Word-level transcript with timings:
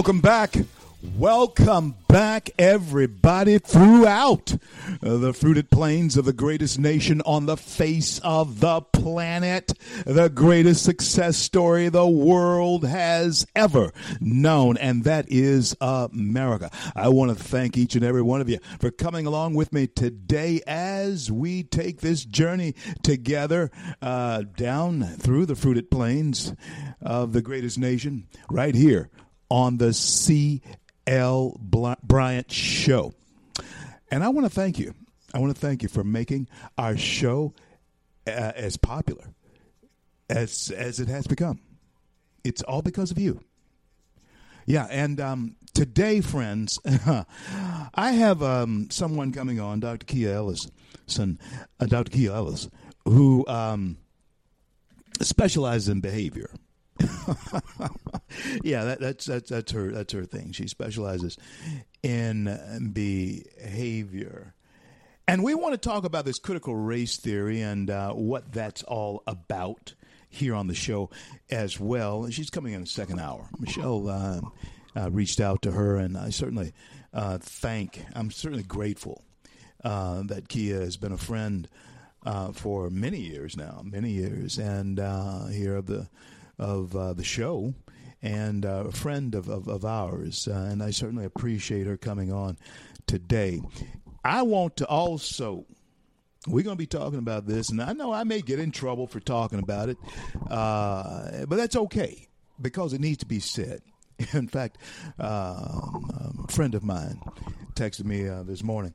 Welcome 0.00 0.22
back. 0.22 0.56
Welcome 1.18 1.94
back, 2.08 2.48
everybody, 2.58 3.58
throughout 3.58 4.56
the 5.02 5.34
fruited 5.34 5.68
plains 5.68 6.16
of 6.16 6.24
the 6.24 6.32
greatest 6.32 6.78
nation 6.78 7.20
on 7.26 7.44
the 7.44 7.58
face 7.58 8.18
of 8.20 8.60
the 8.60 8.80
planet, 8.80 9.74
the 10.06 10.30
greatest 10.30 10.84
success 10.84 11.36
story 11.36 11.90
the 11.90 12.06
world 12.06 12.86
has 12.86 13.46
ever 13.54 13.92
known, 14.20 14.78
and 14.78 15.04
that 15.04 15.26
is 15.28 15.76
America. 15.82 16.70
I 16.96 17.10
want 17.10 17.36
to 17.36 17.44
thank 17.44 17.76
each 17.76 17.94
and 17.94 18.02
every 18.02 18.22
one 18.22 18.40
of 18.40 18.48
you 18.48 18.58
for 18.80 18.90
coming 18.90 19.26
along 19.26 19.52
with 19.52 19.70
me 19.70 19.86
today 19.86 20.62
as 20.66 21.30
we 21.30 21.62
take 21.62 22.00
this 22.00 22.24
journey 22.24 22.74
together 23.02 23.70
uh, 24.00 24.44
down 24.56 25.02
through 25.02 25.44
the 25.44 25.56
fruited 25.56 25.90
plains 25.90 26.54
of 27.02 27.34
the 27.34 27.42
greatest 27.42 27.78
nation 27.78 28.26
right 28.48 28.74
here 28.74 29.10
on 29.50 29.76
the 29.76 29.92
C.L. 29.92 31.60
Bryant 31.60 32.50
Show. 32.50 33.12
And 34.10 34.24
I 34.24 34.28
want 34.28 34.46
to 34.46 34.50
thank 34.50 34.78
you. 34.78 34.94
I 35.34 35.38
want 35.38 35.54
to 35.54 35.60
thank 35.60 35.82
you 35.82 35.88
for 35.88 36.02
making 36.02 36.48
our 36.78 36.96
show 36.96 37.54
uh, 38.26 38.52
as 38.54 38.76
popular 38.76 39.34
as 40.28 40.72
as 40.76 41.00
it 41.00 41.08
has 41.08 41.26
become. 41.26 41.60
It's 42.42 42.62
all 42.62 42.82
because 42.82 43.10
of 43.10 43.18
you. 43.18 43.40
Yeah, 44.66 44.86
and 44.90 45.20
um, 45.20 45.56
today, 45.74 46.20
friends, 46.20 46.78
I 47.94 48.12
have 48.12 48.42
um, 48.42 48.88
someone 48.90 49.32
coming 49.32 49.58
on, 49.58 49.80
Dr. 49.80 50.06
Kia 50.06 50.32
Ellison, 50.32 51.38
uh, 51.80 51.86
Dr. 51.86 52.10
Kia 52.10 52.32
Ellis, 52.32 52.68
who 53.04 53.46
um, 53.48 53.96
specializes 55.20 55.88
in 55.88 56.00
behavior. 56.00 56.50
yeah, 58.62 58.84
that, 58.84 59.00
that's 59.00 59.26
that's 59.26 59.50
that's 59.50 59.72
her 59.72 59.90
that's 59.90 60.12
her 60.12 60.24
thing. 60.24 60.52
She 60.52 60.68
specializes 60.68 61.36
in 62.02 62.90
behavior, 62.92 64.54
and 65.26 65.42
we 65.42 65.54
want 65.54 65.72
to 65.72 65.78
talk 65.78 66.04
about 66.04 66.24
this 66.24 66.38
critical 66.38 66.74
race 66.74 67.16
theory 67.16 67.60
and 67.60 67.90
uh, 67.90 68.12
what 68.12 68.52
that's 68.52 68.82
all 68.82 69.22
about 69.26 69.94
here 70.28 70.54
on 70.54 70.68
the 70.68 70.74
show 70.74 71.10
as 71.50 71.78
well. 71.78 72.28
She's 72.30 72.50
coming 72.50 72.72
in 72.72 72.80
the 72.82 72.86
second 72.86 73.18
hour. 73.20 73.48
Michelle 73.58 74.08
uh, 74.08 74.40
uh, 74.96 75.10
reached 75.10 75.40
out 75.40 75.62
to 75.62 75.72
her, 75.72 75.96
and 75.96 76.16
I 76.16 76.30
certainly 76.30 76.72
uh, 77.12 77.38
thank. 77.38 78.04
I'm 78.14 78.30
certainly 78.30 78.64
grateful 78.64 79.24
uh, 79.84 80.22
that 80.26 80.48
Kia 80.48 80.80
has 80.80 80.96
been 80.96 81.12
a 81.12 81.18
friend. 81.18 81.68
Uh, 82.22 82.52
for 82.52 82.90
many 82.90 83.16
years 83.18 83.56
now, 83.56 83.80
many 83.82 84.10
years, 84.10 84.58
and 84.58 84.98
here 85.50 85.74
of 85.74 85.86
the 85.86 86.06
of 86.60 86.94
uh, 86.94 87.14
the 87.14 87.24
show 87.24 87.74
and 88.22 88.66
uh, 88.66 88.84
a 88.88 88.92
friend 88.92 89.34
of, 89.34 89.48
of, 89.48 89.66
of 89.66 89.84
ours. 89.84 90.46
Uh, 90.46 90.68
and 90.70 90.82
I 90.82 90.90
certainly 90.90 91.24
appreciate 91.24 91.86
her 91.86 91.96
coming 91.96 92.32
on 92.32 92.58
today. 93.06 93.62
I 94.24 94.42
want 94.42 94.76
to 94.76 94.86
also. 94.86 95.66
We're 96.46 96.64
going 96.64 96.76
to 96.76 96.78
be 96.78 96.86
talking 96.86 97.18
about 97.18 97.46
this, 97.46 97.68
and 97.68 97.82
I 97.82 97.92
know 97.92 98.12
I 98.12 98.24
may 98.24 98.40
get 98.40 98.58
in 98.58 98.70
trouble 98.70 99.06
for 99.06 99.20
talking 99.20 99.58
about 99.58 99.90
it, 99.90 99.98
uh, 100.48 101.44
but 101.46 101.56
that's 101.56 101.76
okay 101.76 102.28
because 102.58 102.94
it 102.94 103.00
needs 103.02 103.18
to 103.18 103.26
be 103.26 103.40
said. 103.40 103.82
In 104.32 104.48
fact, 104.48 104.78
um, 105.18 106.46
a 106.48 106.50
friend 106.50 106.74
of 106.74 106.82
mine 106.82 107.20
texted 107.74 108.04
me 108.04 108.26
uh, 108.26 108.42
this 108.42 108.62
morning 108.62 108.94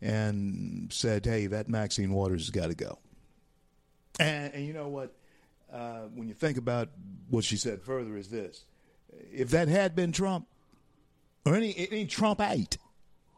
and 0.00 0.90
said, 0.90 1.26
"Hey, 1.26 1.48
that 1.48 1.68
Maxine 1.68 2.12
Waters 2.12 2.46
has 2.46 2.50
got 2.50 2.68
to 2.68 2.74
go." 2.74 2.98
And, 4.18 4.54
and, 4.54 4.66
you 4.66 4.72
know 4.72 4.88
what? 4.88 5.14
Uh, 5.76 6.08
when 6.14 6.26
you 6.28 6.34
think 6.34 6.56
about 6.56 6.88
what 7.28 7.44
she 7.44 7.56
said 7.56 7.82
further, 7.82 8.16
is 8.16 8.28
this: 8.28 8.64
if 9.32 9.50
that 9.50 9.68
had 9.68 9.94
been 9.94 10.10
Trump 10.10 10.46
or 11.44 11.54
any 11.54 11.88
any 11.90 12.06
Trumpite, 12.06 12.78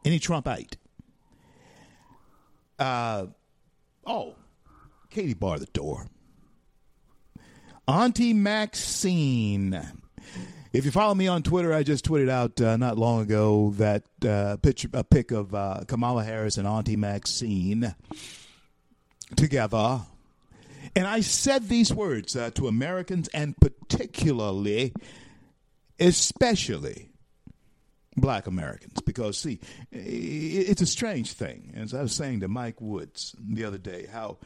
any 0.05 0.19
Trumpite, 0.19 0.77
uh, 2.77 3.25
oh, 4.05 4.35
Katie 5.09 5.33
bar 5.33 5.59
the 5.59 5.65
door. 5.67 6.07
Auntie 7.87 8.33
Maxine. 8.33 9.81
If 10.71 10.85
you 10.85 10.91
follow 10.91 11.15
me 11.15 11.27
on 11.27 11.41
Twitter, 11.41 11.73
I 11.73 11.81
just 11.81 12.05
tweeted 12.05 12.29
out 12.29 12.61
uh, 12.61 12.77
not 12.77 12.99
long 12.99 13.21
ago 13.21 13.73
that 13.77 14.03
uh, 14.25 14.57
picture, 14.57 14.87
a 14.93 15.03
pic 15.03 15.31
of 15.31 15.55
uh, 15.55 15.81
Kamala 15.87 16.23
Harris 16.23 16.57
and 16.57 16.67
Auntie 16.67 16.95
Maxine 16.95 17.95
together 19.35 20.01
and 20.95 21.07
I 21.07 21.21
said 21.21 21.67
these 21.67 21.93
words 21.93 22.35
uh, 22.35 22.51
to 22.51 22.67
Americans 22.67 23.27
and 23.33 23.55
particularly, 23.57 24.93
especially 25.99 27.09
black 28.15 28.47
Americans, 28.47 28.99
because 29.05 29.37
see, 29.37 29.59
it's 29.91 30.81
a 30.81 30.85
strange 30.85 31.33
thing. 31.33 31.73
As 31.75 31.93
I 31.93 32.01
was 32.01 32.13
saying 32.13 32.41
to 32.41 32.47
Mike 32.47 32.81
Woods 32.81 33.35
the 33.39 33.65
other 33.65 33.77
day, 33.77 34.07
how 34.11 34.37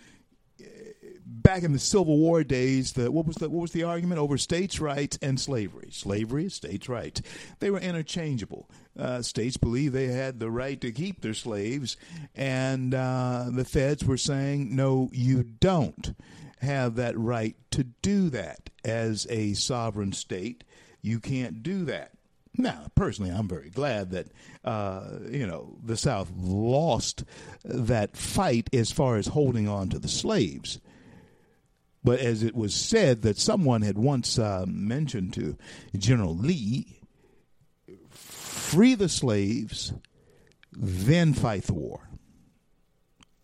back 1.43 1.63
in 1.63 1.73
the 1.73 1.79
Civil 1.79 2.17
War 2.17 2.43
days, 2.43 2.93
the, 2.93 3.11
what 3.11 3.27
was 3.27 3.35
the 3.35 3.49
what 3.49 3.61
was 3.61 3.71
the 3.71 3.83
argument 3.83 4.19
over 4.19 4.37
states' 4.37 4.79
rights 4.79 5.19
and 5.21 5.39
slavery? 5.39 5.89
Slavery, 5.91 6.49
states' 6.49 6.89
rights. 6.89 7.21
They 7.59 7.69
were 7.69 7.79
interchangeable. 7.79 8.69
Uh, 8.97 9.21
states 9.21 9.57
believed 9.57 9.93
they 9.93 10.07
had 10.07 10.39
the 10.39 10.49
right 10.49 10.79
to 10.81 10.91
keep 10.91 11.21
their 11.21 11.33
slaves, 11.33 11.97
and 12.35 12.93
uh, 12.95 13.45
the 13.51 13.65
feds 13.65 14.03
were 14.05 14.17
saying, 14.17 14.75
"No, 14.75 15.09
you 15.11 15.43
don't 15.43 16.15
have 16.61 16.95
that 16.95 17.17
right 17.17 17.55
to 17.71 17.83
do 17.83 18.29
that 18.29 18.69
as 18.85 19.27
a 19.29 19.53
sovereign 19.53 20.13
state. 20.13 20.63
You 21.01 21.19
can't 21.19 21.61
do 21.61 21.85
that." 21.85 22.11
Now, 22.55 22.85
personally, 22.93 23.31
I'm 23.31 23.47
very 23.47 23.69
glad 23.69 24.11
that 24.11 24.27
uh, 24.63 25.19
you 25.29 25.45
know 25.45 25.77
the 25.83 25.97
South 25.97 26.31
lost 26.37 27.23
that 27.65 28.15
fight 28.15 28.69
as 28.73 28.91
far 28.91 29.17
as 29.17 29.27
holding 29.27 29.67
on 29.67 29.89
to 29.89 29.99
the 29.99 30.07
slaves. 30.07 30.79
But 32.03 32.19
as 32.19 32.43
it 32.43 32.55
was 32.55 32.73
said 32.73 33.21
that 33.21 33.37
someone 33.37 33.81
had 33.81 33.97
once 33.97 34.37
uh, 34.37 34.65
mentioned 34.67 35.33
to 35.35 35.57
General 35.97 36.35
Lee, 36.35 36.99
free 38.09 38.95
the 38.95 39.09
slaves, 39.09 39.93
then 40.73 41.33
fight 41.33 41.63
the 41.63 41.73
war 41.73 42.09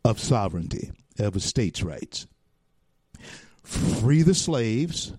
of 0.03 0.19
sovereignty, 0.19 0.91
of 1.17 1.35
a 1.35 1.39
state's 1.39 1.83
rights. 1.83 2.27
Free 3.63 4.23
the 4.23 4.33
slaves, 4.33 5.13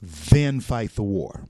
then 0.00 0.60
fight 0.60 0.94
the 0.94 1.02
war. 1.02 1.44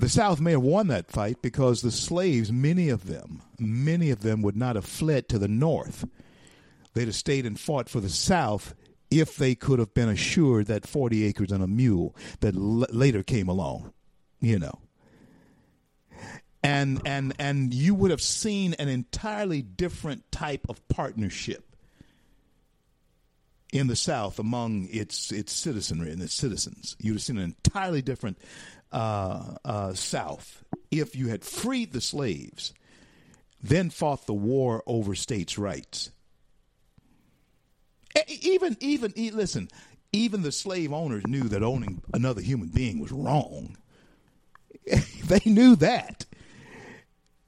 The 0.00 0.08
South 0.08 0.40
may 0.40 0.52
have 0.52 0.62
won 0.62 0.88
that 0.88 1.10
fight 1.10 1.40
because 1.42 1.80
the 1.80 1.92
slaves, 1.92 2.50
many 2.50 2.88
of 2.88 3.06
them, 3.06 3.42
many 3.58 4.10
of 4.10 4.20
them 4.20 4.42
would 4.42 4.56
not 4.56 4.76
have 4.76 4.84
fled 4.84 5.28
to 5.28 5.38
the 5.38 5.48
North. 5.48 6.06
They'd 6.94 7.06
have 7.06 7.14
stayed 7.14 7.46
and 7.46 7.58
fought 7.58 7.88
for 7.88 8.00
the 8.00 8.08
South 8.08 8.74
if 9.14 9.36
they 9.36 9.54
could 9.54 9.78
have 9.78 9.94
been 9.94 10.08
assured 10.08 10.66
that 10.66 10.86
40 10.86 11.24
acres 11.24 11.52
and 11.52 11.62
a 11.62 11.68
mule 11.68 12.16
that 12.40 12.56
l- 12.56 12.86
later 12.90 13.22
came 13.22 13.48
along, 13.48 13.92
you 14.40 14.58
know. 14.58 14.80
And, 16.64 17.00
and, 17.04 17.32
and 17.38 17.72
you 17.72 17.94
would 17.94 18.10
have 18.10 18.20
seen 18.20 18.74
an 18.74 18.88
entirely 18.88 19.62
different 19.62 20.32
type 20.32 20.66
of 20.68 20.86
partnership 20.88 21.64
in 23.72 23.86
the 23.86 23.96
South 23.96 24.38
among 24.38 24.88
its 24.90 25.32
its 25.32 25.52
citizenry 25.52 26.12
and 26.12 26.22
its 26.22 26.32
citizens. 26.32 26.96
You'd 27.00 27.14
have 27.14 27.22
seen 27.22 27.38
an 27.38 27.44
entirely 27.44 28.02
different 28.02 28.38
uh, 28.92 29.56
uh, 29.64 29.94
South 29.94 30.64
if 30.92 31.16
you 31.16 31.28
had 31.28 31.44
freed 31.44 31.92
the 31.92 32.00
slaves, 32.00 32.72
then 33.60 33.90
fought 33.90 34.26
the 34.26 34.34
war 34.34 34.82
over 34.86 35.16
states' 35.16 35.58
rights 35.58 36.10
even 38.28 38.76
even 38.80 39.12
listen 39.36 39.68
even 40.14 40.42
the 40.42 40.52
slave 40.52 40.92
owners 40.92 41.26
knew 41.26 41.48
that 41.48 41.62
owning 41.62 42.00
another 42.14 42.40
human 42.40 42.68
being 42.68 43.00
was 43.00 43.10
wrong. 43.10 43.76
they 45.24 45.40
knew 45.44 45.74
that. 45.76 46.24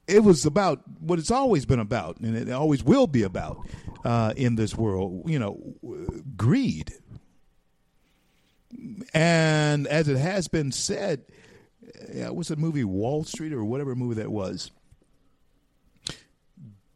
It 0.05 0.23
was 0.23 0.45
about 0.45 0.81
what 0.99 1.17
it's 1.17 1.31
always 1.31 1.65
been 1.65 1.79
about, 1.79 2.19
and 2.19 2.35
it 2.35 2.49
always 2.51 2.83
will 2.83 3.07
be 3.07 3.23
about 3.23 3.57
uh, 4.03 4.33
in 4.35 4.55
this 4.55 4.75
world. 4.75 5.29
You 5.29 5.39
know, 5.39 5.75
greed. 6.35 6.93
And 9.13 9.87
as 9.87 10.09
it 10.09 10.17
has 10.17 10.49
been 10.49 10.71
said, 10.73 11.23
yeah, 12.13 12.29
what's 12.29 12.49
the 12.49 12.57
movie 12.57 12.83
Wall 12.83 13.23
Street 13.23 13.53
or 13.53 13.63
whatever 13.63 13.95
movie 13.95 14.15
that 14.15 14.31
was? 14.31 14.71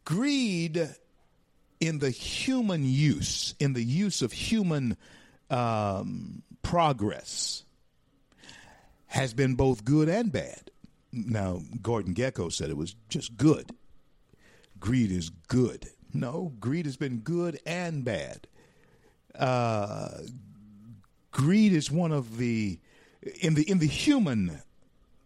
Greed 0.04 0.94
in 1.82 1.98
the 1.98 2.10
human 2.10 2.84
use, 2.84 3.56
in 3.58 3.72
the 3.72 3.82
use 3.82 4.22
of 4.22 4.30
human 4.30 4.96
um, 5.50 6.44
progress, 6.62 7.64
has 9.06 9.34
been 9.34 9.56
both 9.56 9.84
good 9.84 10.08
and 10.08 10.30
bad. 10.30 10.70
Now, 11.12 11.60
Gordon 11.82 12.14
Gekko 12.14 12.52
said 12.52 12.70
it 12.70 12.76
was 12.76 12.94
just 13.08 13.36
good. 13.36 13.72
Greed 14.78 15.10
is 15.10 15.30
good. 15.48 15.88
No, 16.14 16.52
greed 16.60 16.86
has 16.86 16.96
been 16.96 17.18
good 17.18 17.58
and 17.66 18.04
bad. 18.04 18.46
Uh, 19.36 20.18
greed 21.32 21.72
is 21.72 21.90
one 21.90 22.12
of 22.12 22.36
the 22.36 22.78
in 23.40 23.54
the 23.54 23.68
in 23.68 23.80
the 23.80 23.86
human 23.86 24.62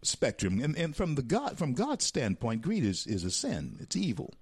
spectrum, 0.01 0.59
and, 0.63 0.75
and 0.75 0.97
from 0.97 1.17
the 1.17 1.23
God 1.23 1.59
from 1.59 1.75
God's 1.75 2.07
standpoint, 2.07 2.63
greed 2.63 2.83
is 2.83 3.07
is 3.07 3.25
a 3.25 3.31
sin. 3.31 3.77
It's 3.79 3.95
evil. 3.95 4.33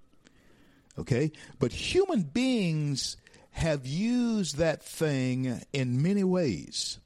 Okay, 0.97 1.31
but 1.59 1.71
human 1.73 2.23
beings 2.23 3.17
have 3.51 3.85
used 3.85 4.57
that 4.57 4.83
thing 4.83 5.61
in 5.73 6.01
many 6.01 6.23
ways. 6.23 6.99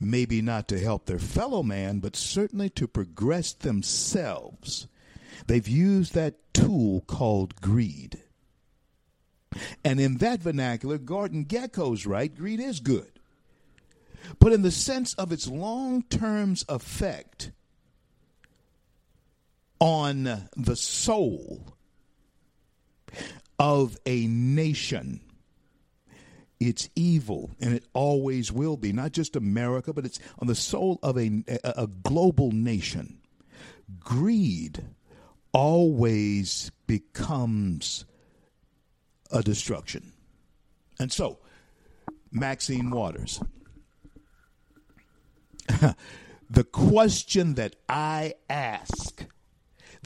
Maybe 0.00 0.40
not 0.40 0.68
to 0.68 0.78
help 0.78 1.06
their 1.06 1.18
fellow 1.18 1.62
man, 1.62 1.98
but 1.98 2.16
certainly 2.16 2.70
to 2.70 2.88
progress 2.88 3.52
themselves. 3.52 4.86
They've 5.46 5.68
used 5.68 6.14
that 6.14 6.54
tool 6.54 7.02
called 7.02 7.60
greed. 7.60 8.20
And 9.84 10.00
in 10.00 10.18
that 10.18 10.40
vernacular, 10.40 10.98
Gordon 10.98 11.44
Gekko's 11.44 12.06
right, 12.06 12.34
greed 12.34 12.60
is 12.60 12.80
good. 12.80 13.10
But 14.38 14.52
in 14.52 14.62
the 14.62 14.70
sense 14.70 15.14
of 15.14 15.32
its 15.32 15.46
long 15.46 16.02
term 16.02 16.56
effect 16.68 17.52
on 19.78 20.48
the 20.56 20.76
soul 20.76 21.75
of 23.58 23.96
a 24.06 24.26
nation, 24.26 25.20
it's 26.60 26.88
evil 26.94 27.50
and 27.60 27.74
it 27.74 27.84
always 27.92 28.50
will 28.52 28.76
be. 28.76 28.92
Not 28.92 29.12
just 29.12 29.36
america 29.36 29.92
but 29.92 30.04
it's 30.04 30.18
on 30.38 30.48
the 30.48 30.54
soul 30.54 30.98
of 31.02 31.18
a, 31.18 31.42
a, 31.62 31.86
global 31.86 32.50
nation. 32.52 33.18
Greed 34.00 34.84
always 35.52 36.70
becomes 36.86 38.04
a 39.30 39.42
destruction. 39.42 40.12
And 40.98 41.12
so 41.12 41.38
maxine 42.36 42.90
waters 42.90 43.40
the 46.50 46.64
question 46.64 47.54
that 47.54 47.76
i 47.88 48.34
ask 48.50 49.15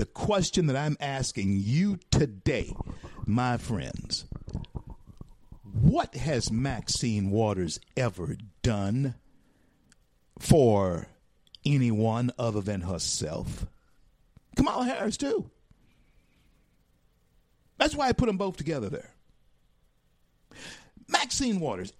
the 0.01 0.07
question 0.07 0.67
that 0.67 0.77
i'm 0.77 0.97
asking 0.99 1.61
you 1.63 1.99
today 2.11 2.75
my 3.27 3.57
friends 3.59 4.25
what 5.81 6.15
has 6.15 6.51
Maxine 6.51 7.31
Waters 7.31 7.81
ever 7.97 8.37
done 8.63 9.15
for 10.39 11.09
anyone 11.65 12.33
other 12.39 12.61
than 12.61 12.83
herself? 12.83 13.67
Kamala 14.57 14.85
Harris, 14.85 15.17
too. 15.17 15.51
That's 17.79 17.95
why 17.95 18.09
I 18.09 18.13
put 18.13 18.27
them 18.27 18.37
both 18.37 18.57
together 18.57 18.89
there. 18.89 19.11
Maxine 21.09 21.61
Waters, 21.61 21.93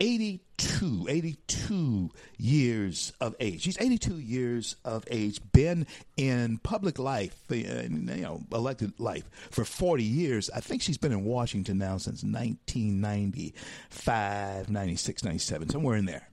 82, 0.61 1.07
82 1.09 2.11
years 2.37 3.15
of 3.21 3.35
age. 3.41 3.63
She's 3.63 3.81
82 3.81 4.19
years 4.19 4.77
of 4.85 5.05
age, 5.11 5.41
been 5.53 5.87
in 6.19 6.59
public 6.59 6.99
life, 6.99 7.35
you 7.49 7.89
know, 7.89 8.43
elected 8.53 9.01
life 9.01 9.25
for 9.51 9.65
40 9.65 10.05
years. 10.05 10.51
I 10.55 10.61
think 10.61 10.83
she's 10.83 10.99
been 10.99 11.13
in 11.13 11.25
Washington 11.25 11.79
now 11.79 11.97
since 11.97 12.23
1995, 12.23 14.69
96, 14.69 15.25
97, 15.25 15.71
somewhere 15.71 15.97
in 15.97 16.05
there. 16.05 16.29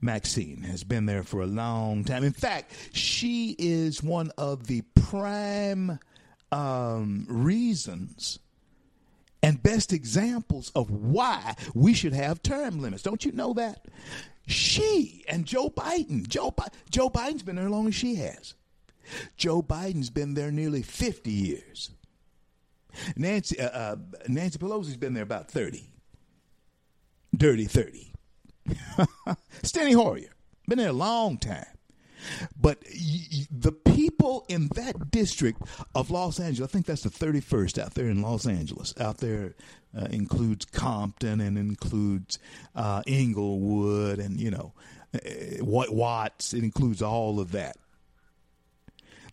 Maxine 0.00 0.62
has 0.62 0.84
been 0.84 1.06
there 1.06 1.22
for 1.22 1.40
a 1.40 1.46
long 1.46 2.04
time. 2.04 2.24
In 2.24 2.32
fact, 2.32 2.72
she 2.92 3.56
is 3.58 4.02
one 4.02 4.30
of 4.36 4.66
the 4.66 4.82
prime 4.94 5.98
um, 6.52 7.24
reasons 7.28 8.38
and 9.42 9.62
best 9.62 9.92
examples 9.92 10.70
of 10.74 10.90
why 10.90 11.54
we 11.74 11.94
should 11.94 12.12
have 12.12 12.42
term 12.42 12.80
limits. 12.80 13.02
Don't 13.02 13.24
you 13.24 13.32
know 13.32 13.52
that? 13.54 13.86
She 14.46 15.24
and 15.28 15.44
Joe 15.44 15.68
Biden. 15.70 16.26
Joe, 16.26 16.50
Bi- 16.50 16.68
Joe 16.90 17.10
Biden's 17.10 17.42
been 17.42 17.56
there 17.56 17.66
as 17.66 17.70
long 17.70 17.86
as 17.86 17.94
she 17.94 18.16
has. 18.16 18.54
Joe 19.36 19.62
Biden's 19.62 20.10
been 20.10 20.34
there 20.34 20.50
nearly 20.50 20.82
50 20.82 21.30
years. 21.30 21.90
Nancy, 23.16 23.60
uh, 23.60 23.68
uh, 23.68 23.96
Nancy 24.26 24.58
Pelosi's 24.58 24.96
been 24.96 25.14
there 25.14 25.22
about 25.22 25.50
30. 25.50 25.88
Dirty 27.36 27.66
30. 27.66 28.12
Steny 29.62 29.94
Hoyer, 29.94 30.30
been 30.66 30.78
there 30.78 30.88
a 30.88 30.92
long 30.92 31.38
time. 31.38 31.77
But 32.60 32.82
the 33.50 33.72
people 33.72 34.44
in 34.48 34.68
that 34.74 35.10
district 35.10 35.62
of 35.94 36.10
Los 36.10 36.40
Angeles, 36.40 36.68
I 36.68 36.72
think 36.72 36.86
that's 36.86 37.02
the 37.02 37.10
31st 37.10 37.78
out 37.78 37.94
there 37.94 38.08
in 38.08 38.22
Los 38.22 38.46
Angeles. 38.46 38.94
Out 39.00 39.18
there 39.18 39.54
uh, 39.96 40.06
includes 40.10 40.64
Compton 40.64 41.40
and 41.40 41.58
includes 41.58 42.38
uh, 42.74 43.02
Inglewood 43.06 44.18
and, 44.18 44.40
you 44.40 44.50
know, 44.50 44.72
uh, 45.14 45.64
Watts. 45.64 46.54
It 46.54 46.64
includes 46.64 47.02
all 47.02 47.40
of 47.40 47.52
that. 47.52 47.76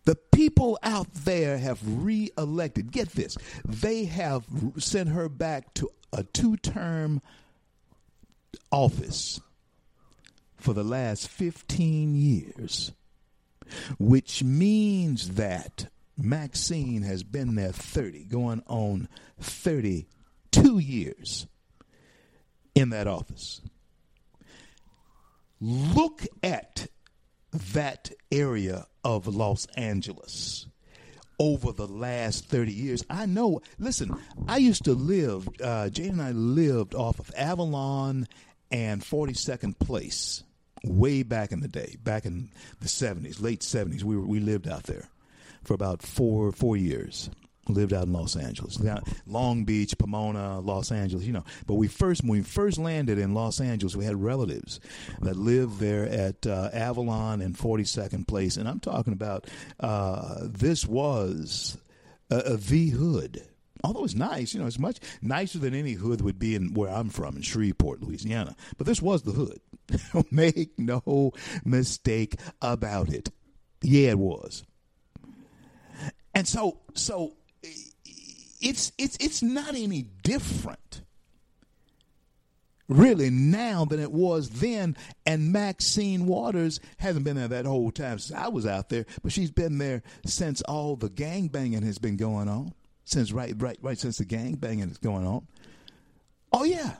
The 0.05 0.15
people 0.15 0.77
out 0.83 1.11
there 1.13 1.57
have 1.57 1.79
re-elected. 1.83 2.91
Get 2.91 3.09
this. 3.09 3.37
They 3.65 4.05
have 4.05 4.45
sent 4.77 5.09
her 5.09 5.27
back 5.27 5.73
to 5.75 5.89
a 6.13 6.23
two-term 6.23 7.21
office 8.71 9.41
for 10.57 10.73
the 10.73 10.83
last 10.83 11.27
15 11.27 12.15
years, 12.15 12.91
which 13.99 14.43
means 14.43 15.35
that 15.35 15.87
Maxine 16.17 17.01
has 17.03 17.23
been 17.23 17.55
there 17.55 17.71
30, 17.71 18.25
going 18.25 18.63
on 18.67 19.07
32 19.39 20.79
years 20.79 21.47
in 22.73 22.89
that 22.89 23.07
office. 23.07 23.61
Look 25.59 26.23
at 26.43 26.87
that 27.53 28.11
area 28.31 28.85
of 29.03 29.27
Los 29.27 29.65
Angeles 29.77 30.67
over 31.39 31.71
the 31.71 31.87
last 31.87 32.45
30 32.45 32.71
years. 32.71 33.03
I 33.09 33.25
know, 33.25 33.61
listen, 33.79 34.15
I 34.47 34.57
used 34.57 34.85
to 34.85 34.93
live, 34.93 35.47
uh, 35.61 35.89
Jane 35.89 36.11
and 36.11 36.21
I 36.21 36.31
lived 36.31 36.95
off 36.95 37.19
of 37.19 37.31
Avalon 37.35 38.27
and 38.71 39.01
42nd 39.01 39.79
Place 39.79 40.43
way 40.83 41.23
back 41.23 41.51
in 41.51 41.61
the 41.61 41.67
day, 41.67 41.97
back 42.03 42.25
in 42.25 42.49
the 42.79 42.87
70s, 42.87 43.41
late 43.41 43.61
70s. 43.61 44.03
We 44.03 44.17
were, 44.17 44.25
we 44.25 44.39
lived 44.39 44.67
out 44.67 44.83
there 44.83 45.09
for 45.63 45.73
about 45.73 46.01
four 46.01 46.51
four 46.51 46.77
years. 46.77 47.29
Lived 47.67 47.93
out 47.93 48.05
in 48.05 48.13
Los 48.13 48.35
Angeles, 48.35 48.79
Long 49.25 49.65
Beach, 49.65 49.97
Pomona, 49.97 50.59
Los 50.59 50.91
Angeles, 50.91 51.25
you 51.25 51.33
know. 51.33 51.43
But 51.65 51.73
we 51.73 51.87
first, 51.87 52.21
when 52.21 52.29
we 52.29 52.41
first 52.43 52.77
landed 52.77 53.17
in 53.17 53.33
Los 53.33 53.59
Angeles, 53.59 53.95
we 53.95 54.05
had 54.05 54.21
relatives 54.21 54.79
that 55.21 55.35
lived 55.35 55.79
there 55.79 56.07
at 56.07 56.45
uh, 56.45 56.69
Avalon 56.71 57.41
and 57.41 57.57
42nd 57.57 58.27
Place, 58.27 58.57
and 58.57 58.69
I'm 58.69 58.79
talking 58.79 59.13
about 59.13 59.47
uh, 59.79 60.41
this 60.43 60.85
was 60.85 61.75
a, 62.29 62.55
the 62.55 62.89
hood 62.89 63.47
although 63.85 64.03
it's 64.03 64.15
nice, 64.15 64.53
you 64.53 64.59
know, 64.59 64.65
it's 64.65 64.79
much 64.79 64.99
nicer 65.21 65.59
than 65.59 65.75
any 65.75 65.93
hood 65.93 66.21
would 66.21 66.39
be 66.39 66.55
in 66.55 66.73
where 66.73 66.89
I'm 66.89 67.09
from 67.09 67.35
in 67.35 67.43
Shreveport, 67.43 68.01
Louisiana. 68.01 68.55
But 68.77 68.87
this 68.87 69.01
was 69.01 69.21
the 69.21 69.31
hood. 69.31 69.59
Make 70.31 70.79
no 70.79 71.33
mistake 71.63 72.35
about 72.61 73.09
it. 73.09 73.29
Yeah, 73.81 74.11
it 74.11 74.19
was. 74.19 74.63
And 76.33 76.47
so, 76.47 76.79
so 76.95 77.33
it's 78.59 78.91
it's 78.97 79.17
it's 79.19 79.43
not 79.43 79.75
any 79.75 80.01
different 80.23 81.01
really 82.87 83.29
now 83.29 83.85
than 83.85 83.99
it 83.99 84.11
was 84.11 84.49
then. 84.49 84.97
And 85.25 85.51
Maxine 85.51 86.25
Waters 86.25 86.79
hasn't 86.97 87.23
been 87.23 87.37
there 87.37 87.47
that 87.47 87.65
whole 87.65 87.91
time 87.91 88.17
since 88.17 88.37
I 88.37 88.47
was 88.47 88.65
out 88.65 88.89
there, 88.89 89.05
but 89.21 89.31
she's 89.31 89.51
been 89.51 89.77
there 89.77 90.01
since 90.25 90.61
all 90.63 90.95
the 90.95 91.09
gang 91.09 91.47
banging 91.47 91.83
has 91.83 91.99
been 91.99 92.17
going 92.17 92.49
on 92.49 92.73
since 93.05 93.31
right, 93.31 93.53
right, 93.57 93.77
right 93.81 93.97
since 93.97 94.17
the 94.17 94.25
gang 94.25 94.55
banging 94.55 94.89
is 94.89 94.97
going 94.97 95.25
on. 95.25 95.47
Oh 96.51 96.63
yeah. 96.63 96.95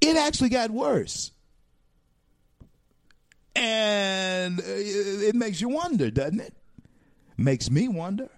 It 0.00 0.16
actually 0.16 0.48
got 0.48 0.70
worse. 0.70 1.30
And 3.54 4.58
uh, 4.60 4.64
it 4.64 5.34
makes 5.34 5.60
you 5.60 5.68
wonder, 5.68 6.10
doesn't 6.10 6.40
it? 6.40 6.54
Makes 7.36 7.70
me 7.70 7.88
wonder. 7.88 8.28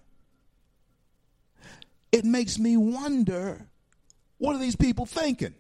It 2.11 2.25
makes 2.25 2.59
me 2.59 2.77
wonder 2.77 3.67
what 4.39 4.57
are 4.57 4.59
these 4.59 4.77
people 4.77 5.07
thinking? 5.07 5.55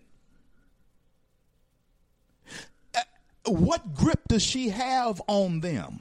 Uh, 2.94 3.00
what 3.46 3.94
grip 3.94 4.20
does 4.28 4.42
she 4.42 4.70
have 4.70 5.22
on 5.28 5.60
them? 5.60 6.00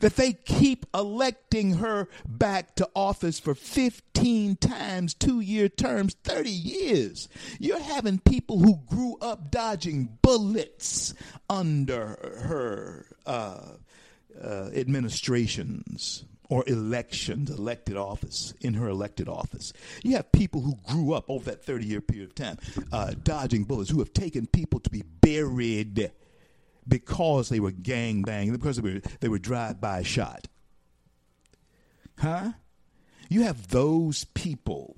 That 0.00 0.16
they 0.16 0.32
keep 0.32 0.86
electing 0.94 1.74
her 1.74 2.08
back 2.26 2.74
to 2.76 2.88
office 2.94 3.38
for 3.38 3.54
15 3.54 4.56
times 4.56 5.14
two 5.14 5.40
year 5.40 5.68
terms, 5.68 6.14
30 6.24 6.50
years. 6.50 7.28
You're 7.58 7.80
having 7.80 8.18
people 8.18 8.58
who 8.58 8.80
grew 8.86 9.16
up 9.20 9.50
dodging 9.50 10.18
bullets 10.22 11.14
under 11.48 12.18
her 12.42 13.06
uh, 13.26 13.60
uh, 14.42 14.70
administrations 14.74 16.24
or 16.48 16.64
elections, 16.68 17.50
elected 17.50 17.96
office, 17.96 18.54
in 18.60 18.74
her 18.74 18.88
elected 18.88 19.28
office. 19.28 19.72
You 20.04 20.16
have 20.16 20.30
people 20.30 20.60
who 20.60 20.76
grew 20.86 21.12
up 21.12 21.28
over 21.28 21.50
that 21.50 21.64
30 21.64 21.86
year 21.86 22.00
period 22.00 22.28
of 22.28 22.34
time 22.34 22.58
uh, 22.92 23.12
dodging 23.22 23.64
bullets, 23.64 23.90
who 23.90 23.98
have 23.98 24.12
taken 24.12 24.46
people 24.46 24.80
to 24.80 24.90
be 24.90 25.02
buried 25.02 26.10
because 26.86 27.48
they 27.48 27.60
were 27.60 27.70
gang 27.70 28.22
banging, 28.22 28.52
because 28.52 28.76
they 28.76 28.94
were 28.94 29.00
they 29.20 29.28
were 29.28 29.38
drive 29.38 29.80
by 29.80 30.02
shot. 30.02 30.46
Huh? 32.18 32.52
You 33.28 33.42
have 33.42 33.68
those 33.68 34.24
people 34.24 34.96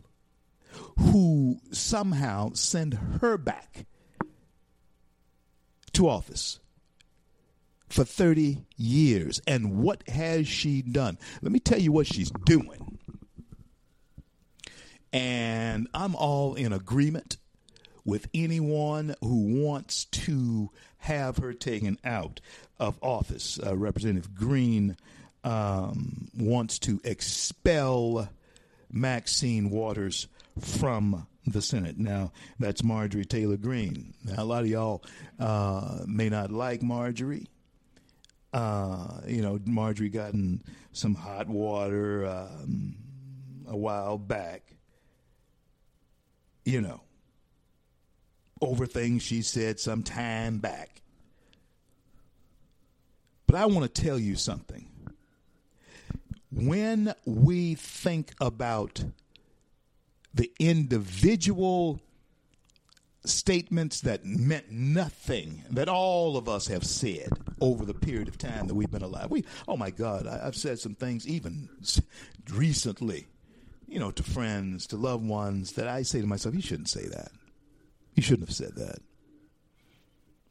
who 0.99 1.59
somehow 1.73 2.53
send 2.53 2.95
her 3.21 3.39
back 3.39 3.87
to 5.93 6.09
office 6.09 6.61
for 7.89 8.05
30 8.05 8.65
years. 8.77 9.41
And 9.47 9.79
what 9.79 10.07
has 10.09 10.47
she 10.47 10.83
done? 10.83 11.19
Let 11.43 11.53
me 11.53 11.59
tell 11.59 11.79
you 11.79 11.93
what 11.93 12.07
she's 12.07 12.31
doing. 12.45 12.99
And 15.13 15.89
I'm 15.95 16.15
all 16.15 16.55
in 16.55 16.73
agreement 16.73 17.39
with 18.05 18.29
anyone 18.35 19.15
who 19.21 19.63
wants 19.63 20.05
to 20.07 20.71
have 20.99 21.39
her 21.39 21.53
taken 21.53 21.99
out 22.05 22.41
of 22.79 22.99
office. 23.03 23.59
Uh, 23.65 23.77
Representative 23.77 24.35
Greene 24.35 24.97
um, 25.45 26.29
wants 26.37 26.79
to 26.81 27.01
expel 27.05 28.29
Maxine 28.91 29.71
Waters 29.71 30.29
from 30.61 31.27
the 31.47 31.63
Senate. 31.63 31.99
Now, 31.99 32.33
that's 32.59 32.83
Marjorie 32.83 33.25
Taylor 33.25 33.57
Greene. 33.57 34.15
Now, 34.25 34.43
a 34.43 34.45
lot 34.45 34.63
of 34.63 34.69
y'all 34.69 35.03
uh, 35.39 36.01
may 36.07 36.29
not 36.29 36.51
like 36.51 36.83
Marjorie. 36.83 37.47
Uh, 38.53 39.21
you 39.27 39.43
know, 39.43 39.59
Marjorie 39.65 40.09
got 40.09 40.33
in 40.35 40.63
some 40.93 41.15
hot 41.15 41.49
water 41.49 42.27
um, 42.27 42.97
a 43.67 43.77
while 43.77 44.19
back. 44.19 44.75
You 46.65 46.81
know, 46.81 47.01
over 48.61 48.87
things 48.87 49.23
she 49.23 49.43
said 49.43 49.81
some 49.81 50.03
time 50.03 50.59
back. 50.59 51.03
But 53.47 53.57
I 53.57 53.67
want 53.67 53.93
to 53.93 54.03
tell 54.03 54.19
you 54.19 54.37
something. 54.37 54.87
When 56.51 57.15
we 57.25 57.75
think 57.75 58.35
about 58.41 59.05
the 60.35 60.53
individual 60.59 62.01
statements 63.25 64.01
that 64.03 64.25
meant 64.25 64.71
nothing 64.71 65.65
that 65.71 65.89
all 65.89 66.37
of 66.37 66.49
us 66.49 66.69
have 66.69 66.85
said 66.85 67.29
over 67.61 67.85
the 67.85 67.95
period 67.95 68.29
of 68.29 68.39
time 68.39 68.67
that 68.67 68.75
we've 68.75 68.91
been 68.91 69.03
alive. 69.03 69.31
We, 69.31 69.45
oh 69.67 69.77
my 69.77 69.91
God, 69.91 70.27
I, 70.27 70.45
have 70.45 70.55
said 70.57 70.79
some 70.79 70.95
things 70.95 71.27
even 71.27 71.69
recently, 72.51 73.27
you 73.87 73.99
know, 73.99 74.11
to 74.11 74.23
friends, 74.23 74.87
to 74.89 74.97
loved 74.97 75.27
ones 75.27 75.73
that 75.73 75.89
I 75.89 76.03
say 76.03 76.21
to 76.21 76.27
myself, 76.27 76.55
you 76.55 76.63
shouldn't 76.63 76.89
say 76.89 77.07
that. 77.07 77.33
You 78.19 78.23
shouldn't 78.23 78.49
have 78.49 78.57
said 78.57 78.75
that. 78.75 78.99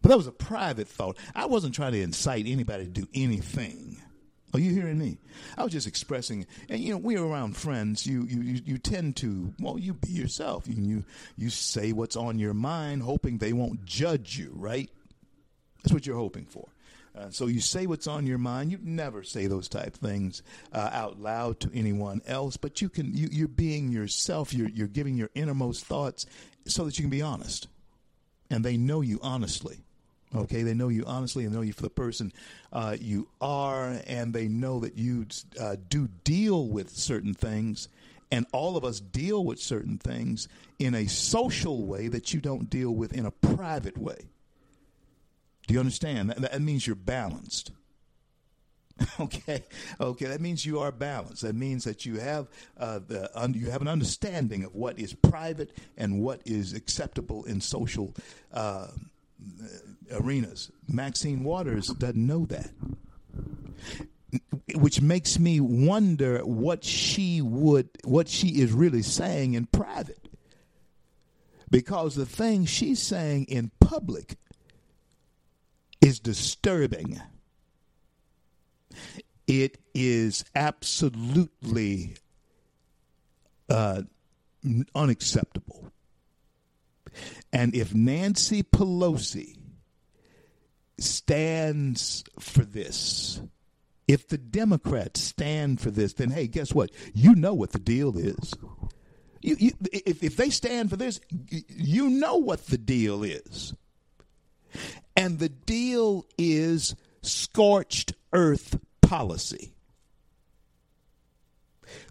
But 0.01 0.07
that 0.07 0.17
was 0.17 0.25
a 0.25 0.31
private 0.31 0.87
thought. 0.87 1.17
I 1.35 1.47
wasn't 1.47 1.75
trying 1.75 1.91
to 1.91 2.01
incite 2.01 2.45
anybody 2.47 2.85
to 2.85 2.89
do 2.89 3.09
anything. 3.13 4.01
Are 4.53 4.59
you 4.61 4.71
hearing 4.71 4.97
me? 4.97 5.17
I 5.57 5.65
was 5.65 5.73
just 5.73 5.85
expressing, 5.85 6.47
and 6.69 6.79
you 6.79 6.91
know, 6.91 6.97
we're 6.97 7.21
around 7.21 7.57
friends. 7.57 8.07
You 8.07 8.23
you 8.23 8.61
you 8.63 8.77
tend 8.77 9.17
to 9.17 9.53
well, 9.59 9.77
you 9.77 9.95
be 9.95 10.13
yourself. 10.13 10.65
You 10.65 10.75
you 10.81 11.03
you 11.35 11.49
say 11.49 11.91
what's 11.91 12.15
on 12.15 12.39
your 12.39 12.53
mind, 12.53 13.01
hoping 13.01 13.37
they 13.37 13.51
won't 13.51 13.83
judge 13.83 14.37
you. 14.37 14.53
Right? 14.55 14.89
That's 15.83 15.93
what 15.93 16.05
you're 16.05 16.15
hoping 16.15 16.45
for. 16.45 16.69
Uh, 17.17 17.29
so 17.29 17.47
you 17.47 17.59
say 17.59 17.87
what's 17.87 18.07
on 18.07 18.27
your 18.27 18.37
mind. 18.37 18.71
You 18.71 18.79
never 18.83 19.23
say 19.23 19.47
those 19.47 19.67
type 19.67 19.95
things 19.95 20.43
uh, 20.71 20.89
out 20.91 21.19
loud 21.19 21.59
to 21.61 21.71
anyone 21.73 22.21
else, 22.27 22.57
but 22.57 22.81
you 22.81 22.89
can. 22.89 23.13
You, 23.15 23.27
you're 23.31 23.47
being 23.47 23.89
yourself. 23.89 24.53
You're 24.53 24.69
you're 24.69 24.87
giving 24.87 25.17
your 25.17 25.29
innermost 25.33 25.85
thoughts, 25.85 26.25
so 26.65 26.85
that 26.85 26.97
you 26.97 27.03
can 27.03 27.09
be 27.09 27.21
honest. 27.21 27.67
And 28.49 28.63
they 28.63 28.77
know 28.77 29.01
you 29.01 29.19
honestly. 29.21 29.79
Okay, 30.35 30.63
they 30.63 30.73
know 30.73 30.89
you 30.89 31.05
honestly 31.05 31.45
and 31.45 31.53
know 31.53 31.61
you 31.61 31.71
for 31.71 31.83
the 31.83 31.89
person 31.89 32.33
uh, 32.73 32.97
you 32.99 33.29
are, 33.39 34.01
and 34.05 34.33
they 34.33 34.47
know 34.47 34.81
that 34.81 34.97
you 34.97 35.25
uh, 35.59 35.77
do 35.87 36.09
deal 36.25 36.67
with 36.67 36.89
certain 36.89 37.33
things, 37.33 37.87
and 38.29 38.45
all 38.51 38.75
of 38.75 38.83
us 38.83 38.99
deal 38.99 39.45
with 39.45 39.57
certain 39.57 39.97
things 39.97 40.49
in 40.79 40.93
a 40.93 41.07
social 41.07 41.85
way 41.85 42.09
that 42.09 42.33
you 42.33 42.41
don't 42.41 42.69
deal 42.69 42.93
with 42.93 43.13
in 43.13 43.25
a 43.25 43.31
private 43.31 43.97
way. 43.97 44.27
Do 45.67 45.73
you 45.73 45.79
understand? 45.79 46.29
That, 46.29 46.41
that 46.41 46.61
means 46.61 46.87
you're 46.87 46.95
balanced. 46.95 47.71
Okay, 49.19 49.63
okay. 50.01 50.25
That 50.25 50.41
means 50.41 50.65
you 50.65 50.79
are 50.79 50.91
balanced. 50.91 51.43
That 51.43 51.55
means 51.55 51.83
that 51.83 52.05
you 52.05 52.19
have 52.19 52.47
uh, 52.79 52.99
the 53.05 53.29
un- 53.39 53.53
you 53.53 53.69
have 53.69 53.81
an 53.81 53.87
understanding 53.87 54.63
of 54.63 54.73
what 54.73 54.97
is 54.97 55.13
private 55.13 55.71
and 55.97 56.19
what 56.21 56.41
is 56.45 56.73
acceptable 56.73 57.43
in 57.45 57.61
social 57.61 58.15
uh, 58.51 58.87
arenas. 60.11 60.71
Maxine 60.87 61.43
Waters 61.43 61.87
doesn't 61.87 62.25
know 62.25 62.47
that, 62.47 62.71
which 64.75 65.01
makes 65.01 65.37
me 65.37 65.59
wonder 65.59 66.39
what 66.39 66.83
she 66.83 67.41
would 67.41 67.89
what 68.03 68.27
she 68.27 68.61
is 68.61 68.71
really 68.71 69.03
saying 69.03 69.53
in 69.53 69.67
private, 69.67 70.27
because 71.69 72.15
the 72.15 72.25
thing 72.25 72.65
she's 72.65 73.01
saying 73.01 73.45
in 73.45 73.71
public 73.79 74.37
is 76.01 76.19
disturbing 76.19 77.19
it 79.47 79.77
is 79.93 80.43
absolutely 80.53 82.15
uh, 83.69 84.01
unacceptable. 84.93 85.91
And 87.53 87.73
if 87.73 87.95
Nancy 87.95 88.61
Pelosi 88.61 89.57
stands 90.99 92.23
for 92.39 92.65
this, 92.65 93.41
if 94.07 94.27
the 94.27 94.37
Democrats 94.37 95.21
stand 95.21 95.79
for 95.79 95.91
this, 95.91 96.13
then 96.13 96.31
hey, 96.31 96.47
guess 96.47 96.73
what? 96.73 96.91
You 97.13 97.33
know 97.33 97.53
what 97.53 97.71
the 97.71 97.79
deal 97.79 98.17
is. 98.17 98.53
You, 99.41 99.55
you, 99.59 99.71
if, 99.91 100.23
if 100.23 100.35
they 100.35 100.49
stand 100.49 100.89
for 100.89 100.97
this, 100.97 101.21
you 101.49 102.09
know 102.09 102.35
what 102.35 102.67
the 102.67 102.77
deal 102.77 103.23
is. 103.23 103.73
And 105.15 105.39
the 105.39 105.49
deal 105.49 106.25
is 106.37 106.95
scorched 107.21 108.13
earth 108.33 108.79
policy. 109.01 109.73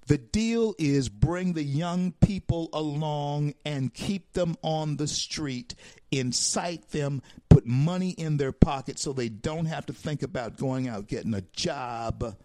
The 0.07 0.19
deal 0.19 0.75
is 0.79 1.09
bring 1.09 1.53
the 1.53 1.65
young 1.65 2.13
people 2.13 2.69
along 2.73 3.55
and 3.65 3.93
keep 3.93 4.33
them 4.33 4.57
on 4.63 4.97
the 4.97 5.09
street, 5.09 5.75
incite 6.11 6.91
them, 6.91 7.23
put 7.49 7.67
money 7.67 8.11
in 8.11 8.37
their 8.37 8.53
pocket 8.53 8.99
so 8.99 9.13
they 9.13 9.29
don't 9.29 9.67
have 9.67 9.87
to 9.87 9.93
think 9.93 10.23
about 10.23 10.57
going 10.57 10.89
out 10.89 11.09
getting 11.09 11.35
a 11.35 11.43
job. 11.53 12.37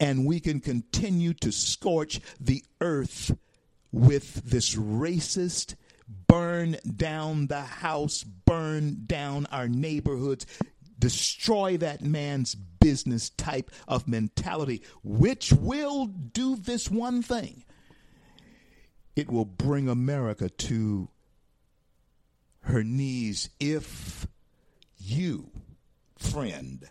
And 0.00 0.26
we 0.26 0.40
can 0.40 0.60
continue 0.60 1.32
to 1.34 1.52
scorch 1.52 2.20
the 2.40 2.64
earth 2.80 3.36
with 3.92 4.34
this 4.44 4.74
racist, 4.74 5.76
burn 6.34 6.76
down 6.96 7.46
the 7.46 7.60
house, 7.60 8.24
burn 8.24 9.04
down 9.06 9.46
our 9.52 9.68
neighborhoods, 9.68 10.46
destroy 10.98 11.76
that 11.76 12.02
man's 12.02 12.56
business 12.56 13.30
type 13.30 13.70
of 13.86 14.08
mentality, 14.08 14.82
which 15.04 15.52
will 15.52 16.06
do 16.06 16.56
this 16.56 16.90
one 16.90 17.22
thing 17.22 17.64
it 19.14 19.30
will 19.30 19.44
bring 19.44 19.88
America 19.88 20.48
to 20.48 21.08
her 22.62 22.82
knees 22.82 23.50
if 23.60 24.26
you, 24.96 25.52
friend, 26.18 26.90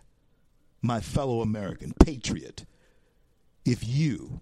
my 0.80 1.00
fellow 1.00 1.42
American, 1.42 1.92
patriot, 2.02 2.64
if 3.66 3.86
you 3.86 4.40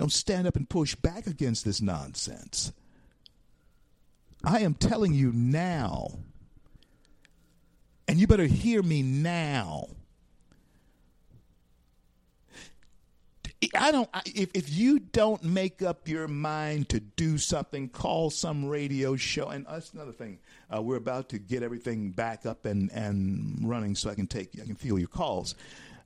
don't 0.00 0.10
stand 0.10 0.48
up 0.48 0.56
and 0.56 0.68
push 0.68 0.96
back 0.96 1.28
against 1.28 1.64
this 1.64 1.80
nonsense. 1.80 2.72
I 4.44 4.60
am 4.60 4.74
telling 4.74 5.14
you 5.14 5.32
now, 5.32 6.18
and 8.08 8.18
you 8.18 8.26
better 8.26 8.46
hear 8.46 8.82
me 8.82 9.02
now. 9.02 9.88
I 13.76 13.92
don't. 13.92 14.08
If 14.26 14.50
if 14.54 14.70
you 14.70 14.98
don't 14.98 15.42
make 15.44 15.82
up 15.82 16.08
your 16.08 16.26
mind 16.26 16.88
to 16.90 17.00
do 17.00 17.38
something, 17.38 17.88
call 17.88 18.30
some 18.30 18.64
radio 18.64 19.14
show. 19.14 19.48
And 19.48 19.66
that's 19.66 19.92
another 19.92 20.12
thing. 20.12 20.40
Uh, 20.74 20.82
we're 20.82 20.96
about 20.96 21.28
to 21.30 21.38
get 21.38 21.62
everything 21.62 22.10
back 22.10 22.44
up 22.44 22.64
and 22.64 22.90
and 22.92 23.60
running, 23.62 23.94
so 23.94 24.10
I 24.10 24.14
can 24.14 24.26
take 24.26 24.50
I 24.60 24.66
can 24.66 24.74
feel 24.74 24.98
your 24.98 25.08
calls. 25.08 25.54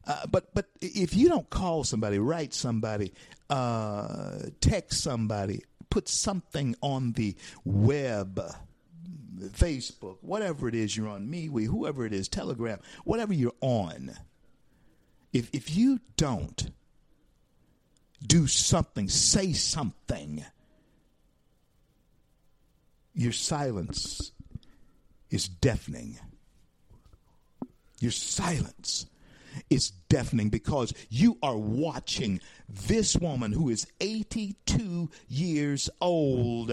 Uh, 0.07 0.27
but 0.27 0.55
but 0.55 0.67
if 0.81 1.17
you 1.17 1.29
don't 1.29 1.49
call 1.49 1.83
somebody, 1.83 2.19
write 2.19 2.53
somebody, 2.53 3.13
uh, 3.49 4.39
text 4.61 5.03
somebody, 5.03 5.63
put 5.97 6.09
something 6.11 6.77
on 6.83 7.13
the 7.13 7.35
web. 7.65 8.39
Facebook, 9.53 10.19
whatever 10.21 10.69
it 10.69 10.75
is 10.75 10.95
you're 10.95 11.09
on, 11.09 11.27
MeWe, 11.27 11.67
whoever 11.67 12.05
it 12.05 12.13
is, 12.13 12.29
Telegram, 12.29 12.79
whatever 13.05 13.33
you're 13.33 13.57
on. 13.63 14.13
If 15.33 15.49
if 15.55 15.75
you 15.75 16.01
don't 16.19 16.71
do 18.27 18.47
something, 18.47 19.09
say 19.09 19.55
something. 19.55 20.45
Your 23.15 23.33
silence 23.33 24.33
is 25.31 25.49
deafening. 25.49 26.19
Your 28.01 28.13
silence 28.13 29.07
is 29.71 29.91
deafening 30.09 30.49
because 30.49 30.93
you 31.09 31.39
are 31.43 31.57
watching 31.57 32.41
this 32.69 33.17
woman 33.17 33.53
who 33.53 33.69
is 33.69 33.87
82 34.01 35.11
years 35.29 35.91
old. 36.01 36.71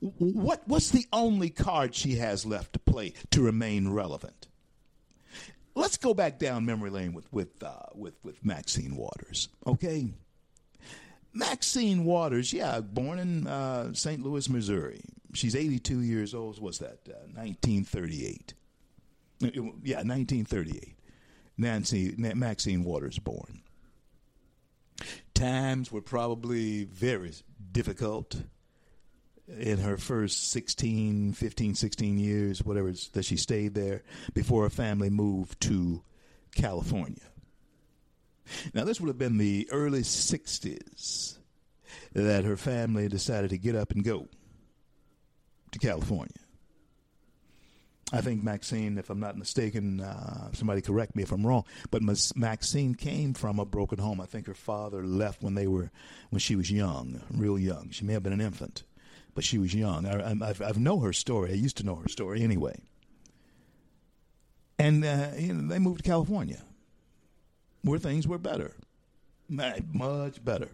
What, 0.00 0.62
what's 0.66 0.90
the 0.90 1.06
only 1.12 1.50
card 1.50 1.94
she 1.94 2.16
has 2.16 2.44
left 2.44 2.72
to 2.74 2.78
play 2.78 3.14
to 3.30 3.42
remain 3.42 3.90
relevant? 3.90 4.48
let's 5.78 5.96
go 5.96 6.12
back 6.12 6.38
down 6.38 6.66
memory 6.66 6.90
lane 6.90 7.14
with 7.14 7.32
with 7.32 7.62
uh, 7.62 7.72
with 7.94 8.14
with 8.24 8.44
Maxine 8.44 8.96
Waters. 8.96 9.48
Okay, 9.66 10.08
Maxine 11.32 12.04
Waters, 12.04 12.52
yeah, 12.52 12.80
born 12.80 13.18
in 13.18 13.46
uh, 13.46 13.94
St. 13.94 14.22
Louis, 14.22 14.48
Missouri. 14.48 15.00
She's 15.34 15.54
82 15.54 16.00
years 16.00 16.34
old. 16.34 16.60
What's 16.60 16.78
that? 16.78 17.00
Uh, 17.06 17.28
1938. 17.34 18.54
Yeah, 19.40 20.02
1938. 20.02 20.96
Nancy 21.56 22.14
Maxine 22.16 22.84
Waters 22.84 23.18
born. 23.18 23.62
Times 25.34 25.92
were 25.92 26.02
probably 26.02 26.84
very 26.84 27.32
difficult 27.72 28.42
in 29.48 29.78
her 29.78 29.96
first 29.96 30.50
16, 30.50 31.32
15, 31.32 31.74
16 31.74 32.18
years, 32.18 32.64
whatever 32.64 32.92
that 33.12 33.24
she 33.24 33.36
stayed 33.36 33.74
there 33.74 34.02
before 34.34 34.64
her 34.64 34.70
family 34.70 35.10
moved 35.10 35.60
to 35.62 36.02
California. 36.54 37.22
Now, 38.74 38.84
this 38.84 39.00
would 39.00 39.08
have 39.08 39.18
been 39.18 39.38
the 39.38 39.68
early 39.70 40.00
60s 40.00 41.38
that 42.12 42.44
her 42.44 42.56
family 42.56 43.08
decided 43.08 43.50
to 43.50 43.58
get 43.58 43.74
up 43.74 43.92
and 43.92 44.04
go 44.04 44.28
to 45.72 45.78
California. 45.78 46.32
I 48.10 48.22
think 48.22 48.42
Maxine, 48.42 48.96
if 48.96 49.10
I'm 49.10 49.20
not 49.20 49.36
mistaken, 49.36 50.00
uh, 50.00 50.50
somebody 50.52 50.80
correct 50.80 51.14
me 51.14 51.22
if 51.22 51.30
I'm 51.30 51.46
wrong, 51.46 51.64
but 51.90 52.02
Maxine 52.36 52.94
came 52.94 53.34
from 53.34 53.58
a 53.58 53.66
broken 53.66 53.98
home. 53.98 54.20
I 54.20 54.24
think 54.24 54.46
her 54.46 54.54
father 54.54 55.04
left 55.04 55.42
when 55.42 55.54
they 55.54 55.66
were 55.66 55.90
when 56.30 56.40
she 56.40 56.56
was 56.56 56.70
young, 56.70 57.20
real 57.30 57.58
young. 57.58 57.90
She 57.90 58.04
may 58.04 58.14
have 58.14 58.22
been 58.22 58.32
an 58.32 58.40
infant 58.40 58.84
but 59.38 59.44
she 59.44 59.56
was 59.56 59.72
young. 59.72 60.04
I, 60.04 60.32
I've, 60.48 60.60
I've 60.60 60.78
know 60.80 60.98
her 60.98 61.12
story. 61.12 61.52
I 61.52 61.54
used 61.54 61.76
to 61.76 61.86
know 61.86 61.94
her 61.94 62.08
story 62.08 62.42
anyway. 62.42 62.80
And 64.80 65.04
uh, 65.04 65.28
you 65.38 65.54
know, 65.54 65.68
they 65.68 65.78
moved 65.78 66.02
to 66.02 66.10
California, 66.10 66.60
where 67.82 68.00
things 68.00 68.26
were 68.26 68.38
better, 68.38 68.74
much 69.48 70.44
better. 70.44 70.70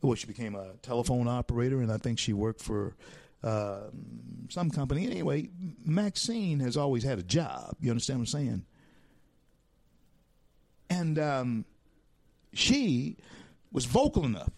Well, 0.00 0.16
she 0.16 0.26
became 0.26 0.56
a 0.56 0.72
telephone 0.82 1.28
operator, 1.28 1.80
and 1.80 1.92
I 1.92 1.96
think 1.96 2.18
she 2.18 2.32
worked 2.32 2.60
for 2.60 2.96
uh, 3.42 3.80
some 4.48 4.70
company. 4.70 5.06
Anyway, 5.06 5.48
Maxine 5.84 6.60
has 6.60 6.76
always 6.76 7.02
had 7.02 7.18
a 7.18 7.22
job. 7.22 7.76
You 7.80 7.90
understand 7.90 8.20
what 8.20 8.22
I'm 8.22 8.26
saying? 8.26 8.64
And 10.90 11.18
um, 11.18 11.64
she 12.52 13.16
was 13.72 13.86
vocal 13.86 14.24
enough 14.24 14.52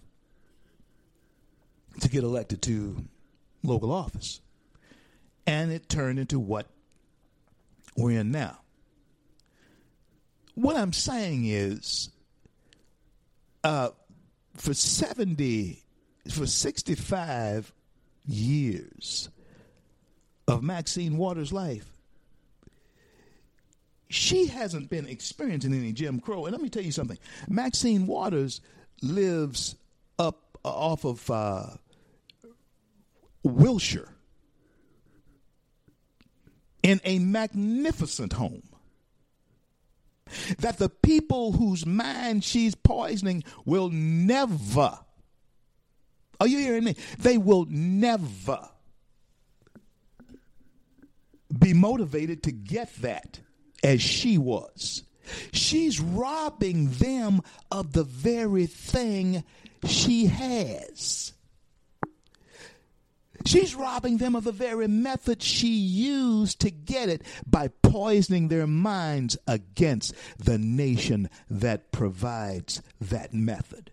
to 2.00 2.08
get 2.08 2.24
elected 2.24 2.60
to 2.62 3.04
local 3.62 3.92
office. 3.92 4.40
And 5.46 5.70
it 5.70 5.88
turned 5.88 6.18
into 6.18 6.38
what 6.38 6.66
we're 7.96 8.18
in 8.18 8.30
now. 8.30 8.58
What 10.54 10.76
I'm 10.76 10.92
saying 10.92 11.46
is, 11.46 12.10
uh, 13.62 13.90
for 14.56 14.74
70, 14.74 15.82
for 16.30 16.46
65 16.46 17.72
years 18.26 19.28
of 20.46 20.62
Maxine 20.62 21.16
Waters' 21.16 21.52
life, 21.52 21.88
she 24.08 24.46
hasn't 24.46 24.90
been 24.90 25.06
experiencing 25.06 25.74
any 25.74 25.92
Jim 25.92 26.20
Crow. 26.20 26.46
And 26.46 26.52
let 26.52 26.62
me 26.62 26.68
tell 26.68 26.82
you 26.82 26.92
something 26.92 27.18
Maxine 27.48 28.06
Waters 28.06 28.60
lives 29.02 29.76
up 30.18 30.58
off 30.64 31.04
of 31.04 31.30
uh, 31.30 31.66
Wilshire 33.42 34.08
in 36.82 37.00
a 37.04 37.18
magnificent 37.18 38.34
home 38.34 38.62
that 40.58 40.78
the 40.78 40.88
people 40.88 41.52
whose 41.52 41.86
mind 41.86 42.44
she's 42.44 42.74
poisoning 42.74 43.42
will 43.64 43.90
never, 43.90 44.98
are 46.40 46.46
you 46.46 46.58
hearing 46.58 46.84
me? 46.84 46.96
They 47.18 47.38
will 47.38 47.66
never 47.68 48.68
be 51.56 51.72
motivated 51.72 52.42
to 52.44 52.52
get 52.52 52.94
that 52.96 53.40
as 53.82 54.02
she 54.02 54.38
was. 54.38 55.04
She's 55.52 56.00
robbing 56.00 56.90
them 56.90 57.40
of 57.70 57.92
the 57.92 58.04
very 58.04 58.66
thing 58.66 59.44
she 59.86 60.26
has. 60.26 61.32
She's 63.46 63.74
robbing 63.74 64.16
them 64.16 64.34
of 64.34 64.44
the 64.44 64.52
very 64.52 64.88
method 64.88 65.42
she 65.42 65.68
used 65.68 66.60
to 66.60 66.70
get 66.70 67.10
it 67.10 67.22
by 67.46 67.68
poisoning 67.82 68.48
their 68.48 68.66
minds 68.66 69.36
against 69.46 70.14
the 70.38 70.56
nation 70.56 71.28
that 71.50 71.92
provides 71.92 72.80
that 73.02 73.34
method. 73.34 73.90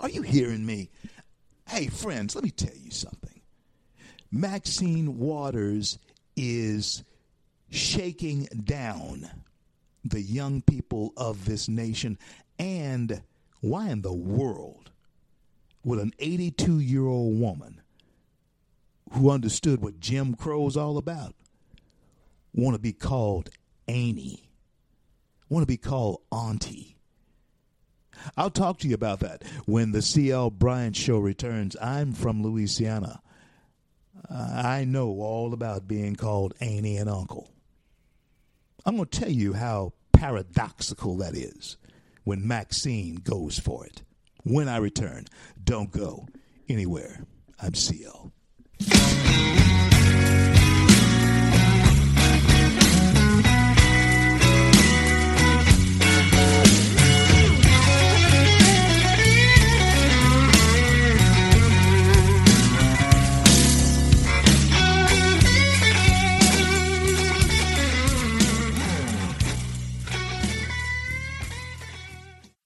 Are 0.00 0.08
you 0.08 0.22
hearing 0.22 0.64
me? 0.64 0.90
Hey, 1.66 1.88
friends, 1.88 2.34
let 2.34 2.44
me 2.44 2.50
tell 2.50 2.76
you 2.76 2.90
something. 2.90 3.40
Maxine 4.30 5.18
Waters 5.18 5.98
is 6.36 7.04
shaking 7.70 8.44
down 8.64 9.30
the 10.04 10.20
young 10.20 10.62
people 10.62 11.12
of 11.16 11.44
this 11.44 11.68
nation. 11.68 12.18
And 12.58 13.22
why 13.60 13.88
in 13.88 14.02
the 14.02 14.12
world 14.12 14.90
would 15.84 15.98
an 15.98 16.12
82 16.18 16.78
year 16.80 17.06
old 17.06 17.38
woman 17.38 17.80
who 19.12 19.30
understood 19.30 19.80
what 19.82 20.00
Jim 20.00 20.34
Crow's 20.34 20.76
all 20.76 20.98
about 20.98 21.34
want 22.52 22.74
to 22.74 22.80
be 22.80 22.92
called 22.92 23.50
Annie, 23.88 24.48
want 25.48 25.62
to 25.62 25.66
be 25.66 25.76
called 25.76 26.20
Auntie. 26.30 26.93
I'll 28.36 28.50
talk 28.50 28.78
to 28.80 28.88
you 28.88 28.94
about 28.94 29.20
that 29.20 29.42
when 29.66 29.92
the 29.92 30.02
CL 30.02 30.50
Bryant 30.50 30.96
show 30.96 31.18
returns. 31.18 31.76
I'm 31.80 32.12
from 32.12 32.42
Louisiana. 32.42 33.20
Uh, 34.28 34.62
I 34.64 34.84
know 34.84 35.08
all 35.20 35.52
about 35.52 35.86
being 35.86 36.16
called 36.16 36.54
Annie 36.60 36.96
and 36.96 37.10
Uncle. 37.10 37.50
I'm 38.86 38.96
going 38.96 39.08
to 39.08 39.20
tell 39.20 39.30
you 39.30 39.52
how 39.54 39.92
paradoxical 40.12 41.16
that 41.18 41.34
is 41.34 41.76
when 42.24 42.46
Maxine 42.46 43.16
goes 43.16 43.58
for 43.58 43.86
it. 43.86 44.02
When 44.42 44.68
I 44.68 44.76
return, 44.78 45.26
don't 45.62 45.90
go 45.90 46.26
anywhere. 46.68 47.24
I'm 47.60 47.74
CL. 47.74 48.32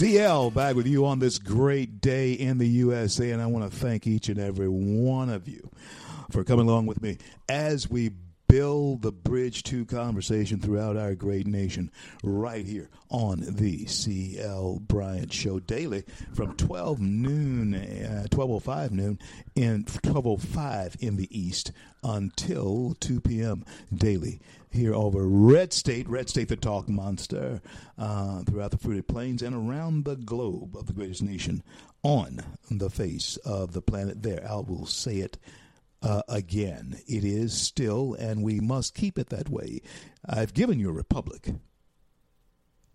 CL 0.00 0.52
back 0.52 0.76
with 0.76 0.86
you 0.86 1.04
on 1.04 1.18
this 1.18 1.38
great 1.38 2.00
day 2.00 2.32
in 2.32 2.56
the 2.56 2.66
USA, 2.66 3.32
and 3.32 3.42
I 3.42 3.44
want 3.44 3.70
to 3.70 3.76
thank 3.78 4.06
each 4.06 4.30
and 4.30 4.40
every 4.40 4.66
one 4.66 5.28
of 5.28 5.46
you 5.46 5.68
for 6.30 6.42
coming 6.42 6.66
along 6.66 6.86
with 6.86 7.02
me 7.02 7.18
as 7.50 7.90
we 7.90 8.12
build 8.48 9.02
the 9.02 9.12
bridge 9.12 9.62
to 9.64 9.84
conversation 9.84 10.58
throughout 10.58 10.96
our 10.96 11.14
great 11.14 11.46
nation 11.46 11.90
right 12.24 12.64
here 12.64 12.88
on 13.10 13.44
the 13.46 13.84
CL 13.84 14.78
Bryant 14.88 15.34
Show 15.34 15.60
daily 15.60 16.04
from 16.32 16.56
12 16.56 16.98
noon, 16.98 17.74
uh, 17.74 18.26
12.05 18.30 18.92
noon, 18.92 19.18
and 19.54 19.84
12.05 19.84 20.96
in 21.02 21.16
the 21.16 21.28
East 21.30 21.72
until 22.02 22.96
2 23.00 23.20
p.m. 23.20 23.66
daily 23.94 24.40
here 24.70 24.94
over 24.94 25.26
Red 25.26 25.72
State, 25.72 26.08
Red 26.08 26.28
State 26.28 26.48
the 26.48 26.56
Talk 26.56 26.88
Monster, 26.88 27.60
uh, 27.98 28.42
throughout 28.42 28.70
the 28.70 28.78
fruited 28.78 29.08
plains 29.08 29.42
and 29.42 29.54
around 29.54 30.04
the 30.04 30.16
globe 30.16 30.76
of 30.76 30.86
the 30.86 30.92
greatest 30.92 31.22
nation 31.22 31.62
on 32.02 32.40
the 32.70 32.90
face 32.90 33.36
of 33.38 33.72
the 33.72 33.82
planet. 33.82 34.22
There, 34.22 34.46
I 34.48 34.56
will 34.56 34.86
say 34.86 35.16
it 35.16 35.38
uh, 36.02 36.22
again. 36.28 37.00
It 37.06 37.24
is 37.24 37.52
still, 37.52 38.14
and 38.14 38.42
we 38.42 38.60
must 38.60 38.94
keep 38.94 39.18
it 39.18 39.28
that 39.30 39.48
way. 39.48 39.82
I've 40.28 40.54
given 40.54 40.78
you 40.78 40.90
a 40.90 40.92
republic. 40.92 41.50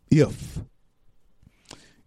If 0.09 0.59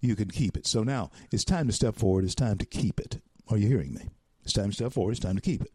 you 0.00 0.14
can 0.16 0.30
keep 0.30 0.56
it. 0.56 0.66
So 0.66 0.82
now 0.82 1.10
it's 1.32 1.44
time 1.44 1.66
to 1.66 1.72
step 1.72 1.96
forward. 1.96 2.24
It's 2.24 2.34
time 2.34 2.58
to 2.58 2.66
keep 2.66 3.00
it. 3.00 3.20
Are 3.48 3.56
you 3.56 3.66
hearing 3.66 3.94
me? 3.94 4.08
It's 4.44 4.52
time 4.52 4.68
to 4.68 4.74
step 4.74 4.92
forward. 4.92 5.12
It's 5.12 5.20
time 5.20 5.36
to 5.36 5.42
keep 5.42 5.62
it. 5.62 5.72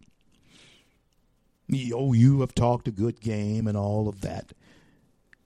Oh, 1.93 2.13
you 2.13 2.41
have 2.41 2.54
talked 2.54 2.88
a 2.88 2.91
good 2.91 3.21
game 3.21 3.67
and 3.67 3.78
all 3.78 4.08
of 4.08 4.21
that 4.21 4.54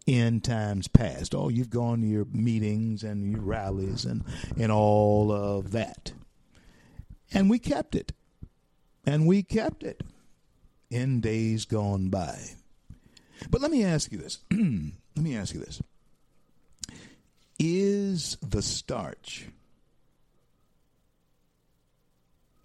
in 0.06 0.40
times 0.40 0.88
past. 0.88 1.36
Oh, 1.36 1.50
you've 1.50 1.70
gone 1.70 2.02
to 2.02 2.08
your 2.08 2.26
meetings 2.32 3.04
and 3.04 3.32
your 3.32 3.42
rallies 3.42 4.06
and, 4.06 4.24
and 4.58 4.72
all 4.72 5.32
of 5.32 5.72
that. 5.72 6.14
And 7.34 7.50
we 7.50 7.60
kept 7.60 7.94
it. 7.94 8.14
And 9.06 9.28
we 9.28 9.44
kept 9.44 9.84
it 9.84 10.04
in 10.90 11.22
days 11.22 11.66
gone 11.66 12.10
by. 12.10 12.40
But 13.50 13.62
let 13.62 13.70
me 13.70 13.84
ask 13.84 14.12
you 14.12 14.18
this. 14.18 14.40
let 14.52 15.24
me 15.24 15.36
ask 15.36 15.54
you 15.54 15.60
this. 15.60 15.82
Is 17.60 18.38
the 18.42 18.62
starch 18.62 19.48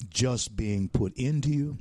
just 0.08 0.56
being 0.56 0.88
put 0.88 1.16
into 1.16 1.50
you? 1.50 1.78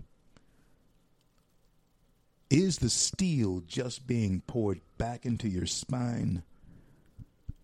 Is 2.51 2.79
the 2.79 2.89
steel 2.89 3.63
just 3.65 4.05
being 4.05 4.41
poured 4.45 4.81
back 4.97 5.25
into 5.25 5.47
your 5.47 5.65
spine? 5.65 6.43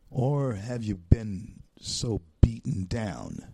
Or 0.09 0.53
have 0.53 0.81
you 0.81 0.95
been 0.95 1.61
so 1.81 2.21
beaten 2.39 2.85
down 2.85 3.45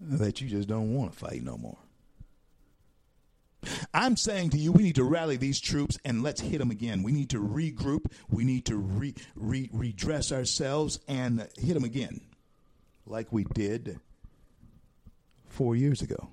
that 0.00 0.40
you 0.40 0.48
just 0.48 0.66
don't 0.66 0.94
want 0.94 1.12
to 1.12 1.18
fight 1.18 1.42
no 1.42 1.58
more? 1.58 1.76
I'm 3.92 4.16
saying 4.16 4.48
to 4.50 4.58
you, 4.58 4.72
we 4.72 4.82
need 4.82 4.94
to 4.94 5.04
rally 5.04 5.36
these 5.36 5.60
troops 5.60 5.98
and 6.06 6.22
let's 6.22 6.40
hit 6.40 6.58
them 6.58 6.70
again. 6.70 7.02
We 7.02 7.12
need 7.12 7.28
to 7.30 7.38
regroup. 7.38 8.10
We 8.30 8.44
need 8.44 8.64
to 8.66 8.76
re, 8.76 9.14
re, 9.36 9.68
redress 9.74 10.32
ourselves 10.32 11.00
and 11.06 11.46
hit 11.58 11.74
them 11.74 11.84
again, 11.84 12.22
like 13.04 13.30
we 13.30 13.44
did 13.44 14.00
four 15.50 15.76
years 15.76 16.00
ago. 16.00 16.30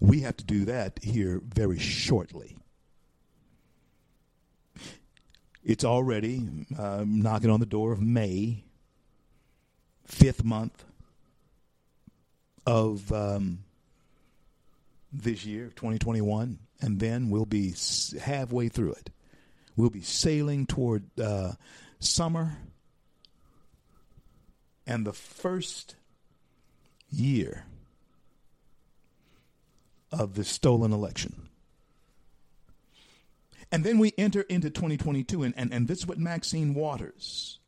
We 0.00 0.20
have 0.20 0.36
to 0.38 0.44
do 0.44 0.64
that 0.66 0.98
here 1.02 1.40
very 1.44 1.78
shortly. 1.78 2.56
It's 5.64 5.84
already 5.84 6.48
uh, 6.78 7.04
knocking 7.06 7.50
on 7.50 7.60
the 7.60 7.66
door 7.66 7.92
of 7.92 8.00
May, 8.00 8.64
fifth 10.04 10.44
month 10.44 10.84
of 12.64 13.12
um, 13.12 13.64
this 15.12 15.44
year, 15.44 15.72
2021, 15.74 16.58
and 16.80 17.00
then 17.00 17.30
we'll 17.30 17.46
be 17.46 17.74
halfway 18.20 18.68
through 18.68 18.92
it. 18.92 19.10
We'll 19.76 19.90
be 19.90 20.02
sailing 20.02 20.66
toward 20.66 21.04
uh, 21.20 21.52
summer 21.98 22.58
and 24.86 25.04
the 25.06 25.12
first 25.12 25.96
year 27.10 27.66
of 30.12 30.34
the 30.34 30.44
stolen 30.44 30.92
election. 30.92 31.48
And 33.72 33.84
then 33.84 33.98
we 33.98 34.12
enter 34.16 34.42
into 34.42 34.70
2022, 34.70 35.42
and, 35.42 35.54
and, 35.56 35.72
and 35.72 35.88
this 35.88 35.98
is 35.98 36.06
what 36.06 36.18
Maxine 36.18 36.74
Waters 36.74 37.58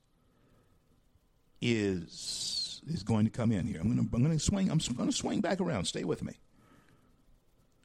is 1.61 2.81
is 2.87 3.03
going 3.03 3.25
to 3.25 3.31
come 3.31 3.53
in 3.53 3.67
here. 3.67 3.81
I'm 3.81 3.93
going 3.93 4.09
to 4.09 4.17
I'm 4.17 4.23
going 4.23 4.37
to 4.37 4.43
swing 4.43 4.71
I'm 4.71 4.79
going 4.97 5.11
to 5.11 5.17
swing 5.17 5.41
back 5.41 5.61
around. 5.61 5.85
Stay 5.87 6.05
with 6.05 6.23
me. 6.23 6.35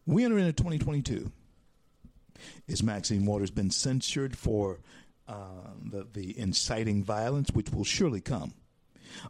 We 0.06 0.24
enter 0.24 0.38
into 0.38 0.54
2022. 0.54 1.32
Is 2.68 2.84
Maxine 2.84 3.26
Waters 3.26 3.52
been 3.52 3.72
censured 3.72 4.38
for 4.38 4.80
uh, 5.28 5.72
the 5.84 6.08
the 6.12 6.38
inciting 6.38 7.04
violence, 7.04 7.50
which 7.52 7.72
will 7.72 7.84
surely 7.84 8.22
come? 8.22 8.54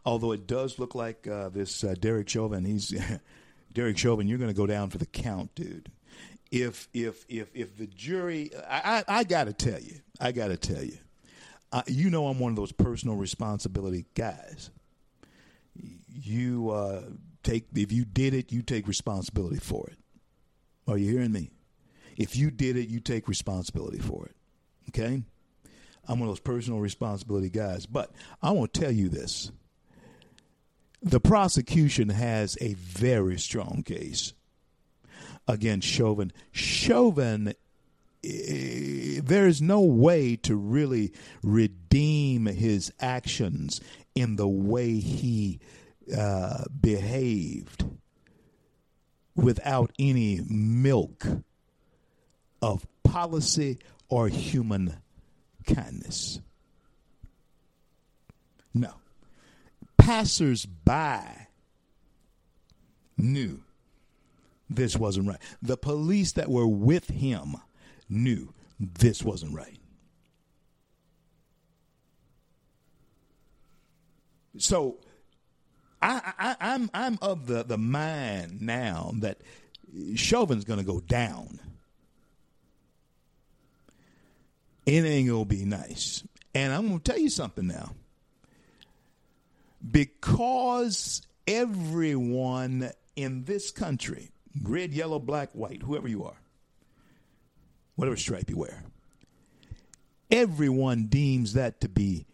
Although 0.04 0.32
it 0.32 0.46
does 0.46 0.78
look 0.78 0.94
like 0.94 1.26
uh, 1.26 1.48
this 1.50 1.84
uh, 1.84 1.94
Derek 1.98 2.28
Chauvin, 2.28 2.64
he's 2.64 2.94
Derek 3.74 3.98
Chauvin, 3.98 4.28
you're 4.28 4.38
going 4.38 4.50
to 4.50 4.56
go 4.56 4.66
down 4.66 4.90
for 4.90 4.98
the 4.98 5.06
count, 5.06 5.54
dude. 5.54 5.90
If 6.50 6.88
if 6.94 7.24
if 7.28 7.48
if 7.54 7.76
the 7.76 7.86
jury, 7.88 8.50
I 8.68 9.04
I, 9.08 9.18
I 9.18 9.24
got 9.24 9.44
to 9.44 9.52
tell 9.52 9.80
you, 9.80 10.00
I 10.20 10.30
got 10.32 10.48
to 10.48 10.56
tell 10.56 10.82
you, 10.82 10.96
uh, 11.72 11.82
you 11.88 12.10
know 12.10 12.28
I'm 12.28 12.38
one 12.38 12.52
of 12.52 12.56
those 12.56 12.70
personal 12.70 13.16
responsibility 13.16 14.06
guys. 14.14 14.70
You 16.08 16.70
uh, 16.70 17.02
take 17.42 17.66
if 17.74 17.90
you 17.90 18.04
did 18.04 18.34
it, 18.34 18.52
you 18.52 18.62
take 18.62 18.86
responsibility 18.86 19.58
for 19.58 19.88
it. 19.88 19.98
Are 20.86 20.96
you 20.96 21.10
hearing 21.10 21.32
me? 21.32 21.50
If 22.16 22.36
you 22.36 22.50
did 22.50 22.76
it, 22.76 22.88
you 22.88 23.00
take 23.00 23.26
responsibility 23.26 23.98
for 23.98 24.26
it. 24.26 24.36
Okay? 24.90 25.22
I'm 26.06 26.20
one 26.20 26.28
of 26.28 26.32
those 26.32 26.40
personal 26.40 26.80
responsibility 26.80 27.50
guys. 27.50 27.86
But 27.86 28.12
I 28.42 28.50
want 28.52 28.72
to 28.74 28.80
tell 28.80 28.92
you 28.92 29.08
this 29.08 29.50
the 31.04 31.20
prosecution 31.20 32.08
has 32.08 32.56
a 32.62 32.72
very 32.74 33.38
strong 33.38 33.82
case 33.84 34.32
against 35.46 35.86
Chauvin. 35.86 36.32
Chauvin, 36.50 37.48
eh, 38.24 39.20
there 39.22 39.46
is 39.46 39.60
no 39.60 39.82
way 39.82 40.34
to 40.36 40.56
really 40.56 41.12
redeem 41.42 42.46
his 42.46 42.90
actions 43.00 43.82
in 44.14 44.36
the 44.36 44.48
way 44.48 44.94
he 44.98 45.60
uh, 46.16 46.64
behaved 46.80 47.84
without 49.36 49.92
any 49.98 50.40
milk 50.48 51.26
of 52.62 52.86
policy 53.02 53.78
or 54.08 54.28
human 54.28 54.96
kindness. 55.66 56.40
No. 58.72 58.94
Passers 60.04 60.66
by 60.66 61.46
knew 63.16 63.62
this 64.68 64.96
wasn't 64.96 65.28
right. 65.28 65.40
The 65.62 65.78
police 65.78 66.32
that 66.32 66.50
were 66.50 66.66
with 66.66 67.08
him 67.08 67.56
knew 68.10 68.52
this 68.78 69.22
wasn't 69.22 69.54
right. 69.54 69.78
So 74.58 74.98
I, 76.02 76.34
I, 76.38 76.56
I'm 76.60 76.90
I'm 76.92 77.18
of 77.22 77.46
the, 77.46 77.62
the 77.62 77.78
mind 77.78 78.60
now 78.60 79.12
that 79.20 79.38
Chauvin's 80.16 80.64
going 80.64 80.80
to 80.80 80.84
go 80.84 81.00
down. 81.00 81.60
It 84.84 85.02
ain't 85.02 85.28
going 85.28 85.48
to 85.48 85.48
be 85.48 85.64
nice. 85.64 86.22
And 86.54 86.74
I'm 86.74 86.88
going 86.88 87.00
to 87.00 87.10
tell 87.10 87.18
you 87.18 87.30
something 87.30 87.66
now. 87.66 87.92
Because 89.88 91.22
everyone 91.46 92.90
in 93.16 93.44
this 93.44 93.70
country, 93.70 94.30
red, 94.62 94.92
yellow, 94.92 95.18
black, 95.18 95.50
white, 95.52 95.82
whoever 95.82 96.08
you 96.08 96.24
are, 96.24 96.40
whatever 97.96 98.16
stripe 98.16 98.50
you 98.50 98.56
wear, 98.56 98.84
everyone 100.30 101.06
deems 101.06 101.52
that 101.54 101.80
to 101.80 101.88
be 101.88 102.26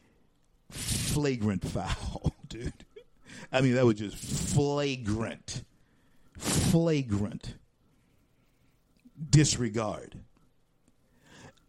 flagrant 0.70 1.66
foul, 1.68 2.32
dude. 2.48 2.72
I 3.52 3.60
mean, 3.60 3.74
that 3.74 3.84
was 3.84 3.96
just 3.96 4.16
flagrant, 4.16 5.64
flagrant 6.38 7.54
disregard 9.28 10.16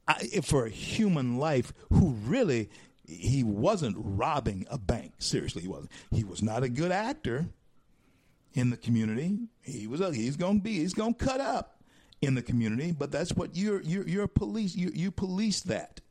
I, 0.08 0.42
for 0.44 0.66
a 0.66 0.70
human 0.70 1.38
life 1.38 1.74
who 1.92 2.12
really 2.26 2.70
he 3.12 3.44
wasn't 3.44 3.96
robbing 3.98 4.66
a 4.70 4.78
bank. 4.78 5.14
Seriously, 5.20 5.62
he 5.62 5.68
wasn't. 5.68 5.92
He 6.12 6.24
was 6.24 6.42
not 6.42 6.64
a 6.64 6.70
good 6.70 6.92
actor 6.92 7.48
in 8.54 8.70
the 8.70 8.78
community. 8.78 9.38
He 9.62 9.88
was. 9.88 10.02
A, 10.02 10.14
he's 10.14 10.38
going 10.38 10.58
to 10.58 10.64
be. 10.64 10.80
He's 10.80 10.94
going 10.94 11.16
to 11.16 11.26
cut 11.26 11.42
up 11.42 11.82
in 12.22 12.36
the 12.36 12.42
community. 12.42 12.92
But 12.92 13.12
that's 13.12 13.34
what 13.34 13.56
you're. 13.56 13.82
You're, 13.82 14.08
you're 14.08 14.28
police. 14.28 14.76
You 14.76 14.92
you 14.94 15.12
police 15.12 15.62
that. 15.62 16.02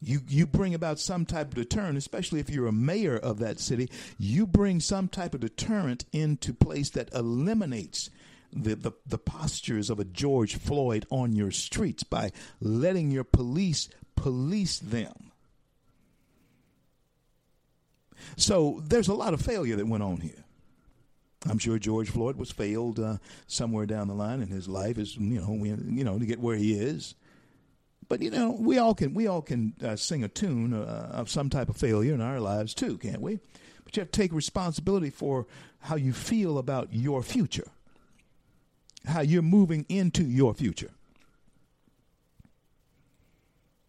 You 0.00 0.20
you 0.28 0.46
bring 0.46 0.74
about 0.74 1.00
some 1.00 1.24
type 1.24 1.48
of 1.48 1.54
deterrent, 1.54 1.98
especially 1.98 2.40
if 2.40 2.50
you're 2.50 2.68
a 2.68 2.72
mayor 2.72 3.16
of 3.16 3.38
that 3.40 3.58
city. 3.58 3.90
You 4.18 4.46
bring 4.46 4.80
some 4.80 5.08
type 5.08 5.34
of 5.34 5.40
deterrent 5.40 6.04
into 6.12 6.54
place 6.54 6.90
that 6.90 7.12
eliminates 7.12 8.10
the, 8.52 8.74
the, 8.74 8.92
the 9.06 9.18
postures 9.18 9.90
of 9.90 9.98
a 9.98 10.04
George 10.04 10.56
Floyd 10.56 11.06
on 11.10 11.34
your 11.34 11.50
streets 11.50 12.02
by 12.02 12.32
letting 12.60 13.10
your 13.10 13.24
police 13.24 13.88
police 14.16 14.78
them. 14.78 15.27
So 18.36 18.82
there's 18.86 19.08
a 19.08 19.14
lot 19.14 19.34
of 19.34 19.40
failure 19.40 19.76
that 19.76 19.86
went 19.86 20.02
on 20.02 20.18
here. 20.18 20.44
I'm 21.48 21.58
sure 21.58 21.78
George 21.78 22.10
Floyd 22.10 22.36
was 22.36 22.50
failed 22.50 22.98
uh, 22.98 23.18
somewhere 23.46 23.86
down 23.86 24.08
the 24.08 24.14
line 24.14 24.42
in 24.42 24.48
his 24.48 24.68
life, 24.68 24.98
is 24.98 25.16
you 25.16 25.40
know, 25.40 25.52
we, 25.52 25.68
you 25.68 26.04
know, 26.04 26.18
to 26.18 26.26
get 26.26 26.40
where 26.40 26.56
he 26.56 26.74
is. 26.74 27.14
But 28.08 28.22
you 28.22 28.30
know, 28.30 28.56
we 28.58 28.78
all 28.78 28.94
can 28.94 29.14
we 29.14 29.26
all 29.26 29.42
can 29.42 29.74
uh, 29.84 29.96
sing 29.96 30.24
a 30.24 30.28
tune 30.28 30.72
uh, 30.72 31.10
of 31.12 31.30
some 31.30 31.50
type 31.50 31.68
of 31.68 31.76
failure 31.76 32.14
in 32.14 32.20
our 32.20 32.40
lives 32.40 32.74
too, 32.74 32.98
can't 32.98 33.20
we? 33.20 33.38
But 33.84 33.96
you 33.96 34.00
have 34.00 34.10
to 34.10 34.20
take 34.20 34.32
responsibility 34.32 35.10
for 35.10 35.46
how 35.80 35.96
you 35.96 36.12
feel 36.12 36.58
about 36.58 36.88
your 36.92 37.22
future, 37.22 37.68
how 39.06 39.20
you're 39.20 39.42
moving 39.42 39.86
into 39.88 40.24
your 40.24 40.54
future. 40.54 40.90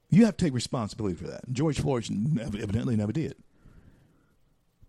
You 0.10 0.26
have 0.26 0.38
to 0.38 0.46
take 0.46 0.54
responsibility 0.54 1.16
for 1.16 1.28
that. 1.28 1.52
George 1.52 1.80
Floyd 1.80 2.10
evidently 2.40 2.96
never 2.96 3.12
did. 3.12 3.36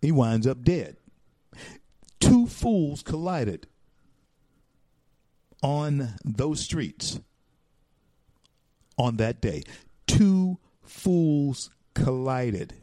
He 0.01 0.11
winds 0.11 0.47
up 0.47 0.63
dead. 0.63 0.97
Two 2.19 2.47
fools 2.47 3.03
collided 3.03 3.67
on 5.61 6.15
those 6.25 6.59
streets 6.59 7.19
on 8.97 9.17
that 9.17 9.41
day. 9.41 9.63
Two 10.07 10.57
fools 10.81 11.69
collided 11.93 12.73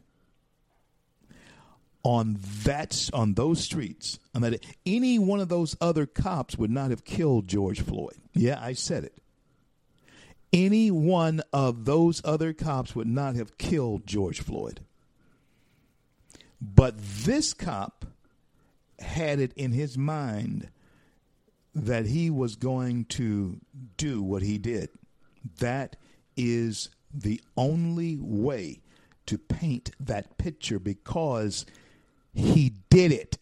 on 2.05 2.39
that 2.65 3.11
on 3.13 3.35
those 3.35 3.63
streets 3.63 4.19
on 4.35 4.43
that 4.43 4.65
any 4.87 5.19
one 5.19 5.41
of 5.41 5.49
those 5.49 5.77
other 5.81 6.07
cops 6.07 6.57
would 6.57 6.71
not 6.71 6.91
have 6.91 7.05
killed 7.05 7.49
George 7.49 7.81
Floyd. 7.81 8.17
Yeah, 8.33 8.59
I 8.63 8.73
said 8.73 9.05
it. 9.05 9.19
Any 10.53 10.91
one 10.91 11.43
of 11.53 11.85
those 11.85 12.23
other 12.25 12.53
cops 12.53 12.95
would 12.95 13.09
not 13.09 13.35
have 13.35 13.59
killed 13.59 14.07
George 14.07 14.41
Floyd. 14.41 14.81
But 16.61 16.95
this 16.99 17.55
cop 17.55 18.05
had 18.99 19.39
it 19.39 19.53
in 19.55 19.73
his 19.73 19.97
mind 19.97 20.69
that 21.75 22.07
he 22.07 22.31
was 22.31 22.57
going 22.57 23.05
to 23.05 23.61
do 23.97 24.23
what 24.23 24.43
he 24.43 24.59
did. 24.59 24.91
That 25.59 25.97
is 26.37 26.91
the 27.15 27.41
only 27.57 28.17
way 28.21 28.81
to 29.27 29.39
paint 29.39 29.91
that 30.01 30.39
picture 30.39 30.79
because 30.79 31.67
he 32.35 32.75
did 32.91 33.13
it. 33.13 33.39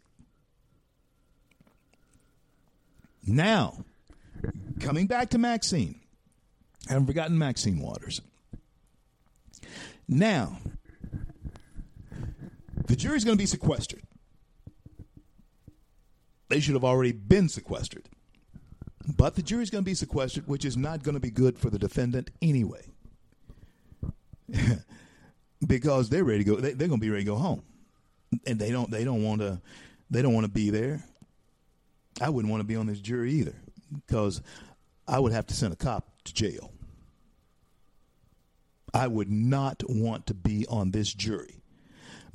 Now, 3.26 3.84
coming 4.80 5.06
back 5.06 5.30
to 5.30 5.38
Maxine. 5.38 6.00
I 6.88 6.92
haven't 6.92 7.06
forgotten 7.06 7.38
Maxine 7.38 7.80
Waters. 7.80 8.20
Now, 10.08 10.58
the 12.86 12.96
jury's 12.96 13.24
going 13.24 13.36
to 13.36 13.42
be 13.42 13.46
sequestered. 13.46 14.02
They 16.48 16.60
should 16.60 16.74
have 16.74 16.84
already 16.84 17.12
been 17.12 17.48
sequestered. 17.48 18.08
But 19.16 19.34
the 19.34 19.42
jury's 19.42 19.70
going 19.70 19.84
to 19.84 19.90
be 19.90 19.94
sequestered, 19.94 20.46
which 20.46 20.64
is 20.64 20.76
not 20.76 21.02
going 21.02 21.14
to 21.14 21.20
be 21.20 21.30
good 21.30 21.58
for 21.58 21.70
the 21.70 21.78
defendant 21.78 22.30
anyway. 22.40 22.86
because 25.66 26.08
they're 26.08 26.24
ready 26.24 26.44
to 26.44 26.44
go 26.44 26.56
they, 26.56 26.72
they're 26.72 26.88
going 26.88 27.00
to 27.00 27.04
be 27.04 27.10
ready 27.10 27.24
to 27.24 27.30
go 27.30 27.36
home. 27.36 27.62
And 28.46 28.58
they 28.58 28.70
don't 28.70 28.90
they 28.90 29.04
don't 29.04 29.22
want 29.22 29.40
to 29.40 29.60
they 30.10 30.22
don't 30.22 30.34
want 30.34 30.44
to 30.44 30.52
be 30.52 30.70
there. 30.70 31.04
I 32.20 32.30
wouldn't 32.30 32.50
want 32.50 32.60
to 32.60 32.66
be 32.66 32.76
on 32.76 32.86
this 32.86 33.00
jury 33.00 33.32
either 33.32 33.54
because 34.06 34.40
I 35.06 35.18
would 35.18 35.32
have 35.32 35.46
to 35.48 35.54
send 35.54 35.72
a 35.72 35.76
cop 35.76 36.08
to 36.24 36.34
jail. 36.34 36.72
I 38.94 39.06
would 39.06 39.30
not 39.30 39.82
want 39.88 40.26
to 40.26 40.34
be 40.34 40.66
on 40.68 40.90
this 40.90 41.12
jury 41.12 41.55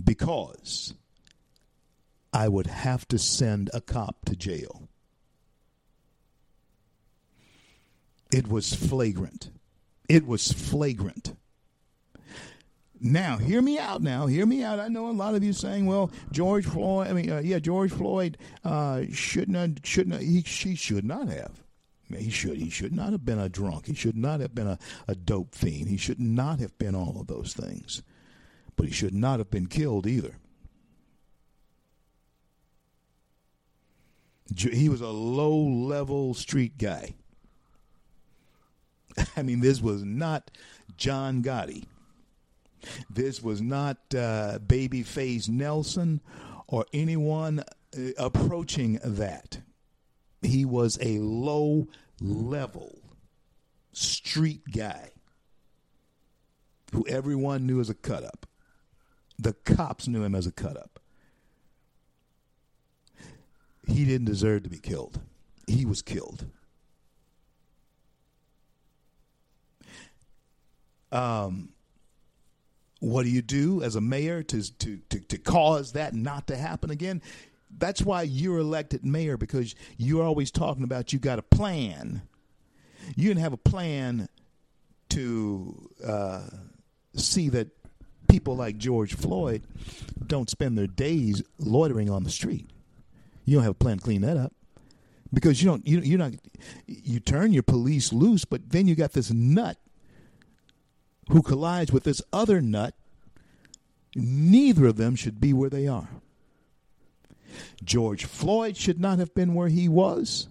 because 0.04 0.94
I 2.34 2.48
would 2.48 2.68
have 2.68 3.08
to 3.10 3.18
send 3.18 3.70
a 3.74 3.82
cop 3.82 4.26
to 4.26 4.36
jail. 4.36 4.88
It 8.32 8.48
was 8.48 8.74
flagrant. 8.74 9.52
It 10.08 10.26
was 10.26 10.52
flagrant. 10.52 11.36
Now, 13.04 13.38
hear 13.38 13.62
me 13.62 13.80
out. 13.80 14.02
Now, 14.02 14.28
hear 14.28 14.46
me 14.46 14.64
out. 14.64 14.80
I 14.80 14.88
know 14.88 15.10
a 15.10 15.12
lot 15.12 15.34
of 15.34 15.44
you 15.44 15.54
saying, 15.54 15.88
"Well, 15.88 16.12
George 16.32 16.66
Floyd. 16.66 17.08
I 17.08 17.14
mean, 17.14 17.32
uh, 17.32 17.42
yeah, 17.44 17.58
George 17.58 17.92
Floyd 17.92 18.38
uh, 18.64 19.04
shouldn't 19.12 19.58
have, 19.58 19.78
shouldn't 19.84 20.16
have, 20.16 20.24
he 20.24 20.44
she 20.44 20.76
should 20.76 21.04
not 21.04 21.28
have. 21.28 21.64
He 22.16 22.30
should 22.30 22.58
he 22.58 22.70
should 22.70 22.94
not 22.94 23.12
have 23.12 23.26
been 23.26 23.40
a 23.40 23.50
drunk. 23.50 23.88
He 23.88 23.96
should 23.96 24.18
not 24.18 24.40
have 24.40 24.54
been 24.54 24.68
a, 24.68 24.78
a 25.08 25.16
dope 25.16 25.56
fiend. 25.56 25.90
He 25.90 25.98
should 25.98 26.20
not 26.20 26.60
have 26.60 26.78
been 26.78 26.94
all 26.94 27.20
of 27.20 27.28
those 27.28 27.54
things. 27.54 28.04
But 28.82 28.88
he 28.88 28.96
should 28.96 29.14
not 29.14 29.38
have 29.38 29.52
been 29.52 29.68
killed 29.68 30.08
either. 30.08 30.38
He 34.58 34.90
was 34.90 35.02
a 35.02 35.10
low 35.10 35.56
level 35.56 36.34
street 36.34 36.80
guy. 36.80 37.14
I 39.38 39.44
mean, 39.44 39.60
this 39.60 39.82
was 39.82 40.04
not 40.04 40.50
John 40.98 41.44
Gotti. 41.44 41.86
This 43.08 43.44
was 43.44 43.62
not 43.62 43.98
uh, 44.16 44.58
Babyface 44.66 45.48
Nelson 45.48 46.20
or 46.66 46.88
anyone 46.92 47.60
uh, 47.96 48.02
approaching 48.18 49.00
that. 49.04 49.60
He 50.42 50.66
was 50.66 50.98
a 51.04 51.20
low 51.20 51.88
level 52.20 52.98
street 53.94 54.64
guy 54.72 55.12
who 56.92 57.06
everyone 57.08 57.68
knew 57.68 57.80
as 57.80 57.92
a 57.92 57.94
cut 57.94 58.24
up. 58.24 58.48
The 59.42 59.54
cops 59.54 60.08
knew 60.08 60.24
him 60.24 60.36
as 60.36 60.46
a 60.46 60.52
cut 60.52 60.78
up. 60.78 61.00
He 63.88 64.06
didn't 64.06 64.28
deserve 64.28 64.64
to 64.64 64.70
be 64.70 64.78
killed. 64.78 65.20
He 65.66 65.84
was 65.84 66.04
killed. 66.04 66.46
Um, 71.12 71.70
what 73.00 73.24
do 73.24 73.30
you 73.30 73.42
do 73.42 73.82
as 73.82 73.96
a 73.96 74.02
mayor 74.02 74.44
to, 74.44 74.78
to, 74.78 74.98
to, 75.10 75.20
to 75.20 75.38
cause 75.40 75.94
that 75.94 76.14
not 76.14 76.46
to 76.48 76.56
happen 76.56 76.92
again? 76.92 77.24
That's 77.76 78.04
why 78.04 78.22
you're 78.22 78.60
elected 78.60 79.04
mayor 79.04 79.38
because 79.38 79.74
you're 79.98 80.24
always 80.24 80.52
talking 80.52 80.84
about 80.84 81.14
you 81.14 81.18
got 81.18 81.40
a 81.40 81.44
plan. 81.44 82.22
You 83.16 83.30
didn't 83.30 83.42
have 83.42 83.54
a 83.54 83.58
plan 83.58 84.30
to 85.10 85.90
uh, 86.06 86.42
see 87.16 87.50
that 87.50 87.70
people 88.32 88.56
like 88.56 88.78
George 88.78 89.14
Floyd 89.14 89.64
don't 90.26 90.50
spend 90.50 90.78
their 90.78 90.88
days 90.88 91.44
loitering 91.60 92.10
on 92.10 92.24
the 92.24 92.30
street. 92.30 92.70
You 93.46 93.56
don't 93.58 93.64
have 93.64 93.72
a 93.72 93.76
plan 93.76 93.98
to 93.98 94.04
clean 94.04 94.22
that 94.22 94.38
up 94.38 94.54
because 95.34 95.62
you 95.62 95.70
don't. 95.70 95.86
You, 95.86 96.00
you're 96.00 96.20
not. 96.20 96.34
You 96.88 97.20
turn 97.20 97.54
your 97.54 97.64
police 97.64 98.14
loose, 98.14 98.46
but 98.46 98.70
then 98.70 98.88
you 98.88 98.96
got 98.96 99.14
this 99.14 99.32
nut 99.32 99.78
who 101.30 101.42
collides 101.42 101.92
with 101.92 102.04
this 102.04 102.22
other 102.32 102.62
nut. 102.62 102.96
Neither 104.16 104.88
of 104.88 104.98
them 104.98 105.16
should 105.16 105.40
be 105.40 105.54
where 105.54 105.70
they 105.70 105.88
are. 105.88 106.10
George 107.84 108.26
Floyd 108.26 108.78
should 108.78 109.00
not 109.00 109.20
have 109.20 109.34
been 109.34 109.54
where 109.54 109.70
he 109.70 109.88
was. 109.88 110.48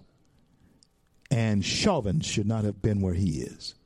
And 1.30 1.64
Chauvin 1.64 2.20
should 2.20 2.46
not 2.46 2.64
have 2.64 2.82
been 2.82 3.00
where 3.00 3.14
he 3.14 3.42
is. 3.42 3.76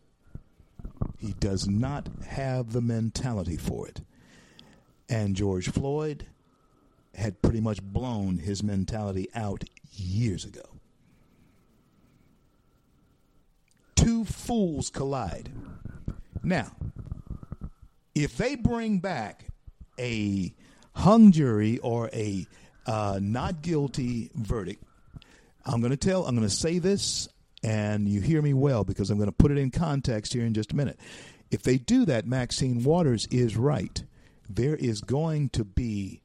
He 1.24 1.32
does 1.32 1.66
not 1.66 2.10
have 2.26 2.74
the 2.74 2.82
mentality 2.82 3.56
for 3.56 3.88
it. 3.88 4.02
And 5.08 5.34
George 5.34 5.70
Floyd 5.70 6.26
had 7.14 7.40
pretty 7.40 7.62
much 7.62 7.80
blown 7.82 8.36
his 8.36 8.62
mentality 8.62 9.28
out 9.34 9.64
years 9.92 10.44
ago. 10.44 10.60
Two 13.96 14.26
fools 14.26 14.90
collide. 14.90 15.48
Now, 16.42 16.72
if 18.14 18.36
they 18.36 18.54
bring 18.54 18.98
back 18.98 19.46
a 19.98 20.52
hung 20.94 21.32
jury 21.32 21.78
or 21.78 22.10
a 22.12 22.46
uh, 22.86 23.18
not 23.22 23.62
guilty 23.62 24.30
verdict, 24.34 24.84
I'm 25.64 25.80
going 25.80 25.90
to 25.90 25.96
tell, 25.96 26.26
I'm 26.26 26.36
going 26.36 26.46
to 26.46 26.54
say 26.54 26.78
this, 26.80 27.30
and 27.64 28.06
you 28.08 28.20
hear 28.20 28.42
me 28.42 28.52
well 28.52 28.84
because 28.84 29.10
I'm 29.10 29.16
going 29.16 29.30
to 29.30 29.32
put 29.32 29.50
it 29.50 29.56
in 29.56 29.70
context 29.70 30.34
here 30.34 30.44
in 30.44 30.52
just 30.52 30.72
a 30.72 30.76
minute. 30.76 31.00
If 31.50 31.62
they 31.62 31.78
do 31.78 32.04
that, 32.04 32.26
Maxine 32.26 32.84
Waters 32.84 33.26
is 33.30 33.56
right. 33.56 34.04
There 34.48 34.76
is 34.76 35.00
going 35.00 35.48
to 35.50 35.64
be 35.64 36.20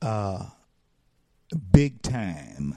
uh, 0.00 0.46
big 1.72 2.00
time, 2.00 2.74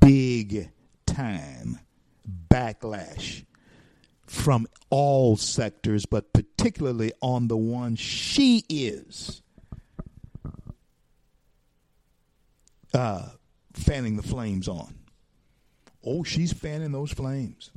big 0.00 0.70
time 1.06 1.78
backlash 2.48 3.44
from 4.26 4.66
all 4.90 5.36
sectors, 5.36 6.06
but 6.06 6.32
particularly 6.32 7.12
on 7.20 7.46
the 7.46 7.56
one 7.56 7.94
she 7.94 8.64
is 8.68 9.42
uh, 12.92 13.28
fanning 13.74 14.16
the 14.16 14.22
flames 14.22 14.66
on. 14.66 15.01
Oh, 16.04 16.24
she's 16.24 16.52
fanning 16.52 16.92
those 16.92 17.12
flames. 17.12 17.70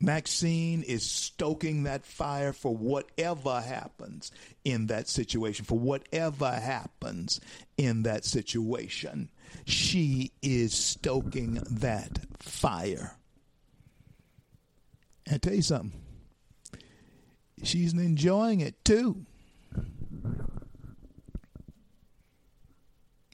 Maxine 0.00 0.82
is 0.82 1.08
stoking 1.08 1.84
that 1.84 2.04
fire 2.04 2.52
for 2.52 2.76
whatever 2.76 3.60
happens 3.60 4.32
in 4.64 4.88
that 4.88 5.08
situation, 5.08 5.64
for 5.64 5.78
whatever 5.78 6.50
happens 6.50 7.40
in 7.78 8.02
that 8.02 8.24
situation. 8.24 9.30
She 9.64 10.32
is 10.42 10.74
stoking 10.74 11.54
that 11.70 12.18
fire. 12.38 13.16
And 15.26 15.36
I 15.36 15.38
tell 15.38 15.54
you 15.54 15.62
something, 15.62 15.98
she's 17.62 17.94
enjoying 17.94 18.60
it 18.60 18.84
too. 18.84 19.24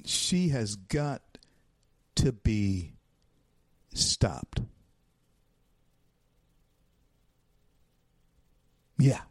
She 0.04 0.48
has 0.48 0.76
got 0.76 1.29
to 2.20 2.32
be 2.32 2.92
stopped. 3.94 4.60
Yeah. 8.98 9.22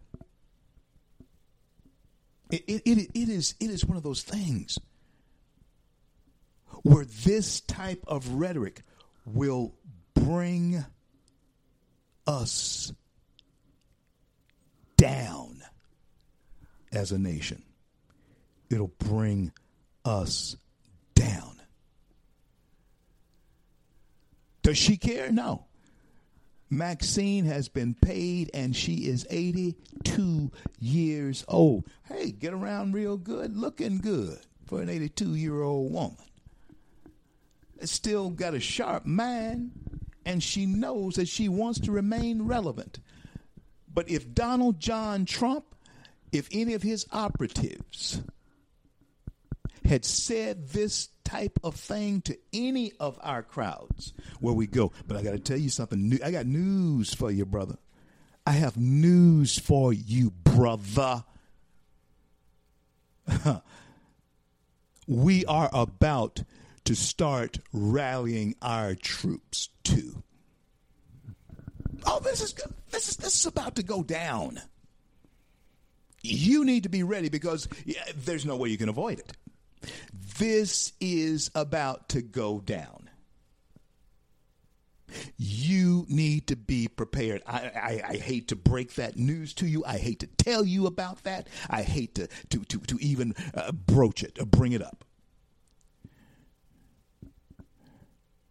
It, 2.49 2.63
it, 2.67 2.81
it, 2.85 3.09
it, 3.13 3.29
is, 3.29 3.53
it 3.59 3.69
is 3.69 3.85
one 3.85 3.95
of 3.95 4.01
those 4.01 4.23
things 4.23 4.79
where 6.81 7.05
this 7.05 7.61
type 7.61 8.03
of 8.07 8.27
rhetoric 8.29 8.81
will 9.23 9.75
bring 10.15 10.83
us 12.25 12.91
down 14.97 15.61
as 16.91 17.11
a 17.11 17.19
nation. 17.19 17.61
It'll 18.71 18.87
bring 18.97 19.51
us 20.03 20.55
down. 21.13 21.59
Does 24.69 24.77
she 24.77 24.97
care? 24.97 25.31
No. 25.31 25.65
Maxine 26.69 27.45
has 27.45 27.67
been 27.67 27.95
paid 27.95 28.51
and 28.53 28.75
she 28.75 29.07
is 29.07 29.25
82 29.27 30.51
years 30.79 31.43
old. 31.47 31.85
Hey, 32.03 32.29
get 32.29 32.53
around 32.53 32.93
real 32.93 33.17
good, 33.17 33.57
looking 33.57 33.97
good 33.97 34.37
for 34.67 34.79
an 34.79 34.87
82 34.87 35.33
year 35.33 35.63
old 35.63 35.91
woman. 35.91 36.17
Still 37.81 38.29
got 38.29 38.53
a 38.53 38.59
sharp 38.59 39.07
mind 39.07 39.71
and 40.23 40.43
she 40.43 40.67
knows 40.67 41.15
that 41.15 41.27
she 41.27 41.49
wants 41.49 41.79
to 41.79 41.91
remain 41.91 42.43
relevant. 42.43 42.99
But 43.91 44.07
if 44.07 44.35
Donald 44.35 44.79
John 44.79 45.25
Trump, 45.25 45.65
if 46.31 46.47
any 46.51 46.75
of 46.75 46.83
his 46.83 47.07
operatives 47.11 48.21
had 49.83 50.05
said 50.05 50.67
this 50.67 51.09
type 51.29 51.59
of 51.63 51.75
thing 51.75 52.21
to 52.21 52.35
any 52.53 52.91
of 52.99 53.19
our 53.21 53.43
crowds 53.43 54.13
where 54.39 54.53
we 54.53 54.65
go. 54.65 54.91
But 55.07 55.17
I 55.17 55.21
got 55.21 55.31
to 55.31 55.39
tell 55.39 55.57
you 55.57 55.69
something. 55.69 56.09
New. 56.09 56.19
I 56.23 56.31
got 56.31 56.47
news 56.47 57.13
for 57.13 57.29
you, 57.29 57.45
brother. 57.45 57.77
I 58.47 58.53
have 58.53 58.77
news 58.77 59.59
for 59.59 59.93
you, 59.93 60.31
brother. 60.31 61.23
we 65.07 65.45
are 65.45 65.69
about 65.71 66.43
to 66.85 66.95
start 66.95 67.59
rallying 67.71 68.55
our 68.61 68.95
troops 68.95 69.69
too. 69.83 70.23
Oh, 72.05 72.19
this 72.21 72.41
is 72.41 72.55
this 72.89 73.09
is 73.09 73.17
this 73.17 73.39
is 73.39 73.45
about 73.45 73.75
to 73.75 73.83
go 73.83 74.01
down. 74.01 74.59
You 76.21 76.65
need 76.65 76.83
to 76.83 76.89
be 76.89 77.03
ready 77.03 77.29
because 77.29 77.67
there's 78.15 78.45
no 78.45 78.55
way 78.55 78.69
you 78.69 78.77
can 78.77 78.89
avoid 78.89 79.19
it. 79.19 79.33
This 80.37 80.93
is 80.99 81.51
about 81.55 82.09
to 82.09 82.21
go 82.21 82.59
down. 82.59 83.09
You 85.37 86.05
need 86.07 86.47
to 86.47 86.55
be 86.55 86.87
prepared. 86.87 87.41
I, 87.47 87.57
I, 87.57 88.01
I, 88.09 88.17
hate 88.17 88.49
to 88.49 88.55
break 88.55 88.93
that 88.95 89.17
news 89.17 89.55
to 89.55 89.67
you. 89.67 89.83
I 89.83 89.97
hate 89.97 90.19
to 90.19 90.27
tell 90.27 90.63
you 90.63 90.85
about 90.85 91.23
that. 91.23 91.47
I 91.67 91.81
hate 91.81 92.15
to, 92.15 92.27
to, 92.49 92.63
to, 92.65 92.79
to 92.79 92.97
even 93.01 93.33
uh, 93.55 93.71
broach 93.71 94.23
it 94.23 94.37
or 94.39 94.45
bring 94.45 94.73
it 94.73 94.83
up. 94.83 95.03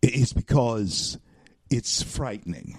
It's 0.03 0.33
because 0.33 1.19
it's 1.71 2.03
frightening. 2.03 2.79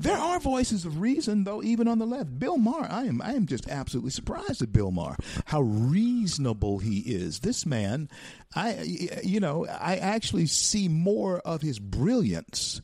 There 0.00 0.16
are 0.16 0.40
voices 0.40 0.84
of 0.84 1.00
reason, 1.00 1.44
though, 1.44 1.62
even 1.62 1.86
on 1.86 1.98
the 1.98 2.06
left. 2.06 2.38
Bill 2.38 2.56
Maher, 2.56 2.88
I 2.90 3.04
am, 3.04 3.20
I 3.20 3.32
am 3.32 3.46
just 3.46 3.68
absolutely 3.68 4.10
surprised 4.10 4.62
at 4.62 4.72
Bill 4.72 4.90
Maher, 4.90 5.16
how 5.46 5.60
reasonable 5.60 6.78
he 6.78 7.00
is. 7.00 7.40
This 7.40 7.66
man, 7.66 8.08
I, 8.54 9.20
you 9.22 9.38
know, 9.38 9.66
I 9.66 9.96
actually 9.96 10.46
see 10.46 10.88
more 10.88 11.40
of 11.40 11.60
his 11.60 11.78
brilliance 11.78 12.80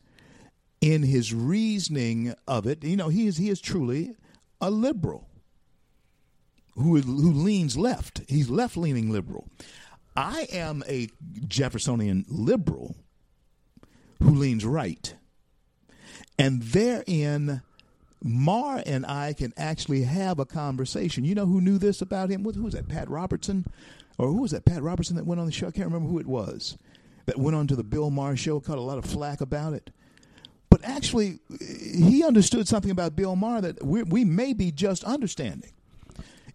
in 0.83 1.03
his 1.03 1.33
reasoning 1.33 2.35
of 2.47 2.67
it. 2.67 2.85
You 2.85 2.97
know, 2.97 3.09
he 3.09 3.27
is, 3.27 3.39
he 3.39 3.49
is 3.49 3.61
truly 3.61 4.15
a 4.61 4.71
liberal 4.71 5.29
who, 6.75 6.99
who 6.99 7.33
leans 7.33 7.77
left. 7.77 8.23
He's 8.29 8.51
left 8.51 8.77
leaning 8.77 9.11
liberal. 9.11 9.49
I 10.15 10.47
am 10.53 10.83
a 10.87 11.09
Jeffersonian 11.49 12.27
liberal 12.29 12.97
who 14.23 14.35
leans 14.35 14.67
right. 14.67 15.15
And 16.43 16.61
therein, 16.61 17.63
Maher 18.21 18.83
and 18.85 19.07
I 19.07 19.33
can 19.33 19.53
actually 19.57 20.03
have 20.03 20.41
a 20.41 20.45
conversation. 20.45 21.25
You 21.25 21.37
know 21.37 21.47
who 21.47 21.61
knew 21.61 21.79
this 21.79 22.03
about 22.03 22.31
him? 22.31 22.43
Who 22.43 22.65
was 22.65 22.75
that? 22.75 22.89
Pat 22.89 23.09
Robertson? 23.09 23.65
Or 24.19 24.27
who 24.27 24.39
was 24.43 24.51
that? 24.51 24.65
Pat 24.65 24.83
Robertson 24.83 25.15
that 25.15 25.25
went 25.25 25.41
on 25.41 25.47
the 25.47 25.53
show? 25.53 25.69
I 25.69 25.71
can't 25.71 25.87
remember 25.87 26.09
who 26.09 26.19
it 26.19 26.27
was. 26.27 26.77
That 27.27 27.39
went 27.39 27.57
on 27.57 27.69
to 27.69 27.77
the 27.77 27.85
Bill 27.85 28.11
Maher 28.11 28.35
show, 28.35 28.59
caught 28.59 28.77
a 28.77 28.81
lot 28.81 28.99
of 28.99 29.05
flack 29.05 29.41
about 29.41 29.73
it. 29.73 29.93
But 30.69 30.81
actually, 30.83 31.39
he 31.61 32.25
understood 32.25 32.67
something 32.67 32.91
about 32.91 33.15
Bill 33.15 33.37
Maher 33.37 33.61
that 33.61 33.87
we, 33.87 34.03
we 34.03 34.25
may 34.25 34.53
be 34.53 34.73
just 34.73 35.05
understanding 35.05 35.71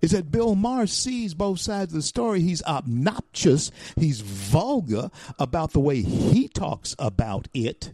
is 0.02 0.12
that 0.12 0.32
Bill 0.32 0.54
Maher 0.54 0.86
sees 0.86 1.34
both 1.34 1.60
sides 1.60 1.94
of 1.94 1.96
the 1.96 2.02
story. 2.04 2.42
He's 2.42 2.62
obnoxious, 2.64 3.72
he's 3.96 4.20
vulgar 4.20 5.12
about 5.40 5.72
the 5.72 5.80
way 5.80 6.02
he 6.02 6.50
talks 6.50 6.94
about 7.00 7.48
it. 7.54 7.94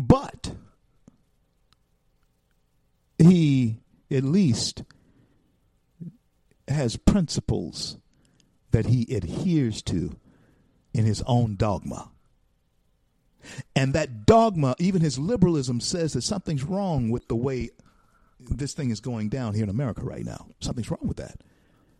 But 0.00 0.52
he 3.18 3.76
at 4.10 4.24
least 4.24 4.82
has 6.66 6.96
principles 6.96 7.98
that 8.70 8.86
he 8.86 9.14
adheres 9.14 9.82
to 9.82 10.16
in 10.94 11.04
his 11.04 11.22
own 11.26 11.56
dogma. 11.56 12.10
And 13.74 13.94
that 13.94 14.26
dogma, 14.26 14.74
even 14.78 15.02
his 15.02 15.18
liberalism, 15.18 15.80
says 15.80 16.12
that 16.12 16.22
something's 16.22 16.64
wrong 16.64 17.10
with 17.10 17.28
the 17.28 17.36
way 17.36 17.70
this 18.38 18.72
thing 18.72 18.90
is 18.90 19.00
going 19.00 19.28
down 19.28 19.54
here 19.54 19.64
in 19.64 19.70
America 19.70 20.02
right 20.02 20.24
now. 20.24 20.46
Something's 20.60 20.90
wrong 20.90 21.06
with 21.06 21.16
that. 21.18 21.42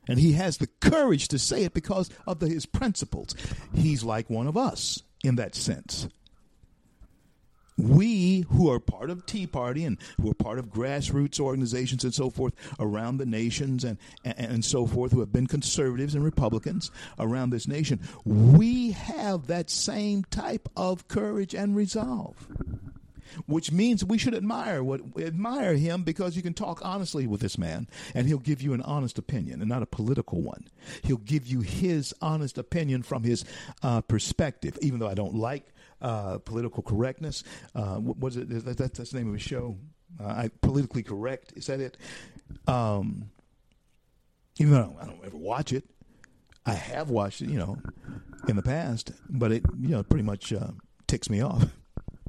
And 0.08 0.18
he 0.18 0.32
has 0.32 0.56
the 0.56 0.68
courage 0.80 1.28
to 1.28 1.38
say 1.38 1.64
it 1.64 1.74
because 1.74 2.08
of 2.26 2.40
the, 2.40 2.48
his 2.48 2.66
principles. 2.66 3.34
He's 3.74 4.02
like 4.02 4.30
one 4.30 4.46
of 4.46 4.56
us 4.56 5.02
in 5.22 5.36
that 5.36 5.54
sense 5.54 6.08
we 7.80 8.40
who 8.50 8.70
are 8.70 8.78
part 8.78 9.10
of 9.10 9.26
Tea 9.26 9.46
Party 9.46 9.84
and 9.84 9.98
who 10.20 10.30
are 10.30 10.34
part 10.34 10.58
of 10.58 10.66
grassroots 10.66 11.40
organizations 11.40 12.04
and 12.04 12.14
so 12.14 12.30
forth 12.30 12.54
around 12.78 13.18
the 13.18 13.26
nations 13.26 13.84
and, 13.84 13.98
and, 14.24 14.38
and 14.38 14.64
so 14.64 14.86
forth, 14.86 15.12
who 15.12 15.20
have 15.20 15.32
been 15.32 15.46
conservatives 15.46 16.14
and 16.14 16.24
Republicans 16.24 16.90
around 17.18 17.50
this 17.50 17.66
nation, 17.66 18.00
we 18.24 18.92
have 18.92 19.46
that 19.46 19.70
same 19.70 20.24
type 20.24 20.68
of 20.76 21.08
courage 21.08 21.54
and 21.54 21.74
resolve. 21.76 22.46
Which 23.46 23.70
means 23.70 24.04
we 24.04 24.18
should 24.18 24.34
admire 24.34 24.82
what 24.82 25.02
admire 25.16 25.74
him 25.74 26.02
because 26.02 26.34
you 26.34 26.42
can 26.42 26.52
talk 26.52 26.80
honestly 26.84 27.28
with 27.28 27.40
this 27.40 27.58
man 27.58 27.86
and 28.12 28.26
he'll 28.26 28.38
give 28.38 28.60
you 28.60 28.72
an 28.72 28.82
honest 28.82 29.18
opinion 29.18 29.60
and 29.60 29.68
not 29.68 29.84
a 29.84 29.86
political 29.86 30.40
one. 30.40 30.66
He'll 31.04 31.16
give 31.16 31.46
you 31.46 31.60
his 31.60 32.12
honest 32.20 32.58
opinion 32.58 33.04
from 33.04 33.22
his 33.22 33.44
uh, 33.84 34.00
perspective, 34.00 34.76
even 34.82 34.98
though 34.98 35.08
I 35.08 35.14
don't 35.14 35.36
like 35.36 35.72
uh, 36.00 36.38
political 36.38 36.82
correctness. 36.82 37.44
Uh, 37.74 37.96
what 37.96 38.18
was 38.18 38.36
it? 38.36 38.48
That, 38.48 38.76
that, 38.76 38.94
that's 38.94 39.10
the 39.10 39.18
name 39.18 39.28
of 39.28 39.34
his 39.34 39.42
show. 39.42 39.76
Uh, 40.18 40.26
I 40.26 40.50
politically 40.60 41.02
correct. 41.02 41.52
Is 41.56 41.66
that 41.66 41.80
it? 41.80 41.96
Um, 42.66 43.30
even 44.58 44.72
though 44.72 44.78
I 44.78 44.82
don't, 44.82 44.98
I 45.02 45.06
don't 45.06 45.24
ever 45.24 45.36
watch 45.36 45.72
it, 45.72 45.84
I 46.66 46.74
have 46.74 47.10
watched 47.10 47.40
it, 47.40 47.48
you 47.48 47.58
know, 47.58 47.78
in 48.48 48.56
the 48.56 48.62
past, 48.62 49.12
but 49.28 49.52
it, 49.52 49.64
you 49.78 49.88
know, 49.88 50.02
pretty 50.02 50.24
much 50.24 50.52
uh, 50.52 50.68
ticks 51.06 51.30
me 51.30 51.42
off. 51.42 51.66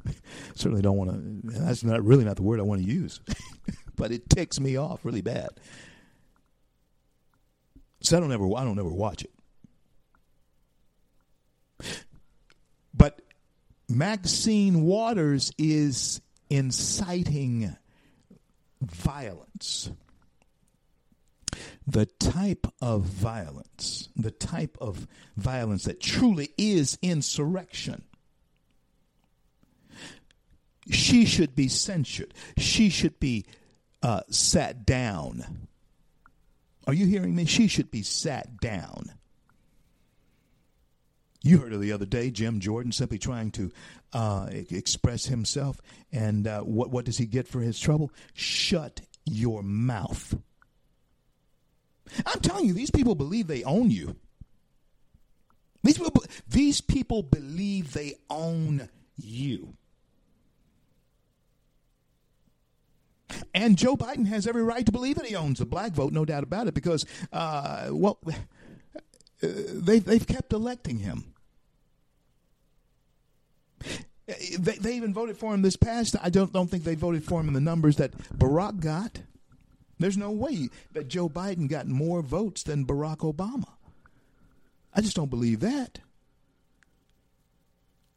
Certainly 0.54 0.82
don't 0.82 0.96
want 0.96 1.10
to. 1.10 1.60
That's 1.60 1.84
not 1.84 2.04
really 2.04 2.24
not 2.24 2.36
the 2.36 2.42
word 2.42 2.60
I 2.60 2.64
want 2.64 2.82
to 2.82 2.86
use, 2.86 3.20
but 3.96 4.10
it 4.10 4.28
ticks 4.30 4.58
me 4.58 4.76
off 4.76 5.04
really 5.04 5.20
bad. 5.20 5.50
So 8.00 8.16
I 8.16 8.20
don't 8.20 8.32
ever, 8.32 8.46
I 8.56 8.64
don't 8.64 8.78
ever 8.78 8.88
watch 8.88 9.24
it. 9.24 9.30
But 12.94 13.20
Maxine 13.92 14.82
Waters 14.82 15.52
is 15.58 16.20
inciting 16.48 17.76
violence. 18.80 19.90
The 21.86 22.06
type 22.06 22.66
of 22.80 23.02
violence, 23.02 24.08
the 24.16 24.30
type 24.30 24.78
of 24.80 25.06
violence 25.36 25.84
that 25.84 26.00
truly 26.00 26.50
is 26.56 26.98
insurrection. 27.02 28.04
She 30.90 31.26
should 31.26 31.54
be 31.54 31.68
censured. 31.68 32.32
She 32.56 32.88
should 32.88 33.20
be 33.20 33.44
uh, 34.02 34.22
sat 34.30 34.86
down. 34.86 35.68
Are 36.86 36.94
you 36.94 37.06
hearing 37.06 37.34
me? 37.34 37.44
She 37.44 37.68
should 37.68 37.90
be 37.90 38.02
sat 38.02 38.58
down. 38.58 39.12
You 41.42 41.58
heard 41.58 41.72
of 41.72 41.80
the 41.80 41.92
other 41.92 42.06
day, 42.06 42.30
Jim 42.30 42.60
Jordan 42.60 42.92
simply 42.92 43.18
trying 43.18 43.50
to 43.52 43.72
uh, 44.12 44.48
express 44.50 45.26
himself, 45.26 45.80
and 46.12 46.46
uh, 46.46 46.60
what 46.60 46.90
what 46.90 47.04
does 47.04 47.18
he 47.18 47.26
get 47.26 47.48
for 47.48 47.60
his 47.60 47.80
trouble? 47.80 48.12
Shut 48.32 49.00
your 49.24 49.62
mouth. 49.62 50.36
I'm 52.26 52.40
telling 52.40 52.66
you, 52.66 52.74
these 52.74 52.90
people 52.90 53.14
believe 53.14 53.46
they 53.46 53.64
own 53.64 53.90
you. 53.90 54.16
These 55.82 55.98
people, 55.98 56.24
these 56.46 56.80
people 56.80 57.22
believe 57.22 57.92
they 57.92 58.14
own 58.30 58.88
you. 59.16 59.74
And 63.54 63.76
Joe 63.76 63.96
Biden 63.96 64.26
has 64.26 64.46
every 64.46 64.62
right 64.62 64.84
to 64.84 64.92
believe 64.92 65.16
that 65.16 65.26
he 65.26 65.34
owns 65.34 65.58
the 65.58 65.66
black 65.66 65.92
vote, 65.92 66.12
no 66.12 66.24
doubt 66.24 66.42
about 66.42 66.68
it, 66.68 66.74
because, 66.74 67.04
uh, 67.32 67.88
well, 67.90 68.18
they've, 69.42 70.04
they've 70.04 70.26
kept 70.26 70.52
electing 70.52 70.98
him. 70.98 71.31
They, 74.26 74.76
they 74.76 74.94
even 74.96 75.12
voted 75.12 75.36
for 75.36 75.52
him 75.52 75.62
this 75.62 75.76
past. 75.76 76.16
I 76.22 76.30
don't 76.30 76.52
don't 76.52 76.70
think 76.70 76.84
they 76.84 76.94
voted 76.94 77.24
for 77.24 77.40
him 77.40 77.48
in 77.48 77.54
the 77.54 77.60
numbers 77.60 77.96
that 77.96 78.12
Barack 78.36 78.80
got. 78.80 79.20
There's 79.98 80.16
no 80.16 80.30
way 80.30 80.68
that 80.92 81.08
Joe 81.08 81.28
Biden 81.28 81.68
got 81.68 81.86
more 81.86 82.22
votes 82.22 82.62
than 82.62 82.86
Barack 82.86 83.18
Obama. 83.18 83.68
I 84.94 85.00
just 85.00 85.16
don't 85.16 85.30
believe 85.30 85.60
that. 85.60 86.00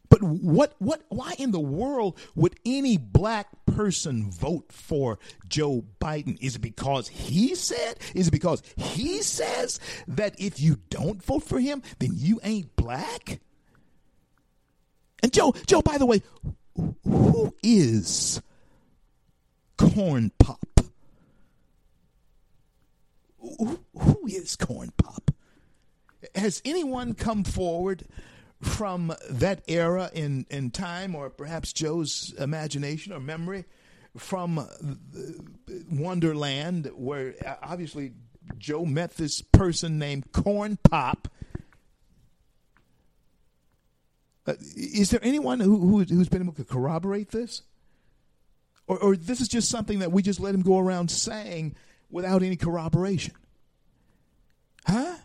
But 0.10 0.22
what 0.24 0.76
what 0.80 1.02
why 1.10 1.34
in 1.38 1.52
the 1.52 1.60
world 1.60 2.18
would 2.36 2.56
any 2.66 2.98
black 2.98 3.48
person 3.66 4.32
vote 4.32 4.72
for 4.72 5.20
Joe 5.48 5.84
Biden? 6.00 6.38
Is 6.42 6.56
it 6.56 6.62
because 6.62 7.08
he 7.08 7.56
said? 7.56 7.98
Is 8.14 8.30
it 8.30 8.32
because 8.32 8.64
he 8.78 9.22
says 9.22 9.80
that 10.08 10.40
if 10.40 10.60
you 10.60 10.78
don't 10.90 11.24
vote 11.24 11.44
for 11.44 11.60
him, 11.60 11.82
then 12.00 12.12
you 12.14 12.40
ain't 12.44 12.76
black? 12.76 13.42
And 15.24 15.34
Joe, 15.34 15.54
Joe, 15.66 15.82
by 15.82 15.98
the 15.98 16.06
way, 16.06 16.22
who 17.04 17.54
is 17.64 18.42
Corn 19.78 20.32
Pop? 20.40 20.82
Who, 23.40 23.80
who 23.98 24.28
is 24.28 24.56
Corn 24.56 24.92
Pop? 24.98 25.32
Has 26.34 26.62
anyone 26.66 27.14
come 27.14 27.44
forward 27.44 28.04
from 28.62 29.14
that 29.30 29.64
era 29.68 30.10
in, 30.14 30.46
in 30.50 30.72
time, 30.72 31.16
or 31.16 31.30
perhaps 31.30 31.72
Joe's 31.72 32.34
imagination 32.38 33.14
or 33.14 33.20
memory, 33.20 33.66
from 34.18 34.68
Wonderland, 35.92 36.92
where 36.96 37.36
obviously 37.62 38.14
Joe 38.58 38.86
met 38.86 39.18
this 39.18 39.42
person 39.42 39.98
named 40.00 40.32
Corn 40.32 40.78
Pop? 40.90 41.28
Uh, 44.48 44.54
is 44.76 45.10
there 45.10 45.20
anyone 45.24 45.60
who, 45.60 45.80
who 45.80 46.04
who's 46.04 46.30
been 46.30 46.44
able 46.44 46.54
to 46.54 46.64
corroborate 46.64 47.32
this, 47.32 47.64
or, 48.88 48.98
or 49.00 49.16
this 49.16 49.42
is 49.42 49.48
just 49.48 49.70
something 49.70 50.00
that 50.00 50.12
we 50.12 50.22
just 50.22 50.40
let 50.40 50.54
him 50.54 50.62
go 50.62 50.78
around 50.78 51.10
saying 51.10 51.76
without 52.12 52.44
any 52.44 52.56
corroboration? 52.56 53.34
Huh? 54.86 55.16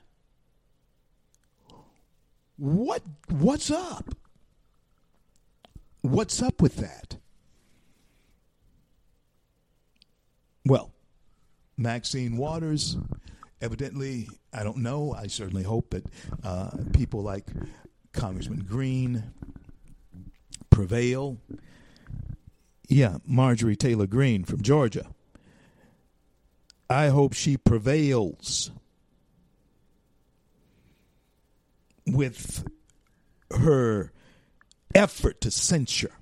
What 2.56 3.02
what's 3.28 3.70
up? 3.70 4.14
What's 6.02 6.42
up 6.42 6.62
with 6.62 6.76
that? 6.76 7.16
Well, 10.64 10.92
Maxine 11.76 12.36
Waters, 12.36 12.96
evidently, 13.60 14.28
I 14.52 14.62
don't 14.62 14.78
know. 14.78 15.14
I 15.16 15.26
certainly 15.26 15.62
hope 15.62 15.90
that 15.90 16.04
uh, 16.44 16.70
people 16.92 17.22
like 17.22 17.46
Congressman 18.12 18.66
Greene 18.68 19.32
prevail. 20.70 21.38
Yeah, 22.88 23.18
Marjorie 23.24 23.76
Taylor 23.76 24.06
Greene 24.06 24.44
from 24.44 24.62
Georgia. 24.62 25.06
I 26.88 27.08
hope 27.08 27.34
she 27.34 27.56
prevails 27.56 28.72
with 32.06 32.64
her 33.52 34.12
effort 34.94 35.40
to 35.42 35.50
censure 35.50 36.12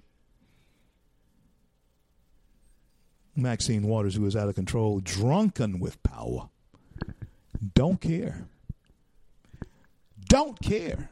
Maxine 3.35 3.87
Waters, 3.87 4.17
who 4.17 4.27
is 4.27 4.37
out 4.37 4.49
of 4.49 4.55
control, 4.55 5.01
drunken 5.01 5.79
with 5.79 6.03
power. 6.03 6.49
Don't 7.75 8.01
care. 8.01 8.49
Don't 10.29 10.61
care 10.61 11.09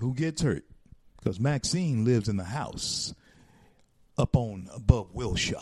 who 0.00 0.14
gets 0.14 0.42
hurt 0.42 0.64
because 1.18 1.40
Maxine 1.40 2.04
lives 2.04 2.28
in 2.28 2.36
the 2.36 2.44
house 2.44 3.14
up 4.16 4.36
on 4.36 4.68
above 4.74 5.14
Wilshire. 5.14 5.56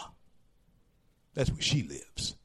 That's 1.34 1.50
where 1.50 1.60
she 1.60 1.82
lives. 1.82 2.36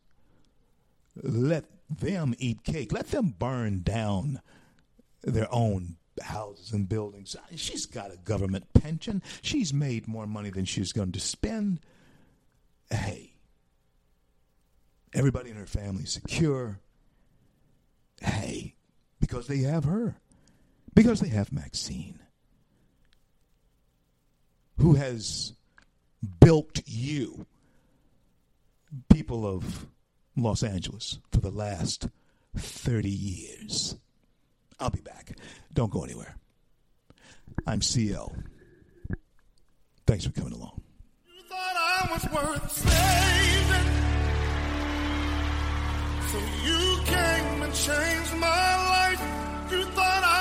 Let 1.15 1.65
them 1.89 2.35
eat 2.37 2.63
cake. 2.63 2.91
Let 2.91 3.07
them 3.11 3.33
burn 3.37 3.81
down 3.83 4.41
their 5.23 5.47
own 5.51 5.97
houses 6.21 6.71
and 6.71 6.87
buildings. 6.87 7.35
She's 7.55 7.85
got 7.85 8.13
a 8.13 8.17
government 8.17 8.73
pension. 8.73 9.21
She's 9.41 9.73
made 9.73 10.07
more 10.07 10.27
money 10.27 10.49
than 10.49 10.65
she's 10.65 10.91
going 10.91 11.13
to 11.13 11.19
spend. 11.19 11.79
Hey, 12.89 13.33
everybody 15.13 15.49
in 15.51 15.55
her 15.55 15.65
family 15.65 16.05
secure. 16.05 16.79
Hey, 18.21 18.75
because 19.19 19.47
they 19.47 19.59
have 19.59 19.85
her. 19.85 20.17
Because 20.93 21.21
they 21.21 21.29
have 21.29 21.51
Maxine, 21.51 22.19
who 24.77 24.95
has 24.95 25.53
bilked 26.39 26.83
you, 26.85 27.45
people 29.11 29.45
of 29.45 29.87
Los 30.35 30.63
Angeles, 30.63 31.19
for 31.31 31.39
the 31.39 31.51
last 31.51 32.09
30 32.57 33.09
years. 33.09 33.95
I'll 34.79 34.89
be 34.89 35.01
back. 35.01 35.37
Don't 35.73 35.91
go 35.91 36.03
anywhere. 36.03 36.35
I'm 37.67 37.81
CL. 37.81 38.35
Thanks 40.07 40.25
for 40.25 40.31
coming 40.31 40.53
along. 40.53 40.81
You 41.27 41.43
thought 41.43 41.75
I 41.77 42.07
was 42.11 42.23
worth 42.33 42.71
saving. 42.71 43.87
So 46.31 46.37
you 46.65 47.01
came 47.05 47.61
and 47.61 47.73
changed 47.73 48.35
my 48.37 48.89
life. 48.89 49.21
You 49.71 49.83
thought 49.85 50.23
I 50.23 50.40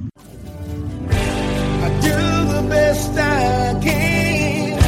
Best 2.71 3.11
I 3.17 3.79
can. 3.83 4.79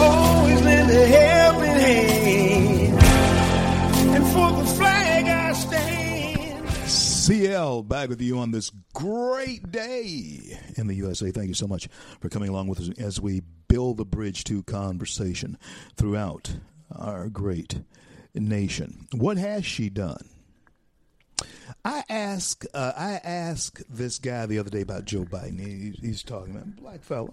Always 0.00 0.62
lend 0.62 0.90
a 0.90 1.06
helping 1.06 1.80
hand. 1.86 3.02
And 4.16 4.26
for 4.32 4.50
the 4.60 4.66
flag 4.74 5.24
I 5.26 5.52
stand. 5.52 6.68
CL 6.88 7.84
back 7.84 8.08
with 8.08 8.20
you 8.20 8.40
on 8.40 8.50
this 8.50 8.72
great 8.92 9.70
day 9.70 10.58
in 10.76 10.88
the 10.88 10.94
USA. 10.96 11.30
Thank 11.30 11.46
you 11.46 11.54
so 11.54 11.68
much 11.68 11.88
for 12.20 12.28
coming 12.28 12.48
along 12.48 12.66
with 12.66 12.80
us 12.80 12.90
as 12.98 13.20
we 13.20 13.42
build 13.68 13.98
the 13.98 14.04
bridge 14.04 14.42
to 14.44 14.64
conversation 14.64 15.56
throughout 15.96 16.56
our 16.90 17.28
great 17.28 17.82
nation. 18.34 19.06
What 19.12 19.38
has 19.38 19.64
she 19.64 19.88
done? 19.88 20.31
I 21.84 22.04
ask 22.08 22.64
uh, 22.74 22.92
I 22.96 23.20
asked 23.24 23.82
this 23.88 24.18
guy 24.18 24.46
the 24.46 24.58
other 24.58 24.70
day 24.70 24.80
about 24.80 25.04
Joe 25.04 25.24
Biden. 25.24 25.60
He, 25.60 25.90
he's 26.00 26.22
talking 26.22 26.54
about 26.54 26.76
black 26.76 27.02
fella. 27.02 27.32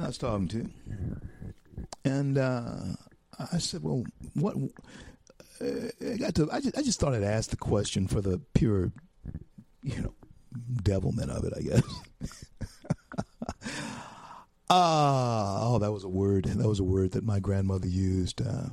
I 0.00 0.06
was 0.06 0.18
talking 0.18 0.48
to, 0.48 0.70
and 2.04 2.38
uh, 2.38 2.74
I 3.52 3.58
said, 3.58 3.82
"Well, 3.82 4.04
what?" 4.34 4.56
I 5.60 6.16
got 6.18 6.34
to. 6.36 6.48
I 6.52 6.60
just, 6.60 6.78
I 6.78 6.82
just 6.82 7.00
thought 7.00 7.14
I'd 7.14 7.22
ask 7.22 7.50
the 7.50 7.56
question 7.56 8.08
for 8.08 8.20
the 8.20 8.40
pure, 8.54 8.92
you 9.82 10.02
know, 10.02 10.14
devilment 10.82 11.30
of 11.30 11.44
it. 11.44 11.52
I 11.56 11.62
guess. 11.62 11.82
Ah, 14.70 15.58
oh, 15.60 15.78
that 15.78 15.92
was 15.92 16.04
a 16.04 16.08
word. 16.08 16.46
That 16.46 16.66
was 16.66 16.80
a 16.80 16.84
word 16.84 17.12
that 17.12 17.22
my 17.22 17.38
grandmother 17.38 17.86
used. 17.86 18.40
Uh, 18.40 18.70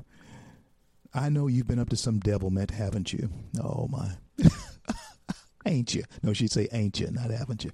I 1.14 1.30
know 1.30 1.48
you've 1.48 1.68
been 1.68 1.80
up 1.80 1.90
to 1.90 1.98
some 1.98 2.20
devilment, 2.20 2.72
haven't 2.72 3.12
you? 3.12 3.30
Oh 3.62 3.88
my, 3.90 4.12
ain't 5.66 5.94
you? 5.94 6.04
No, 6.24 6.34
she'd 6.34 6.52
say, 6.52 6.68
"Ain't 6.72 7.00
you?" 7.00 7.12
Not 7.12 7.32
haven't 7.32 7.66
you? 7.66 7.72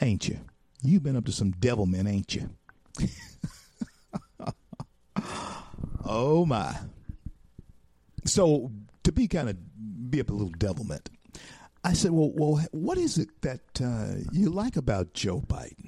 Ain't 0.00 0.28
you? 0.28 0.38
You've 0.82 1.02
been 1.02 1.16
up 1.16 1.24
to 1.24 1.32
some 1.32 1.50
devilment, 1.52 2.08
ain't 2.08 2.34
you? 2.34 2.50
oh 6.04 6.46
my. 6.46 6.76
So 8.24 8.70
to 9.02 9.12
be 9.12 9.26
kind 9.26 9.48
of 9.48 9.56
be 10.10 10.20
up 10.20 10.30
a 10.30 10.32
little 10.32 10.50
devilment, 10.50 11.10
I 11.82 11.92
said, 11.92 12.12
"Well, 12.12 12.30
well, 12.34 12.64
what 12.70 12.98
is 12.98 13.18
it 13.18 13.28
that 13.42 13.60
uh, 13.82 14.14
you 14.30 14.50
like 14.50 14.76
about 14.76 15.12
Joe 15.12 15.40
Biden?" 15.40 15.85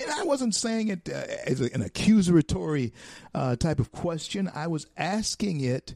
And 0.00 0.10
I 0.10 0.24
wasn't 0.24 0.54
saying 0.54 0.88
it 0.88 1.08
uh, 1.08 1.24
as 1.46 1.60
an 1.60 1.82
accusatory 1.82 2.92
uh, 3.34 3.56
type 3.56 3.80
of 3.80 3.92
question. 3.92 4.50
I 4.54 4.66
was 4.66 4.86
asking 4.96 5.60
it 5.60 5.94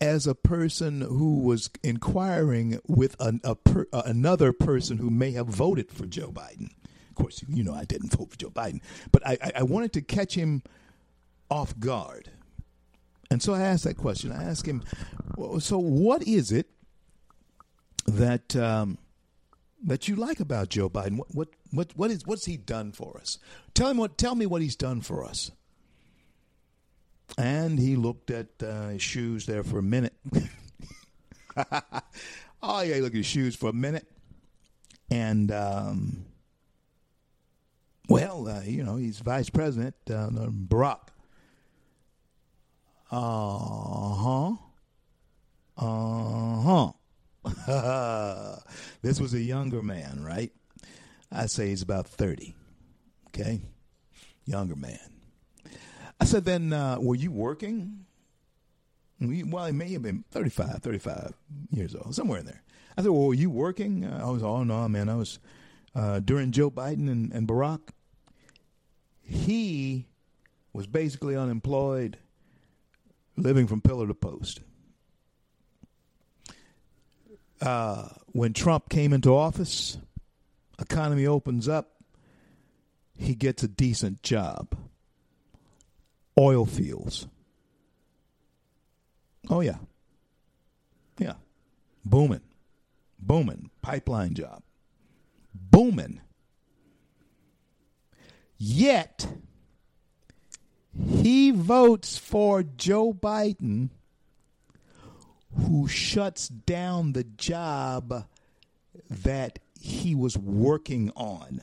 as 0.00 0.26
a 0.26 0.34
person 0.34 1.00
who 1.00 1.40
was 1.40 1.70
inquiring 1.82 2.80
with 2.86 3.16
an, 3.20 3.40
a 3.44 3.54
per, 3.54 3.86
uh, 3.92 4.02
another 4.04 4.52
person 4.52 4.98
who 4.98 5.10
may 5.10 5.32
have 5.32 5.46
voted 5.46 5.90
for 5.90 6.06
Joe 6.06 6.30
Biden. 6.30 6.70
Of 7.10 7.14
course, 7.16 7.44
you 7.48 7.64
know 7.64 7.74
I 7.74 7.84
didn't 7.84 8.14
vote 8.14 8.30
for 8.30 8.36
Joe 8.36 8.50
Biden, 8.50 8.80
but 9.10 9.26
I, 9.26 9.38
I, 9.42 9.52
I 9.56 9.62
wanted 9.64 9.92
to 9.94 10.02
catch 10.02 10.34
him 10.34 10.62
off 11.50 11.78
guard. 11.78 12.30
And 13.30 13.42
so 13.42 13.54
I 13.54 13.60
asked 13.60 13.84
that 13.84 13.96
question. 13.96 14.32
I 14.32 14.44
asked 14.44 14.66
him, 14.66 14.82
well, 15.36 15.60
so 15.60 15.78
what 15.78 16.22
is 16.22 16.52
it 16.52 16.68
that 18.06 18.56
um, 18.56 18.98
that 19.84 20.08
you 20.08 20.16
like 20.16 20.40
about 20.40 20.68
Joe 20.68 20.88
Biden? 20.88 21.18
What 21.18 21.34
what 21.34 21.48
what 21.70 21.92
what 21.96 22.10
is 22.10 22.26
what's 22.26 22.44
he 22.46 22.56
done 22.56 22.92
for 22.92 23.18
us? 23.18 23.38
Tell 23.74 23.88
him 23.88 23.96
what 23.96 24.18
tell 24.18 24.34
me 24.34 24.46
what 24.46 24.62
he's 24.62 24.76
done 24.76 25.00
for 25.00 25.24
us. 25.24 25.50
And 27.36 27.78
he 27.78 27.94
looked 27.96 28.30
at 28.30 28.48
uh, 28.62 28.88
his 28.88 29.02
shoes 29.02 29.46
there 29.46 29.62
for 29.62 29.78
a 29.78 29.82
minute. 29.82 30.14
oh 32.62 32.80
yeah, 32.80 32.94
he 32.94 33.00
looked 33.00 33.14
at 33.14 33.18
his 33.18 33.26
shoes 33.26 33.54
for 33.54 33.68
a 33.68 33.74
minute, 33.74 34.06
and 35.10 35.52
um, 35.52 36.24
well, 38.08 38.48
uh, 38.48 38.62
you 38.62 38.82
know, 38.82 38.96
he's 38.96 39.18
vice 39.20 39.50
president, 39.50 39.94
uh, 40.10 40.30
Barack. 40.30 41.08
Uh 43.10 44.14
huh. 44.14 44.52
Uh 45.76 46.60
huh. 46.62 46.92
this 49.02 49.20
was 49.20 49.34
a 49.34 49.40
younger 49.40 49.82
man, 49.82 50.22
right? 50.22 50.52
I'd 51.30 51.50
say 51.50 51.68
he's 51.68 51.82
about 51.82 52.06
30. 52.06 52.54
Okay? 53.28 53.60
Younger 54.44 54.76
man. 54.76 54.98
I 56.20 56.24
said, 56.24 56.44
then, 56.44 56.72
uh, 56.72 56.98
were 57.00 57.14
you 57.14 57.30
working? 57.30 58.06
Well, 59.20 59.66
he 59.66 59.72
may 59.72 59.92
have 59.92 60.02
been 60.02 60.24
35, 60.30 60.82
35 60.82 61.34
years 61.70 61.94
old, 61.94 62.14
somewhere 62.14 62.40
in 62.40 62.46
there. 62.46 62.62
I 62.96 63.02
said, 63.02 63.10
well, 63.10 63.26
were 63.26 63.34
you 63.34 63.50
working? 63.50 64.04
Uh, 64.04 64.20
I 64.26 64.30
was, 64.30 64.42
oh, 64.42 64.64
no, 64.64 64.88
man. 64.88 65.08
I 65.08 65.16
was, 65.16 65.38
uh, 65.94 66.20
during 66.20 66.50
Joe 66.50 66.70
Biden 66.70 67.10
and, 67.10 67.32
and 67.32 67.46
Barack, 67.46 67.80
he 69.22 70.06
was 70.72 70.86
basically 70.86 71.36
unemployed, 71.36 72.18
living 73.36 73.66
from 73.66 73.80
pillar 73.80 74.06
to 74.06 74.14
post. 74.14 74.60
Uh, 77.60 78.08
when 78.32 78.52
Trump 78.52 78.88
came 78.88 79.12
into 79.12 79.34
office, 79.34 79.98
economy 80.78 81.26
opens 81.26 81.68
up, 81.68 81.96
he 83.16 83.34
gets 83.34 83.62
a 83.62 83.68
decent 83.68 84.22
job. 84.22 84.76
Oil 86.38 86.64
fields. 86.66 87.26
Oh 89.50 89.60
yeah. 89.60 89.78
Yeah. 91.18 91.34
Booming. 92.04 92.42
Booming. 93.18 93.70
Pipeline 93.82 94.34
job. 94.34 94.62
Booming. 95.52 96.20
Yet 98.56 99.26
he 100.96 101.50
votes 101.50 102.18
for 102.18 102.62
Joe 102.62 103.12
Biden 103.12 103.90
who 105.58 105.88
shuts 105.88 106.48
down 106.48 107.12
the 107.12 107.24
job 107.24 108.26
that 109.10 109.58
he 109.80 110.14
was 110.14 110.36
working 110.36 111.10
on. 111.16 111.60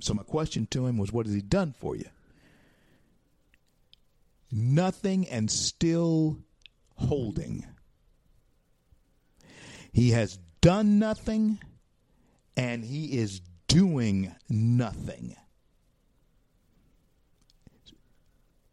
So 0.00 0.14
my 0.14 0.22
question 0.22 0.66
to 0.72 0.86
him 0.86 0.98
was, 0.98 1.12
what 1.12 1.26
has 1.26 1.34
he 1.34 1.40
done 1.40 1.74
for 1.78 1.96
you? 1.96 2.06
Nothing 4.50 5.26
and 5.28 5.50
still 5.50 6.38
holding. 6.96 7.64
He 9.92 10.10
has 10.10 10.38
done 10.60 10.98
nothing 10.98 11.58
and 12.56 12.84
he 12.84 13.18
is 13.18 13.40
doing 13.66 14.34
nothing. 14.48 15.36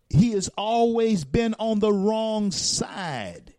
He 0.10 0.32
has 0.32 0.50
always 0.58 1.24
been 1.24 1.56
on 1.58 1.80
the 1.80 1.92
wrong 1.92 2.52
side 2.52 3.53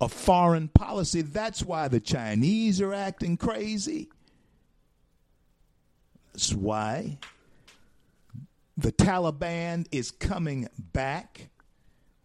of 0.00 0.12
foreign 0.12 0.68
policy. 0.68 1.22
That's 1.22 1.62
why 1.62 1.88
the 1.88 2.00
Chinese 2.00 2.80
are 2.80 2.94
acting 2.94 3.36
crazy. 3.36 4.08
That's 6.32 6.54
why 6.54 7.18
the 8.76 8.92
Taliban 8.92 9.86
is 9.92 10.10
coming 10.10 10.68
back 10.78 11.50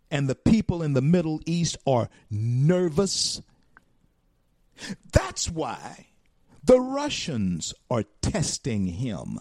and 0.09 0.29
the 0.29 0.35
people 0.35 0.81
in 0.81 0.93
the 0.93 1.01
Middle 1.01 1.41
East 1.45 1.77
are 1.85 2.09
nervous. 2.29 3.41
That's 5.11 5.49
why 5.49 6.07
the 6.63 6.79
Russians 6.79 7.73
are 7.89 8.03
testing 8.21 8.87
him 8.87 9.39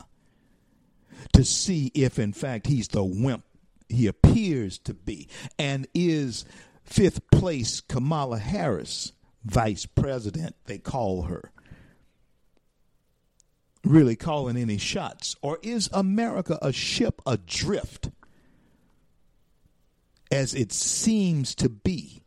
to 1.33 1.45
see 1.45 1.93
if, 1.95 2.19
in 2.19 2.33
fact, 2.33 2.67
he's 2.67 2.89
the 2.89 3.05
wimp 3.05 3.45
he 3.89 4.07
appears 4.07 4.79
to 4.79 4.95
be 4.95 5.29
and 5.59 5.87
is 5.95 6.45
fifth 6.85 7.31
place 7.31 7.81
Kamala 7.81 8.39
Harris, 8.39 9.13
vice 9.45 9.87
president, 9.87 10.55
they 10.67 10.79
call 10.79 11.23
her, 11.23 11.51
really 13.85 14.17
calling 14.17 14.57
any 14.57 14.79
shots? 14.79 15.37
Or 15.43 15.59
is 15.63 15.89
America 15.93 16.59
a 16.63 16.73
ship 16.73 17.21
adrift, 17.27 18.11
as 20.31 20.55
it 20.55 20.73
seems 20.73 21.55
to 21.57 21.69
be, 21.69 22.23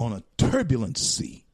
on 0.00 0.12
a 0.12 0.22
turbulent 0.36 0.96
sea 0.96 1.44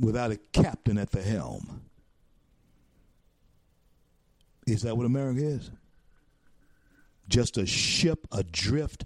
without 0.00 0.32
a 0.32 0.36
captain 0.52 0.98
at 0.98 1.10
the 1.10 1.22
helm? 1.22 1.82
Is 4.66 4.82
that 4.82 4.96
what 4.96 5.06
America 5.06 5.40
is? 5.44 5.70
Just 7.28 7.56
a 7.56 7.66
ship 7.66 8.26
adrift 8.32 9.04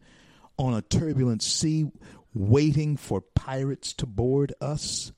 on 0.59 0.75
a 0.75 0.83
turbulent 0.83 1.43
sea, 1.43 1.91
waiting 2.35 2.97
for 2.97 3.21
pirates 3.21 3.93
to 3.95 4.07
board 4.07 4.53
us? 4.61 5.13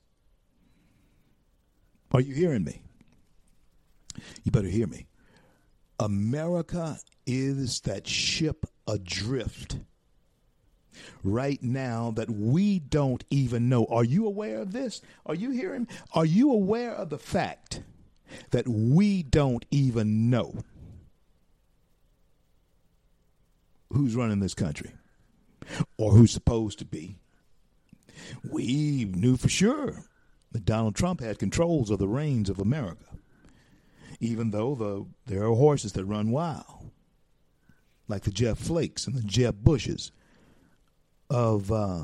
Are 2.11 2.21
you 2.21 2.33
hearing 2.33 2.63
me? 2.63 2.81
You 4.43 4.51
better 4.51 4.67
hear 4.67 4.87
me. 4.87 5.07
America 5.99 6.97
is 7.25 7.81
that 7.81 8.07
ship 8.07 8.65
adrift 8.87 9.77
right 11.23 11.61
now 11.61 12.11
that 12.11 12.29
we 12.29 12.79
don't 12.79 13.23
even 13.29 13.69
know. 13.69 13.85
Are 13.85 14.03
you 14.03 14.25
aware 14.25 14.59
of 14.59 14.71
this? 14.71 15.01
Are 15.25 15.35
you 15.35 15.51
hearing? 15.51 15.87
Are 16.13 16.25
you 16.25 16.51
aware 16.51 16.93
of 16.93 17.09
the 17.09 17.19
fact 17.19 17.81
that 18.51 18.67
we 18.67 19.23
don't 19.23 19.65
even 19.71 20.29
know 20.29 20.63
who's 23.91 24.15
running 24.15 24.39
this 24.39 24.53
country 24.53 24.91
or 25.97 26.11
who's 26.11 26.31
supposed 26.31 26.79
to 26.79 26.85
be? 26.85 27.17
We 28.49 29.05
knew 29.05 29.37
for 29.37 29.49
sure 29.49 30.05
that 30.51 30.65
Donald 30.65 30.95
Trump 30.95 31.21
had 31.21 31.39
controls 31.39 31.89
of 31.89 31.99
the 31.99 32.07
reins 32.07 32.49
of 32.49 32.59
America, 32.59 33.05
even 34.19 34.51
though 34.51 34.75
the, 34.75 35.05
there 35.25 35.45
are 35.45 35.55
horses 35.55 35.93
that 35.93 36.05
run 36.05 36.31
wild, 36.31 36.91
like 38.07 38.23
the 38.23 38.31
Jeff 38.31 38.57
Flakes 38.57 39.07
and 39.07 39.15
the 39.15 39.21
Jeb 39.21 39.63
Bushes 39.63 40.11
of 41.29 41.71
uh, 41.71 42.03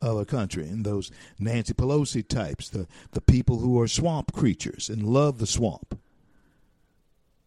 of 0.00 0.18
a 0.18 0.24
country, 0.24 0.68
and 0.68 0.84
those 0.84 1.10
Nancy 1.38 1.72
Pelosi 1.72 2.26
types, 2.26 2.68
the 2.68 2.86
the 3.12 3.20
people 3.20 3.58
who 3.58 3.80
are 3.80 3.88
swamp 3.88 4.32
creatures 4.32 4.88
and 4.88 5.02
love 5.02 5.38
the 5.38 5.46
swamp. 5.46 5.98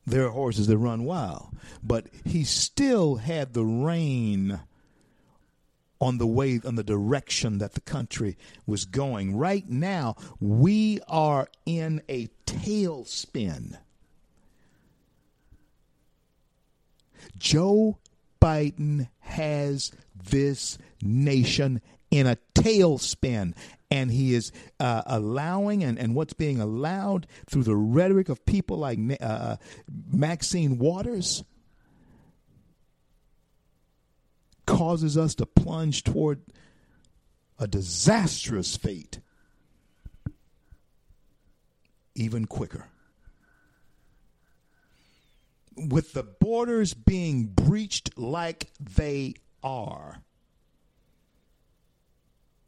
There 0.08 0.26
are 0.26 0.32
horses 0.32 0.68
that 0.68 0.78
run 0.78 1.04
wild, 1.04 1.50
but 1.84 2.08
he 2.24 2.46
still 2.46 3.18
had 3.18 3.52
the 3.54 3.66
rein 3.66 4.62
on 6.00 6.18
the 6.18 6.26
way 6.26 6.62
on 6.64 6.76
the 6.76 6.84
direction 6.84 7.58
that 7.58 7.74
the 7.74 7.82
country 7.82 8.38
was 8.66 8.86
going. 8.86 9.36
Right 9.36 9.70
now, 9.70 10.16
we 10.40 11.02
are 11.10 11.50
in 11.66 12.02
a 12.08 12.30
tailspin. 12.46 13.78
Joe 17.38 17.98
Biden 18.40 19.10
has 19.20 19.92
this 20.16 20.78
nation 21.02 21.82
in 22.12 22.28
a 22.28 22.38
tailspin. 22.56 23.56
And 23.90 24.12
he 24.12 24.34
is 24.34 24.52
uh, 24.80 25.04
allowing, 25.06 25.84
and, 25.84 25.98
and 25.98 26.14
what's 26.14 26.34
being 26.34 26.60
allowed 26.60 27.26
through 27.50 27.64
the 27.64 27.76
rhetoric 27.76 28.28
of 28.28 28.46
people 28.46 28.78
like 28.78 29.00
uh, 29.22 29.24
uh, 29.24 29.56
Maxine 30.12 30.78
Waters 30.78 31.44
causes 34.66 35.18
us 35.18 35.36
to 35.36 35.46
plunge 35.46 36.04
toward 36.04 36.42
a 37.58 37.68
disastrous 37.68 38.76
fate 38.76 39.20
even 42.18 42.46
quicker. 42.46 42.88
With 45.76 46.14
the 46.14 46.24
borders 46.24 46.94
being 46.94 47.46
breached 47.46 48.18
like 48.18 48.72
they 48.80 49.36
are, 49.64 50.24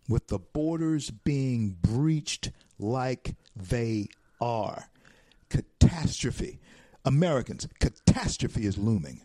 with 0.10 0.28
the 0.28 0.40
borders 0.40 1.12
being 1.12 1.78
breached 1.82 2.52
like 2.80 3.36
they 3.56 4.08
are. 4.42 4.90
Catastrophe. 5.50 6.60
Americans, 7.06 7.68
catastrophe 7.80 8.66
is 8.66 8.78
looming. 8.78 9.22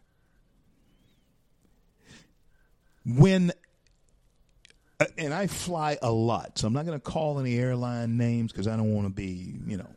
When, 3.06 3.50
uh, 5.00 5.06
and 5.18 5.34
I 5.34 5.46
fly 5.46 5.98
a 6.00 6.12
lot, 6.12 6.58
so 6.58 6.66
I'm 6.66 6.72
not 6.72 6.86
going 6.86 6.98
to 6.98 7.02
call 7.02 7.40
any 7.40 7.58
airline 7.58 8.16
names 8.16 8.52
because 8.52 8.68
I 8.68 8.76
don't 8.76 8.94
want 8.94 9.06
to 9.08 9.12
be, 9.12 9.56
you 9.66 9.76
know, 9.76 9.90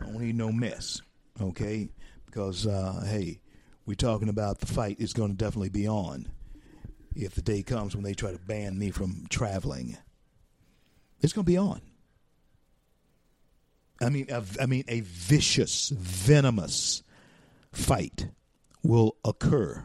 I 0.00 0.04
don't 0.04 0.20
need 0.20 0.36
no 0.36 0.52
mess, 0.52 1.00
okay? 1.40 1.88
Because, 2.26 2.66
uh, 2.66 3.04
hey, 3.06 3.40
we're 3.86 3.94
talking 3.94 4.28
about 4.28 4.58
the 4.58 4.66
fight 4.66 4.96
is 5.00 5.12
going 5.12 5.30
to 5.30 5.36
definitely 5.36 5.70
be 5.70 5.88
on 5.88 6.28
if 7.16 7.34
the 7.34 7.42
day 7.42 7.62
comes 7.62 7.94
when 7.94 8.04
they 8.04 8.14
try 8.14 8.32
to 8.32 8.38
ban 8.38 8.78
me 8.78 8.90
from 8.90 9.26
traveling. 9.28 9.96
It's 11.20 11.32
going 11.32 11.44
to 11.44 11.50
be 11.50 11.56
on. 11.56 11.80
I 14.00 14.10
mean, 14.10 14.26
a, 14.30 14.44
I 14.60 14.66
mean, 14.66 14.84
a 14.88 15.00
vicious, 15.00 15.88
venomous 15.88 17.02
fight 17.72 18.28
will 18.82 19.16
occur. 19.24 19.84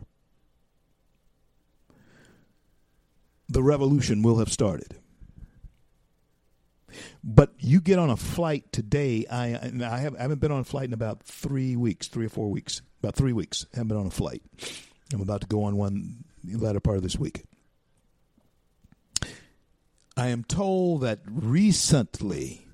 The 3.48 3.64
revolution 3.64 4.22
will 4.22 4.40
have 4.40 4.52
started. 4.52 4.98
But 7.24 7.54
you 7.58 7.80
get 7.80 8.00
on 8.00 8.10
a 8.10 8.18
flight 8.18 8.72
today. 8.74 9.26
I 9.32 9.46
I, 9.46 10.00
have, 10.00 10.16
I 10.16 10.22
haven't 10.22 10.42
been 10.42 10.52
on 10.52 10.60
a 10.60 10.66
flight 10.66 10.86
in 10.86 10.94
about 10.94 11.24
three 11.24 11.78
weeks, 11.78 12.08
three 12.08 12.26
or 12.26 12.30
four 12.30 12.50
weeks, 12.50 12.82
about 13.02 13.16
three 13.16 13.34
weeks. 13.34 13.66
I 13.74 13.78
haven't 13.78 13.90
been 13.90 13.98
on 13.98 14.08
a 14.08 14.12
flight. 14.12 14.42
I'm 15.14 15.22
about 15.22 15.42
to 15.42 15.48
go 15.48 15.64
on 15.64 15.78
one 15.78 16.26
the 16.44 16.58
latter 16.58 16.80
part 16.80 16.98
of 16.98 17.04
this 17.04 17.18
week. 17.18 17.44
I 20.18 20.28
am 20.28 20.44
told 20.44 21.02
that 21.02 21.20
recently, 21.26 22.68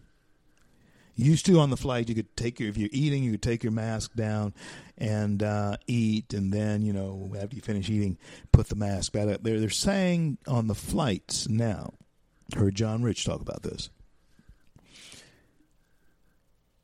used 1.16 1.46
to 1.46 1.60
on 1.60 1.70
the 1.70 1.78
flight, 1.78 2.10
you 2.10 2.16
could 2.16 2.36
take 2.36 2.60
your, 2.60 2.70
if 2.70 2.78
you're 2.78 2.90
eating, 2.92 3.24
you 3.24 3.32
could 3.32 3.44
take 3.44 3.64
your 3.64 3.72
mask 3.72 4.14
down 4.16 4.54
and 4.98 5.44
uh, 5.44 5.78
eat, 5.88 6.34
and 6.34 6.52
then, 6.52 6.82
you 6.82 6.94
know, 6.94 7.32
after 7.40 7.56
you 7.56 7.62
finish 7.62 7.90
eating, 7.90 8.18
put 8.52 8.70
the 8.70 8.76
mask 8.76 9.14
back 9.14 9.28
up. 9.28 9.44
They're, 9.44 9.60
they're 9.60 9.70
saying 9.70 10.40
on 10.48 10.68
the 10.68 10.76
flights 10.76 11.48
now, 11.48 11.94
heard 12.56 12.76
John 12.76 13.04
Rich 13.04 13.26
talk 13.26 13.42
about 13.42 13.64
this. 13.64 13.90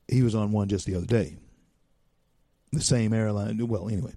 He 0.08 0.22
was 0.22 0.36
on 0.36 0.52
one 0.52 0.68
just 0.68 0.86
the 0.86 0.96
other 0.96 1.06
day. 1.06 1.38
The 2.72 2.82
same 2.82 3.14
airline. 3.14 3.66
Well, 3.68 3.88
anyway, 3.90 4.14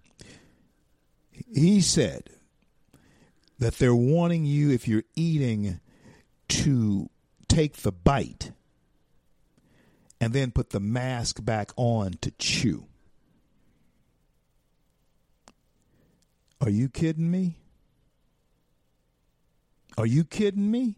he 1.54 1.80
said 1.80 2.30
that 3.58 3.78
they're 3.78 3.94
wanting 3.94 4.44
you, 4.44 4.70
if 4.70 4.86
you're 4.86 5.04
eating, 5.14 5.80
to 6.48 7.08
take 7.48 7.78
the 7.78 7.92
bite 7.92 8.52
and 10.20 10.32
then 10.32 10.50
put 10.50 10.70
the 10.70 10.80
mask 10.80 11.44
back 11.44 11.70
on 11.76 12.14
to 12.20 12.30
chew. 12.32 12.86
Are 16.60 16.70
you 16.70 16.88
kidding 16.88 17.30
me? 17.30 17.58
Are 19.98 20.06
you 20.06 20.24
kidding 20.24 20.70
me? 20.70 20.96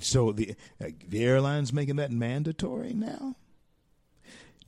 So 0.00 0.32
the 0.32 0.54
uh, 0.82 0.88
the 1.06 1.24
airline's 1.24 1.72
making 1.72 1.96
that 1.96 2.10
mandatory 2.10 2.94
now? 2.94 3.36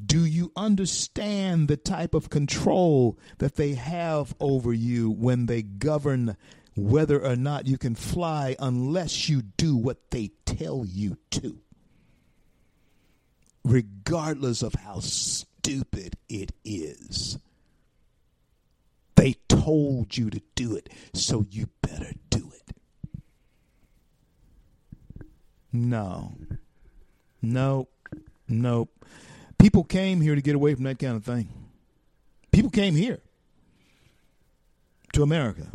Do 0.04 0.24
you 0.24 0.52
understand 0.56 1.68
the 1.68 1.76
type 1.76 2.14
of 2.14 2.30
control 2.30 3.18
that 3.38 3.56
they 3.56 3.74
have 3.74 4.34
over 4.40 4.72
you 4.72 5.10
when 5.10 5.46
they 5.46 5.62
govern 5.62 6.36
whether 6.74 7.24
or 7.24 7.36
not 7.36 7.66
you 7.66 7.78
can 7.78 7.94
fly 7.94 8.56
unless 8.58 9.28
you 9.28 9.42
do 9.42 9.76
what 9.76 10.10
they 10.10 10.30
tell 10.46 10.84
you 10.86 11.18
to? 11.32 11.60
Regardless 13.64 14.62
of 14.62 14.74
how 14.74 15.00
stupid 15.00 16.16
it 16.28 16.52
is. 16.64 17.38
They 19.14 19.34
told 19.48 20.16
you 20.16 20.30
to 20.30 20.40
do 20.56 20.74
it, 20.74 20.88
so 21.12 21.46
you 21.48 21.68
better 21.80 22.12
do 22.30 22.50
it. 22.54 22.76
No. 25.72 26.34
Nope. 27.40 27.92
Nope. 28.48 29.04
People 29.62 29.84
came 29.84 30.20
here 30.20 30.34
to 30.34 30.42
get 30.42 30.56
away 30.56 30.74
from 30.74 30.82
that 30.84 30.98
kind 30.98 31.16
of 31.16 31.24
thing. 31.24 31.48
People 32.50 32.68
came 32.68 32.96
here 32.96 33.20
to 35.12 35.22
America 35.22 35.68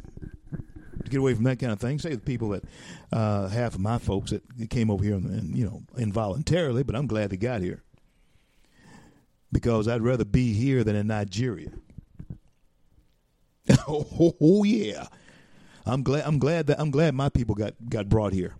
to 0.51 1.09
get 1.09 1.17
away 1.21 1.33
from 1.33 1.45
that 1.45 1.57
kind 1.57 1.71
of 1.71 1.79
thing. 1.79 1.97
Say 1.97 2.09
the 2.09 2.17
people 2.17 2.49
that 2.49 2.65
uh, 3.13 3.47
half 3.47 3.75
of 3.75 3.79
my 3.79 3.97
folks 3.97 4.31
that 4.31 4.43
came 4.69 4.91
over 4.91 5.01
here 5.05 5.15
and, 5.15 5.27
and 5.27 5.55
you 5.55 5.63
know 5.63 5.83
involuntarily, 5.97 6.83
but 6.83 6.97
I'm 6.97 7.07
glad 7.07 7.29
they 7.29 7.37
got 7.37 7.61
here 7.61 7.81
because 9.53 9.87
I'd 9.87 10.01
rather 10.01 10.25
be 10.25 10.51
here 10.51 10.83
than 10.83 10.97
in 10.97 11.07
Nigeria. 11.07 11.71
Oh, 13.87 14.35
oh, 14.41 14.63
yeah. 14.65 15.07
I'm 15.85 16.03
glad. 16.03 16.25
I'm 16.25 16.39
glad 16.39 16.67
that 16.67 16.81
I'm 16.81 16.91
glad 16.91 17.15
my 17.15 17.29
people 17.29 17.55
got 17.55 17.73
got 17.87 18.09
brought 18.09 18.33
here. 18.33 18.55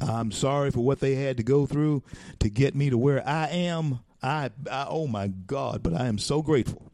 I'm 0.00 0.32
sorry 0.32 0.70
for 0.70 0.80
what 0.80 1.00
they 1.00 1.16
had 1.16 1.36
to 1.36 1.42
go 1.42 1.66
through 1.66 2.02
to 2.38 2.48
get 2.48 2.74
me 2.74 2.88
to 2.88 2.96
where 2.96 3.26
I 3.28 3.48
am. 3.48 4.00
I, 4.24 4.50
I 4.70 4.86
oh 4.88 5.06
my 5.06 5.28
God, 5.28 5.82
but 5.82 5.94
I 5.94 6.06
am 6.06 6.18
so 6.18 6.40
grateful 6.40 6.90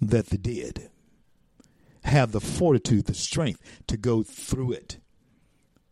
that 0.00 0.26
they 0.26 0.36
did 0.36 0.88
have 2.04 2.32
the 2.32 2.40
fortitude, 2.40 3.06
the 3.06 3.14
strength 3.14 3.60
to 3.88 3.96
go 3.96 4.22
through 4.22 4.72
it 4.72 4.98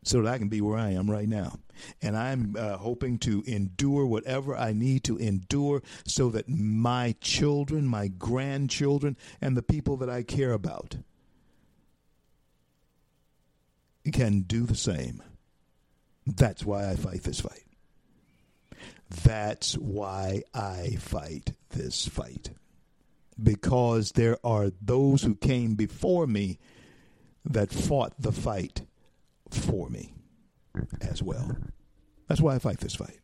so 0.02 0.22
that 0.22 0.32
I 0.32 0.38
can 0.38 0.48
be 0.48 0.60
where 0.60 0.78
I 0.78 0.90
am 0.90 1.10
right 1.10 1.28
now. 1.28 1.58
And 2.00 2.16
I'm 2.16 2.54
uh, 2.58 2.76
hoping 2.76 3.18
to 3.20 3.42
endure 3.46 4.06
whatever 4.06 4.56
I 4.56 4.72
need 4.72 5.04
to 5.04 5.16
endure 5.16 5.82
so 6.04 6.28
that 6.30 6.48
my 6.48 7.14
children, 7.20 7.86
my 7.86 8.08
grandchildren, 8.08 9.16
and 9.40 9.56
the 9.56 9.62
people 9.62 9.96
that 9.98 10.10
I 10.10 10.22
care 10.22 10.52
about 10.52 10.96
can 14.12 14.42
do 14.42 14.64
the 14.64 14.74
same. 14.74 15.22
That's 16.26 16.64
why 16.64 16.88
I 16.88 16.96
fight 16.96 17.22
this 17.22 17.40
fight. 17.40 17.64
That's 19.10 19.76
why 19.76 20.42
I 20.54 20.96
fight 21.00 21.52
this 21.70 22.06
fight. 22.06 22.50
Because 23.42 24.12
there 24.12 24.38
are 24.44 24.70
those 24.80 25.22
who 25.22 25.34
came 25.34 25.74
before 25.74 26.26
me 26.26 26.58
that 27.44 27.72
fought 27.72 28.14
the 28.18 28.32
fight 28.32 28.82
for 29.50 29.88
me 29.88 30.14
as 31.00 31.22
well. 31.22 31.56
That's 32.28 32.40
why 32.40 32.54
I 32.54 32.58
fight 32.58 32.78
this 32.78 32.94
fight. 32.94 33.18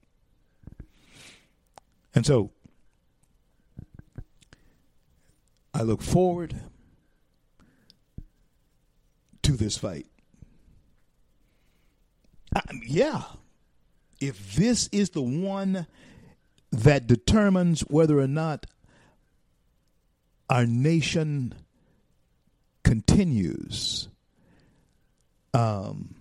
And 2.14 2.26
so 2.26 2.50
I 5.72 5.82
look 5.82 6.02
forward 6.02 6.60
to 9.42 9.52
this 9.52 9.76
fight. 9.76 10.06
I, 12.54 12.62
yeah. 12.86 13.22
If 14.20 14.54
this 14.54 14.88
is 14.92 15.10
the 15.10 15.22
one 15.22 15.86
that 16.72 17.06
determines 17.06 17.80
whether 17.82 18.18
or 18.18 18.26
not 18.26 18.66
our 20.48 20.66
nation 20.66 21.54
continues 22.82 24.08
um, 25.52 26.14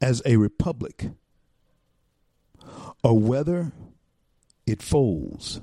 as 0.00 0.22
a 0.24 0.36
republic 0.36 1.10
or 3.02 3.18
whether 3.18 3.72
it 4.66 4.82
folds 4.82 5.60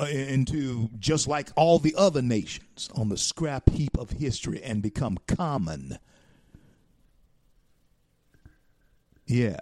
uh, 0.00 0.04
into 0.04 0.88
just 0.98 1.28
like 1.28 1.50
all 1.56 1.78
the 1.78 1.94
other 1.96 2.22
nations 2.22 2.88
on 2.94 3.08
the 3.08 3.16
scrap 3.16 3.68
heap 3.70 3.98
of 3.98 4.10
history 4.10 4.62
and 4.62 4.82
become 4.82 5.18
common. 5.26 5.98
Yeah. 9.30 9.60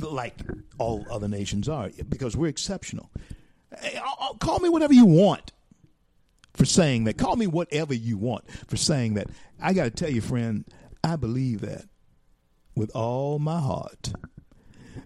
Like 0.00 0.34
all 0.78 1.04
other 1.10 1.28
nations 1.28 1.68
are, 1.68 1.90
because 2.08 2.36
we're 2.36 2.48
exceptional. 2.48 3.10
Uh, 3.72 4.00
uh, 4.20 4.34
call 4.34 4.60
me 4.60 4.68
whatever 4.68 4.94
you 4.94 5.06
want 5.06 5.52
for 6.52 6.64
saying 6.64 7.04
that. 7.04 7.18
Call 7.18 7.34
me 7.36 7.48
whatever 7.48 7.94
you 7.94 8.16
want 8.16 8.48
for 8.68 8.76
saying 8.76 9.14
that. 9.14 9.28
I 9.60 9.72
got 9.72 9.84
to 9.84 9.90
tell 9.90 10.10
you, 10.10 10.20
friend, 10.20 10.64
I 11.02 11.16
believe 11.16 11.62
that 11.62 11.86
with 12.76 12.90
all 12.94 13.38
my 13.38 13.60
heart 13.60 14.12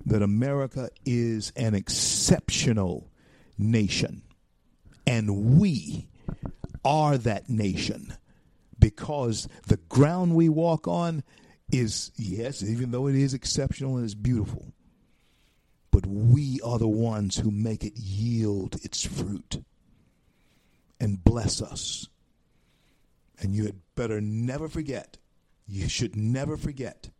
that 0.05 0.22
America 0.22 0.90
is 1.07 1.53
an 1.57 1.74
exceptional 1.74 3.11
nation. 3.57 4.22
And 5.07 5.59
we 5.59 6.09
are 6.84 7.16
that 7.18 7.49
nation 7.49 8.12
because 8.78 9.49
the 9.66 9.78
ground 9.88 10.34
we 10.34 10.49
walk 10.51 10.86
on 10.86 11.22
is, 11.71 12.12
yes, 12.16 12.62
even 12.62 12.91
though 12.91 13.07
it 13.07 13.14
is 13.14 13.35
exceptional 13.35 13.97
and 13.97 14.05
it's 14.05 14.14
beautiful, 14.14 14.73
but 15.91 16.07
we 16.07 16.61
are 16.64 16.79
the 16.79 16.89
ones 16.89 17.37
who 17.37 17.51
make 17.51 17.85
it 17.85 17.97
yield 17.97 18.77
its 18.83 19.05
fruit 19.05 19.62
and 21.01 21.23
bless 21.25 21.61
us. 21.62 22.09
And 23.41 23.55
you 23.55 23.64
had 23.64 23.81
better 23.95 24.21
never 24.21 24.69
forget, 24.69 25.19
you 25.66 25.89
should 25.89 26.16
never 26.16 26.57
forget 26.57 27.11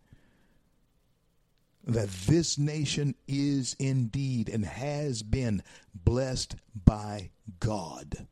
that 1.87 2.11
this 2.27 2.59
nation 2.59 3.15
is 3.27 3.75
indeed 3.79 4.49
and 4.49 4.65
has 4.65 5.23
been 5.23 5.63
blessed 5.95 6.57
by 6.85 7.31
God. 7.61 8.27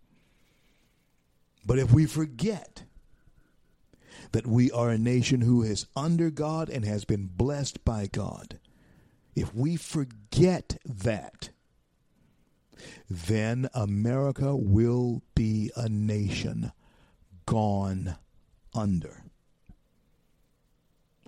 But 1.65 1.79
if 1.79 1.93
we 1.93 2.07
forget 2.07 2.85
that 4.33 4.47
we 4.47 4.71
are 4.71 4.91
a 4.91 4.99
nation 4.99 5.41
who 5.41 5.63
is 5.63 5.87
under 5.97 6.31
God 6.31 6.69
and 6.69 6.85
has 6.85 7.05
been 7.05 7.27
blessed 7.27 7.85
by 7.85 8.07
God, 8.07 8.59
if 9.35 9.55
we 9.55 9.77
forget 9.77 10.79
that, 10.85 11.51
then 13.11 13.69
America 13.75 14.57
will 14.57 15.23
be 15.35 15.71
a 15.77 15.89
nation 15.89 16.73
gone 17.47 18.17
under. 18.75 19.23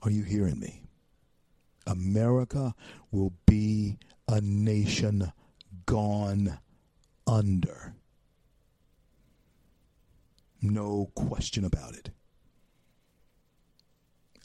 Are 0.03 0.11
you 0.11 0.22
hearing 0.22 0.61
me? 0.61 0.82
America 1.86 2.74
will 3.11 3.32
be 3.47 3.99
a 4.28 4.41
nation 4.41 5.32
gone 5.86 6.59
under. 7.26 7.95
No 10.61 11.11
question 11.14 11.64
about 11.64 11.95
it. 11.95 12.11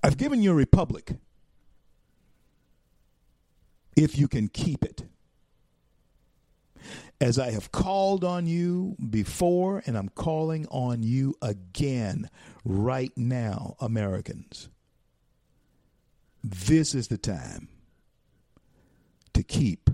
I've 0.04 0.18
given 0.18 0.42
you 0.42 0.52
a 0.52 0.56
republic 0.56 1.14
if 3.96 4.18
you 4.18 4.28
can 4.28 4.50
keep 4.50 4.84
it 4.84 5.06
as 7.22 7.40
I 7.40 7.52
have 7.52 7.72
called 7.72 8.26
on 8.26 8.48
you 8.48 8.98
before, 9.10 9.82
and 9.86 9.98
I'm 9.98 10.10
calling 10.10 10.68
on 10.68 11.04
you 11.04 11.36
again 11.42 12.30
right 12.66 13.14
now, 13.16 13.78
Americans. 13.80 14.68
This 16.44 16.94
is 16.94 17.08
the 17.08 17.18
time 17.18 17.70
to 19.34 19.42
keep 19.42 19.90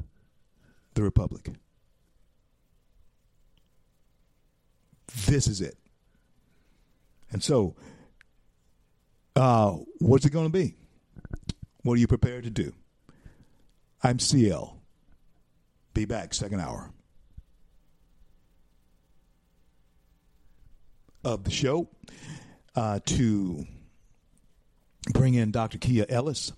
the 0.95 1.03
Republic. 1.03 1.51
This 5.27 5.47
is 5.47 5.61
it. 5.61 5.77
And 7.31 7.43
so, 7.43 7.75
uh, 9.39 9.77
what's 9.99 10.25
it 10.25 10.31
going 10.31 10.45
to 10.45 10.51
be? 10.51 10.75
What 11.83 11.93
are 11.93 11.99
you 11.99 12.07
prepared 12.07 12.43
to 12.43 12.49
do? 12.49 12.73
I'm 14.03 14.19
CL. 14.19 14.77
Be 15.93 16.05
back, 16.05 16.33
second 16.33 16.59
hour. 16.59 16.91
of 21.23 21.43
the 21.43 21.51
show 21.51 21.89
uh, 22.75 22.99
to 23.05 23.65
bring 25.11 25.33
in 25.33 25.51
Dr. 25.51 25.77
Kia 25.77 26.05
Ellis. 26.07 26.51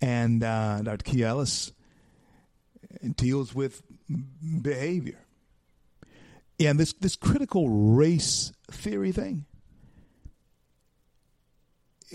And 0.00 0.42
uh, 0.42 0.82
Dr. 0.82 1.04
Kia 1.04 1.26
Ellis 1.26 1.72
deals 3.16 3.54
with 3.54 3.82
behavior. 4.62 5.18
And 6.60 6.78
this, 6.78 6.92
this 6.92 7.16
critical 7.16 7.68
race 7.68 8.52
theory 8.70 9.12
thing, 9.12 9.46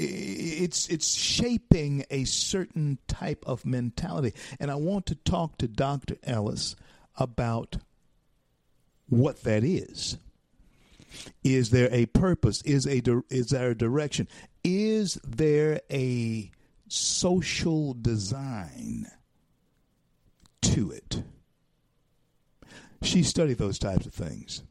it's 0.02 0.88
it's 0.88 1.16
shaping 1.16 2.06
a 2.10 2.24
certain 2.24 2.98
type 3.08 3.44
of 3.46 3.66
mentality 3.66 4.34
and 4.60 4.72
i 4.72 4.76
want 4.76 5.06
to 5.06 5.16
talk 5.16 5.58
to 5.58 5.68
dr 5.68 6.16
ellis 6.24 6.76
about 7.18 7.78
what 9.10 9.44
that 9.44 9.64
is 9.64 10.18
is 11.44 11.70
there 11.72 11.90
a 11.92 12.06
purpose? 12.08 12.62
Is 12.64 12.86
a 12.86 13.02
is 13.30 13.50
there 13.50 13.72
a 13.72 13.76
direction? 13.76 14.28
Is 14.64 15.20
there 15.26 15.82
a 15.92 16.52
social 16.88 17.94
design 17.94 19.08
to 20.62 20.92
it? 20.92 21.24
She 23.02 23.24
studied 23.24 23.58
those 23.58 23.80
types 23.80 24.06
of 24.06 24.14
things. 24.14 24.64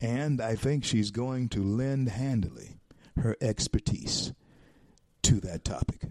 And 0.00 0.40
I 0.40 0.56
think 0.56 0.84
she's 0.84 1.10
going 1.10 1.48
to 1.50 1.62
lend 1.62 2.08
handily 2.08 2.75
her 3.18 3.36
expertise 3.40 4.32
to 5.22 5.40
that 5.40 5.64
topic. 5.64 6.02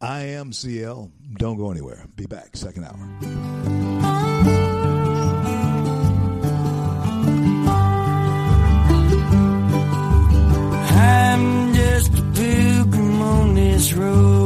I 0.00 0.20
am 0.20 0.52
CL. 0.52 1.10
Don't 1.38 1.56
go 1.56 1.70
anywhere. 1.70 2.06
Be 2.14 2.26
back, 2.26 2.56
second 2.56 2.84
hour. 2.84 2.98
I'm 10.98 11.74
just 11.74 12.18
a 12.18 12.22
pilgrim 12.34 13.22
on 13.22 13.54
this 13.54 13.92
road, 13.94 14.45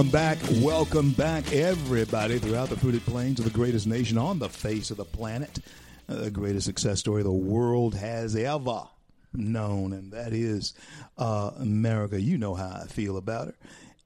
Welcome 0.00 0.12
back, 0.12 0.38
welcome 0.62 1.10
back, 1.10 1.52
everybody 1.52 2.38
throughout 2.38 2.70
the 2.70 2.76
fruited 2.78 3.04
plains 3.04 3.38
of 3.38 3.44
the 3.44 3.50
greatest 3.50 3.86
nation 3.86 4.16
on 4.16 4.38
the 4.38 4.48
face 4.48 4.90
of 4.90 4.96
the 4.96 5.04
planet, 5.04 5.58
uh, 6.08 6.14
the 6.14 6.30
greatest 6.30 6.64
success 6.64 7.00
story 7.00 7.22
the 7.22 7.30
world 7.30 7.94
has 7.94 8.34
ever 8.34 8.84
known, 9.34 9.92
and 9.92 10.10
that 10.12 10.32
is 10.32 10.72
uh, 11.18 11.50
America. 11.58 12.18
You 12.18 12.38
know 12.38 12.54
how 12.54 12.80
I 12.82 12.86
feel 12.86 13.18
about 13.18 13.48
her, 13.48 13.54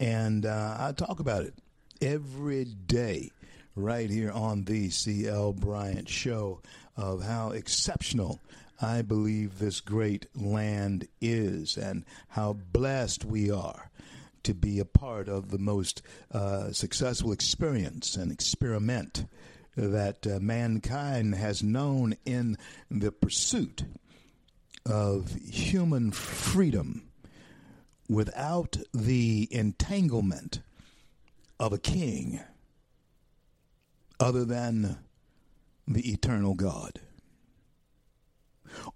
and 0.00 0.44
uh, 0.44 0.76
I 0.80 0.90
talk 0.96 1.20
about 1.20 1.44
it 1.44 1.54
every 2.02 2.64
day 2.64 3.30
right 3.76 4.10
here 4.10 4.32
on 4.32 4.64
the 4.64 4.90
C.L. 4.90 5.52
Bryant 5.52 6.08
Show 6.08 6.60
of 6.96 7.22
how 7.22 7.50
exceptional 7.50 8.40
I 8.82 9.02
believe 9.02 9.60
this 9.60 9.80
great 9.80 10.26
land 10.34 11.06
is 11.20 11.76
and 11.76 12.04
how 12.30 12.54
blessed 12.72 13.24
we 13.24 13.52
are 13.52 13.92
to 14.44 14.54
be 14.54 14.78
a 14.78 14.84
part 14.84 15.28
of 15.28 15.50
the 15.50 15.58
most 15.58 16.02
uh, 16.32 16.72
successful 16.72 17.32
experience 17.32 18.16
and 18.16 18.30
experiment 18.30 19.26
that 19.76 20.26
uh, 20.26 20.38
mankind 20.40 21.34
has 21.34 21.62
known 21.62 22.14
in 22.24 22.56
the 22.90 23.10
pursuit 23.10 23.84
of 24.86 25.34
human 25.34 26.10
freedom 26.10 27.02
without 28.08 28.76
the 28.92 29.48
entanglement 29.50 30.60
of 31.58 31.72
a 31.72 31.78
king 31.78 32.40
other 34.20 34.44
than 34.44 34.98
the 35.88 36.12
eternal 36.12 36.54
God. 36.54 37.00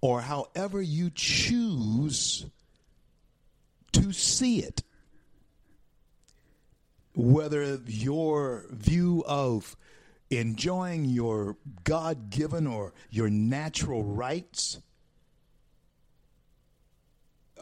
Or 0.01 0.22
however 0.22 0.82
you 0.82 1.11
choose 1.14 2.46
to 3.92 4.12
see 4.12 4.61
it 4.61 4.82
whether 7.18 7.80
your 7.84 8.66
view 8.70 9.24
of 9.26 9.76
enjoying 10.30 11.04
your 11.04 11.56
God 11.82 12.30
given 12.30 12.64
or 12.64 12.94
your 13.10 13.28
natural 13.28 14.04
rights 14.04 14.78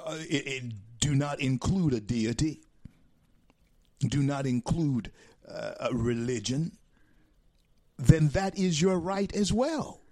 uh, 0.04 0.18
it, 0.28 0.46
it 0.46 0.72
do 1.00 1.14
not 1.14 1.40
include 1.40 1.94
a 1.94 2.00
deity, 2.00 2.60
do 4.00 4.22
not 4.22 4.46
include 4.46 5.10
uh, 5.48 5.72
a 5.80 5.94
religion, 5.94 6.72
then 7.98 8.28
that 8.28 8.58
is 8.58 8.80
your 8.80 8.98
right 8.98 9.34
as 9.34 9.52
well. 9.54 10.02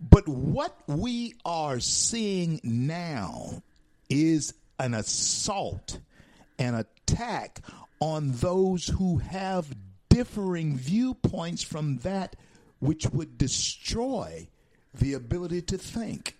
But 0.00 0.28
what 0.28 0.76
we 0.88 1.34
are 1.44 1.78
seeing 1.78 2.60
now 2.64 3.62
is 4.08 4.52
an 4.80 4.94
assault 4.94 6.00
an 6.60 6.74
attack 6.74 7.60
on 8.00 8.32
those 8.32 8.86
who 8.86 9.18
have 9.18 9.74
differing 10.08 10.76
viewpoints 10.76 11.62
from 11.62 11.98
that 11.98 12.36
which 12.78 13.06
would 13.06 13.38
destroy 13.38 14.46
the 14.94 15.14
ability 15.14 15.62
to 15.62 15.78
think 15.78 16.36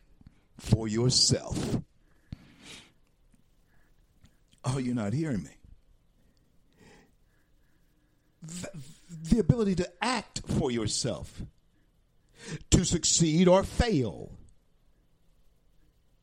for 0.58 0.86
yourself. 0.86 1.78
Oh, 4.64 4.78
you're 4.78 4.94
not 4.94 5.12
hearing 5.12 5.42
me. 5.42 5.50
The, 8.42 8.70
the 9.30 9.38
ability 9.38 9.76
to 9.76 9.90
act 10.02 10.42
for 10.46 10.70
yourself, 10.70 11.42
to 12.70 12.84
succeed 12.84 13.48
or 13.48 13.62
fail 13.64 14.32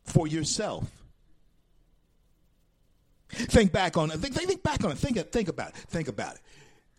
for 0.04 0.28
yourself. 0.28 0.97
Think 3.30 3.72
back 3.72 3.98
on 3.98 4.12
it. 4.12 4.20
Think, 4.20 4.34
think, 4.36 4.64
back 4.64 4.84
on 4.84 4.92
it. 4.92 4.98
Think, 4.98 5.18
think 5.32 5.50
about 5.50 5.70
it. 5.70 5.76
Think 5.76 6.08
about 6.08 6.36
it. 6.36 6.42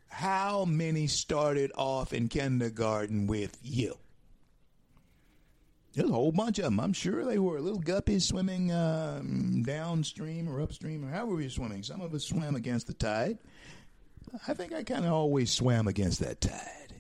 How 0.09 0.65
many 0.65 1.07
started 1.07 1.73
off 1.75 2.13
in 2.13 2.29
kindergarten 2.29 3.27
with 3.27 3.57
you? 3.63 3.97
There's 5.95 6.11
a 6.11 6.13
whole 6.13 6.33
bunch 6.33 6.59
of 6.59 6.65
them. 6.65 6.81
I'm 6.81 6.93
sure 6.93 7.25
they 7.25 7.39
were 7.39 7.61
little 7.61 7.81
guppies 7.81 8.23
swimming 8.23 8.71
um, 8.73 9.63
downstream 9.65 10.49
or 10.49 10.61
upstream 10.61 11.05
or 11.05 11.11
however 11.11 11.41
you're 11.41 11.51
swimming. 11.51 11.83
Some 11.83 12.01
of 12.01 12.15
us 12.15 12.25
swam 12.25 12.57
against 12.57 12.87
the 12.87 12.93
tide. 12.93 13.39
I 14.47 14.55
think 14.55 14.73
I 14.75 14.83
kind 14.83 15.07
of 15.07 15.13
always 15.13 15.51
swam 15.51 15.89
against 15.89 16.21
that 16.21 16.41
tide. 16.41 16.93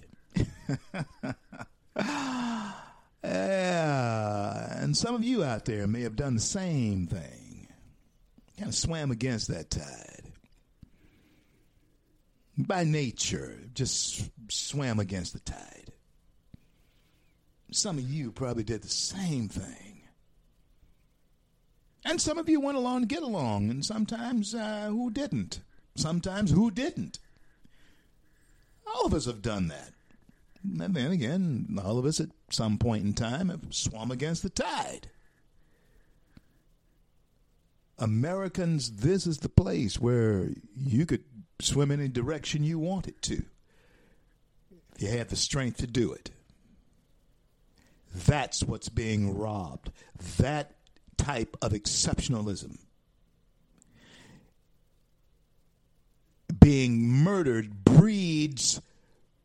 yeah, 3.22 4.82
and 4.82 4.96
some 4.96 5.14
of 5.14 5.22
you 5.22 5.44
out 5.44 5.64
there 5.66 5.86
may 5.86 6.02
have 6.02 6.16
done 6.16 6.34
the 6.34 6.40
same 6.40 7.06
thing 7.06 7.47
kind 8.58 8.68
of 8.68 8.74
swam 8.74 9.10
against 9.10 9.48
that 9.48 9.70
tide. 9.70 10.32
By 12.56 12.84
nature, 12.84 13.56
just 13.72 14.30
swam 14.48 14.98
against 14.98 15.32
the 15.32 15.40
tide. 15.40 15.92
Some 17.70 17.98
of 17.98 18.04
you 18.04 18.32
probably 18.32 18.64
did 18.64 18.82
the 18.82 18.88
same 18.88 19.48
thing. 19.48 20.02
And 22.04 22.20
some 22.20 22.38
of 22.38 22.48
you 22.48 22.60
went 22.60 22.78
along 22.78 23.02
to 23.02 23.06
get 23.06 23.22
along, 23.22 23.70
and 23.70 23.84
sometimes 23.84 24.54
uh, 24.54 24.88
who 24.90 25.10
didn't? 25.10 25.60
Sometimes 25.94 26.50
who 26.50 26.70
didn't? 26.70 27.18
All 28.86 29.06
of 29.06 29.14
us 29.14 29.26
have 29.26 29.42
done 29.42 29.68
that. 29.68 29.92
And 30.64 30.94
then 30.94 31.12
again, 31.12 31.78
all 31.84 31.98
of 31.98 32.06
us 32.06 32.18
at 32.20 32.30
some 32.50 32.78
point 32.78 33.04
in 33.04 33.12
time 33.12 33.50
have 33.50 33.60
swum 33.70 34.10
against 34.10 34.42
the 34.42 34.50
tide. 34.50 35.10
Americans, 37.98 38.90
this 38.92 39.26
is 39.26 39.38
the 39.38 39.48
place 39.48 39.98
where 39.98 40.50
you 40.76 41.06
could 41.06 41.24
swim 41.60 41.90
any 41.90 42.08
direction 42.08 42.62
you 42.62 42.78
wanted 42.78 43.20
to 43.22 43.42
if 44.94 45.02
you 45.02 45.08
had 45.08 45.28
the 45.28 45.36
strength 45.36 45.78
to 45.78 45.86
do 45.86 46.12
it. 46.12 46.30
That's 48.14 48.62
what's 48.62 48.88
being 48.88 49.36
robbed. 49.36 49.90
That 50.38 50.76
type 51.16 51.56
of 51.60 51.72
exceptionalism 51.72 52.78
being 56.58 57.08
murdered 57.08 57.84
breeds 57.84 58.80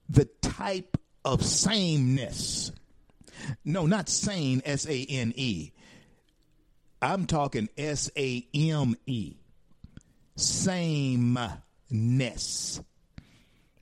the 0.10 0.26
type 0.42 0.98
of 1.26 1.44
sameness. 1.44 2.72
No, 3.66 3.86
not 3.86 4.08
sane, 4.10 4.62
S 4.66 4.88
A 4.88 5.06
N 5.10 5.34
E. 5.36 5.72
I'm 7.04 7.26
talking 7.26 7.68
S 7.78 8.10
A 8.18 8.48
M 8.54 8.96
E. 9.06 9.34
Sameness. 10.38 11.52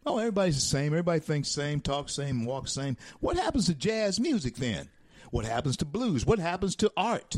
Oh, 0.03 0.17
everybody's 0.17 0.55
the 0.55 0.61
same. 0.61 0.87
Everybody 0.87 1.19
thinks 1.19 1.49
same, 1.49 1.81
talks 1.81 2.15
same, 2.15 2.45
walks 2.45 2.71
same. 2.71 2.97
What 3.19 3.37
happens 3.37 3.67
to 3.67 3.75
jazz 3.75 4.19
music 4.19 4.55
then? 4.55 4.89
What 5.29 5.45
happens 5.45 5.77
to 5.77 5.85
blues? 5.85 6.25
What 6.25 6.39
happens 6.39 6.75
to 6.77 6.91
art? 6.97 7.37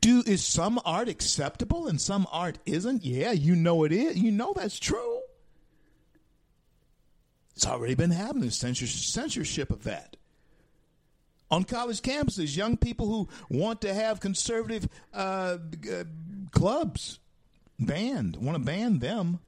Do 0.00 0.24
is 0.26 0.44
some 0.44 0.80
art 0.84 1.08
acceptable 1.08 1.86
and 1.86 2.00
some 2.00 2.26
art 2.32 2.58
isn't? 2.66 3.04
Yeah, 3.04 3.30
you 3.30 3.54
know 3.54 3.84
it 3.84 3.92
is. 3.92 4.18
You 4.18 4.32
know 4.32 4.52
that's 4.52 4.80
true. 4.80 5.20
It's 7.54 7.66
already 7.66 7.94
been 7.94 8.10
happening. 8.10 8.50
Censorship 8.50 9.70
of 9.70 9.84
that 9.84 10.16
on 11.52 11.64
college 11.64 12.00
campuses, 12.00 12.56
young 12.56 12.78
people 12.78 13.06
who 13.06 13.28
want 13.50 13.82
to 13.82 13.92
have 13.92 14.20
conservative 14.20 14.88
uh, 15.12 15.58
uh, 15.92 16.04
clubs 16.50 17.18
banned, 17.78 18.36
want 18.36 18.56
to 18.56 18.64
ban 18.64 18.98
them. 19.00 19.38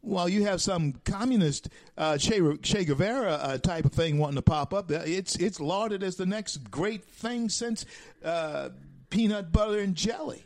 While 0.00 0.28
you 0.28 0.44
have 0.44 0.62
some 0.62 0.94
communist 1.04 1.68
uh, 1.98 2.16
che, 2.16 2.40
che, 2.62 2.84
Guevara 2.84 3.32
uh, 3.32 3.58
type 3.58 3.84
of 3.84 3.92
thing 3.92 4.18
wanting 4.18 4.36
to 4.36 4.42
pop 4.42 4.72
up, 4.72 4.90
it's 4.90 5.34
it's 5.36 5.58
lauded 5.58 6.02
as 6.04 6.14
the 6.16 6.24
next 6.24 6.58
great 6.70 7.04
thing 7.04 7.48
since 7.48 7.84
uh, 8.24 8.70
peanut 9.10 9.52
butter 9.52 9.80
and 9.80 9.96
jelly. 9.96 10.44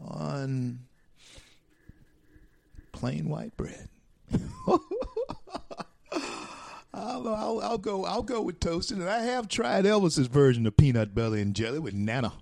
On 0.00 0.78
plain 2.92 3.28
white 3.28 3.56
bread. 3.56 3.88
I'll, 6.98 7.28
I'll, 7.28 7.60
I'll, 7.60 7.78
go. 7.78 8.04
I'll 8.04 8.22
go 8.22 8.42
with 8.42 8.60
toasted, 8.60 8.98
and 8.98 9.08
I 9.08 9.20
have 9.20 9.48
tried 9.48 9.84
Elvis's 9.84 10.26
version 10.26 10.66
of 10.66 10.76
peanut 10.76 11.14
butter 11.14 11.36
and 11.36 11.54
jelly 11.54 11.78
with 11.78 11.94
Nana. 11.94 12.32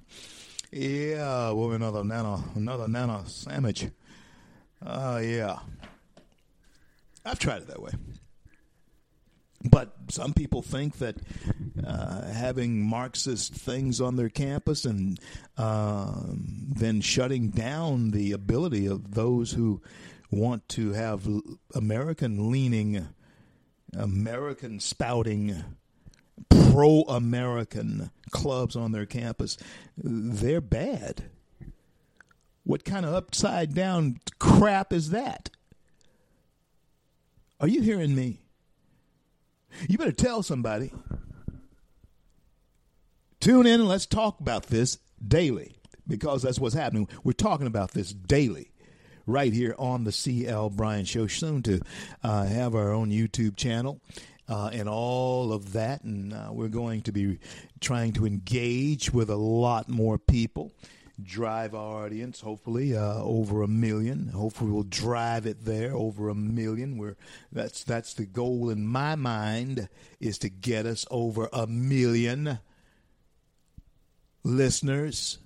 Yeah, 0.73 1.51
with 1.51 1.75
another 1.75 2.05
Nana, 2.05 2.43
another 2.55 2.89
Nana 2.89 3.23
sandwich. 3.27 3.87
Oh 4.85 5.15
uh, 5.15 5.19
yeah, 5.19 5.59
I've 7.25 7.39
tried 7.39 7.63
it 7.63 7.69
that 7.69 7.81
way. 7.81 7.93
But 9.71 9.95
some 10.11 10.33
people 10.33 10.63
think 10.63 10.99
that 10.99 11.17
uh, 11.85 12.23
having 12.27 12.83
Marxist 12.83 13.55
things 13.55 14.01
on 14.01 14.17
their 14.17 14.29
campus 14.29 14.85
and 14.85 15.19
uh, 15.57 16.13
then 16.25 17.01
shutting 17.01 17.51
down 17.51 18.11
the 18.11 18.33
ability 18.33 18.87
of 18.87 19.15
those 19.15 19.53
who 19.53 19.81
want 20.31 20.69
to 20.71 20.93
have 20.93 21.27
American 21.75 22.51
leaning, 22.51 23.09
American 23.97 24.81
spouting, 24.81 25.65
pro 26.49 27.03
American 27.03 28.11
clubs 28.31 28.77
on 28.77 28.93
their 28.93 29.07
campus, 29.07 29.57
they're 29.97 30.61
bad. 30.61 31.25
What 32.65 32.85
kind 32.85 33.07
of 33.07 33.15
upside 33.15 33.75
down 33.75 34.19
crap 34.39 34.93
is 34.93 35.11
that? 35.11 35.51
Are 37.61 37.69
you 37.69 37.81
hearing 37.81 38.15
me? 38.15 38.41
You 39.89 39.99
better 39.99 40.13
tell 40.13 40.43
somebody. 40.43 40.93
Tune 43.41 43.67
in 43.67 43.81
and 43.81 43.89
let's 43.89 44.07
talk 44.07 44.41
about 44.41 44.65
this 44.65 44.99
daily 45.27 45.77
because 46.09 46.43
that's 46.43 46.59
what's 46.59 46.75
happening. 46.75 47.09
We're 47.23 47.33
talking 47.33 47.67
about 47.67 47.93
this 47.93 48.13
daily 48.13 48.73
right 49.27 49.53
here 49.53 49.75
on 49.79 50.05
the 50.05 50.13
CL 50.13 50.71
Bryant 50.71 51.09
Show. 51.09 51.27
Soon 51.27 51.63
to 51.63 51.81
uh, 52.23 52.45
have 52.45 52.75
our 52.75 52.93
own 52.93 53.11
YouTube 53.11 53.57
channel. 53.57 54.01
Uh, 54.49 54.71
and 54.73 54.89
all 54.89 55.53
of 55.53 55.73
that, 55.73 56.05
and 56.05 56.33
uh, 56.33 56.51
we're 56.53 56.69
going 56.69 57.03
to 57.03 57.11
be 57.11 57.37
trying 57.81 58.13
to 58.13 58.25
engage 58.25 59.13
with 59.13 59.29
a 59.29 59.35
lot 59.35 59.89
more 59.89 60.19
people 60.19 60.71
drive 61.23 61.75
our 61.75 62.05
audience, 62.05 62.41
hopefully 62.41 62.97
uh, 62.97 63.23
over 63.23 63.63
a 63.63 63.69
million. 63.69 64.29
Hopefully, 64.29 64.71
we'll 64.71 64.83
drive 64.83 65.47
it 65.47 65.65
there 65.65 65.95
over 65.95 66.29
a 66.29 66.35
million. 66.35 66.99
We're 66.99 67.17
that's 67.53 67.85
that's 67.85 68.15
the 68.15 68.27
goal 68.27 68.71
in 68.71 68.87
my 68.87 69.15
mind 69.15 69.89
is 70.21 70.39
to 70.39 70.49
get 70.49 70.87
us 70.87 71.07
over 71.11 71.49
a 71.53 71.67
million 71.67 72.59
listeners. 74.45 75.39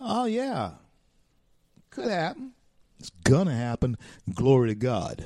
Oh 0.00 0.24
yeah, 0.24 0.72
could 1.92 2.10
happen. 2.10 2.52
It's 2.98 3.10
gonna 3.24 3.54
happen. 3.54 3.96
Glory 4.34 4.70
to 4.70 4.74
God. 4.74 5.24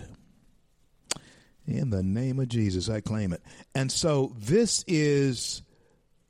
In 1.66 1.90
the 1.90 2.02
name 2.02 2.38
of 2.38 2.48
Jesus, 2.48 2.88
I 2.88 3.00
claim 3.00 3.32
it. 3.32 3.42
And 3.74 3.90
so 3.90 4.32
this 4.38 4.84
is 4.86 5.62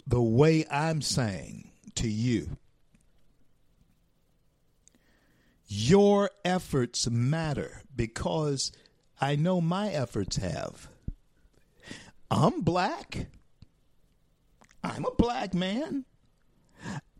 the 0.07 0.23
way 0.23 0.65
I'm 0.71 1.03
saying 1.03 1.71
to 1.97 2.09
you 2.09 2.57
your 5.69 6.31
efforts 6.45 7.09
matter 7.11 7.83
because 7.95 8.73
I 9.21 9.37
know 9.37 9.61
my 9.61 9.89
efforts 9.91 10.37
have. 10.37 10.89
I'm 12.31 12.61
black. 12.61 13.27
I'm 14.83 15.05
a 15.05 15.15
black 15.15 15.55
man. 15.55 16.05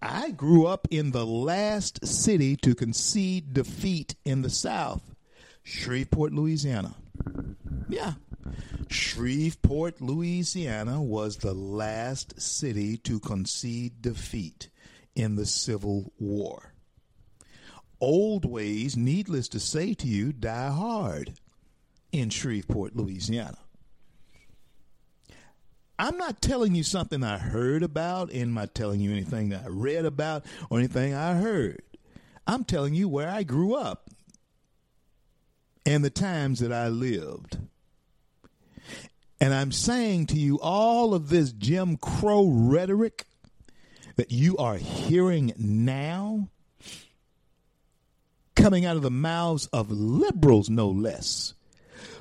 I 0.09 0.31
grew 0.31 0.67
up 0.67 0.87
in 0.91 1.11
the 1.11 1.27
last 1.27 2.07
city 2.07 2.57
to 2.57 2.75
concede 2.75 3.53
defeat 3.53 4.15
in 4.25 4.43
the 4.43 4.51
South, 4.51 5.03
Shreveport, 5.63 6.33
Louisiana. 6.33 6.95
Yeah. 7.89 8.15
Shreveport, 8.89 10.01
Louisiana 10.01 11.03
was 11.03 11.39
the 11.39 11.55
last 11.55 12.41
city 12.41 12.97
to 12.99 13.19
concede 13.19 14.01
defeat 14.01 14.69
in 15.15 15.35
the 15.35 15.47
Civil 15.47 16.13
War 16.19 16.73
old 18.01 18.45
ways, 18.45 18.97
needless 18.97 19.49
to 19.49 19.61
say 19.61 19.95
to 19.95 20.07
you, 20.07 20.33
die 20.33 20.71
hard 20.71 21.35
in 22.13 22.31
Shreveport, 22.31 22.97
Louisiana. 22.97 23.59
I'm 25.99 26.19
not 26.19 26.43
telling 26.43 26.75
you 26.75 26.83
something 26.83 27.23
I 27.23 27.39
heard 27.39 27.83
about, 27.83 28.31
and 28.31 28.55
not 28.55 28.75
telling 28.75 29.01
you 29.01 29.11
anything 29.11 29.49
that 29.51 29.65
I 29.65 29.69
read 29.69 30.05
about 30.05 30.45
or 30.69 30.79
anything 30.79 31.15
I 31.15 31.35
heard. 31.35 31.83
I'm 32.47 32.65
telling 32.65 32.95
you 32.95 33.09
where 33.09 33.29
I 33.29 33.43
grew 33.43 33.75
up 33.75 34.11
and 35.85 36.05
the 36.05 36.11
times 36.11 36.61
that 36.61 36.73
I 36.73 36.89
lived. 36.89 37.59
And 39.41 39.53
I'm 39.53 39.73
saying 39.73 40.27
to 40.27 40.39
you 40.39 40.59
all 40.61 41.15
of 41.15 41.29
this 41.29 41.53
Jim 41.53 41.97
Crow 41.97 42.47
rhetoric 42.49 43.25
that 44.17 44.31
you 44.31 44.57
are 44.57 44.77
hearing 44.77 45.53
now 45.57 46.49
coming 48.55 48.85
out 48.85 48.97
of 48.97 49.03
the 49.03 49.11
mouths 49.11 49.67
of 49.73 49.91
liberals, 49.91 50.71
no 50.71 50.89
less, 50.89 51.55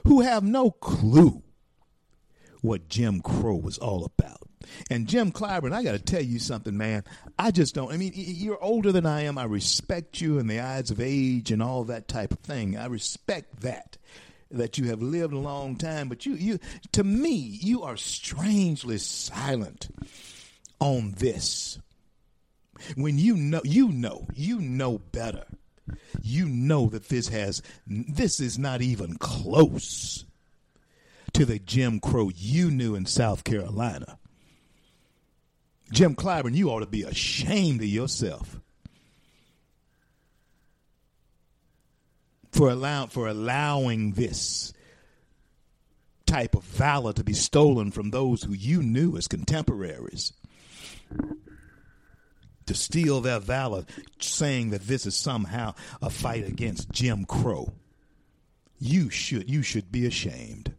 who 0.06 0.22
have 0.22 0.44
no 0.44 0.72
clue 0.72 1.42
what 2.66 2.90
Jim 2.90 3.22
Crow 3.22 3.56
was 3.56 3.78
all 3.78 4.06
about. 4.06 4.42
And 4.90 5.08
Jim 5.08 5.32
Clyburn, 5.32 5.74
I 5.74 5.84
got 5.84 5.92
to 5.92 6.00
tell 6.00 6.24
you 6.24 6.40
something, 6.40 6.76
man. 6.76 7.04
I 7.38 7.52
just 7.52 7.76
don't. 7.76 7.92
I 7.92 7.98
mean, 7.98 8.12
you're 8.16 8.62
older 8.64 8.92
than 8.92 9.06
I 9.06 9.22
am. 9.22 9.38
I 9.38 9.44
respect 9.44 10.22
you 10.22 10.40
in 10.40 10.48
the 10.48 10.60
eyes 10.60 10.92
of 10.92 11.00
age 11.00 11.52
and 11.52 11.62
all 11.62 11.84
that 11.86 12.08
type 12.08 12.32
of 12.32 12.40
thing. 12.40 12.78
I 12.78 12.88
respect 12.88 13.62
that 13.62 13.98
that 14.52 14.78
you 14.78 14.86
have 14.86 15.02
lived 15.02 15.34
a 15.34 15.40
long 15.40 15.76
time, 15.76 16.10
but 16.10 16.26
you 16.26 16.34
you 16.34 16.60
to 16.94 17.04
me, 17.04 17.36
you 17.36 17.84
are 17.84 17.98
strangely 17.98 18.98
silent 18.98 19.90
on 20.80 21.14
this. 21.18 21.80
When 22.96 23.18
you 23.18 23.36
know 23.36 23.62
you 23.64 23.90
know, 23.90 24.28
you 24.34 24.60
know 24.60 24.98
better 24.98 25.46
you 26.22 26.48
know 26.48 26.88
that 26.88 27.10
this 27.10 27.28
has 27.28 27.62
this 27.88 28.40
is 28.40 28.58
not 28.58 28.82
even 28.82 29.18
close 29.18 30.26
to 31.36 31.46
the 31.46 31.60
Jim 31.60 32.00
Crow 32.00 32.32
you 32.34 32.72
knew 32.72 32.96
in 32.96 33.06
South 33.06 33.44
Carolina. 33.44 34.18
Jim 35.92 36.16
Clyburn, 36.16 36.56
you 36.56 36.70
ought 36.70 36.80
to 36.80 36.86
be 36.86 37.04
ashamed 37.04 37.82
of 37.82 37.88
yourself 37.88 38.62
for 42.54 42.70
allow, 42.70 43.08
for 43.08 43.28
allowing 43.28 44.14
this 44.14 44.72
type 46.26 46.56
of 46.56 46.64
valor 46.64 47.12
to 47.12 47.26
be 47.26 47.34
stolen 47.34 47.92
from 47.92 48.12
those 48.12 48.44
who 48.44 48.54
you 48.54 48.82
knew 48.82 49.18
as 49.18 49.28
contemporaries 49.28 50.32
to 52.66 52.74
steal 52.74 53.20
their 53.20 53.42
valor, 53.42 53.84
saying 54.22 54.70
that 54.70 54.88
this 54.88 55.06
is 55.06 55.18
somehow 55.18 55.74
a 56.02 56.10
fight 56.10 56.48
against 56.48 56.94
Jim 56.94 57.26
Crow. 57.26 57.74
You 58.80 59.10
should 59.10 59.50
you 59.50 59.64
should 59.64 59.92
be 59.92 60.06
ashamed. 60.06 60.74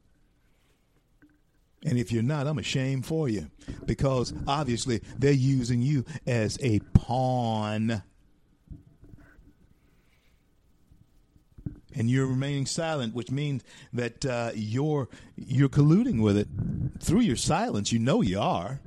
And 1.87 1.99
if 1.99 2.11
you're 2.11 2.24
not, 2.24 2.49
I'm 2.49 2.59
ashamed 2.59 3.07
for 3.07 3.28
you 3.28 3.49
because 3.87 4.34
obviously 4.49 5.03
they're 5.16 5.30
using 5.30 5.82
you 5.82 6.05
as 6.26 6.59
a 6.61 6.80
pawn. 6.95 8.03
And 11.95 12.11
you're 12.11 12.26
remaining 12.26 12.66
silent, 12.66 13.14
which 13.14 13.30
means 13.30 13.62
that 13.93 14.26
uh, 14.26 14.51
you're 14.55 15.09
you're 15.37 15.68
colluding 15.68 16.20
with 16.20 16.37
it 16.37 16.49
through 17.01 17.20
your 17.20 17.37
silence. 17.37 17.93
You 17.93 18.01
know 18.01 18.20
you 18.20 18.41
are. 18.41 18.80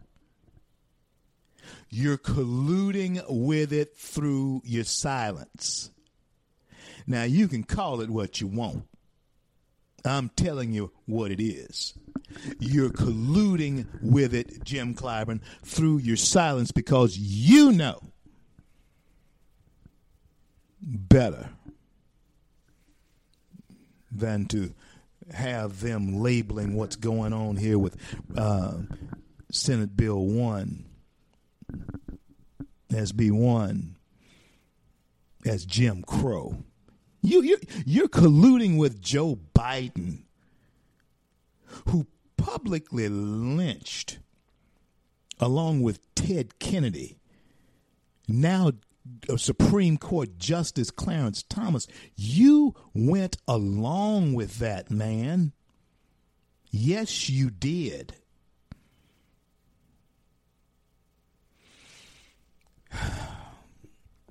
You're 1.90 2.18
colluding 2.18 3.24
with 3.30 3.72
it 3.72 3.96
through 3.96 4.62
your 4.66 4.84
silence. 4.84 5.90
Now, 7.08 7.24
you 7.24 7.48
can 7.48 7.64
call 7.64 8.02
it 8.02 8.10
what 8.10 8.42
you 8.42 8.48
want. 8.48 8.84
I'm 10.06 10.30
telling 10.30 10.74
you 10.74 10.92
what 11.06 11.32
it 11.32 11.42
is. 11.42 11.96
You're 12.60 12.90
colluding 12.90 13.88
with 14.02 14.34
it, 14.34 14.64
Jim 14.64 14.94
Clyburn, 14.96 15.42
through 15.64 16.00
your 16.00 16.18
silence 16.18 16.72
because 16.72 17.18
you 17.18 17.72
know 17.72 18.00
better 20.82 21.50
than 24.12 24.46
to 24.48 24.74
have 25.32 25.82
them 25.82 26.20
labeling 26.20 26.76
what's 26.76 26.96
going 26.96 27.34
on 27.34 27.56
here 27.56 27.78
with 27.78 27.96
uh, 28.36 28.78
Senate 29.52 29.96
Bill 29.96 30.26
1 30.26 30.86
SB1 32.92 33.94
as 35.46 35.66
Jim 35.66 36.04
Crow. 36.04 36.64
You, 37.22 37.44
you're, 37.44 37.60
you're 37.86 38.08
colluding 38.08 38.78
with 38.78 39.02
Joe 39.02 39.38
Biden, 39.54 40.24
who 41.88 42.08
publicly 42.40 43.08
lynched, 43.10 44.20
along 45.40 45.82
with 45.82 46.00
Ted 46.16 46.60
Kennedy, 46.60 47.18
now 48.28 48.72
Supreme 49.38 49.98
Court 49.98 50.38
Justice 50.38 50.92
Clarence 50.92 51.44
Thomas, 51.44 51.88
you 52.16 52.76
went 52.94 53.38
along 53.48 54.34
with 54.34 54.60
that, 54.60 54.92
man. 54.92 55.52
Yes, 56.72 57.30
you 57.30 57.50
did. 57.50 58.14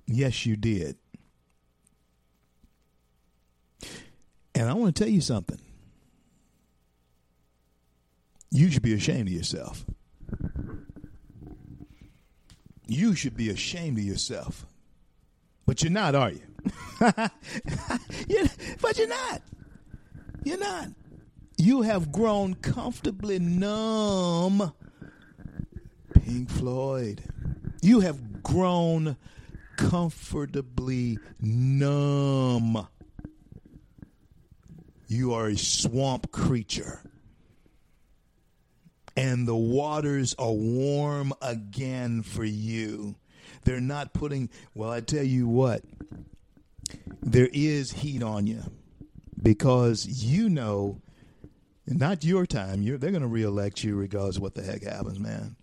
yes, 0.07 0.47
you 0.47 0.57
did. 0.57 0.97
And 4.55 4.69
I 4.69 4.73
want 4.75 4.95
to 4.97 5.05
tell 5.05 5.13
you 5.13 5.21
something. 5.21 5.61
You 8.69 8.73
should 8.73 8.83
be 8.83 8.93
ashamed 8.93 9.29
of 9.29 9.33
yourself. 9.33 9.87
You 12.87 13.15
should 13.15 13.35
be 13.35 13.49
ashamed 13.49 13.97
of 13.97 14.05
yourself. 14.05 14.67
But 15.65 15.83
you're 15.83 15.91
not, 15.91 16.15
are 16.15 16.33
you? 16.33 16.43
you're, 18.29 18.45
but 18.83 18.99
you're 18.99 19.09
not. 19.09 19.41
You're 20.45 20.59
not. 20.59 20.89
You 21.57 21.81
have 21.81 22.13
grown 22.13 22.57
comfortably 22.57 23.39
numb. 23.39 24.71
Pink 26.13 26.51
Floyd. 26.51 27.23
You 27.81 28.01
have 28.01 28.43
grown 28.43 29.17
comfortably 29.79 31.19
numb. 31.41 32.87
You 35.07 35.33
are 35.33 35.47
a 35.47 35.57
swamp 35.57 36.31
creature. 36.33 37.01
And 39.19 39.49
the 39.49 39.57
waters 39.57 40.37
are 40.39 40.53
warm 40.53 41.33
again 41.43 42.23
for 42.23 42.45
you. 42.45 43.17
They're 43.65 43.81
not 43.81 44.13
putting, 44.13 44.49
well, 44.77 44.93
I 44.93 45.01
tell 45.01 45.25
you 45.25 45.49
what, 45.49 45.83
there 47.21 47.49
is 47.53 47.91
heat 47.91 48.23
on 48.23 48.47
you 48.47 48.63
because 49.43 50.07
you 50.07 50.49
know, 50.49 51.01
not 51.85 52.23
your 52.23 52.47
time, 52.47 52.81
you're, 52.81 52.97
they're 52.97 53.11
going 53.11 53.23
to 53.23 53.27
reelect 53.27 53.83
you 53.83 53.97
regardless 53.97 54.37
of 54.37 54.43
what 54.43 54.55
the 54.55 54.63
heck 54.63 54.85
happens, 54.85 55.19
man. 55.19 55.57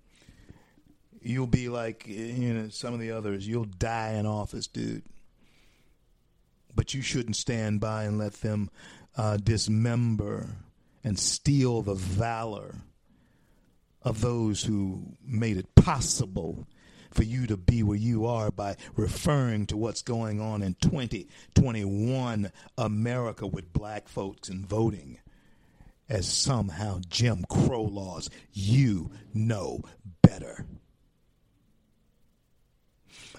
You'll 1.22 1.48
be 1.48 1.70
like, 1.70 2.06
you 2.08 2.54
know, 2.54 2.68
some 2.68 2.94
of 2.94 3.00
the 3.00 3.12
others, 3.12 3.48
you'll 3.48 3.64
die 3.64 4.16
in 4.16 4.26
office, 4.26 4.68
dude. 4.68 5.04
But 6.76 6.94
you 6.94 7.02
shouldn't 7.02 7.38
stand 7.38 7.80
by 7.80 8.04
and 8.04 8.18
let 8.18 8.34
them 8.34 8.70
uh, 9.16 9.38
dismember 9.38 10.50
and 11.06 11.18
steal 11.18 11.84
the 11.84 11.94
valor 11.94 12.76
of 14.06 14.22
those 14.22 14.64
who 14.64 15.18
made 15.26 15.58
it 15.58 15.74
possible 15.76 16.68
for 17.12 17.24
you 17.24 17.48
to 17.48 17.58
be 17.58 17.82
where 17.82 17.98
you 17.98 18.26
are 18.26 18.52
by 18.52 18.76
referring 18.96 19.66
to 19.66 19.76
what's 19.76 20.02
going 20.02 20.40
on 20.40 20.62
in 20.62 20.76
2021 20.76 22.52
America 22.78 23.48
with 23.48 23.74
black 23.74 24.08
folks 24.08 24.48
and 24.48 24.68
voting 24.68 25.18
as 26.08 26.28
somehow 26.28 27.00
Jim 27.10 27.44
Crow 27.50 27.82
laws. 27.82 28.30
You 28.54 29.10
know 29.34 29.82
better. 30.22 30.66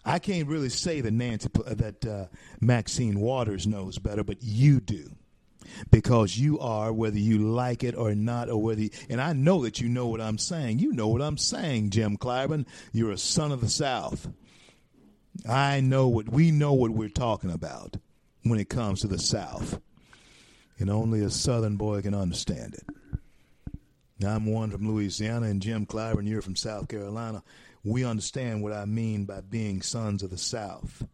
I 0.04 0.18
can't 0.18 0.48
really 0.48 0.68
say 0.68 1.00
that 1.00 1.12
Nancy 1.12 1.48
that 1.66 2.06
uh, 2.06 2.26
Maxine 2.60 3.20
Waters 3.20 3.66
knows 3.66 3.98
better, 3.98 4.24
but 4.24 4.38
you 4.40 4.80
do 4.80 5.10
because 5.90 6.38
you 6.38 6.58
are, 6.58 6.92
whether 6.92 7.18
you 7.18 7.38
like 7.38 7.84
it 7.84 7.94
or 7.94 8.14
not, 8.14 8.48
or 8.48 8.62
whether, 8.62 8.82
you, 8.82 8.90
and 9.08 9.20
I 9.20 9.32
know 9.32 9.62
that 9.62 9.80
you 9.80 9.88
know 9.88 10.06
what 10.06 10.20
I'm 10.20 10.38
saying. 10.38 10.78
You 10.78 10.92
know 10.92 11.08
what 11.08 11.22
I'm 11.22 11.38
saying, 11.38 11.90
Jim 11.90 12.16
Clyburn. 12.16 12.66
You're 12.92 13.12
a 13.12 13.18
son 13.18 13.52
of 13.52 13.60
the 13.60 13.68
South. 13.68 14.28
I 15.48 15.80
know 15.80 16.08
what, 16.08 16.28
we 16.28 16.50
know 16.50 16.72
what 16.72 16.90
we're 16.90 17.08
talking 17.08 17.50
about 17.50 17.96
when 18.42 18.58
it 18.58 18.68
comes 18.68 19.00
to 19.00 19.06
the 19.06 19.18
South. 19.18 19.80
And 20.78 20.90
only 20.90 21.22
a 21.22 21.30
Southern 21.30 21.76
boy 21.76 22.02
can 22.02 22.14
understand 22.14 22.74
it. 22.74 22.84
I'm 24.24 24.46
one 24.46 24.70
from 24.70 24.88
Louisiana, 24.88 25.46
and 25.46 25.60
Jim 25.60 25.84
Clyburn, 25.84 26.26
you're 26.26 26.42
from 26.42 26.56
South 26.56 26.88
Carolina. 26.88 27.42
We 27.84 28.04
understand 28.04 28.62
what 28.62 28.72
I 28.72 28.86
mean 28.86 29.26
by 29.26 29.42
being 29.42 29.82
sons 29.82 30.22
of 30.22 30.30
the 30.30 30.38
South. 30.38 31.06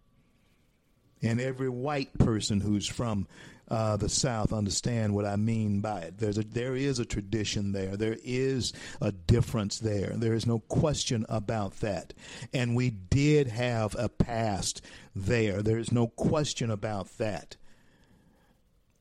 And 1.21 1.41
every 1.41 1.69
white 1.69 2.17
person 2.19 2.61
who's 2.61 2.87
from 2.87 3.27
uh, 3.73 3.97
the 3.97 4.09
South 4.11 4.53
understand 4.53 5.15
what 5.15 5.25
I 5.25 5.37
mean 5.37 5.81
by 5.81 6.01
it. 6.03 6.19
There's 6.19 6.37
a, 6.37 6.45
there 6.45 6.77
is 6.77 6.99
a 6.99 7.07
tradition 7.07 7.73
there. 7.73 7.97
There 7.97 8.19
is 8.23 8.75
a 9.01 9.13
difference 9.13 9.79
there. 9.79 10.13
There 10.15 10.35
is 10.35 10.47
no 10.47 10.59
question 10.59 11.25
about 11.31 11.81
that. 11.81 12.13
And 12.53 12.77
we 12.77 12.91
did 12.91 13.49
have 13.49 13.97
a 13.99 14.11
past 14.11 14.83
there. 15.17 15.63
There 15.63 15.79
is 15.79 15.91
no 15.91 16.09
question 16.09 16.71
about 16.71 17.17
that. 17.17 17.57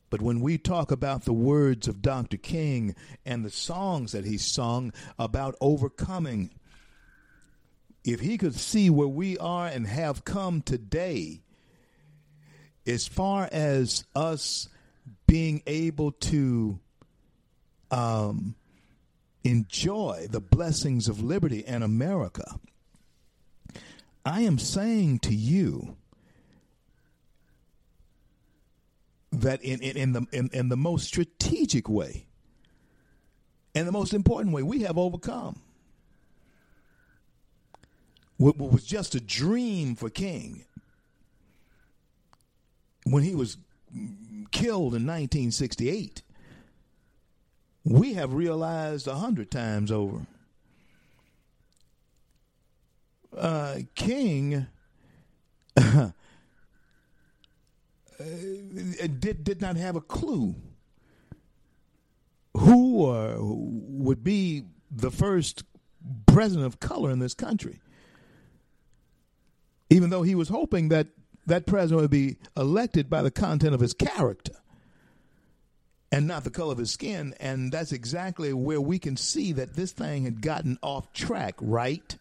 But 0.10 0.22
when 0.22 0.40
we 0.40 0.58
talk 0.58 0.90
about 0.90 1.26
the 1.26 1.34
words 1.34 1.90
of 1.90 2.02
Dr. 2.02 2.38
King 2.38 2.96
and 3.26 3.44
the 3.44 3.50
songs 3.50 4.14
that 4.14 4.24
he 4.24 4.38
sung 4.38 4.94
about 5.20 5.56
overcoming, 5.60 6.50
if 8.06 8.22
he 8.22 8.38
could 8.38 8.56
see 8.56 8.90
where 8.90 9.08
we 9.08 9.38
are 9.38 9.68
and 9.68 9.86
have 9.86 10.24
come 10.24 10.62
today, 10.62 11.41
as 12.86 13.08
far 13.08 13.48
as 13.52 14.06
us 14.16 14.70
being 15.28 15.62
able 15.68 16.12
to 16.12 16.80
um, 17.90 18.56
enjoy 19.44 20.28
the 20.30 20.42
blessings 20.42 21.08
of 21.08 21.22
liberty 21.22 21.64
and 21.66 21.84
America, 21.84 22.60
I 24.26 24.42
am 24.42 24.60
saying 24.60 25.20
to 25.20 25.34
you 25.34 25.96
that 29.32 29.64
in, 29.64 29.82
in, 29.82 29.98
in 29.98 30.12
the 30.14 30.28
in, 30.32 30.50
in 30.52 30.70
the 30.70 30.78
most 30.78 31.06
strategic 31.08 31.88
way 31.88 32.26
and 33.74 33.88
the 33.88 33.92
most 33.92 34.14
important 34.14 34.54
way 34.54 34.62
we 34.62 34.82
have 34.82 34.98
overcome 34.98 35.62
what 38.38 38.58
was 38.58 38.84
just 38.84 39.16
a 39.16 39.22
dream 39.22 39.96
for 39.96 40.10
King 40.10 40.66
when 43.06 43.24
he 43.24 43.36
was 43.36 43.58
killed 44.52 44.94
in 44.96 45.06
1968, 45.06 46.22
we 47.84 48.14
have 48.14 48.34
realized 48.34 49.08
a 49.08 49.16
hundred 49.16 49.50
times 49.50 49.92
over. 49.92 50.26
Uh, 53.36 53.80
King 53.96 54.68
uh, 55.78 56.10
did 58.20 59.44
did 59.44 59.62
not 59.62 59.78
have 59.78 59.96
a 59.96 60.02
clue 60.02 60.54
who 62.56 63.06
uh, 63.06 63.38
would 63.40 64.24
be 64.24 64.66
the 64.92 65.10
first 65.10 65.64
president 66.26 66.66
of 66.66 66.80
color 66.80 67.10
in 67.10 67.20
this 67.20 67.34
country. 67.34 67.80
Even 69.90 70.10
though 70.10 70.24
he 70.24 70.36
was 70.36 70.50
hoping 70.50 70.90
that 70.90 71.08
that 71.46 71.66
president 71.66 72.02
would 72.02 72.12
be 72.12 72.38
elected 72.56 73.10
by 73.10 73.22
the 73.22 73.32
content 73.32 73.74
of 73.74 73.80
his 73.80 73.94
character 73.94 74.54
and 76.12 76.28
not 76.28 76.44
the 76.44 76.50
color 76.50 76.74
of 76.74 76.78
his 76.78 76.92
skin. 76.92 77.34
And 77.40 77.72
that's 77.72 77.92
exactly 77.92 78.54
where 78.54 78.82
we 78.82 79.00
can 79.00 79.18
see 79.18 79.54
that 79.54 79.76
this 79.76 79.92
thing 79.92 80.26
had 80.26 80.42
gotten 80.42 80.78
off 80.82 81.14
track, 81.14 81.56
right? 81.60 82.18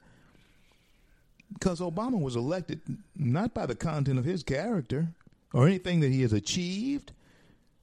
Because 1.53 1.81
Obama 1.81 2.21
was 2.21 2.37
elected 2.37 2.81
not 3.17 3.53
by 3.53 3.67
the 3.67 3.75
content 3.75 4.19
of 4.19 4.25
his 4.25 4.43
character 4.43 5.09
or 5.53 5.67
anything 5.67 6.01
that 6.01 6.13
he 6.13 6.23
has 6.23 6.33
achieved 6.33 7.13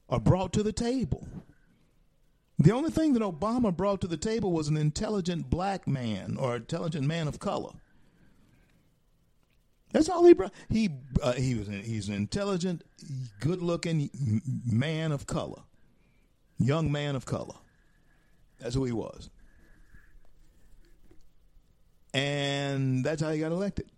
or 0.08 0.20
brought 0.20 0.54
to 0.54 0.64
the 0.64 0.72
table. 0.72 1.28
The 2.60 2.72
only 2.72 2.90
thing 2.90 3.14
that 3.14 3.22
Obama 3.22 3.76
brought 3.76 4.02
to 4.02 4.08
the 4.08 4.18
table 4.18 4.52
was 4.52 4.68
an 4.68 4.78
intelligent 4.78 5.50
black 5.50 5.88
man 5.88 6.38
or 6.40 6.56
intelligent 6.56 7.06
man 7.06 7.28
of 7.28 7.40
color. 7.40 7.74
That's 9.92 10.10
all 10.10 10.26
he 10.26 10.34
brought. 10.34 10.54
He 10.70 10.90
uh, 11.22 11.34
he 11.34 11.56
was 11.56 11.68
an, 11.68 11.82
he's 11.82 12.10
an 12.10 12.16
intelligent, 12.16 12.84
good-looking 13.40 14.10
man 14.66 15.12
of 15.12 15.26
color, 15.26 15.62
young 16.60 16.92
man 16.92 17.16
of 17.16 17.26
color. 17.26 17.56
That's 18.60 18.76
who 18.76 18.84
he 18.84 18.92
was, 18.92 19.30
and 22.14 23.04
that's 23.04 23.22
how 23.22 23.32
he 23.32 23.40
got 23.40 23.52
elected. 23.52 23.90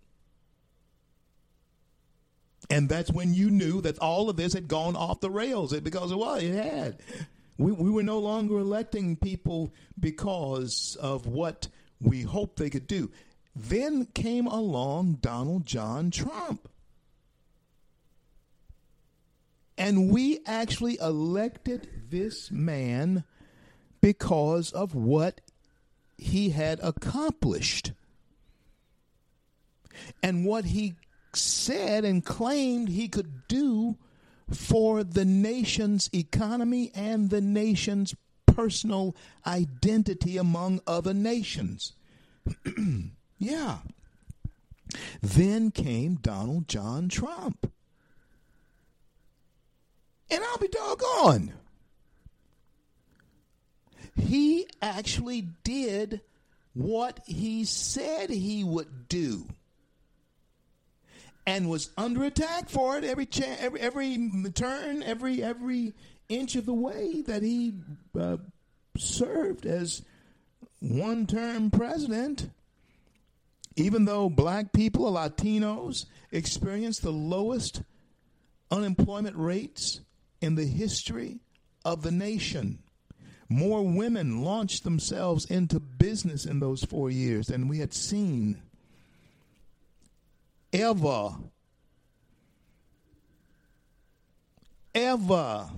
And 2.68 2.88
that's 2.88 3.10
when 3.10 3.34
you 3.34 3.50
knew 3.50 3.80
that 3.80 3.98
all 3.98 4.30
of 4.30 4.36
this 4.36 4.52
had 4.52 4.68
gone 4.68 4.94
off 4.94 5.20
the 5.20 5.30
rails 5.30 5.72
It 5.72 5.82
because 5.82 6.14
well, 6.14 6.36
it 6.36 6.54
had. 6.54 6.98
We 7.58 7.72
we 7.72 7.90
were 7.90 8.04
no 8.04 8.20
longer 8.20 8.58
electing 8.58 9.16
people 9.16 9.74
because 9.98 10.96
of 11.00 11.26
what 11.26 11.66
we 12.00 12.22
hoped 12.22 12.58
they 12.58 12.70
could 12.70 12.86
do. 12.86 13.10
Then 13.54 14.06
came 14.06 14.46
along 14.46 15.18
Donald 15.20 15.66
John 15.66 16.10
Trump. 16.10 16.68
And 19.76 20.10
we 20.10 20.40
actually 20.46 20.98
elected 21.00 21.88
this 22.10 22.50
man 22.50 23.24
because 24.00 24.72
of 24.72 24.94
what 24.94 25.40
he 26.18 26.50
had 26.50 26.78
accomplished 26.82 27.92
and 30.22 30.44
what 30.44 30.66
he 30.66 30.94
said 31.34 32.04
and 32.04 32.24
claimed 32.24 32.88
he 32.90 33.08
could 33.08 33.48
do 33.48 33.96
for 34.50 35.04
the 35.04 35.24
nation's 35.24 36.10
economy 36.12 36.90
and 36.94 37.30
the 37.30 37.40
nation's 37.40 38.14
personal 38.46 39.16
identity 39.46 40.36
among 40.36 40.80
other 40.86 41.14
nations. 41.14 41.94
yeah. 43.40 43.78
Then 45.20 45.72
came 45.72 46.14
Donald 46.16 46.68
John 46.68 47.08
Trump. 47.08 47.72
And 50.30 50.44
I'll 50.44 50.58
be 50.58 50.68
doggone. 50.68 51.52
He 54.16 54.68
actually 54.80 55.48
did 55.64 56.20
what 56.74 57.20
he 57.26 57.64
said 57.64 58.30
he 58.30 58.62
would 58.62 59.08
do 59.08 59.46
and 61.46 61.68
was 61.68 61.90
under 61.96 62.24
attack 62.24 62.68
for 62.68 62.96
it 62.96 63.04
every 63.04 63.26
cha- 63.26 63.56
every 63.58 63.80
every 63.80 64.30
turn, 64.54 65.02
every 65.02 65.42
every 65.42 65.94
inch 66.28 66.54
of 66.54 66.66
the 66.66 66.74
way 66.74 67.22
that 67.22 67.42
he 67.42 67.72
uh, 68.18 68.36
served 68.96 69.66
as 69.66 70.02
one-term 70.80 71.70
president. 71.70 72.50
Even 73.76 74.04
though 74.04 74.28
black 74.28 74.72
people 74.72 75.06
or 75.06 75.12
Latinos 75.12 76.06
experienced 76.32 77.02
the 77.02 77.12
lowest 77.12 77.82
unemployment 78.70 79.36
rates 79.36 80.00
in 80.40 80.54
the 80.54 80.64
history 80.64 81.38
of 81.84 82.02
the 82.02 82.10
nation. 82.10 82.78
More 83.48 83.82
women 83.82 84.44
launched 84.44 84.84
themselves 84.84 85.44
into 85.46 85.80
business 85.80 86.46
in 86.46 86.60
those 86.60 86.84
four 86.84 87.10
years 87.10 87.48
than 87.48 87.68
we 87.68 87.78
had 87.78 87.92
seen 87.92 88.62
ever. 90.72 91.30
Ever. 94.94 95.70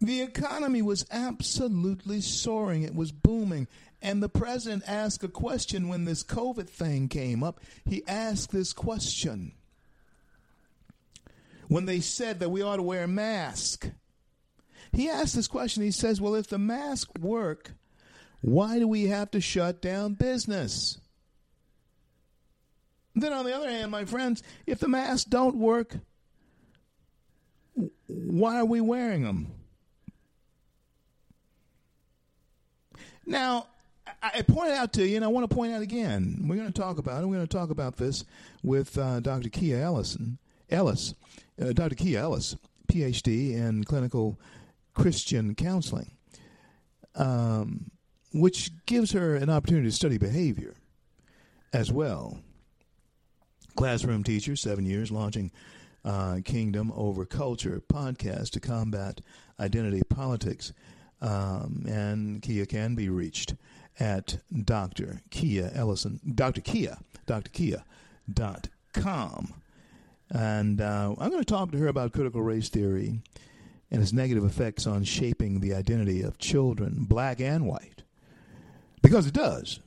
The 0.00 0.22
economy 0.22 0.80
was 0.80 1.04
absolutely 1.10 2.22
soaring. 2.22 2.82
It 2.82 2.94
was 2.94 3.12
booming. 3.12 3.68
And 4.00 4.22
the 4.22 4.30
president 4.30 4.84
asked 4.86 5.22
a 5.22 5.28
question 5.28 5.88
when 5.88 6.06
this 6.06 6.24
COVID 6.24 6.68
thing 6.68 7.08
came 7.08 7.42
up. 7.42 7.60
He 7.84 8.02
asked 8.08 8.50
this 8.50 8.72
question 8.72 9.52
when 11.68 11.84
they 11.84 12.00
said 12.00 12.40
that 12.40 12.48
we 12.48 12.62
ought 12.62 12.76
to 12.76 12.82
wear 12.82 13.04
a 13.04 13.08
mask. 13.08 13.90
He 14.92 15.08
asked 15.08 15.36
this 15.36 15.48
question. 15.48 15.82
He 15.82 15.90
says, 15.90 16.20
Well, 16.20 16.34
if 16.34 16.48
the 16.48 16.58
mask 16.58 17.10
work, 17.18 17.72
why 18.40 18.78
do 18.78 18.88
we 18.88 19.08
have 19.08 19.30
to 19.32 19.40
shut 19.40 19.82
down 19.82 20.14
business? 20.14 20.98
Then 23.14 23.34
on 23.34 23.44
the 23.44 23.54
other 23.54 23.68
hand, 23.68 23.90
my 23.90 24.06
friends, 24.06 24.42
if 24.66 24.78
the 24.78 24.88
masks 24.88 25.24
don't 25.24 25.56
work, 25.56 25.96
why 28.06 28.56
are 28.56 28.64
we 28.64 28.80
wearing 28.80 29.24
them? 29.24 29.52
Now, 33.30 33.68
I 34.20 34.42
pointed 34.42 34.74
out 34.74 34.92
to 34.94 35.06
you, 35.06 35.14
and 35.14 35.24
I 35.24 35.28
want 35.28 35.48
to 35.48 35.54
point 35.54 35.72
out 35.72 35.82
again. 35.82 36.44
We're 36.48 36.56
going 36.56 36.70
to 36.70 36.80
talk 36.80 36.98
about 36.98 37.22
it. 37.22 37.26
We're 37.26 37.36
going 37.36 37.46
to 37.46 37.56
talk 37.56 37.70
about 37.70 37.96
this 37.96 38.24
with 38.64 38.98
uh, 38.98 39.20
Dr. 39.20 39.48
Keiah 39.48 39.82
Ellison, 39.82 40.38
Ellis, 40.68 41.14
uh, 41.62 41.72
Dr. 41.72 41.94
Keiah 41.94 42.22
Ellis, 42.22 42.56
PhD 42.88 43.52
in 43.54 43.84
clinical 43.84 44.40
Christian 44.94 45.54
counseling, 45.54 46.10
um, 47.14 47.92
which 48.34 48.72
gives 48.86 49.12
her 49.12 49.36
an 49.36 49.48
opportunity 49.48 49.86
to 49.86 49.94
study 49.94 50.18
behavior 50.18 50.74
as 51.72 51.92
well. 51.92 52.40
Classroom 53.76 54.24
teacher, 54.24 54.56
seven 54.56 54.84
years, 54.84 55.12
launching 55.12 55.52
uh, 56.04 56.38
Kingdom 56.44 56.92
Over 56.96 57.24
Culture 57.24 57.80
podcast 57.88 58.50
to 58.50 58.60
combat 58.60 59.20
identity 59.60 60.02
politics. 60.08 60.72
Um, 61.20 61.84
and 61.86 62.40
Keiah 62.40 62.68
can 62.68 62.94
be 62.94 63.08
reached 63.08 63.54
at 63.98 64.38
Dr. 64.64 65.20
Keiah 65.30 65.76
Ellison, 65.76 66.20
Dr. 66.34 66.60
Keiah, 66.62 67.00
Dr. 67.26 67.50
Keiah 67.50 67.82
dot 68.32 68.68
com. 68.92 69.54
And 70.30 70.80
uh, 70.80 71.14
I'm 71.18 71.30
going 71.30 71.42
to 71.42 71.44
talk 71.44 71.72
to 71.72 71.78
her 71.78 71.88
about 71.88 72.12
critical 72.12 72.40
race 72.42 72.68
theory 72.68 73.20
and 73.90 74.00
its 74.00 74.12
negative 74.12 74.44
effects 74.44 74.86
on 74.86 75.04
shaping 75.04 75.60
the 75.60 75.74
identity 75.74 76.22
of 76.22 76.38
children, 76.38 77.04
black 77.08 77.40
and 77.40 77.66
white, 77.66 78.02
because 79.02 79.26
it 79.26 79.34
does. 79.34 79.80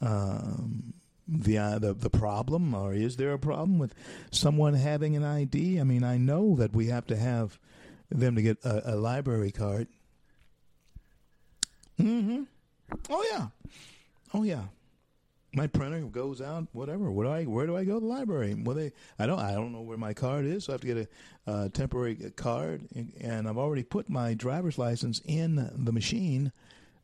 Um, 0.00 0.94
the, 1.28 1.56
uh, 1.56 1.78
the 1.78 1.94
the 1.94 2.10
problem, 2.10 2.74
or 2.74 2.92
is 2.92 3.16
there 3.16 3.32
a 3.32 3.38
problem 3.38 3.78
with 3.78 3.94
someone 4.32 4.74
having 4.74 5.14
an 5.14 5.22
ID? 5.22 5.78
I 5.80 5.84
mean, 5.84 6.02
I 6.02 6.18
know 6.18 6.56
that 6.56 6.74
we 6.74 6.88
have 6.88 7.06
to 7.06 7.16
have 7.16 7.60
them 8.10 8.34
to 8.34 8.42
get 8.42 8.58
a, 8.64 8.94
a 8.94 8.96
library 8.96 9.52
card 9.52 9.86
Mm-hmm. 12.02 12.42
Oh 13.10 13.26
yeah. 13.32 13.46
Oh 14.34 14.42
yeah. 14.42 14.64
My 15.54 15.66
printer 15.66 16.00
goes 16.00 16.40
out. 16.40 16.66
Whatever. 16.72 17.10
Where 17.10 17.26
do 17.26 17.32
I? 17.32 17.44
Where 17.44 17.66
do 17.66 17.76
I 17.76 17.84
go? 17.84 17.94
To 17.94 18.00
the 18.00 18.06
library. 18.06 18.54
Well, 18.54 18.74
they. 18.74 18.92
I 19.18 19.26
don't. 19.26 19.38
I 19.38 19.52
don't 19.52 19.72
know 19.72 19.82
where 19.82 19.98
my 19.98 20.14
card 20.14 20.46
is. 20.46 20.64
So 20.64 20.72
I 20.72 20.74
have 20.74 20.80
to 20.80 20.86
get 20.86 21.08
a 21.46 21.50
uh, 21.50 21.68
temporary 21.68 22.16
card, 22.36 22.88
and, 22.94 23.12
and 23.20 23.48
I've 23.48 23.58
already 23.58 23.82
put 23.82 24.08
my 24.08 24.34
driver's 24.34 24.78
license 24.78 25.20
in 25.24 25.70
the 25.74 25.92
machine. 25.92 26.52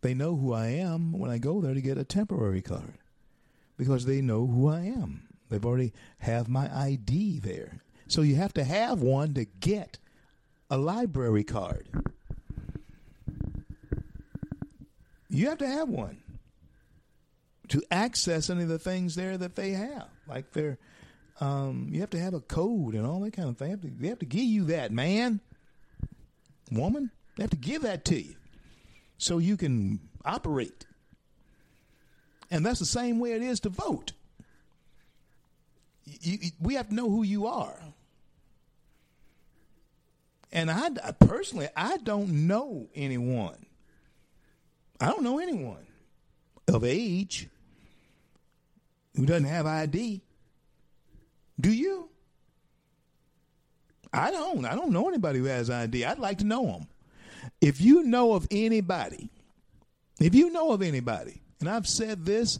They 0.00 0.14
know 0.14 0.36
who 0.36 0.52
I 0.52 0.68
am 0.68 1.12
when 1.12 1.30
I 1.30 1.38
go 1.38 1.60
there 1.60 1.74
to 1.74 1.80
get 1.80 1.98
a 1.98 2.04
temporary 2.04 2.62
card, 2.62 2.94
because 3.76 4.06
they 4.06 4.20
know 4.20 4.46
who 4.46 4.68
I 4.68 4.80
am. 4.80 5.28
They've 5.48 5.64
already 5.64 5.92
have 6.18 6.48
my 6.48 6.74
ID 6.74 7.40
there. 7.40 7.82
So 8.06 8.22
you 8.22 8.36
have 8.36 8.54
to 8.54 8.64
have 8.64 9.02
one 9.02 9.34
to 9.34 9.44
get 9.44 9.98
a 10.70 10.78
library 10.78 11.44
card. 11.44 11.88
You 15.28 15.48
have 15.48 15.58
to 15.58 15.66
have 15.66 15.88
one 15.88 16.22
to 17.68 17.82
access 17.90 18.48
any 18.48 18.62
of 18.62 18.68
the 18.68 18.78
things 18.78 19.14
there 19.14 19.36
that 19.36 19.54
they 19.54 19.70
have. 19.70 20.08
Like 20.26 20.52
their, 20.52 20.78
um, 21.40 21.88
you 21.90 22.00
have 22.00 22.10
to 22.10 22.18
have 22.18 22.34
a 22.34 22.40
code 22.40 22.94
and 22.94 23.06
all 23.06 23.20
that 23.20 23.34
kind 23.34 23.48
of 23.48 23.58
thing. 23.58 23.66
They 23.66 23.70
have 23.70 23.80
to, 23.82 23.90
they 24.02 24.08
have 24.08 24.18
to 24.20 24.26
give 24.26 24.44
you 24.44 24.64
that, 24.64 24.90
man, 24.90 25.40
woman. 26.70 27.10
They 27.36 27.42
have 27.42 27.50
to 27.50 27.56
give 27.56 27.82
that 27.82 28.04
to 28.06 28.20
you 28.20 28.34
so 29.18 29.38
you 29.38 29.56
can 29.56 30.00
operate. 30.24 30.86
And 32.50 32.64
that's 32.64 32.78
the 32.78 32.86
same 32.86 33.18
way 33.18 33.32
it 33.32 33.42
is 33.42 33.60
to 33.60 33.68
vote. 33.68 34.12
You, 36.04 36.38
you, 36.40 36.50
we 36.60 36.74
have 36.74 36.88
to 36.88 36.94
know 36.94 37.10
who 37.10 37.22
you 37.22 37.46
are. 37.46 37.78
And 40.50 40.70
I 40.70 40.88
personally, 41.20 41.68
I 41.76 41.98
don't 41.98 42.46
know 42.46 42.88
anyone 42.94 43.66
I 45.00 45.06
don't 45.06 45.22
know 45.22 45.38
anyone 45.38 45.86
of 46.66 46.84
age 46.84 47.48
who 49.14 49.26
doesn't 49.26 49.44
have 49.44 49.66
ID. 49.66 50.22
Do 51.60 51.72
you? 51.72 52.08
I 54.12 54.30
don't. 54.30 54.64
I 54.64 54.74
don't 54.74 54.90
know 54.90 55.08
anybody 55.08 55.38
who 55.38 55.44
has 55.46 55.70
ID. 55.70 56.04
I'd 56.04 56.18
like 56.18 56.38
to 56.38 56.44
know 56.44 56.66
them. 56.66 56.86
If 57.60 57.80
you 57.80 58.02
know 58.02 58.34
of 58.34 58.46
anybody, 58.50 59.30
if 60.20 60.34
you 60.34 60.50
know 60.50 60.72
of 60.72 60.82
anybody, 60.82 61.42
and 61.60 61.68
I've 61.68 61.86
said 61.86 62.24
this, 62.24 62.58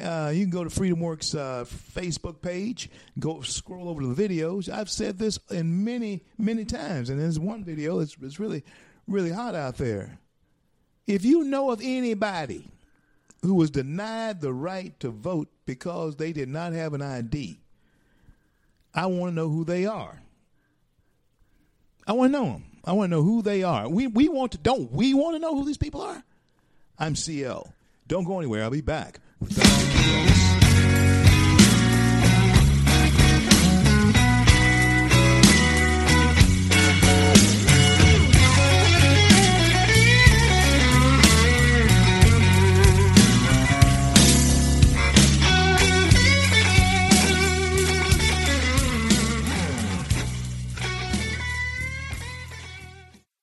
uh, 0.00 0.30
you 0.32 0.44
can 0.44 0.50
go 0.50 0.62
to 0.62 0.70
FreedomWorks 0.70 1.36
uh, 1.36 1.64
Facebook 1.64 2.40
page, 2.40 2.90
go 3.18 3.40
scroll 3.40 3.88
over 3.88 4.02
to 4.02 4.14
the 4.14 4.28
videos. 4.28 4.72
I've 4.72 4.90
said 4.90 5.18
this 5.18 5.38
in 5.50 5.84
many, 5.84 6.22
many 6.38 6.64
times, 6.64 7.10
and 7.10 7.20
there's 7.20 7.40
one 7.40 7.64
video 7.64 7.98
that's, 7.98 8.14
that's 8.14 8.38
really, 8.38 8.64
really 9.08 9.30
hot 9.30 9.56
out 9.56 9.76
there. 9.76 10.19
If 11.06 11.24
you 11.24 11.44
know 11.44 11.70
of 11.70 11.80
anybody 11.82 12.68
who 13.42 13.54
was 13.54 13.70
denied 13.70 14.40
the 14.40 14.52
right 14.52 14.98
to 15.00 15.10
vote 15.10 15.48
because 15.66 16.16
they 16.16 16.32
did 16.32 16.48
not 16.48 16.72
have 16.72 16.94
an 16.94 17.02
ID, 17.02 17.58
I 18.94 19.06
want 19.06 19.30
to 19.30 19.34
know 19.34 19.48
who 19.48 19.64
they 19.64 19.86
are. 19.86 20.20
I 22.06 22.12
want 22.12 22.32
to 22.32 22.38
know 22.38 22.44
them. 22.52 22.64
I 22.84 22.92
want 22.92 23.10
to 23.10 23.16
know 23.16 23.22
who 23.22 23.42
they 23.42 23.62
are. 23.62 23.88
We 23.88 24.06
we 24.06 24.28
want 24.28 24.52
to 24.52 24.58
don't 24.58 24.90
we 24.90 25.14
want 25.14 25.36
to 25.36 25.38
know 25.38 25.54
who 25.54 25.64
these 25.64 25.78
people 25.78 26.00
are? 26.00 26.22
I'm 26.98 27.14
CL. 27.14 27.72
Don't 28.08 28.24
go 28.24 28.38
anywhere. 28.38 28.64
I'll 28.64 28.70
be 28.70 28.80
back. 28.80 29.20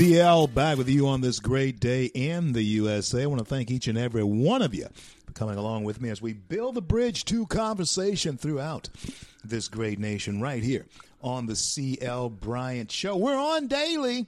CL 0.00 0.46
back 0.46 0.78
with 0.78 0.88
you 0.88 1.06
on 1.08 1.20
this 1.20 1.40
great 1.40 1.78
day 1.78 2.06
in 2.06 2.54
the 2.54 2.62
USA. 2.62 3.24
I 3.24 3.26
want 3.26 3.40
to 3.40 3.44
thank 3.44 3.70
each 3.70 3.86
and 3.86 3.98
every 3.98 4.24
one 4.24 4.62
of 4.62 4.74
you 4.74 4.86
for 5.26 5.32
coming 5.32 5.58
along 5.58 5.84
with 5.84 6.00
me 6.00 6.08
as 6.08 6.22
we 6.22 6.32
build 6.32 6.74
the 6.74 6.80
bridge 6.80 7.26
to 7.26 7.44
conversation 7.48 8.38
throughout 8.38 8.88
this 9.44 9.68
great 9.68 9.98
nation 9.98 10.40
right 10.40 10.62
here 10.62 10.86
on 11.20 11.44
the 11.44 11.54
CL 11.54 12.30
Bryant 12.30 12.90
Show. 12.90 13.14
We're 13.14 13.36
on 13.36 13.66
daily. 13.66 14.26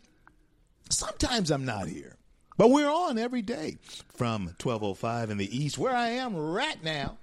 Sometimes 0.90 1.50
I'm 1.50 1.64
not 1.64 1.88
here, 1.88 2.16
but 2.58 2.68
we're 2.68 2.92
on 2.92 3.16
every 3.16 3.40
day 3.40 3.78
from 4.14 4.54
1205 4.62 5.30
in 5.30 5.38
the 5.38 5.56
east, 5.56 5.78
where 5.78 5.96
I 5.96 6.08
am 6.08 6.36
right 6.36 6.84
now. 6.84 7.16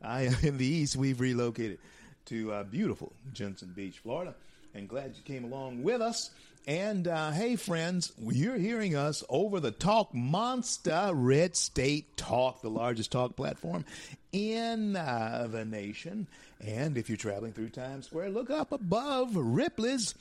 I 0.00 0.26
am 0.26 0.36
in 0.44 0.58
the 0.58 0.64
east. 0.64 0.94
We've 0.94 1.20
relocated 1.20 1.80
to 2.26 2.52
uh, 2.52 2.62
beautiful 2.62 3.12
Jensen 3.32 3.72
Beach, 3.74 3.98
Florida, 3.98 4.36
and 4.76 4.88
glad 4.88 5.16
you 5.16 5.24
came 5.24 5.42
along 5.42 5.82
with 5.82 6.00
us. 6.00 6.30
And 6.66 7.06
uh, 7.06 7.30
hey, 7.30 7.54
friends, 7.54 8.12
you're 8.18 8.58
hearing 8.58 8.96
us 8.96 9.22
over 9.28 9.60
the 9.60 9.70
Talk 9.70 10.12
Monster 10.12 11.10
Red 11.14 11.54
State 11.54 12.16
Talk, 12.16 12.60
the 12.60 12.68
largest 12.68 13.12
talk 13.12 13.36
platform 13.36 13.84
in 14.32 14.96
uh, 14.96 15.46
the 15.48 15.64
nation. 15.64 16.26
And 16.60 16.98
if 16.98 17.08
you're 17.08 17.16
traveling 17.18 17.52
through 17.52 17.68
Times 17.68 18.06
Square, 18.06 18.30
look 18.30 18.50
up 18.50 18.72
above 18.72 19.36
Ripley's, 19.36 20.16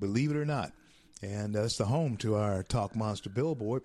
believe 0.00 0.30
it 0.30 0.36
or 0.38 0.46
not. 0.46 0.72
And 1.20 1.54
that's 1.54 1.76
the 1.76 1.84
home 1.84 2.16
to 2.18 2.36
our 2.36 2.62
Talk 2.62 2.96
Monster 2.96 3.28
billboard. 3.28 3.82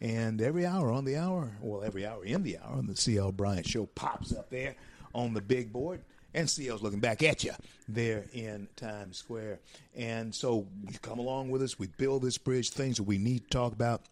And 0.00 0.40
every 0.40 0.64
hour 0.64 0.92
on 0.92 1.04
the 1.04 1.16
hour, 1.16 1.50
well, 1.60 1.82
every 1.82 2.06
hour 2.06 2.24
in 2.24 2.44
the 2.44 2.58
hour, 2.58 2.80
the 2.82 2.94
CL 2.94 3.32
Bryant 3.32 3.66
Show 3.66 3.86
pops 3.86 4.32
up 4.32 4.48
there 4.48 4.76
on 5.12 5.34
the 5.34 5.40
big 5.40 5.72
board. 5.72 6.02
And 6.34 6.48
CL's 6.48 6.82
looking 6.82 7.00
back 7.00 7.22
at 7.22 7.42
you 7.42 7.52
there 7.88 8.26
in 8.32 8.68
Times 8.76 9.16
Square. 9.16 9.60
And 9.96 10.34
so 10.34 10.66
you 10.90 10.98
come 11.00 11.18
along 11.18 11.50
with 11.50 11.62
us. 11.62 11.78
We 11.78 11.86
build 11.86 12.22
this 12.22 12.38
bridge, 12.38 12.70
things 12.70 12.98
that 12.98 13.04
we 13.04 13.18
need 13.18 13.44
to 13.44 13.48
talk 13.48 13.72
about. 13.72 14.02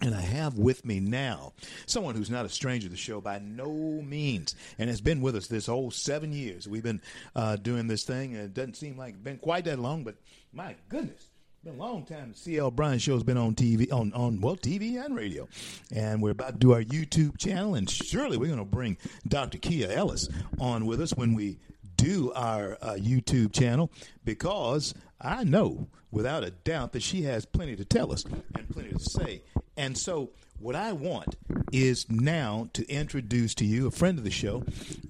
And 0.00 0.14
I 0.16 0.20
have 0.20 0.58
with 0.58 0.84
me 0.84 0.98
now 0.98 1.52
someone 1.86 2.16
who's 2.16 2.30
not 2.30 2.44
a 2.44 2.48
stranger 2.48 2.88
to 2.88 2.90
the 2.90 2.96
show 2.96 3.20
by 3.20 3.38
no 3.38 3.70
means 3.70 4.56
and 4.78 4.88
has 4.90 5.00
been 5.00 5.20
with 5.20 5.36
us 5.36 5.46
this 5.46 5.66
whole 5.66 5.92
seven 5.92 6.32
years. 6.32 6.66
We've 6.66 6.82
been 6.82 7.02
uh, 7.36 7.56
doing 7.56 7.86
this 7.86 8.02
thing, 8.02 8.34
and 8.34 8.44
it 8.44 8.54
doesn't 8.54 8.76
seem 8.76 8.96
like 8.96 9.14
it's 9.14 9.22
been 9.22 9.38
quite 9.38 9.64
that 9.66 9.78
long, 9.78 10.02
but 10.02 10.16
my 10.52 10.74
goodness, 10.88 11.28
been 11.64 11.74
a 11.74 11.78
long 11.78 12.04
time. 12.04 12.32
The 12.32 12.38
CL 12.38 12.72
Bryant 12.72 13.00
Show's 13.00 13.22
been 13.22 13.36
on 13.36 13.54
TV, 13.54 13.92
on 13.92 14.12
on 14.14 14.40
well 14.40 14.56
TV 14.56 15.04
and 15.04 15.14
radio, 15.14 15.46
and 15.94 16.20
we're 16.20 16.30
about 16.30 16.54
to 16.54 16.58
do 16.58 16.72
our 16.72 16.82
YouTube 16.82 17.38
channel, 17.38 17.76
and 17.76 17.88
surely 17.88 18.36
we're 18.36 18.46
going 18.46 18.58
to 18.58 18.64
bring 18.64 18.96
Dr. 19.28 19.58
Keiah 19.58 19.94
Ellis 19.94 20.28
on 20.58 20.86
with 20.86 21.00
us 21.00 21.14
when 21.14 21.34
we 21.34 21.58
do 21.96 22.32
our 22.32 22.76
uh, 22.82 22.94
YouTube 22.94 23.52
channel 23.52 23.92
because 24.24 24.92
I 25.20 25.44
know 25.44 25.86
without 26.10 26.42
a 26.42 26.50
doubt 26.50 26.94
that 26.94 27.02
she 27.02 27.22
has 27.22 27.44
plenty 27.44 27.76
to 27.76 27.84
tell 27.84 28.12
us 28.12 28.24
and 28.56 28.68
plenty 28.68 28.90
to 28.90 28.98
say, 28.98 29.42
and 29.76 29.96
so. 29.96 30.30
What 30.58 30.76
I 30.76 30.92
want 30.92 31.34
is 31.72 32.08
now 32.08 32.68
to 32.74 32.88
introduce 32.88 33.52
to 33.56 33.64
you 33.64 33.88
a 33.88 33.90
friend 33.90 34.16
of 34.16 34.22
the 34.22 34.30
show, 34.30 34.62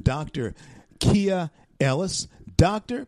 Dr. 0.03 0.55
Keiah 0.99 1.51
Ellis. 1.79 2.27
Doctor, 2.57 3.07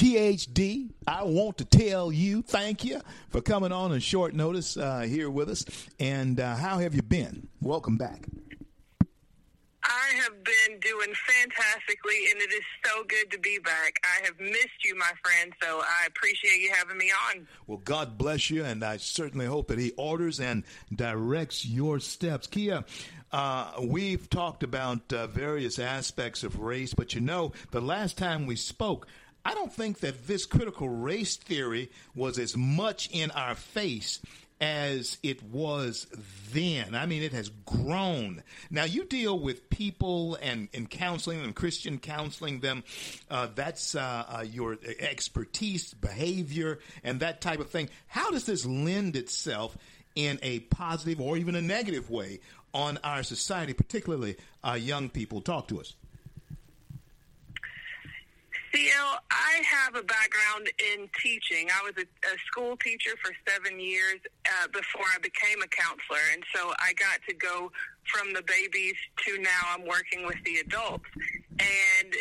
PhD, 0.00 0.88
I 1.06 1.24
want 1.24 1.58
to 1.58 1.66
tell 1.66 2.10
you 2.10 2.40
thank 2.40 2.86
you 2.86 3.02
for 3.28 3.42
coming 3.42 3.70
on 3.70 3.92
on 3.92 4.00
short 4.00 4.32
notice 4.32 4.78
uh, 4.78 5.00
here 5.00 5.28
with 5.28 5.50
us. 5.50 5.66
And 5.98 6.40
uh, 6.40 6.56
how 6.56 6.78
have 6.78 6.94
you 6.94 7.02
been? 7.02 7.48
Welcome 7.60 7.98
back. 7.98 8.24
I 9.82 10.14
have 10.22 10.42
been 10.42 10.80
doing 10.80 11.12
fantastically, 11.26 12.16
and 12.30 12.40
it 12.40 12.50
is 12.50 12.62
so 12.82 13.04
good 13.04 13.30
to 13.32 13.38
be 13.40 13.58
back. 13.62 14.00
I 14.02 14.24
have 14.24 14.40
missed 14.40 14.84
you, 14.84 14.96
my 14.96 15.10
friend, 15.22 15.52
so 15.62 15.80
I 15.80 16.06
appreciate 16.06 16.62
you 16.62 16.72
having 16.74 16.96
me 16.96 17.12
on. 17.28 17.46
Well, 17.66 17.82
God 17.84 18.16
bless 18.16 18.48
you, 18.48 18.64
and 18.64 18.82
I 18.82 18.96
certainly 18.96 19.44
hope 19.44 19.68
that 19.68 19.78
He 19.78 19.92
orders 19.98 20.40
and 20.40 20.64
directs 20.94 21.66
your 21.66 22.00
steps. 22.00 22.46
Keiah, 22.46 22.86
uh, 23.32 23.72
we've 23.82 24.28
talked 24.30 24.62
about 24.62 25.12
uh, 25.12 25.26
various 25.26 25.78
aspects 25.78 26.42
of 26.42 26.58
race, 26.58 26.94
but 26.94 27.14
you 27.14 27.20
know, 27.20 27.52
the 27.70 27.80
last 27.80 28.16
time 28.16 28.46
we 28.46 28.56
spoke, 28.56 29.06
I 29.44 29.54
don't 29.54 29.72
think 29.72 30.00
that 30.00 30.26
this 30.26 30.46
critical 30.46 30.88
race 30.88 31.36
theory 31.36 31.90
was 32.14 32.38
as 32.38 32.56
much 32.56 33.08
in 33.12 33.30
our 33.30 33.54
face 33.54 34.20
as 34.60 35.16
it 35.22 35.42
was 35.42 36.06
then. 36.52 36.94
I 36.94 37.06
mean, 37.06 37.22
it 37.22 37.32
has 37.32 37.48
grown. 37.64 38.42
Now, 38.70 38.84
you 38.84 39.04
deal 39.04 39.38
with 39.38 39.70
people 39.70 40.36
and, 40.42 40.68
counseling 40.90 41.40
and 41.42 41.54
Christian 41.54 41.98
counseling 41.98 42.60
them. 42.60 42.84
Uh, 43.30 43.48
that's 43.54 43.94
uh, 43.94 44.24
uh, 44.28 44.42
your 44.42 44.76
expertise, 44.98 45.94
behavior, 45.94 46.78
and 47.02 47.20
that 47.20 47.40
type 47.40 47.60
of 47.60 47.70
thing. 47.70 47.88
How 48.06 48.30
does 48.30 48.44
this 48.44 48.66
lend 48.66 49.16
itself 49.16 49.78
in 50.14 50.38
a 50.42 50.60
positive 50.60 51.20
or 51.20 51.38
even 51.38 51.54
a 51.54 51.62
negative 51.62 52.10
way 52.10 52.40
on 52.74 52.98
our 53.02 53.22
society, 53.22 53.72
particularly 53.72 54.36
our 54.62 54.76
young 54.76 55.08
people? 55.08 55.40
Talk 55.40 55.68
to 55.68 55.80
us. 55.80 55.94
CL, 58.72 59.18
I 59.30 59.62
have 59.66 59.96
a 59.96 60.02
background 60.02 60.70
in 60.78 61.08
teaching. 61.20 61.68
I 61.70 61.82
was 61.82 61.94
a, 61.98 62.06
a 62.06 62.38
school 62.46 62.76
teacher 62.76 63.10
for 63.22 63.32
seven 63.48 63.80
years 63.80 64.20
uh, 64.46 64.68
before 64.68 65.06
I 65.14 65.18
became 65.18 65.60
a 65.62 65.66
counselor, 65.66 66.22
and 66.32 66.44
so 66.54 66.72
I 66.78 66.92
got 66.94 67.18
to 67.28 67.34
go 67.34 67.72
from 68.06 68.32
the 68.32 68.42
babies 68.42 68.94
to 69.26 69.38
now 69.38 69.74
I'm 69.74 69.86
working 69.86 70.24
with 70.24 70.38
the 70.44 70.58
adults. 70.58 71.06
And 71.58 72.14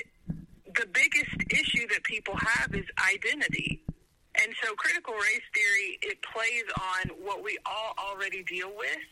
the 0.73 0.87
biggest 0.91 1.37
issue 1.49 1.87
that 1.89 2.03
people 2.03 2.35
have 2.35 2.73
is 2.73 2.85
identity. 2.97 3.83
And 4.41 4.53
so 4.63 4.73
critical 4.73 5.13
race 5.13 5.45
theory, 5.53 5.99
it 6.01 6.17
plays 6.33 6.65
on 6.77 7.17
what 7.25 7.43
we 7.43 7.57
all 7.65 7.93
already 7.97 8.43
deal 8.43 8.71
with, 8.75 9.05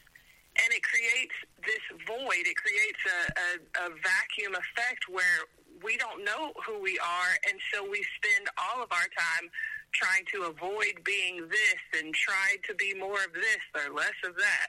and 0.58 0.70
it 0.74 0.82
creates 0.82 1.36
this 1.66 1.86
void. 2.08 2.46
It 2.50 2.56
creates 2.58 3.02
a, 3.06 3.20
a, 3.30 3.86
a 3.86 3.90
vacuum 4.02 4.54
effect 4.54 5.10
where 5.10 5.46
we 5.84 5.98
don't 5.98 6.24
know 6.24 6.54
who 6.66 6.82
we 6.82 6.98
are, 7.00 7.34
and 7.50 7.60
so 7.74 7.84
we 7.84 8.04
spend 8.18 8.48
all 8.58 8.84
of 8.84 8.92
our 8.92 9.10
time 9.18 9.50
trying 9.94 10.26
to 10.34 10.44
avoid 10.44 11.04
being 11.04 11.48
this 11.48 11.82
and 12.00 12.14
try 12.14 12.58
to 12.68 12.76
be 12.76 12.94
more 12.94 13.24
of 13.24 13.34
this 13.34 13.64
or 13.76 13.94
less 13.94 14.16
of 14.26 14.36
that. 14.36 14.68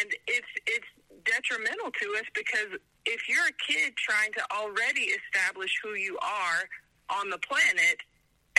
And 0.00 0.10
it's 0.26 0.52
it's 0.66 0.88
detrimental 1.24 1.90
to 1.90 2.06
us 2.18 2.26
because 2.34 2.80
if 3.06 3.28
you're 3.28 3.46
a 3.46 3.58
kid 3.72 3.94
trying 3.96 4.32
to 4.32 4.42
already 4.52 5.12
establish 5.14 5.78
who 5.82 5.94
you 5.94 6.18
are 6.18 6.68
on 7.08 7.30
the 7.30 7.38
planet, 7.38 7.98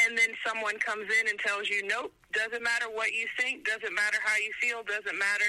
and 0.06 0.18
then 0.18 0.30
someone 0.45 0.77
comes 0.80 1.06
in 1.22 1.30
and 1.30 1.39
tells 1.39 1.69
you, 1.69 1.85
nope, 1.88 2.14
doesn't 2.34 2.64
matter 2.64 2.85
what 2.91 3.14
you 3.14 3.27
think, 3.39 3.65
doesn't 3.65 3.93
matter 3.93 4.18
how 4.23 4.35
you 4.38 4.52
feel, 4.61 4.84
doesn't 4.84 5.18
matter. 5.18 5.45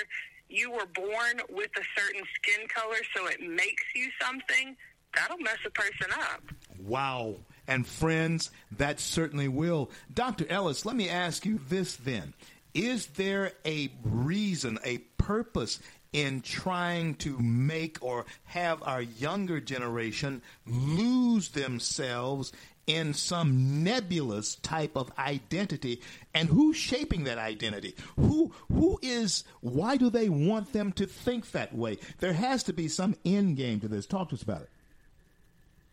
You 0.48 0.70
were 0.70 0.86
born 0.86 1.40
with 1.48 1.70
a 1.78 1.84
certain 1.96 2.22
skin 2.34 2.68
color, 2.68 3.00
so 3.16 3.26
it 3.26 3.40
makes 3.40 3.84
you 3.94 4.08
something 4.20 4.76
that'll 5.14 5.38
mess 5.38 5.58
a 5.66 5.70
person 5.70 6.06
up. 6.12 6.42
Wow. 6.78 7.36
And 7.68 7.86
friends, 7.86 8.50
that 8.72 9.00
certainly 9.00 9.48
will. 9.48 9.90
Dr. 10.12 10.46
Ellis, 10.48 10.84
let 10.84 10.96
me 10.96 11.08
ask 11.08 11.46
you 11.46 11.60
this 11.68 11.96
then. 11.96 12.34
Is 12.74 13.06
there 13.06 13.52
a 13.64 13.92
reason, 14.02 14.78
a 14.84 14.98
purpose 15.18 15.78
in 16.12 16.40
trying 16.42 17.14
to 17.14 17.38
make 17.38 17.98
or 18.02 18.26
have 18.44 18.82
our 18.82 19.02
younger 19.02 19.60
generation 19.60 20.42
lose 20.66 21.48
themselves 21.50 22.52
in 22.86 23.14
some 23.14 23.84
nebulous 23.84 24.56
type 24.56 24.96
of 24.96 25.12
identity 25.18 26.00
and 26.34 26.48
who's 26.48 26.76
shaping 26.76 27.24
that 27.24 27.38
identity 27.38 27.94
who 28.16 28.52
who 28.72 28.98
is 29.02 29.44
why 29.60 29.96
do 29.96 30.10
they 30.10 30.28
want 30.28 30.72
them 30.72 30.90
to 30.90 31.06
think 31.06 31.52
that 31.52 31.72
way 31.72 31.96
there 32.18 32.32
has 32.32 32.64
to 32.64 32.72
be 32.72 32.88
some 32.88 33.14
end 33.24 33.56
game 33.56 33.78
to 33.78 33.86
this 33.86 34.04
talk 34.04 34.28
to 34.28 34.34
us 34.34 34.42
about 34.42 34.62
it 34.62 34.70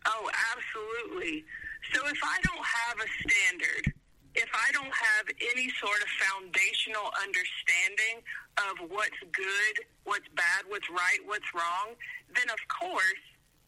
Oh, 0.05 0.29
Absolutely. 0.55 1.45
So 1.93 2.05
if 2.07 2.19
I 2.21 2.37
don't 2.43 2.65
have 2.65 2.97
a 2.99 3.09
standard, 3.23 3.93
if 4.35 4.49
I 4.53 4.67
don't 4.71 4.93
have 4.93 5.25
any 5.55 5.71
sort 5.81 5.97
of 5.97 6.09
foundational 6.21 7.09
understanding 7.17 8.21
of 8.69 8.91
what's 8.91 9.17
good, 9.31 9.75
what's 10.03 10.27
bad, 10.35 10.67
what's 10.67 10.89
right, 10.89 11.19
what's 11.25 11.47
wrong, 11.55 11.95
then 12.35 12.45
of 12.51 12.61
course 12.67 13.23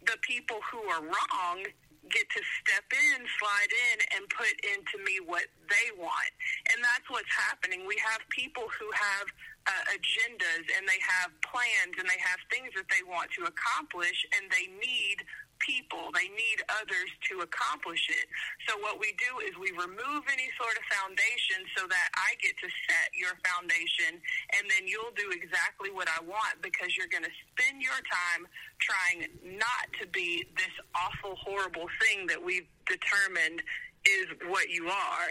the 0.05 0.17
people 0.21 0.59
who 0.69 0.83
are 0.91 1.01
wrong 1.01 1.65
get 2.09 2.27
to 2.35 2.41
step 2.59 2.83
in, 2.91 3.23
slide 3.39 3.71
in, 3.71 3.97
and 4.19 4.21
put 4.35 4.51
into 4.67 4.99
me 5.07 5.23
what 5.23 5.47
they 5.71 5.87
want. 5.95 6.31
And 6.73 6.83
that's 6.83 7.07
what's 7.07 7.31
happening. 7.31 7.87
We 7.87 7.95
have 8.03 8.19
people 8.27 8.67
who 8.67 8.87
have 8.91 9.25
uh, 9.69 9.95
agendas 9.95 10.65
and 10.75 10.83
they 10.83 10.99
have 10.99 11.31
plans 11.45 11.95
and 11.95 12.05
they 12.09 12.19
have 12.19 12.41
things 12.51 12.75
that 12.75 12.89
they 12.91 13.05
want 13.07 13.31
to 13.39 13.47
accomplish, 13.47 14.17
and 14.35 14.51
they 14.51 14.67
need 14.81 15.23
people. 15.61 16.09
They 16.11 16.27
need 16.33 16.59
others 16.81 17.09
to 17.31 17.45
accomplish 17.45 18.09
it. 18.09 18.25
So 18.67 18.77
what 18.81 18.99
we 18.99 19.13
do 19.21 19.31
is 19.45 19.53
we 19.57 19.71
remove 19.77 20.25
any 20.27 20.49
sort 20.57 20.75
of 20.75 20.83
foundation 20.89 21.63
so 21.77 21.85
that 21.87 22.07
I 22.17 22.35
get 22.41 22.57
to 22.59 22.69
set 22.89 23.13
your 23.13 23.37
foundation 23.45 24.19
and 24.57 24.65
then 24.67 24.89
you'll 24.89 25.15
do 25.15 25.29
exactly 25.31 25.93
what 25.93 26.09
I 26.09 26.19
want 26.25 26.59
because 26.61 26.97
you're 26.97 27.11
going 27.11 27.25
to 27.25 27.35
spend 27.53 27.81
your 27.81 27.97
time 28.09 28.49
trying 28.81 29.29
not 29.45 29.87
to 30.01 30.09
be 30.09 30.43
this 30.57 30.73
awful, 30.97 31.37
horrible 31.37 31.87
thing 32.01 32.27
that 32.27 32.41
we've 32.41 32.67
determined 32.89 33.61
is 34.05 34.27
what 34.49 34.69
you 34.69 34.89
are. 34.89 35.29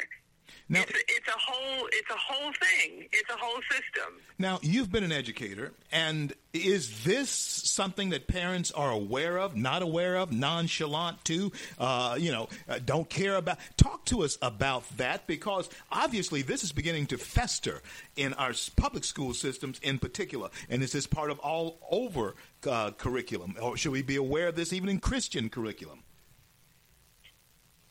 Now, 0.72 0.82
it's, 0.82 0.90
a, 0.92 1.00
it's 1.08 1.28
a 1.28 1.36
whole 1.36 1.88
it's 1.92 2.10
a 2.10 2.16
whole 2.16 2.52
thing. 2.52 3.08
It's 3.10 3.28
a 3.28 3.36
whole 3.36 3.60
system. 3.68 4.14
Now, 4.38 4.60
you've 4.62 4.92
been 4.92 5.02
an 5.02 5.10
educator, 5.10 5.72
and 5.90 6.32
is 6.52 7.02
this 7.02 7.28
something 7.28 8.10
that 8.10 8.28
parents 8.28 8.70
are 8.70 8.92
aware 8.92 9.36
of, 9.36 9.56
not 9.56 9.82
aware 9.82 10.16
of, 10.16 10.30
nonchalant 10.30 11.24
to, 11.24 11.50
uh, 11.80 12.16
you 12.20 12.30
know, 12.30 12.48
uh, 12.68 12.78
don't 12.84 13.10
care 13.10 13.34
about? 13.34 13.58
Talk 13.76 14.04
to 14.06 14.22
us 14.22 14.38
about 14.40 14.88
that 14.96 15.26
because 15.26 15.68
obviously 15.90 16.42
this 16.42 16.62
is 16.62 16.70
beginning 16.70 17.06
to 17.06 17.18
fester 17.18 17.82
in 18.14 18.32
our 18.34 18.52
public 18.76 19.02
school 19.02 19.34
systems 19.34 19.80
in 19.82 19.98
particular, 19.98 20.50
and 20.68 20.84
is 20.84 20.92
this 20.92 21.00
is 21.00 21.06
part 21.08 21.32
of 21.32 21.40
all 21.40 21.80
over 21.90 22.36
uh, 22.68 22.92
curriculum. 22.92 23.56
Or 23.60 23.76
should 23.76 23.90
we 23.90 24.02
be 24.02 24.16
aware 24.16 24.46
of 24.46 24.54
this 24.54 24.72
even 24.72 24.88
in 24.88 25.00
Christian 25.00 25.48
curriculum? 25.48 26.04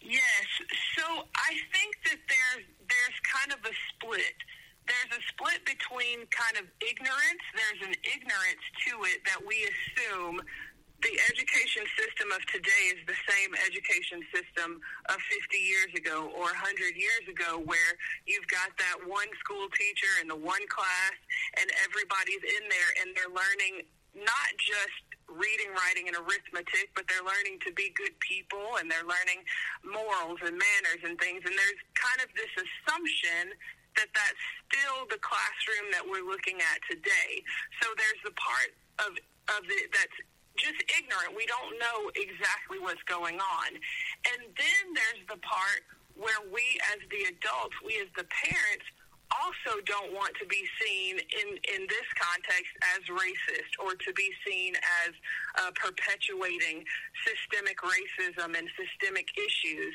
Yes. 0.09 0.49
So 0.97 1.05
I 1.37 1.53
think 1.69 1.93
that 2.09 2.17
there's 2.25 2.65
there's 2.89 3.17
kind 3.29 3.53
of 3.53 3.61
a 3.61 3.73
split. 3.93 4.37
There's 4.89 5.13
a 5.13 5.23
split 5.29 5.61
between 5.69 6.25
kind 6.33 6.57
of 6.57 6.65
ignorance. 6.81 7.45
There's 7.53 7.93
an 7.93 7.95
ignorance 8.01 8.65
to 8.89 9.05
it 9.05 9.21
that 9.29 9.37
we 9.45 9.69
assume 9.69 10.41
the 11.05 11.15
education 11.31 11.85
system 11.95 12.33
of 12.33 12.41
today 12.49 12.83
is 12.91 12.99
the 13.05 13.15
same 13.29 13.53
education 13.69 14.19
system 14.33 14.81
of 15.07 15.17
50 15.21 15.55
years 15.55 15.93
ago 15.95 16.27
or 16.35 16.51
100 16.57 16.97
years 16.97 17.25
ago 17.29 17.61
where 17.63 17.93
you've 18.25 18.49
got 18.51 18.73
that 18.81 18.97
one 19.07 19.29
school 19.39 19.69
teacher 19.77 20.11
in 20.19 20.27
the 20.27 20.35
one 20.35 20.65
class 20.67 21.15
and 21.55 21.69
everybody's 21.87 22.43
in 22.43 22.63
there 22.67 22.91
and 22.99 23.15
they're 23.15 23.31
learning 23.31 23.87
not 24.17 24.51
just 24.59 25.08
reading, 25.33 25.71
writing, 25.75 26.09
and 26.09 26.17
arithmetic, 26.17 26.93
but 26.97 27.05
they're 27.05 27.25
learning 27.25 27.61
to 27.65 27.71
be 27.73 27.93
good 27.93 28.15
people 28.19 28.77
and 28.81 28.89
they're 28.89 29.07
learning 29.07 29.45
morals 29.85 30.41
and 30.41 30.57
manners 30.57 31.01
and 31.05 31.19
things. 31.21 31.45
And 31.45 31.53
there's 31.53 31.81
kind 31.93 32.19
of 32.23 32.29
this 32.33 32.51
assumption 32.57 33.53
that 33.97 34.09
that's 34.13 34.43
still 34.69 35.09
the 35.09 35.19
classroom 35.19 35.91
that 35.91 36.05
we're 36.05 36.25
looking 36.25 36.61
at 36.61 36.79
today. 36.87 37.43
So 37.81 37.91
there's 37.97 38.21
the 38.23 38.35
part 38.37 38.71
of 39.01 39.11
of 39.49 39.65
it 39.65 39.89
that's 39.89 40.17
just 40.61 40.77
ignorant. 40.93 41.33
We 41.33 41.49
don't 41.49 41.73
know 41.81 42.11
exactly 42.13 42.77
what's 42.77 43.01
going 43.09 43.41
on. 43.41 43.69
And 44.29 44.39
then 44.53 44.83
there's 44.93 45.23
the 45.25 45.41
part 45.41 45.81
where 46.13 46.37
we 46.51 46.61
as 46.93 47.01
the 47.09 47.31
adults, 47.33 47.73
we 47.81 47.97
as 48.03 48.11
the 48.13 48.27
parents 48.27 48.85
also 49.31 49.79
don't 49.85 50.13
want 50.13 50.33
to 50.41 50.45
be 50.45 50.63
seen 50.81 51.17
in, 51.17 51.47
in 51.75 51.87
this 51.87 52.07
context 52.17 52.73
as 52.97 53.01
racist 53.09 53.71
or 53.77 53.93
to 53.95 54.13
be 54.13 54.29
seen 54.45 54.73
as 55.05 55.11
uh, 55.59 55.71
perpetuating 55.75 56.83
systemic 57.25 57.77
racism 57.81 58.57
and 58.57 58.67
systemic 58.73 59.27
issues. 59.37 59.93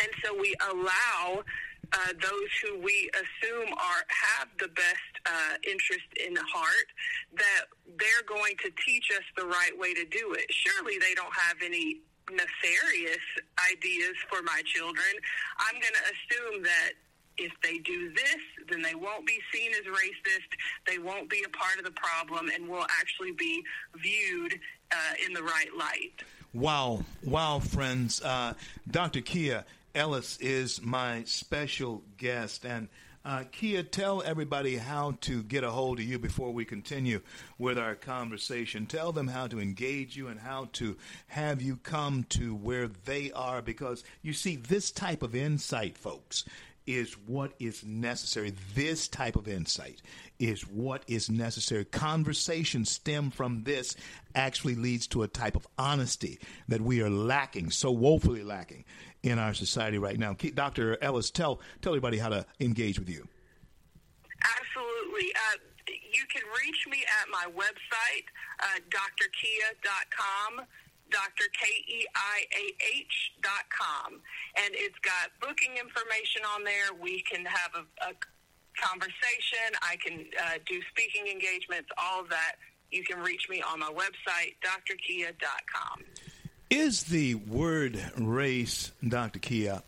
And 0.00 0.08
so 0.24 0.34
we 0.38 0.54
allow 0.70 1.42
uh, 1.92 2.12
those 2.20 2.50
who 2.62 2.80
we 2.80 3.10
assume 3.12 3.68
are 3.72 4.02
have 4.08 4.48
the 4.58 4.68
best 4.68 5.12
uh, 5.26 5.56
interest 5.68 6.08
in 6.24 6.32
the 6.32 6.44
heart 6.48 6.88
that 7.36 7.68
they're 7.98 8.26
going 8.26 8.54
to 8.64 8.70
teach 8.86 9.10
us 9.12 9.24
the 9.36 9.44
right 9.44 9.76
way 9.76 9.92
to 9.92 10.04
do 10.06 10.32
it. 10.32 10.46
Surely 10.50 10.98
they 10.98 11.14
don't 11.14 11.34
have 11.34 11.56
any 11.62 12.00
nefarious 12.30 13.26
ideas 13.72 14.16
for 14.30 14.40
my 14.42 14.62
children. 14.64 15.12
I'm 15.58 15.74
going 15.80 15.92
to 15.92 16.06
assume 16.08 16.62
that 16.62 16.92
if 17.42 17.52
they 17.62 17.78
do 17.78 18.12
this, 18.14 18.68
then 18.68 18.82
they 18.82 18.94
won't 18.94 19.26
be 19.26 19.38
seen 19.52 19.72
as 19.72 19.86
racist. 19.86 20.50
They 20.86 20.98
won't 20.98 21.28
be 21.28 21.42
a 21.44 21.48
part 21.50 21.78
of 21.78 21.84
the 21.84 21.90
problem 21.90 22.48
and 22.54 22.68
will 22.68 22.86
actually 23.00 23.32
be 23.32 23.62
viewed 23.96 24.58
uh, 24.90 25.14
in 25.26 25.32
the 25.32 25.42
right 25.42 25.74
light. 25.76 26.22
Wow, 26.54 27.04
wow, 27.24 27.58
friends. 27.58 28.22
Uh, 28.22 28.54
Dr. 28.90 29.20
Keiah 29.20 29.64
Ellis 29.94 30.38
is 30.38 30.80
my 30.82 31.24
special 31.24 32.02
guest. 32.16 32.64
And 32.64 32.88
uh, 33.24 33.44
Keiah, 33.52 33.88
tell 33.88 34.22
everybody 34.22 34.76
how 34.76 35.16
to 35.22 35.42
get 35.42 35.64
a 35.64 35.70
hold 35.70 35.98
of 35.98 36.04
you 36.04 36.18
before 36.18 36.52
we 36.52 36.64
continue 36.64 37.20
with 37.58 37.78
our 37.78 37.94
conversation. 37.94 38.86
Tell 38.86 39.12
them 39.12 39.28
how 39.28 39.46
to 39.46 39.60
engage 39.60 40.16
you 40.16 40.28
and 40.28 40.40
how 40.40 40.68
to 40.74 40.96
have 41.28 41.62
you 41.62 41.76
come 41.76 42.24
to 42.30 42.54
where 42.54 42.88
they 42.88 43.30
are 43.32 43.62
because 43.62 44.02
you 44.22 44.32
see, 44.32 44.56
this 44.56 44.90
type 44.90 45.22
of 45.22 45.34
insight, 45.34 45.96
folks, 45.96 46.44
is 46.86 47.14
what 47.26 47.52
is 47.58 47.84
necessary. 47.84 48.54
This 48.74 49.08
type 49.08 49.36
of 49.36 49.48
insight 49.48 50.02
is 50.38 50.62
what 50.62 51.04
is 51.06 51.30
necessary. 51.30 51.84
Conversations 51.84 52.90
stem 52.90 53.30
from 53.30 53.64
this 53.64 53.94
actually 54.34 54.74
leads 54.74 55.06
to 55.08 55.22
a 55.22 55.28
type 55.28 55.56
of 55.56 55.66
honesty 55.78 56.38
that 56.68 56.80
we 56.80 57.02
are 57.02 57.10
lacking, 57.10 57.70
so 57.70 57.90
woefully 57.90 58.42
lacking 58.42 58.84
in 59.22 59.38
our 59.38 59.54
society 59.54 59.98
right 59.98 60.18
now. 60.18 60.34
Dr. 60.54 60.98
Ellis, 61.02 61.30
tell 61.30 61.60
tell 61.80 61.92
everybody 61.92 62.18
how 62.18 62.28
to 62.28 62.44
engage 62.60 62.98
with 62.98 63.08
you. 63.08 63.28
Absolutely. 64.44 65.32
Uh, 65.34 65.58
you 65.88 66.24
can 66.32 66.42
reach 66.64 66.86
me 66.88 67.04
at 67.22 67.28
my 67.30 67.46
website, 67.52 68.26
uh, 68.60 68.80
drkeiah.com. 68.90 70.66
Dr. 71.12 71.44
K-E-I-A-H 71.52 73.32
dot 73.42 73.64
com. 73.70 74.14
And 74.56 74.74
it's 74.74 74.98
got 75.00 75.30
booking 75.40 75.76
information 75.76 76.42
on 76.54 76.64
there. 76.64 76.92
We 77.00 77.22
can 77.30 77.44
have 77.44 77.70
a, 77.74 78.10
a 78.10 78.12
conversation. 78.80 79.76
I 79.82 79.96
can 79.96 80.24
uh, 80.40 80.58
do 80.66 80.80
speaking 80.90 81.26
engagements, 81.30 81.88
all 81.98 82.20
of 82.20 82.28
that. 82.30 82.56
You 82.90 83.04
can 83.04 83.20
reach 83.20 83.48
me 83.48 83.62
on 83.62 83.80
my 83.80 83.90
website, 83.90 84.56
drkeiah.com. 84.64 86.04
Is 86.70 87.04
the 87.04 87.34
word 87.34 88.00
race, 88.16 88.92
Dr. 89.06 89.38
Keiah, 89.38 89.82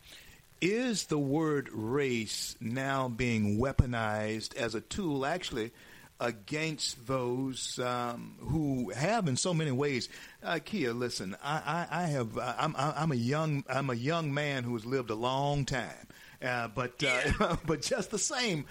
is 0.60 1.06
the 1.06 1.18
word 1.18 1.68
race 1.72 2.56
now 2.60 3.09
being 3.09 3.59
weaponized 3.59 4.56
as 4.56 4.74
a 4.74 4.80
tool 4.80 5.26
actually 5.26 5.72
against 6.20 7.06
those 7.06 7.78
um, 7.78 8.36
who 8.38 8.90
have 8.90 9.28
in 9.28 9.36
so 9.36 9.52
many 9.52 9.70
ways. 9.70 10.08
Uh, 10.42 10.54
Keiah, 10.54 10.96
listen, 10.96 11.36
I, 11.42 11.86
I, 11.90 12.02
I 12.02 12.06
have, 12.06 12.38
uh, 12.38 12.54
I'm, 12.58 12.74
I'm 12.76 13.12
a 13.12 13.16
young, 13.16 13.64
I'm 13.68 13.90
a 13.90 13.94
young 13.94 14.32
man 14.32 14.64
who 14.64 14.74
has 14.74 14.86
lived 14.86 15.10
a 15.10 15.14
long 15.14 15.64
time, 15.64 16.08
uh, 16.42 16.68
but, 16.68 17.02
uh, 17.02 17.56
but 17.66 17.82
just 17.82 18.10
the 18.10 18.18
same. 18.18 18.66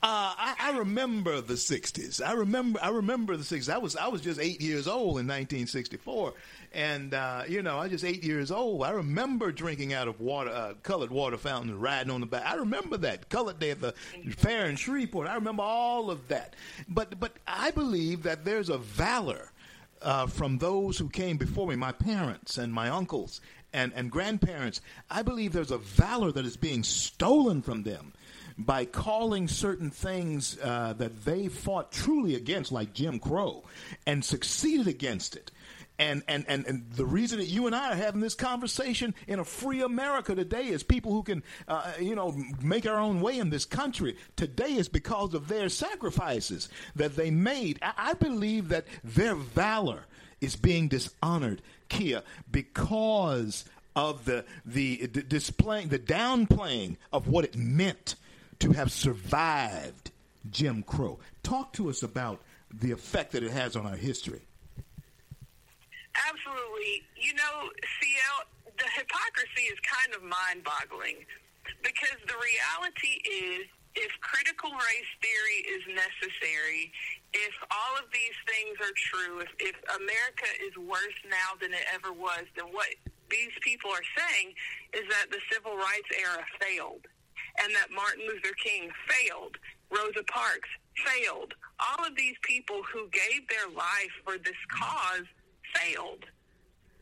Uh, 0.00 0.32
I, 0.38 0.54
I, 0.60 0.78
remember 0.78 1.40
the 1.40 1.54
'60s. 1.54 2.24
I 2.24 2.34
remember. 2.34 2.78
I 2.80 2.90
remember 2.90 3.36
the 3.36 3.42
'60s. 3.42 3.68
I 3.68 3.78
was 3.78 3.96
I 3.96 4.06
was 4.06 4.20
just 4.20 4.38
eight 4.38 4.60
years 4.60 4.86
old 4.86 5.18
in 5.18 5.26
1964, 5.26 6.34
and 6.72 7.14
uh, 7.14 7.42
you 7.48 7.64
know 7.64 7.78
I 7.78 7.82
was 7.82 7.90
just 7.90 8.04
eight 8.04 8.22
years 8.22 8.52
old. 8.52 8.84
I 8.84 8.90
remember 8.90 9.50
drinking 9.50 9.94
out 9.94 10.06
of 10.06 10.20
water, 10.20 10.50
uh, 10.50 10.74
colored 10.84 11.10
water 11.10 11.36
fountain, 11.36 11.70
and 11.70 11.82
riding 11.82 12.12
on 12.12 12.20
the 12.20 12.26
back. 12.26 12.46
I 12.46 12.54
remember 12.54 12.96
that 12.98 13.28
colored 13.28 13.58
day 13.58 13.72
at 13.72 13.80
the 13.80 13.92
fair 14.36 14.66
in 14.66 14.76
Shreveport. 14.76 15.26
I 15.26 15.34
remember 15.34 15.64
all 15.64 16.12
of 16.12 16.28
that. 16.28 16.54
But 16.88 17.18
but 17.18 17.32
I 17.48 17.72
believe 17.72 18.22
that 18.22 18.44
there's 18.44 18.68
a 18.68 18.78
valor 18.78 19.50
uh, 20.00 20.28
from 20.28 20.58
those 20.58 20.96
who 20.96 21.08
came 21.08 21.38
before 21.38 21.66
me, 21.66 21.74
my 21.74 21.90
parents 21.90 22.56
and 22.56 22.72
my 22.72 22.88
uncles 22.88 23.40
and 23.72 23.92
and 23.96 24.12
grandparents. 24.12 24.80
I 25.10 25.22
believe 25.22 25.52
there's 25.52 25.72
a 25.72 25.78
valor 25.78 26.30
that 26.30 26.46
is 26.46 26.56
being 26.56 26.84
stolen 26.84 27.62
from 27.62 27.82
them 27.82 28.12
by 28.58 28.84
calling 28.84 29.46
certain 29.46 29.90
things 29.90 30.58
uh, 30.62 30.92
that 30.94 31.24
they 31.24 31.46
fought 31.48 31.92
truly 31.92 32.34
against, 32.34 32.72
like 32.72 32.92
Jim 32.92 33.20
Crow, 33.20 33.62
and 34.06 34.24
succeeded 34.24 34.88
against 34.88 35.36
it. 35.36 35.52
And, 36.00 36.22
and, 36.28 36.44
and, 36.48 36.64
and 36.66 36.90
the 36.92 37.04
reason 37.04 37.38
that 37.38 37.46
you 37.46 37.66
and 37.66 37.74
I 37.74 37.92
are 37.92 37.96
having 37.96 38.20
this 38.20 38.34
conversation 38.34 39.14
in 39.26 39.40
a 39.40 39.44
free 39.44 39.82
America 39.82 40.34
today 40.34 40.68
is 40.68 40.84
people 40.84 41.12
who 41.12 41.24
can, 41.24 41.42
uh, 41.66 41.92
you 42.00 42.14
know, 42.14 42.36
make 42.62 42.86
our 42.86 43.00
own 43.00 43.20
way 43.20 43.38
in 43.38 43.50
this 43.50 43.64
country 43.64 44.16
today 44.36 44.74
is 44.74 44.88
because 44.88 45.34
of 45.34 45.48
their 45.48 45.68
sacrifices 45.68 46.68
that 46.94 47.16
they 47.16 47.30
made. 47.32 47.80
I, 47.82 47.92
I 47.96 48.14
believe 48.14 48.68
that 48.68 48.86
their 49.02 49.34
valor 49.34 50.04
is 50.40 50.54
being 50.54 50.86
dishonored, 50.86 51.62
Keiah, 51.90 52.22
because 52.50 53.64
of 53.96 54.24
the 54.24 54.44
the, 54.64 55.06
the 55.06 55.22
displaying, 55.22 55.88
the 55.88 55.98
downplaying 55.98 56.96
of 57.12 57.26
what 57.26 57.44
it 57.44 57.56
meant 57.56 58.14
to 58.60 58.72
have 58.72 58.92
survived 58.92 60.10
Jim 60.50 60.82
Crow. 60.82 61.18
Talk 61.42 61.72
to 61.74 61.90
us 61.90 62.02
about 62.02 62.40
the 62.72 62.90
effect 62.92 63.32
that 63.32 63.42
it 63.42 63.50
has 63.50 63.76
on 63.76 63.86
our 63.86 63.96
history. 63.96 64.40
Absolutely. 66.28 67.02
You 67.16 67.34
know, 67.34 67.70
CL, 67.70 68.38
the 68.78 68.88
hypocrisy 68.96 69.70
is 69.70 69.78
kind 69.86 70.14
of 70.14 70.22
mind 70.22 70.64
boggling 70.64 71.24
because 71.82 72.18
the 72.26 72.34
reality 72.34 73.22
is 73.24 73.66
if 73.94 74.12
critical 74.20 74.70
race 74.70 75.12
theory 75.22 75.58
is 75.74 75.82
necessary, 75.90 76.92
if 77.34 77.54
all 77.70 77.94
of 77.98 78.06
these 78.12 78.36
things 78.46 78.76
are 78.82 78.94
true, 78.94 79.40
if, 79.40 79.50
if 79.58 79.76
America 79.96 80.48
is 80.66 80.74
worse 80.78 81.18
now 81.26 81.58
than 81.60 81.72
it 81.72 81.84
ever 81.92 82.12
was, 82.12 82.46
then 82.56 82.66
what 82.72 82.88
these 83.30 83.52
people 83.60 83.90
are 83.90 84.06
saying 84.16 84.54
is 84.94 85.04
that 85.10 85.30
the 85.30 85.40
civil 85.52 85.76
rights 85.76 86.08
era 86.14 86.42
failed 86.60 87.04
and 87.62 87.74
that 87.74 87.90
Martin 87.94 88.24
Luther 88.26 88.54
King 88.62 88.90
failed, 89.08 89.56
Rosa 89.90 90.24
Parks 90.26 90.68
failed. 91.06 91.54
All 91.78 92.06
of 92.06 92.16
these 92.16 92.36
people 92.42 92.82
who 92.92 93.08
gave 93.10 93.46
their 93.48 93.68
life 93.74 94.14
for 94.24 94.38
this 94.38 94.58
cause 94.70 95.26
failed. 95.74 96.24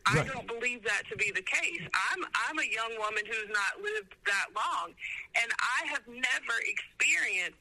I 0.07 0.23
don't 0.23 0.47
believe 0.47 0.85
that 0.85 1.03
to 1.11 1.17
be 1.17 1.33
the 1.35 1.43
case. 1.43 1.83
I'm 1.83 2.23
I'm 2.47 2.59
a 2.59 2.69
young 2.71 2.95
woman 2.99 3.25
who's 3.27 3.51
not 3.51 3.83
lived 3.83 4.15
that 4.27 4.47
long, 4.55 4.95
and 5.35 5.51
I 5.59 5.89
have 5.91 6.07
never 6.07 6.57
experienced 6.63 7.59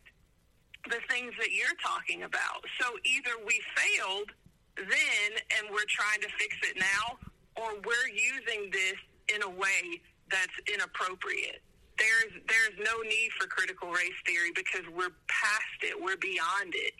the 0.85 1.01
things 1.09 1.33
that 1.39 1.51
you're 1.51 1.73
talking 1.81 2.21
about. 2.21 2.61
So 2.79 2.85
either 3.03 3.31
we 3.45 3.59
failed 3.73 4.29
then 4.77 5.29
and 5.57 5.73
we're 5.73 5.89
trying 5.89 6.21
to 6.21 6.29
fix 6.37 6.55
it 6.69 6.77
now, 6.77 7.17
or 7.55 7.81
we're 7.81 8.09
using 8.13 8.69
this 8.71 8.99
in 9.33 9.41
a 9.41 9.49
way 9.49 10.01
that's 10.29 10.53
inappropriate. 10.71 11.61
There's 11.97 12.33
there's 12.47 12.77
no 12.83 13.01
need 13.01 13.31
for 13.39 13.47
critical 13.47 13.89
race 13.89 14.19
theory 14.25 14.51
because 14.53 14.83
we're 14.95 15.15
past 15.27 15.79
it, 15.81 15.95
we're 15.95 16.17
beyond 16.17 16.73
it. 16.73 16.93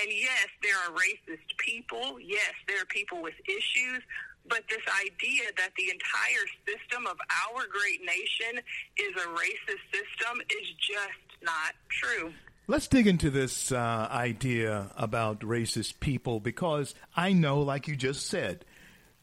And 0.00 0.10
yes, 0.10 0.48
there 0.62 0.74
are 0.74 0.90
racist 0.90 1.56
people. 1.58 2.18
Yes, 2.20 2.54
there 2.66 2.82
are 2.82 2.86
people 2.86 3.22
with 3.22 3.34
issues. 3.46 4.02
But 4.48 4.64
this 4.68 4.82
idea 4.98 5.44
that 5.58 5.70
the 5.76 5.90
entire 5.90 6.46
system 6.66 7.06
of 7.06 7.16
our 7.46 7.66
great 7.70 8.00
nation 8.04 8.64
is 8.96 9.14
a 9.22 9.28
racist 9.28 9.84
system 9.92 10.40
is 10.50 10.66
just 10.80 11.42
not 11.42 11.74
true. 11.88 12.32
Let's 12.66 12.88
dig 12.88 13.06
into 13.06 13.30
this 13.30 13.72
uh, 13.72 14.08
idea 14.10 14.92
about 14.96 15.40
racist 15.40 16.00
people 16.00 16.40
because 16.40 16.94
I 17.16 17.32
know, 17.32 17.60
like 17.60 17.88
you 17.88 17.96
just 17.96 18.26
said, 18.26 18.64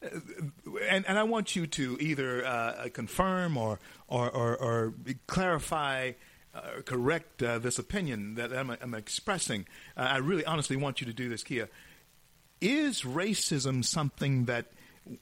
and, 0.02 1.06
and 1.08 1.18
I 1.20 1.24
want 1.24 1.56
you 1.56 1.68
to 1.68 1.98
either 2.00 2.46
uh, 2.46 2.88
confirm 2.94 3.58
or 3.58 3.80
or, 4.08 4.30
or, 4.30 4.58
or 4.58 4.94
clarify, 5.28 6.14
uh, 6.56 6.82
correct 6.86 7.44
uh, 7.44 7.60
this 7.60 7.78
opinion 7.78 8.36
that 8.36 8.54
I'm, 8.54 8.70
I'm 8.70 8.94
expressing. 8.94 9.66
Uh, 9.96 10.02
I 10.02 10.18
really, 10.18 10.46
honestly 10.46 10.76
want 10.76 11.02
you 11.02 11.08
to 11.08 11.14
do 11.14 11.30
this, 11.30 11.44
Keiah. 11.44 11.68
Is 12.62 13.02
racism 13.02 13.84
something 13.84 14.46
that 14.46 14.68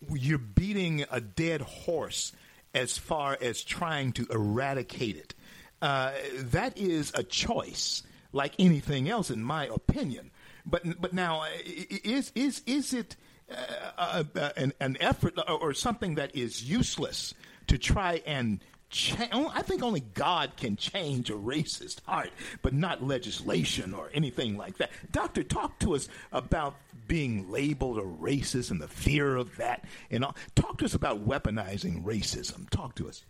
you're 0.10 0.38
beating 0.38 1.06
a 1.12 1.20
dead 1.20 1.62
horse 1.62 2.32
as 2.74 2.98
far 2.98 3.38
as 3.42 3.64
trying 3.64 4.14
to 4.14 4.28
eradicate 4.30 5.18
it? 5.18 5.34
Uh, 5.82 6.12
that 6.38 6.78
is 6.78 7.12
a 7.14 7.24
choice, 7.24 8.04
like 8.32 8.54
anything 8.58 9.10
else, 9.10 9.30
in 9.30 9.44
my 9.44 9.66
opinion. 9.66 10.32
But 10.66 11.02
but 11.02 11.14
now, 11.14 11.42
uh, 11.42 11.48
is 11.66 12.32
is 12.34 12.62
is 12.66 12.94
it 12.94 13.16
uh, 13.50 14.24
an, 14.58 14.74
an 14.80 14.98
effort 15.00 15.38
or, 15.48 15.74
something 15.74 16.16
that 16.16 16.36
is 16.36 16.64
useless 16.64 17.34
to 17.68 17.78
try 17.78 18.22
and 18.26 18.60
change? 18.90 19.30
I 19.32 19.62
think 19.62 19.84
only 19.84 20.00
God 20.00 20.54
can 20.58 20.76
change 20.78 21.30
a 21.30 21.34
racist 21.34 22.04
heart, 22.06 22.32
but 22.62 22.74
not 22.74 23.04
legislation 23.04 23.94
or 23.94 24.10
anything 24.14 24.58
like 24.58 24.78
that. 24.78 24.92
Doctor, 25.12 25.44
talk 25.44 25.80
to 25.80 25.96
us 25.96 26.08
about 26.32 26.76
being 27.08 27.52
labeled 27.52 27.98
a 28.00 28.02
racist 28.02 28.72
and 28.72 28.82
the 28.82 28.88
fear 28.88 29.36
of 29.36 29.56
that, 29.58 29.86
and 30.10 30.26
all. 30.26 30.36
talk 30.56 30.78
to 30.80 30.86
us 30.86 30.94
about 30.94 31.28
weaponizing 31.28 32.04
racism. 32.04 32.70
Talk 32.70 32.96
to 32.96 33.08
us. 33.08 33.24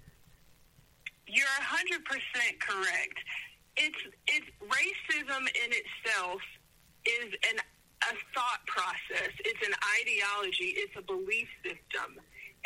You're 1.27 1.45
100% 1.45 2.59
correct. 2.59 3.19
It's 3.75 3.97
it's 4.27 4.47
racism 4.61 5.41
in 5.41 5.73
itself 5.73 6.41
is 7.05 7.33
an 7.51 7.59
a 8.11 8.15
thought 8.33 8.65
process. 8.67 9.31
It's 9.43 9.65
an 9.65 9.73
ideology. 10.01 10.75
It's 10.77 10.95
a 10.97 11.01
belief 11.01 11.47
system, 11.63 12.19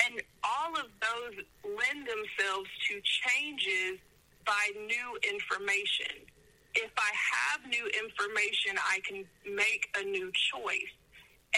and 0.05 0.21
all 0.43 0.75
of 0.75 0.87
those 1.01 1.35
lend 1.63 2.07
themselves 2.07 2.69
to 2.89 3.01
changes 3.01 3.99
by 4.45 4.71
new 4.87 5.17
information. 5.29 6.25
If 6.75 6.91
I 6.97 7.11
have 7.13 7.69
new 7.69 7.85
information, 7.99 8.77
I 8.77 8.99
can 9.07 9.25
make 9.45 9.89
a 9.99 10.03
new 10.03 10.31
choice. 10.53 10.93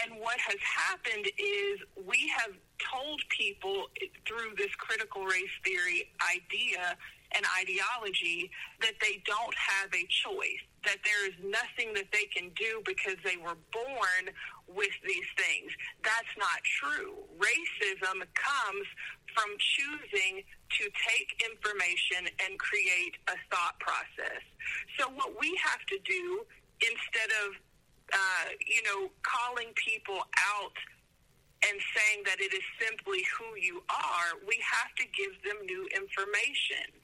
And 0.02 0.18
what 0.20 0.38
has 0.40 0.58
happened 0.60 1.26
is 1.38 1.80
we 2.06 2.32
have 2.40 2.56
told 2.80 3.20
people 3.28 3.88
through 4.26 4.56
this 4.56 4.74
critical 4.76 5.24
race 5.24 5.52
theory 5.64 6.08
idea 6.32 6.96
and 7.32 7.44
ideology 7.60 8.50
that 8.80 8.94
they 9.00 9.22
don't 9.26 9.54
have 9.54 9.92
a 9.92 10.04
choice, 10.08 10.64
that 10.84 10.98
there 11.04 11.22
is 11.28 11.36
nothing 11.42 11.94
that 11.94 12.10
they 12.12 12.26
can 12.30 12.50
do 12.58 12.82
because 12.84 13.16
they 13.24 13.36
were 13.36 13.58
born 13.70 14.24
with 14.66 14.94
these 15.06 15.30
things. 15.36 15.70
That's 16.02 16.34
not 16.38 16.60
true. 16.64 17.14
Racism 17.38 18.22
comes 18.34 18.86
from 19.34 19.50
choosing 19.58 20.42
to 20.42 20.84
take 21.08 21.28
information 21.44 22.28
and 22.44 22.58
create 22.58 23.16
a 23.28 23.36
thought 23.48 23.78
process. 23.78 24.42
So 24.98 25.08
what 25.14 25.38
we 25.38 25.58
have 25.62 25.80
to 25.86 25.98
do 26.04 26.44
instead 26.82 27.30
of 27.46 27.56
uh, 28.12 28.46
you 28.60 28.82
know, 28.84 29.08
calling 29.24 29.72
people 29.74 30.20
out 30.36 30.76
and 31.64 31.78
saying 31.94 32.24
that 32.26 32.40
it 32.40 32.52
is 32.52 32.64
simply 32.76 33.24
who 33.38 33.56
you 33.56 33.82
are, 33.88 34.36
we 34.46 34.58
have 34.60 34.92
to 34.98 35.04
give 35.16 35.32
them 35.46 35.64
new 35.64 35.88
information. 35.96 37.01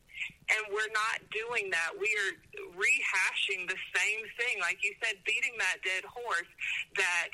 And 0.49 0.73
we're 0.73 0.93
not 0.97 1.21
doing 1.29 1.71
that. 1.71 1.93
We 2.01 2.09
are 2.09 2.33
rehashing 2.73 3.69
the 3.69 3.77
same 3.93 4.23
thing. 4.41 4.61
Like 4.61 4.81
you 4.83 4.95
said, 5.03 5.17
beating 5.27 5.53
that 5.59 5.77
dead 5.85 6.05
horse 6.09 6.49
that 6.97 7.29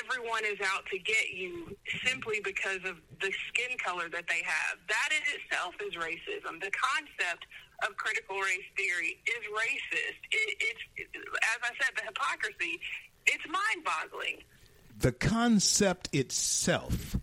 everyone 0.00 0.44
is 0.48 0.56
out 0.64 0.86
to 0.88 0.98
get 0.98 1.36
you 1.36 1.76
simply 2.04 2.40
because 2.42 2.80
of 2.88 2.96
the 3.20 3.30
skin 3.48 3.76
color 3.76 4.08
that 4.08 4.24
they 4.26 4.40
have. 4.40 4.80
That 4.88 5.10
in 5.12 5.20
itself 5.36 5.74
is 5.84 5.92
racism. 6.00 6.60
The 6.64 6.72
concept 6.72 7.44
of 7.84 7.94
critical 7.96 8.40
race 8.40 8.64
theory 8.76 9.20
is 9.28 9.42
racist. 9.52 10.20
It, 10.32 10.56
it's, 10.60 10.82
as 11.44 11.60
I 11.60 11.72
said, 11.76 11.92
the 11.96 12.04
hypocrisy, 12.08 12.80
it's 13.26 13.44
mind-boggling. 13.46 14.40
the 14.98 15.12
concept 15.12 16.08
itself 16.14 17.16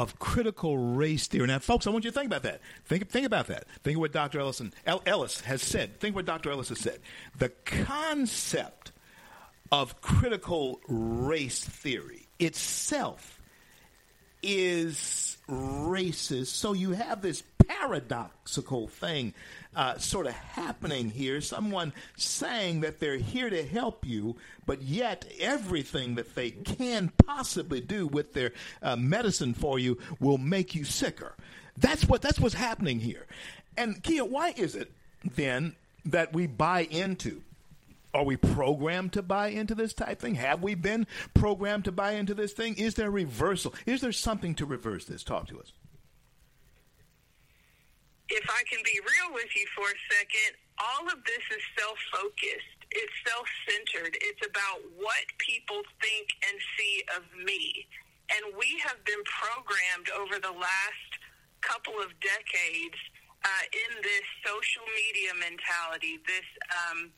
of 0.00 0.18
critical 0.18 0.78
race 0.78 1.26
theory. 1.26 1.46
Now, 1.46 1.58
folks, 1.58 1.86
I 1.86 1.90
want 1.90 2.04
you 2.06 2.10
to 2.10 2.14
think 2.14 2.26
about 2.26 2.42
that. 2.44 2.62
Think, 2.86 3.10
think 3.10 3.26
about 3.26 3.48
that. 3.48 3.66
Think 3.82 3.96
of 3.96 4.00
what 4.00 4.12
Dr. 4.12 4.40
Ellison, 4.40 4.72
El- 4.86 5.02
Ellis 5.04 5.42
has 5.42 5.60
said. 5.60 6.00
Think 6.00 6.16
what 6.16 6.24
Dr. 6.24 6.50
Ellis 6.50 6.70
has 6.70 6.78
said. 6.78 7.00
The 7.36 7.50
concept 7.66 8.92
of 9.70 10.00
critical 10.00 10.80
race 10.88 11.62
theory 11.62 12.28
itself 12.38 13.38
is 14.42 15.29
racist. 15.50 16.48
So 16.48 16.72
you 16.72 16.92
have 16.92 17.22
this 17.22 17.42
paradoxical 17.66 18.88
thing 18.88 19.34
uh, 19.74 19.98
sort 19.98 20.26
of 20.26 20.32
happening 20.32 21.10
here. 21.10 21.40
Someone 21.40 21.92
saying 22.16 22.80
that 22.80 23.00
they're 23.00 23.16
here 23.16 23.50
to 23.50 23.64
help 23.64 24.04
you, 24.06 24.36
but 24.66 24.82
yet 24.82 25.30
everything 25.38 26.14
that 26.16 26.34
they 26.34 26.50
can 26.50 27.12
possibly 27.24 27.80
do 27.80 28.06
with 28.06 28.32
their 28.32 28.52
uh, 28.82 28.96
medicine 28.96 29.54
for 29.54 29.78
you 29.78 29.98
will 30.18 30.38
make 30.38 30.74
you 30.74 30.84
sicker. 30.84 31.34
That's 31.76 32.06
what 32.06 32.22
that's 32.22 32.40
what's 32.40 32.54
happening 32.54 33.00
here. 33.00 33.26
And 33.76 34.02
Keiah, 34.02 34.28
why 34.28 34.52
is 34.56 34.74
it 34.74 34.92
then 35.24 35.76
that 36.04 36.32
we 36.32 36.46
buy 36.46 36.82
into 36.82 37.42
are 38.14 38.24
we 38.24 38.36
programmed 38.36 39.12
to 39.14 39.22
buy 39.22 39.48
into 39.48 39.74
this 39.74 39.94
type 39.94 40.20
thing? 40.20 40.34
Have 40.36 40.62
we 40.62 40.74
been 40.74 41.06
programmed 41.34 41.84
to 41.86 41.92
buy 41.92 42.12
into 42.12 42.34
this 42.34 42.52
thing? 42.52 42.74
Is 42.76 42.94
there 42.94 43.10
reversal? 43.10 43.74
Is 43.86 44.00
there 44.00 44.12
something 44.12 44.54
to 44.56 44.66
reverse 44.66 45.04
this? 45.04 45.22
Talk 45.22 45.46
to 45.48 45.60
us. 45.60 45.72
if 48.30 48.46
I 48.48 48.62
can 48.70 48.78
be 48.86 48.96
real 49.02 49.34
with 49.34 49.50
you 49.56 49.66
for 49.74 49.86
a 49.90 49.98
second, 50.10 50.54
all 50.78 51.06
of 51.10 51.18
this 51.26 51.44
is 51.50 51.62
self 51.78 51.98
focused. 52.14 52.78
It's 52.90 53.16
self 53.26 53.46
centered. 53.68 54.16
It's 54.22 54.42
about 54.46 54.82
what 54.98 55.24
people 55.38 55.82
think 56.00 56.26
and 56.46 56.56
see 56.78 57.02
of 57.18 57.22
me. 57.44 57.86
And 58.30 58.54
we 58.58 58.78
have 58.86 59.02
been 59.04 59.22
programmed 59.26 60.10
over 60.14 60.38
the 60.38 60.54
last 60.54 61.10
couple 61.60 61.98
of 61.98 62.14
decades 62.22 62.98
uh, 63.44 63.64
in 63.74 63.90
this 64.02 64.26
social 64.46 64.86
media 64.94 65.34
mentality, 65.34 66.22
this 66.26 66.46
um, 66.70 67.10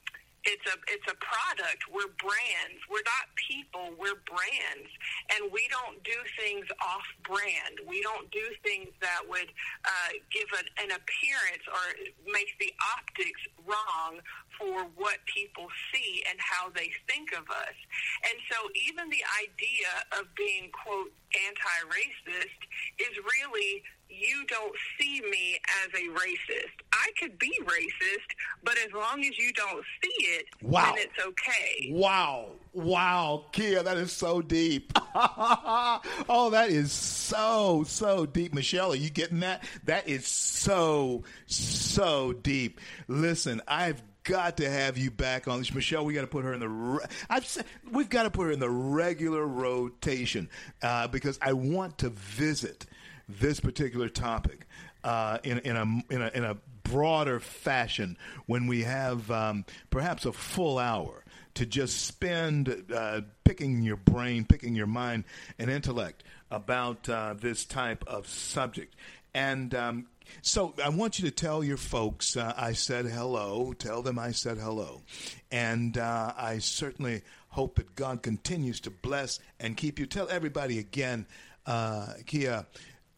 It's 0.45 0.67
a 0.67 0.77
it's 0.91 1.07
a 1.07 1.15
product. 1.23 1.87
We're 1.87 2.11
brands. 2.19 2.83
We're 2.91 3.07
not 3.07 3.31
people. 3.39 3.95
We're 3.95 4.19
brands, 4.27 4.91
and 5.39 5.53
we 5.55 5.71
don't 5.71 6.03
do 6.03 6.19
things 6.35 6.67
off 6.83 7.07
brand. 7.23 7.79
We 7.87 8.03
don't 8.03 8.27
do 8.35 8.43
things 8.67 8.91
that 8.99 9.23
would 9.23 9.47
uh, 9.87 10.11
give 10.35 10.51
an, 10.59 10.67
an 10.83 10.91
appearance 10.99 11.63
or 11.71 11.85
make 12.27 12.51
the 12.59 12.75
optics 12.99 13.43
wrong 13.63 14.19
for 14.59 14.91
what 14.99 15.23
people 15.31 15.71
see 15.95 16.23
and 16.27 16.39
how 16.43 16.75
they 16.75 16.91
think 17.07 17.31
of 17.39 17.47
us. 17.47 17.79
And 18.27 18.37
so, 18.51 18.67
even 18.75 19.11
the 19.15 19.23
idea 19.39 19.91
of 20.19 20.27
being 20.35 20.75
quote 20.75 21.15
anti-racist 21.49 22.61
is 22.99 23.17
really 23.19 23.83
you 24.09 24.45
don't 24.47 24.75
see 25.01 25.23
me 25.23 25.59
as 25.85 25.89
a 25.99 26.05
racist. 26.13 26.69
I 26.93 27.11
could 27.19 27.39
be 27.39 27.51
racist, 27.65 28.29
but 28.63 28.77
as 28.77 28.93
long 28.93 29.21
as 29.21 29.39
you 29.39 29.53
don't 29.55 29.83
see 30.03 30.25
it, 30.27 30.45
Wow. 30.61 30.93
then 30.95 31.05
it's 31.07 31.27
okay. 31.27 31.91
Wow. 31.93 32.51
Wow. 32.75 33.47
Keiah, 33.53 33.83
that 33.85 33.97
is 33.97 34.13
so 34.13 34.43
deep. 34.43 34.93
oh, 35.15 36.51
that 36.53 36.69
is 36.69 36.93
so, 36.93 37.85
so 37.87 38.27
deep. 38.27 38.53
Michelle, 38.53 38.93
are 38.93 38.97
you 38.97 39.09
getting 39.11 39.41
that? 39.41 39.65
That 39.85 40.07
is 40.09 40.27
so, 40.27 41.25
so 41.47 42.35
deep. 42.35 42.81
Listen, 43.09 43.63
I've 43.67 44.03
got 44.25 44.57
to 44.59 44.71
have 44.71 44.97
you 44.97 45.11
back 45.11 45.49
on 45.49 45.59
this. 45.59 45.75
Michelle, 45.75 46.05
we 46.05 46.15
got 46.15 46.23
to 46.23 46.27
put 46.27 46.45
her 46.45 46.53
in 46.53 46.61
the. 46.61 46.69
Re- 46.69 47.05
I've 47.29 47.47
said 47.47 47.65
we've 47.91 48.09
got 48.09 48.25
to 48.25 48.31
put 48.31 48.47
her 48.47 48.53
in 48.53 48.61
the 48.61 48.71
regular 48.71 49.47
rotation 49.47 50.49
uh, 50.83 51.09
because 51.09 51.39
I 51.43 51.53
want 51.53 51.99
to 51.99 52.11
visit 52.11 52.87
this 53.29 53.61
particular 53.61 54.09
topic 54.09 54.67
uh, 55.05 55.39
in 55.45 55.59
in 55.61 55.77
a 55.77 55.83
in 56.13 56.23
a 56.23 56.31
in 56.35 56.45
a 56.45 56.57
broader 56.85 57.41
fashion 57.41 58.17
when 58.47 58.67
we 58.67 58.83
have 58.83 59.31
um, 59.31 59.65
perhaps 59.91 60.27
a 60.27 60.33
full 60.33 60.79
hour 60.79 61.25
to 61.55 61.67
just 61.67 62.07
spend 62.07 62.85
uh, 62.95 63.21
picking 63.45 63.83
your 63.83 63.97
brain, 63.97 64.45
picking 64.45 64.75
your 64.75 64.87
mind 64.87 65.25
and 65.59 65.71
intellect 65.71 66.23
about 66.51 67.09
uh, 67.09 67.35
this 67.39 67.65
type 67.65 68.05
of 68.07 68.27
subject. 68.27 68.95
And 69.35 69.75
um, 69.75 70.07
so 70.41 70.75
I 70.83 70.89
want 70.89 71.19
you 71.19 71.29
to 71.29 71.35
tell 71.35 71.63
your 71.63 71.77
folks 71.77 72.37
uh, 72.37 72.55
I 72.57 72.73
said 72.73 73.07
hello. 73.07 73.73
Tell 73.73 74.03
them 74.03 74.19
I 74.19 74.33
said 74.33 74.59
hello. 74.59 75.03
And 75.51 75.99
uh, 75.99 76.33
I 76.37 76.59
certainly 76.59 77.23
hope 77.49 77.77
that 77.77 77.95
God 77.95 78.23
continues 78.23 78.81
to 78.81 78.91
bless 78.91 79.39
and 79.61 79.77
keep 79.77 79.99
you. 79.99 80.07
Tell 80.07 80.29
everybody 80.31 80.79
again, 80.79 81.27
uh, 81.67 82.15
Keiah, 82.25 82.67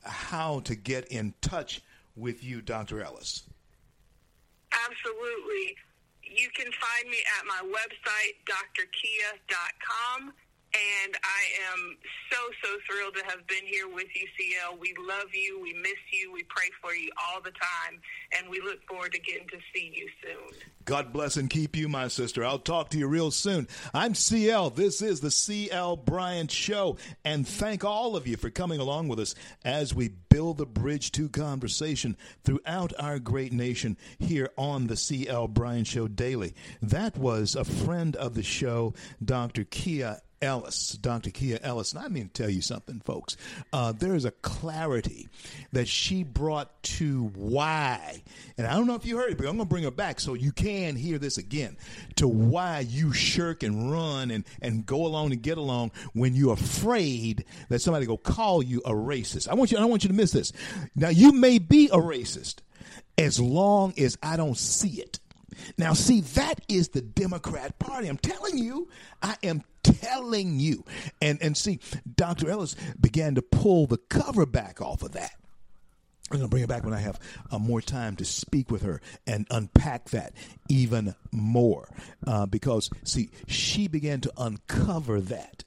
how 0.03 0.61
to 0.61 0.74
get 0.74 1.07
in 1.09 1.35
touch 1.41 1.82
with 2.16 2.43
you, 2.43 2.61
Dr. 2.61 3.03
Ellis. 3.03 3.45
Absolutely. 4.73 5.77
You 6.23 6.49
can 6.57 6.66
find 6.66 7.11
me 7.11 7.19
at 7.39 7.47
my 7.47 7.61
website, 7.70 8.35
drkeiah.com. 8.45 10.32
And 10.74 11.16
I 11.22 11.72
am 11.72 11.96
so, 12.32 12.38
so 12.64 12.76
thrilled 12.88 13.14
to 13.14 13.24
have 13.26 13.46
been 13.46 13.64
here 13.64 13.86
with 13.86 14.06
UCL. 14.06 14.80
We 14.80 14.92
love 14.98 15.32
you. 15.32 15.60
We 15.60 15.72
miss 15.74 15.92
you. 16.12 16.32
We 16.32 16.42
pray 16.44 16.68
for 16.82 16.92
you 16.94 17.10
all 17.28 17.40
the 17.40 17.52
time. 17.52 18.01
And 18.36 18.51
we 18.51 18.60
look 18.60 18.84
forward 18.88 19.12
to 19.12 19.20
getting 19.20 19.46
to 19.48 19.59
see 19.72 19.92
you 19.94 20.09
soon. 20.20 20.59
God 20.84 21.12
bless 21.12 21.36
and 21.36 21.48
keep 21.48 21.76
you, 21.76 21.88
my 21.88 22.09
sister. 22.09 22.44
I'll 22.44 22.59
talk 22.59 22.90
to 22.90 22.98
you 22.98 23.06
real 23.06 23.30
soon. 23.30 23.68
I'm 23.94 24.16
CL. 24.16 24.70
This 24.70 25.01
is 25.01 25.20
the 25.20 25.30
CL 25.30 25.98
Bryant 25.98 26.51
Show. 26.51 26.96
And 27.24 27.46
thank 27.46 27.84
all 27.84 28.16
of 28.16 28.26
you 28.26 28.36
for 28.36 28.51
coming 28.51 28.80
along 28.80 29.06
with 29.06 29.20
us 29.20 29.36
as 29.64 29.94
we 29.94 30.09
build 30.09 30.59
the 30.59 30.66
bridge 30.66 31.12
to 31.12 31.28
conversation 31.28 32.16
throughout 32.42 32.92
our 32.98 33.20
great 33.20 33.52
nation 33.52 33.96
here 34.18 34.51
on 34.59 34.88
the 34.88 34.96
CL 34.96 35.48
Bryant 35.48 35.86
Show 35.86 36.09
daily. 36.09 36.55
That 36.82 37.16
was 37.16 37.55
a 37.55 37.64
friend 37.64 38.16
of 38.16 38.34
the 38.34 38.42
show, 38.42 38.92
Dr. 39.24 39.64
Keiah 39.64 40.18
Ellis, 40.44 40.92
Dr. 40.92 41.30
Keiah 41.30 41.58
Ellis. 41.62 41.92
And 41.92 42.04
I 42.04 42.08
mean 42.08 42.28
to 42.28 42.42
tell 42.42 42.50
you 42.50 42.62
something, 42.62 43.00
folks. 43.00 43.36
Uh, 43.72 43.92
there 43.92 44.14
is 44.14 44.24
a 44.24 44.30
clarity 44.30 45.28
that 45.72 45.88
she 45.88 46.22
brought 46.22 46.82
to 46.82 47.32
why, 47.34 48.22
and 48.56 48.66
I 48.66 48.74
don't 48.74 48.86
know 48.86 48.94
if 48.94 49.04
you 49.04 49.16
heard 49.16 49.32
it, 49.32 49.38
but 49.38 49.46
I'm 49.46 49.56
going 49.56 49.66
to 49.66 49.70
bring 49.70 49.84
her 49.84 49.90
back 49.90 50.20
so 50.20 50.34
you 50.34 50.52
can 50.52 50.96
hear 50.96 51.18
this 51.18 51.38
again, 51.38 51.76
to 52.16 52.28
why 52.28 52.80
you 52.80 53.12
shirk 53.12 53.62
and 53.62 53.90
run 53.90 54.30
and, 54.30 54.44
and 54.62 54.86
go 54.86 55.06
along 55.06 55.32
and 55.32 55.42
get 55.42 55.58
along 55.58 55.92
when 56.12 56.34
you're 56.34 56.54
afraid 56.54 57.44
that 57.68 57.80
somebody 57.80 58.06
will 58.06 58.18
call 58.18 58.62
you 58.62 58.80
a 58.84 58.92
racist. 58.92 59.48
I 59.48 59.54
want 59.54 59.72
you, 59.72 59.78
I 59.78 59.80
don't 59.80 59.90
want 59.90 60.04
you 60.04 60.08
to 60.08 60.14
miss 60.14 60.30
this. 60.30 60.52
Now, 60.94 61.08
you 61.08 61.32
may 61.32 61.58
be 61.58 61.86
a 61.86 61.96
racist 61.96 62.56
as 63.16 63.40
long 63.40 63.94
as 63.98 64.18
I 64.22 64.36
don't 64.36 64.56
see 64.56 65.00
it. 65.00 65.20
Now, 65.78 65.93
see, 65.93 66.20
that 66.20 66.60
is 66.68 66.89
the 66.89 67.02
Democrat 67.02 67.78
Party. 67.78 68.09
I'm 68.09 68.18
telling 68.18 68.59
you, 68.59 68.89
I 69.22 69.36
am 69.43 69.62
telling 69.82 70.59
you. 70.59 70.85
And 71.20 71.40
and 71.43 71.56
see, 71.56 71.81
Dr. 72.16 72.51
Ellis 72.51 72.76
began 73.01 73.35
to 73.36 73.43
pull 73.43 73.86
the 73.86 73.98
cover 73.98 74.47
back 74.47 74.81
off 74.81 75.02
of 75.02 75.12
that. 75.12 75.32
I'm 76.31 76.39
going 76.39 76.48
to 76.48 76.51
bring 76.51 76.62
it 76.64 76.68
back 76.68 76.85
when 76.85 76.94
I 76.94 77.01
have 77.01 77.20
uh, 77.51 77.59
more 77.59 77.82
time 77.82 78.16
to 78.16 78.24
speak 78.24 78.70
with 78.70 78.82
her 78.82 79.02
and 79.26 79.47
unpack 79.51 80.09
that 80.10 80.32
even 80.70 81.14
more. 81.31 81.86
Uh, 82.26 82.47
because, 82.47 82.89
see, 83.05 83.31
she 83.47 83.89
began 83.89 84.22
to 84.22 84.32
uncover 84.39 85.20
that. 85.20 85.64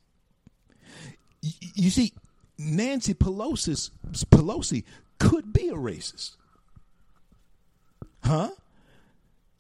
Y- 1.44 1.52
you 1.76 1.90
see, 1.92 2.12
Nancy 2.58 3.14
Pelosi's, 3.14 3.92
Pelosi 4.32 4.84
could 5.20 5.54
be 5.54 5.70
a 5.70 5.76
racist. 5.76 6.36
Huh? 8.24 8.50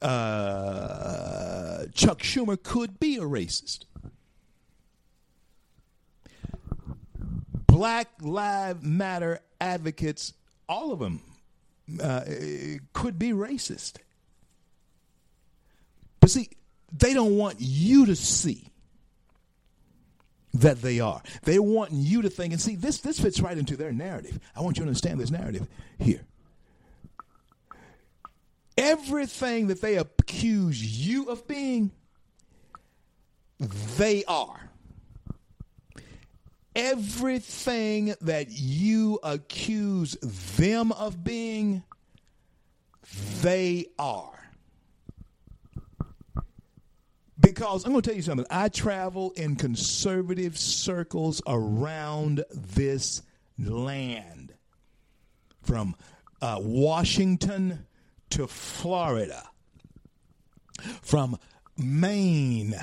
Uh, 0.01 1.85
Chuck 1.93 2.19
Schumer 2.19 2.61
could 2.61 2.99
be 2.99 3.17
a 3.17 3.21
racist. 3.21 3.85
Black 7.67 8.09
Lives 8.21 8.83
Matter 8.83 9.39
advocates, 9.61 10.33
all 10.67 10.91
of 10.91 10.99
them, 10.99 11.21
uh, 12.01 12.21
could 12.93 13.19
be 13.19 13.31
racist. 13.31 13.97
But 16.19 16.31
see, 16.31 16.49
they 16.91 17.13
don't 17.13 17.37
want 17.37 17.57
you 17.59 18.05
to 18.07 18.15
see 18.15 18.71
that 20.53 20.81
they 20.81 20.99
are. 20.99 21.21
They 21.43 21.59
want 21.59 21.91
you 21.91 22.23
to 22.23 22.29
think, 22.29 22.53
and 22.53 22.61
see, 22.61 22.75
this 22.75 22.99
this 22.99 23.19
fits 23.19 23.39
right 23.41 23.57
into 23.57 23.77
their 23.77 23.91
narrative. 23.91 24.39
I 24.55 24.61
want 24.61 24.77
you 24.77 24.83
to 24.83 24.87
understand 24.87 25.19
this 25.19 25.31
narrative 25.31 25.67
here. 25.99 26.25
Everything 28.77 29.67
that 29.67 29.81
they 29.81 29.95
accuse 29.95 30.83
you 31.07 31.25
of 31.29 31.47
being, 31.47 31.91
they 33.97 34.23
are. 34.25 34.69
Everything 36.75 38.13
that 38.21 38.51
you 38.51 39.19
accuse 39.23 40.11
them 40.57 40.91
of 40.91 41.23
being, 41.23 41.83
they 43.41 43.87
are. 43.97 44.33
Because 47.39 47.83
I'm 47.83 47.93
going 47.93 48.03
to 48.03 48.09
tell 48.09 48.15
you 48.15 48.21
something. 48.21 48.45
I 48.51 48.69
travel 48.69 49.31
in 49.31 49.55
conservative 49.55 50.55
circles 50.55 51.41
around 51.47 52.43
this 52.51 53.23
land 53.57 54.53
from 55.63 55.95
uh, 56.43 56.59
Washington 56.61 57.86
to 58.31 58.47
Florida, 58.47 59.49
from 61.01 61.37
Maine 61.77 62.75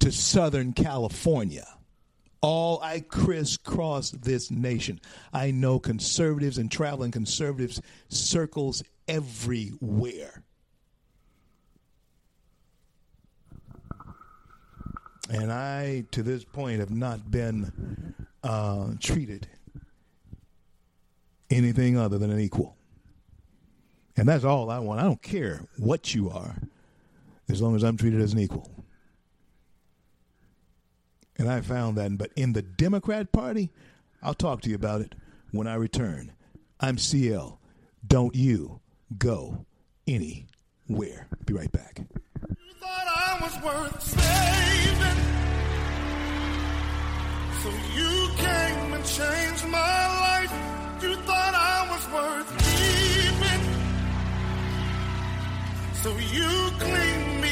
to 0.00 0.12
Southern 0.12 0.72
California. 0.72 1.66
All 2.40 2.80
I 2.82 3.00
crisscross 3.00 4.12
this 4.12 4.50
nation. 4.50 5.00
I 5.32 5.50
know 5.50 5.80
conservatives 5.80 6.58
and 6.58 6.70
traveling 6.70 7.10
conservatives 7.10 7.82
circles 8.08 8.84
everywhere. 9.08 10.44
And 15.30 15.52
I, 15.52 16.04
to 16.12 16.22
this 16.22 16.44
point, 16.44 16.80
have 16.80 16.90
not 16.90 17.30
been 17.30 18.14
uh, 18.42 18.92
treated 19.00 19.48
anything 21.50 21.98
other 21.98 22.18
than 22.18 22.30
an 22.30 22.40
equal. 22.40 22.77
And 24.18 24.28
that's 24.28 24.44
all 24.44 24.68
I 24.68 24.80
want. 24.80 25.00
I 25.00 25.04
don't 25.04 25.22
care 25.22 25.62
what 25.76 26.12
you 26.12 26.28
are, 26.28 26.56
as 27.48 27.62
long 27.62 27.76
as 27.76 27.84
I'm 27.84 27.96
treated 27.96 28.20
as 28.20 28.32
an 28.32 28.40
equal. 28.40 28.68
And 31.38 31.48
I 31.48 31.60
found 31.60 31.96
that. 31.98 32.18
But 32.18 32.32
in 32.34 32.52
the 32.52 32.62
Democrat 32.62 33.30
Party, 33.30 33.70
I'll 34.20 34.34
talk 34.34 34.60
to 34.62 34.68
you 34.68 34.74
about 34.74 35.02
it 35.02 35.14
when 35.52 35.68
I 35.68 35.76
return. 35.76 36.32
I'm 36.80 36.98
CL. 36.98 37.60
Don't 38.04 38.34
you 38.34 38.80
go 39.16 39.64
anywhere. 40.08 41.28
Be 41.46 41.54
right 41.54 41.70
back. 41.70 42.00
You 42.00 42.74
thought 42.80 43.06
I 43.06 43.38
was 43.40 43.54
worth 43.62 44.02
saving. 44.02 45.18
So 47.62 47.70
you 47.94 48.30
came 48.36 48.92
and 48.94 49.04
changed 49.04 49.64
my 49.68 50.06
life. 50.20 50.52
You 51.02 51.14
thought 51.22 51.54
I 51.54 51.86
was 51.88 52.04
worth. 52.12 53.07
So 56.02 56.16
you 56.16 56.70
cleaned 56.78 57.40
me 57.42 57.48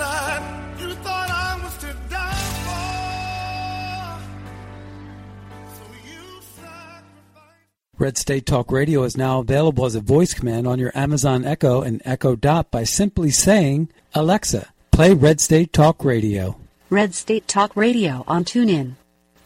side. 0.00 0.42
You 0.80 0.94
thought 0.94 1.30
I 1.30 1.62
was 1.62 1.76
to 1.78 1.94
die 2.08 2.46
for. 2.64 2.90
So 5.76 5.84
you 6.08 6.24
sacrificed. 6.56 7.98
Red 7.98 8.16
State 8.18 8.46
Talk 8.46 8.72
Radio 8.72 9.02
is 9.02 9.16
now 9.16 9.40
available 9.40 9.84
as 9.84 9.94
a 9.94 10.00
voice 10.00 10.32
command 10.34 10.66
on 10.66 10.78
your 10.78 10.92
Amazon 10.94 11.44
Echo 11.44 11.82
and 11.82 12.00
Echo 12.04 12.34
Dot 12.36 12.70
by 12.70 12.84
simply 12.84 13.30
saying, 13.30 13.90
Alexa, 14.14 14.72
play 14.90 15.12
Red 15.12 15.40
State 15.40 15.72
Talk 15.72 16.04
Radio. 16.04 16.56
Red 16.88 17.14
State 17.14 17.46
Talk 17.46 17.76
Radio 17.76 18.24
on 18.26 18.44
TuneIn. 18.44 18.96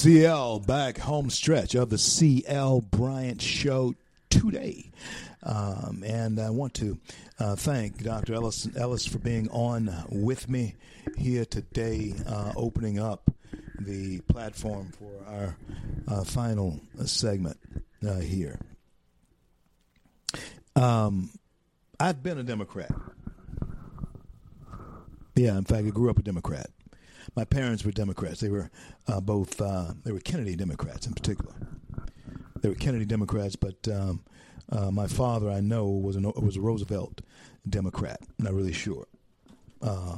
CL 0.00 0.60
back 0.60 0.96
home 0.96 1.28
stretch 1.28 1.74
of 1.74 1.90
the 1.90 1.98
CL 1.98 2.80
Bryant 2.80 3.42
Show 3.42 3.94
today. 4.30 4.90
Um, 5.42 6.02
and 6.06 6.40
I 6.40 6.48
want 6.48 6.72
to 6.76 6.98
uh, 7.38 7.54
thank 7.54 8.02
Dr. 8.02 8.32
Ellis, 8.32 8.66
Ellis 8.78 9.06
for 9.06 9.18
being 9.18 9.50
on 9.50 9.94
with 10.08 10.48
me 10.48 10.74
here 11.18 11.44
today, 11.44 12.14
uh, 12.26 12.52
opening 12.56 12.98
up 12.98 13.30
the 13.78 14.20
platform 14.22 14.90
for 14.98 15.12
our 15.26 15.56
uh, 16.08 16.24
final 16.24 16.80
segment 17.04 17.58
uh, 18.02 18.20
here. 18.20 18.58
Um, 20.80 21.30
I've 21.98 22.22
been 22.22 22.38
a 22.38 22.42
Democrat. 22.42 22.90
Yeah, 25.36 25.58
in 25.58 25.64
fact, 25.64 25.86
I 25.86 25.90
grew 25.90 26.08
up 26.08 26.18
a 26.18 26.22
Democrat. 26.22 26.70
My 27.36 27.44
parents 27.44 27.84
were 27.84 27.92
Democrats. 27.92 28.40
They 28.40 28.48
were 28.48 28.70
uh, 29.06 29.20
both. 29.20 29.60
Uh, 29.60 29.92
they 30.04 30.12
were 30.12 30.20
Kennedy 30.20 30.56
Democrats 30.56 31.06
in 31.06 31.12
particular. 31.12 31.52
They 32.62 32.70
were 32.70 32.74
Kennedy 32.74 33.04
Democrats, 33.04 33.56
but 33.56 33.86
um, 33.88 34.24
uh, 34.70 34.90
my 34.90 35.06
father, 35.06 35.50
I 35.50 35.60
know, 35.60 35.86
was 35.86 36.16
a 36.16 36.20
was 36.20 36.56
a 36.56 36.62
Roosevelt 36.62 37.20
Democrat. 37.68 38.20
Not 38.38 38.54
really 38.54 38.72
sure. 38.72 39.06
Uh, 39.82 40.16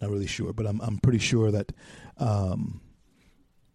not 0.00 0.10
really 0.10 0.26
sure, 0.26 0.52
but 0.52 0.66
I'm 0.66 0.80
I'm 0.80 0.98
pretty 0.98 1.18
sure 1.20 1.52
that 1.52 1.70
um, 2.18 2.80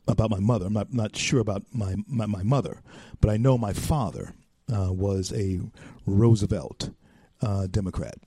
about 0.09 0.29
my 0.29 0.39
mother. 0.39 0.65
I'm 0.65 0.73
not 0.73 0.93
not 0.93 1.15
sure 1.15 1.39
about 1.39 1.63
my 1.71 1.95
my, 2.05 2.25
my 2.25 2.43
mother, 2.43 2.81
but 3.21 3.29
I 3.29 3.37
know 3.37 3.57
my 3.57 3.71
father 3.71 4.33
uh, 4.71 4.91
was 4.91 5.31
a 5.33 5.59
Roosevelt 6.05 6.91
uh, 7.41 7.67
Democrat, 7.67 8.17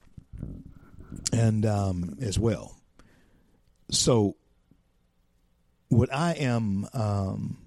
and 1.33 1.67
um, 1.67 2.17
as 2.21 2.39
well. 2.39 2.77
So, 3.91 4.37
what 5.89 6.13
I 6.15 6.33
am 6.33 6.87
um, 6.93 7.59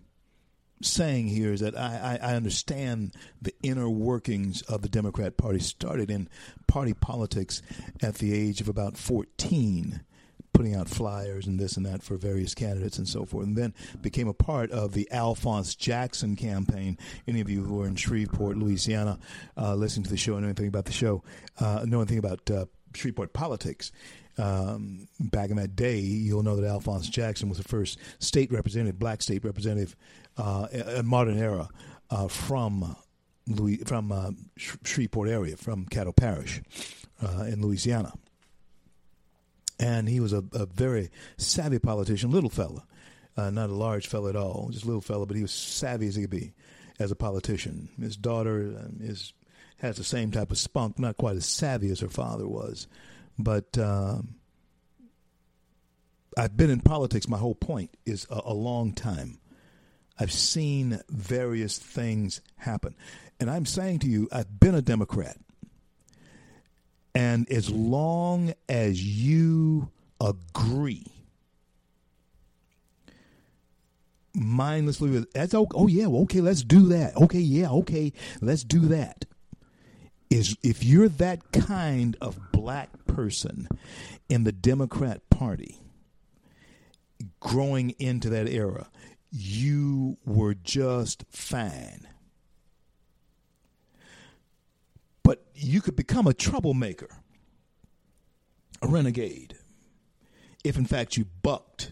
saying 0.81 1.27
here 1.27 1.51
is 1.51 1.59
that 1.59 1.77
I, 1.77 2.19
I, 2.21 2.31
I 2.31 2.35
understand 2.35 3.13
the 3.41 3.53
inner 3.61 3.89
workings 3.89 4.61
of 4.63 4.81
the 4.81 4.89
Democrat 4.89 5.37
Party. 5.37 5.59
Started 5.59 6.09
in 6.09 6.29
party 6.67 6.93
politics 6.93 7.61
at 8.01 8.15
the 8.15 8.33
age 8.33 8.61
of 8.61 8.69
about 8.69 8.97
14, 8.97 10.01
putting 10.53 10.75
out 10.75 10.87
flyers 10.87 11.47
and 11.47 11.59
this 11.59 11.77
and 11.77 11.85
that 11.85 12.03
for 12.03 12.17
various 12.17 12.53
candidates 12.53 12.97
and 12.97 13.07
so 13.07 13.25
forth, 13.25 13.45
and 13.45 13.57
then 13.57 13.73
became 14.01 14.27
a 14.27 14.33
part 14.33 14.71
of 14.71 14.93
the 14.93 15.09
Alphonse 15.11 15.75
Jackson 15.75 16.35
campaign. 16.35 16.97
Any 17.27 17.41
of 17.41 17.49
you 17.49 17.63
who 17.63 17.81
are 17.81 17.87
in 17.87 17.95
Shreveport, 17.95 18.57
Louisiana, 18.57 19.19
uh, 19.57 19.75
listening 19.75 20.03
to 20.05 20.09
the 20.09 20.17
show 20.17 20.33
and 20.33 20.41
know 20.41 20.47
anything 20.47 20.67
about 20.67 20.85
the 20.85 20.91
show, 20.91 21.23
uh, 21.59 21.83
know 21.85 21.99
anything 21.99 22.19
about 22.19 22.49
uh, 22.49 22.65
Shreveport 22.95 23.33
politics. 23.33 23.91
Um, 24.37 25.07
back 25.19 25.51
in 25.51 25.57
that 25.57 25.75
day, 25.75 25.99
you'll 25.99 26.43
know 26.43 26.55
that 26.55 26.67
Alphonse 26.67 27.07
Jackson 27.07 27.49
was 27.49 27.59
the 27.59 27.63
first 27.63 27.99
state 28.19 28.51
representative, 28.51 28.97
black 28.97 29.21
state 29.21 29.43
representative, 29.43 29.95
uh, 30.37 30.67
a 30.95 31.03
modern 31.03 31.37
era 31.37 31.69
uh, 32.09 32.27
from 32.27 32.95
Louis, 33.47 33.77
from 33.85 34.11
uh, 34.11 34.31
Shreveport 34.57 35.29
area, 35.29 35.57
from 35.57 35.85
Caddo 35.85 36.15
Parish 36.15 36.61
uh, 37.21 37.43
in 37.43 37.61
Louisiana. 37.61 38.13
And 39.79 40.07
he 40.07 40.19
was 40.19 40.33
a, 40.33 40.43
a 40.53 40.65
very 40.65 41.09
savvy 41.37 41.79
politician, 41.79 42.31
little 42.31 42.49
fella, 42.49 42.85
uh, 43.35 43.49
not 43.49 43.69
a 43.69 43.75
large 43.75 44.07
fella 44.07 44.29
at 44.29 44.35
all, 44.35 44.69
just 44.71 44.83
a 44.83 44.87
little 44.87 45.01
fella, 45.01 45.25
but 45.25 45.35
he 45.35 45.41
was 45.41 45.51
savvy 45.51 46.07
as 46.07 46.15
he 46.15 46.21
could 46.21 46.29
be 46.29 46.53
as 46.99 47.11
a 47.11 47.15
politician. 47.15 47.89
His 47.99 48.15
daughter 48.15 48.75
um, 48.77 48.97
is 48.99 49.33
has 49.77 49.97
the 49.97 50.03
same 50.03 50.31
type 50.31 50.49
of 50.51 50.57
spunk, 50.57 50.97
not 50.97 51.17
quite 51.17 51.35
as 51.35 51.45
savvy 51.45 51.89
as 51.89 51.99
her 51.99 52.09
father 52.09 52.47
was, 52.47 52.87
but. 53.37 53.77
Um, 53.77 54.35
I've 56.37 56.57
been 56.57 56.69
in 56.69 56.81
politics. 56.81 57.27
My 57.27 57.37
whole 57.37 57.55
point 57.55 57.95
is 58.05 58.25
a, 58.29 58.41
a 58.45 58.53
long 58.53 58.93
time. 58.93 59.39
I've 60.19 60.31
seen 60.31 60.99
various 61.09 61.77
things 61.77 62.41
happen. 62.57 62.95
And 63.39 63.49
I'm 63.49 63.65
saying 63.65 63.99
to 63.99 64.07
you, 64.07 64.27
I've 64.31 64.59
been 64.59 64.75
a 64.75 64.81
Democrat. 64.81 65.37
And 67.15 67.49
as 67.51 67.69
long 67.69 68.53
as 68.67 69.03
you 69.03 69.89
agree 70.19 71.07
mindlessly 74.35 75.11
with 75.11 75.31
that's 75.33 75.53
okay, 75.53 75.71
oh 75.75 75.87
yeah, 75.87 76.07
well, 76.07 76.23
okay, 76.23 76.41
let's 76.41 76.63
do 76.63 76.87
that. 76.87 77.15
Okay, 77.17 77.39
yeah, 77.39 77.69
okay, 77.69 78.13
let's 78.41 78.63
do 78.63 78.79
that. 78.79 79.25
Is 80.29 80.57
if 80.63 80.83
you're 80.83 81.09
that 81.09 81.51
kind 81.51 82.17
of 82.19 82.51
black 82.51 82.89
person 83.05 83.67
in 84.27 84.43
the 84.43 84.51
Democrat 84.51 85.29
Party 85.29 85.77
growing 87.39 87.91
into 87.99 88.29
that 88.29 88.49
era, 88.49 88.89
you 89.31 90.17
were 90.25 90.55
just 90.55 91.25
fine. 91.29 92.07
But 95.23 95.45
you 95.63 95.81
could 95.81 95.95
become 95.95 96.27
a 96.27 96.33
troublemaker, 96.33 97.09
a 98.81 98.87
renegade, 98.87 99.55
if 100.63 100.77
in 100.77 100.85
fact 100.85 101.17
you 101.17 101.25
bucked 101.41 101.91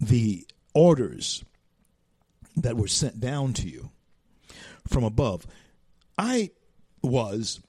the 0.00 0.46
orders 0.74 1.44
that 2.56 2.76
were 2.76 2.88
sent 2.88 3.20
down 3.20 3.52
to 3.52 3.68
you 3.68 3.90
from 4.86 5.04
above. 5.04 5.46
I 6.16 6.50
was, 7.02 7.60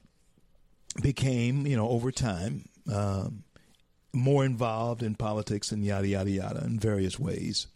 became, 1.02 1.68
you 1.68 1.76
know, 1.78 1.90
over 1.90 2.12
time, 2.12 2.66
um, 2.92 3.44
more 4.14 4.44
involved 4.44 5.04
in 5.04 5.16
politics 5.16 5.72
and 5.72 5.86
yada, 5.86 6.08
yada, 6.08 6.32
yada 6.32 6.64
in 6.66 6.80
various 6.80 7.20
ways 7.20 7.68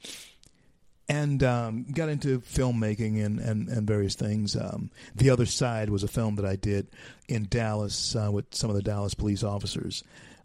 and 1.10 1.44
um, 1.44 1.86
got 1.92 2.10
into 2.10 2.40
filmmaking 2.40 3.24
and, 3.24 3.40
and, 3.40 3.68
and 3.68 3.88
various 3.88 4.16
things. 4.16 4.56
Um, 4.56 4.90
the 5.16 5.30
Other 5.30 5.46
Side 5.46 5.90
was 5.90 6.04
a 6.04 6.08
film 6.08 6.36
that 6.36 6.46
I 6.46 6.56
did 6.56 6.88
in 7.28 7.48
Dallas 7.50 8.16
uh, 8.16 8.32
with 8.32 8.46
some 8.52 8.70
of 8.70 8.76
the 8.76 8.82
Dallas 8.82 9.14
police 9.14 9.44
officers 9.44 10.04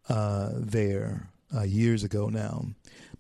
uh, 0.08 0.50
there 0.54 1.28
uh, 1.54 1.62
years 1.62 2.04
ago 2.04 2.28
now. 2.28 2.66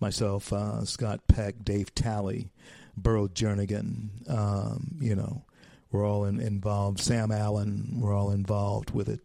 Myself, 0.00 0.52
uh, 0.52 0.84
Scott 0.84 1.20
Peck, 1.28 1.64
Dave 1.64 1.94
Talley, 1.94 2.50
Burl 2.96 3.28
Jernigan, 3.28 4.08
um, 4.30 4.96
you 5.00 5.14
know, 5.14 5.42
we're 5.90 6.06
all 6.06 6.24
in, 6.24 6.40
involved. 6.40 7.00
Sam 7.00 7.32
Allen, 7.32 7.98
we're 8.00 8.14
all 8.14 8.30
involved 8.30 8.90
with 8.90 9.08
it 9.08 9.20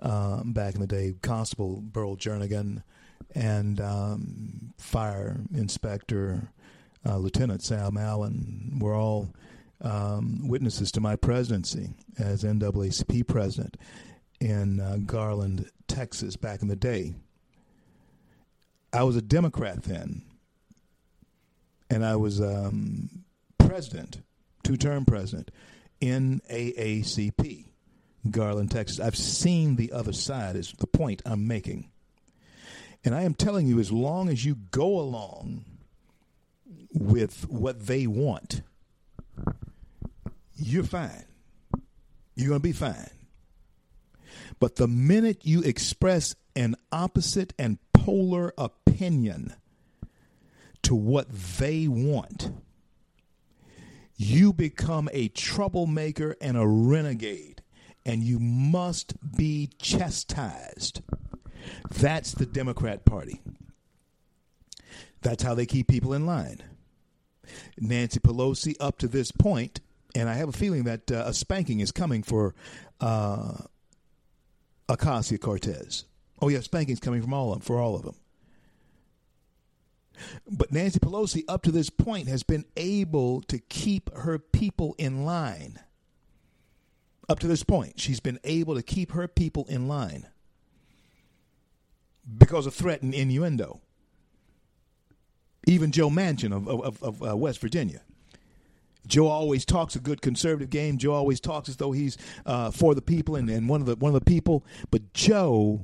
um, 0.00 0.52
back 0.52 0.74
in 0.74 0.80
the 0.80 0.86
day. 0.86 1.14
Constable 1.22 1.80
Burl 1.80 2.16
Jernigan 2.16 2.82
and 3.34 3.80
um, 3.80 4.72
Fire 4.78 5.40
Inspector 5.54 6.48
uh, 7.06 7.16
Lieutenant 7.18 7.62
Sam 7.62 7.96
Allen 7.96 8.78
were 8.80 8.94
all 8.94 9.32
um, 9.80 10.48
witnesses 10.48 10.90
to 10.92 11.00
my 11.00 11.16
presidency 11.16 11.90
as 12.18 12.42
NAACP 12.42 13.26
president 13.26 13.76
in 14.40 14.80
uh, 14.80 14.98
Garland, 15.04 15.70
Texas, 15.86 16.36
back 16.36 16.62
in 16.62 16.68
the 16.68 16.76
day. 16.76 17.14
I 18.92 19.02
was 19.04 19.16
a 19.16 19.22
Democrat 19.22 19.82
then, 19.82 20.22
and 21.90 22.04
I 22.04 22.16
was 22.16 22.40
um, 22.40 23.24
president, 23.58 24.22
two 24.64 24.76
term 24.76 25.04
president, 25.04 25.50
in 26.00 26.40
AACP, 26.50 27.66
Garland, 28.30 28.70
Texas. 28.70 29.00
I've 29.00 29.16
seen 29.16 29.76
the 29.76 29.92
other 29.92 30.12
side, 30.12 30.56
is 30.56 30.72
the 30.78 30.86
point 30.86 31.22
I'm 31.24 31.46
making. 31.46 31.90
And 33.04 33.14
I 33.14 33.22
am 33.22 33.34
telling 33.34 33.66
you, 33.66 33.78
as 33.78 33.92
long 33.92 34.28
as 34.28 34.44
you 34.44 34.56
go 34.70 34.98
along 34.98 35.64
with 36.98 37.48
what 37.48 37.86
they 37.86 38.06
want, 38.06 38.62
you're 40.56 40.84
fine. 40.84 41.24
You're 42.34 42.48
going 42.48 42.60
to 42.60 42.68
be 42.68 42.72
fine. 42.72 43.10
But 44.58 44.76
the 44.76 44.88
minute 44.88 45.44
you 45.44 45.62
express 45.62 46.34
an 46.54 46.76
opposite 46.90 47.52
and 47.58 47.78
polar 47.92 48.52
opinion 48.56 49.54
to 50.82 50.94
what 50.94 51.30
they 51.30 51.88
want, 51.88 52.50
you 54.16 54.52
become 54.52 55.10
a 55.12 55.28
troublemaker 55.28 56.36
and 56.40 56.56
a 56.56 56.66
renegade, 56.66 57.62
and 58.06 58.22
you 58.22 58.38
must 58.38 59.14
be 59.36 59.68
chastised. 59.78 61.02
That's 61.90 62.32
the 62.32 62.46
Democrat 62.46 63.04
Party. 63.04 63.42
That's 65.20 65.42
how 65.42 65.54
they 65.54 65.66
keep 65.66 65.88
people 65.88 66.14
in 66.14 66.24
line. 66.24 66.62
Nancy 67.78 68.20
Pelosi, 68.20 68.74
up 68.80 68.98
to 68.98 69.08
this 69.08 69.32
point, 69.32 69.80
and 70.14 70.28
I 70.28 70.34
have 70.34 70.48
a 70.48 70.52
feeling 70.52 70.84
that 70.84 71.10
uh, 71.10 71.24
a 71.26 71.34
spanking 71.34 71.80
is 71.80 71.92
coming 71.92 72.22
for 72.22 72.54
uh, 73.00 73.54
Ocasio 74.88 75.40
Cortez. 75.40 76.04
Oh 76.40 76.48
yeah, 76.48 76.60
spanking's 76.60 77.00
coming 77.00 77.22
from 77.22 77.34
all 77.34 77.52
of 77.52 77.58
them, 77.58 77.62
for 77.62 77.80
all 77.80 77.96
of 77.96 78.02
them. 78.02 78.16
But 80.50 80.72
Nancy 80.72 80.98
Pelosi, 80.98 81.44
up 81.48 81.62
to 81.64 81.70
this 81.70 81.90
point, 81.90 82.28
has 82.28 82.42
been 82.42 82.64
able 82.76 83.42
to 83.42 83.58
keep 83.58 84.14
her 84.14 84.38
people 84.38 84.94
in 84.98 85.24
line. 85.24 85.80
Up 87.28 87.38
to 87.40 87.46
this 87.46 87.64
point, 87.64 88.00
she's 88.00 88.20
been 88.20 88.38
able 88.44 88.74
to 88.76 88.82
keep 88.82 89.12
her 89.12 89.26
people 89.28 89.66
in 89.68 89.88
line 89.88 90.28
because 92.38 92.66
of 92.66 92.74
threat 92.74 93.02
and 93.02 93.14
innuendo. 93.14 93.80
Even 95.66 95.90
Joe 95.90 96.08
Manchin 96.08 96.54
of, 96.54 96.68
of, 96.68 97.02
of 97.02 97.22
uh, 97.22 97.36
West 97.36 97.60
Virginia. 97.60 98.00
Joe 99.06 99.28
always 99.28 99.64
talks 99.64 99.94
a 99.94 100.00
good 100.00 100.20
conservative 100.20 100.70
game. 100.70 100.98
Joe 100.98 101.12
always 101.12 101.40
talks 101.40 101.68
as 101.68 101.76
though 101.76 101.92
he's 101.92 102.16
uh, 102.44 102.70
for 102.70 102.94
the 102.94 103.02
people 103.02 103.36
and, 103.36 103.48
and 103.48 103.68
one 103.68 103.80
of 103.80 103.86
the 103.86 103.96
one 103.96 104.14
of 104.14 104.18
the 104.18 104.24
people. 104.24 104.64
But 104.90 105.12
Joe 105.12 105.80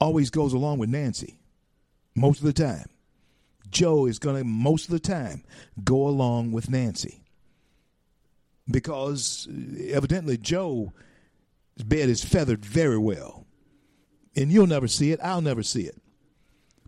always 0.00 0.30
goes 0.30 0.52
along 0.52 0.78
with 0.78 0.90
Nancy 0.90 1.38
most 2.14 2.40
of 2.40 2.44
the 2.44 2.52
time. 2.52 2.88
Joe 3.70 4.06
is 4.06 4.18
going 4.18 4.36
to 4.36 4.44
most 4.44 4.84
of 4.84 4.90
the 4.90 5.00
time 5.00 5.42
go 5.82 6.06
along 6.06 6.52
with 6.52 6.70
Nancy 6.70 7.22
because 8.70 9.48
evidently 9.90 10.38
Joe's 10.38 10.90
bed 11.84 12.08
is 12.08 12.24
feathered 12.24 12.64
very 12.64 12.98
well, 12.98 13.46
and 14.36 14.52
you'll 14.52 14.66
never 14.66 14.88
see 14.88 15.12
it. 15.12 15.20
I'll 15.22 15.40
never 15.40 15.62
see 15.62 15.82
it. 15.82 16.00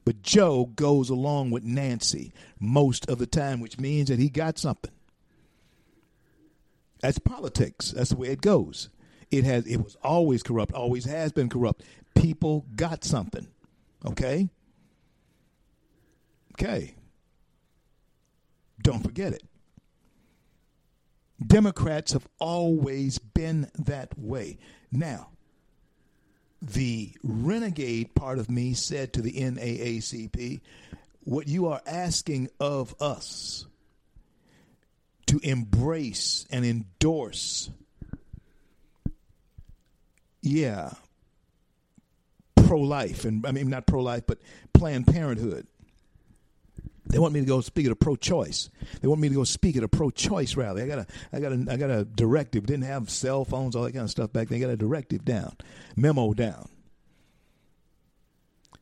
But 0.06 0.22
Joe 0.22 0.66
goes 0.66 1.10
along 1.10 1.50
with 1.50 1.64
Nancy 1.64 2.32
most 2.60 3.10
of 3.10 3.18
the 3.18 3.26
time, 3.26 3.60
which 3.60 3.80
means 3.80 4.08
that 4.08 4.20
he 4.20 4.30
got 4.30 4.56
something. 4.56 4.92
That's 7.00 7.18
politics. 7.18 7.90
That's 7.90 8.10
the 8.10 8.16
way 8.16 8.28
it 8.28 8.40
goes. 8.40 8.88
It 9.32 9.42
has 9.42 9.66
it 9.66 9.78
was 9.78 9.96
always 10.02 10.44
corrupt, 10.44 10.72
always 10.72 11.06
has 11.06 11.32
been 11.32 11.48
corrupt. 11.48 11.82
People 12.14 12.66
got 12.76 13.02
something. 13.04 13.48
Okay? 14.04 14.48
Okay. 16.52 16.94
Don't 18.80 19.02
forget 19.02 19.32
it. 19.32 19.42
Democrats 21.44 22.12
have 22.12 22.28
always 22.38 23.18
been 23.18 23.68
that 23.76 24.16
way. 24.16 24.58
Now, 24.92 25.30
the 26.62 27.12
renegade 27.22 28.14
part 28.14 28.38
of 28.38 28.50
me 28.50 28.74
said 28.74 29.12
to 29.12 29.22
the 29.22 29.32
NAACP, 29.32 30.60
what 31.24 31.48
you 31.48 31.66
are 31.66 31.82
asking 31.86 32.48
of 32.60 32.94
us 33.00 33.66
to 35.26 35.40
embrace 35.42 36.46
and 36.50 36.64
endorse, 36.64 37.70
yeah, 40.40 40.92
pro 42.54 42.80
life, 42.80 43.24
and 43.24 43.44
I 43.46 43.52
mean, 43.52 43.68
not 43.68 43.86
pro 43.86 44.02
life, 44.02 44.22
but 44.26 44.38
Planned 44.72 45.06
Parenthood. 45.06 45.66
They 47.08 47.18
want 47.18 47.34
me 47.34 47.40
to 47.40 47.46
go 47.46 47.60
speak 47.60 47.86
at 47.86 47.92
a 47.92 47.96
pro-choice. 47.96 48.68
They 49.00 49.08
want 49.08 49.20
me 49.20 49.28
to 49.28 49.34
go 49.34 49.44
speak 49.44 49.76
at 49.76 49.84
a 49.84 49.88
pro-choice 49.88 50.56
rally. 50.56 50.82
I 50.82 50.86
got 50.88 50.98
a, 50.98 51.06
I 51.32 51.40
got 51.40 51.52
a, 51.52 51.66
I 51.70 51.76
got 51.76 51.90
a 51.90 52.04
directive. 52.04 52.66
Didn't 52.66 52.84
have 52.84 53.10
cell 53.10 53.44
phones, 53.44 53.76
all 53.76 53.84
that 53.84 53.92
kind 53.92 54.04
of 54.04 54.10
stuff 54.10 54.32
back 54.32 54.48
then. 54.48 54.58
I 54.58 54.60
Got 54.62 54.70
a 54.70 54.76
directive 54.76 55.24
down, 55.24 55.56
memo 55.94 56.32
down 56.32 56.68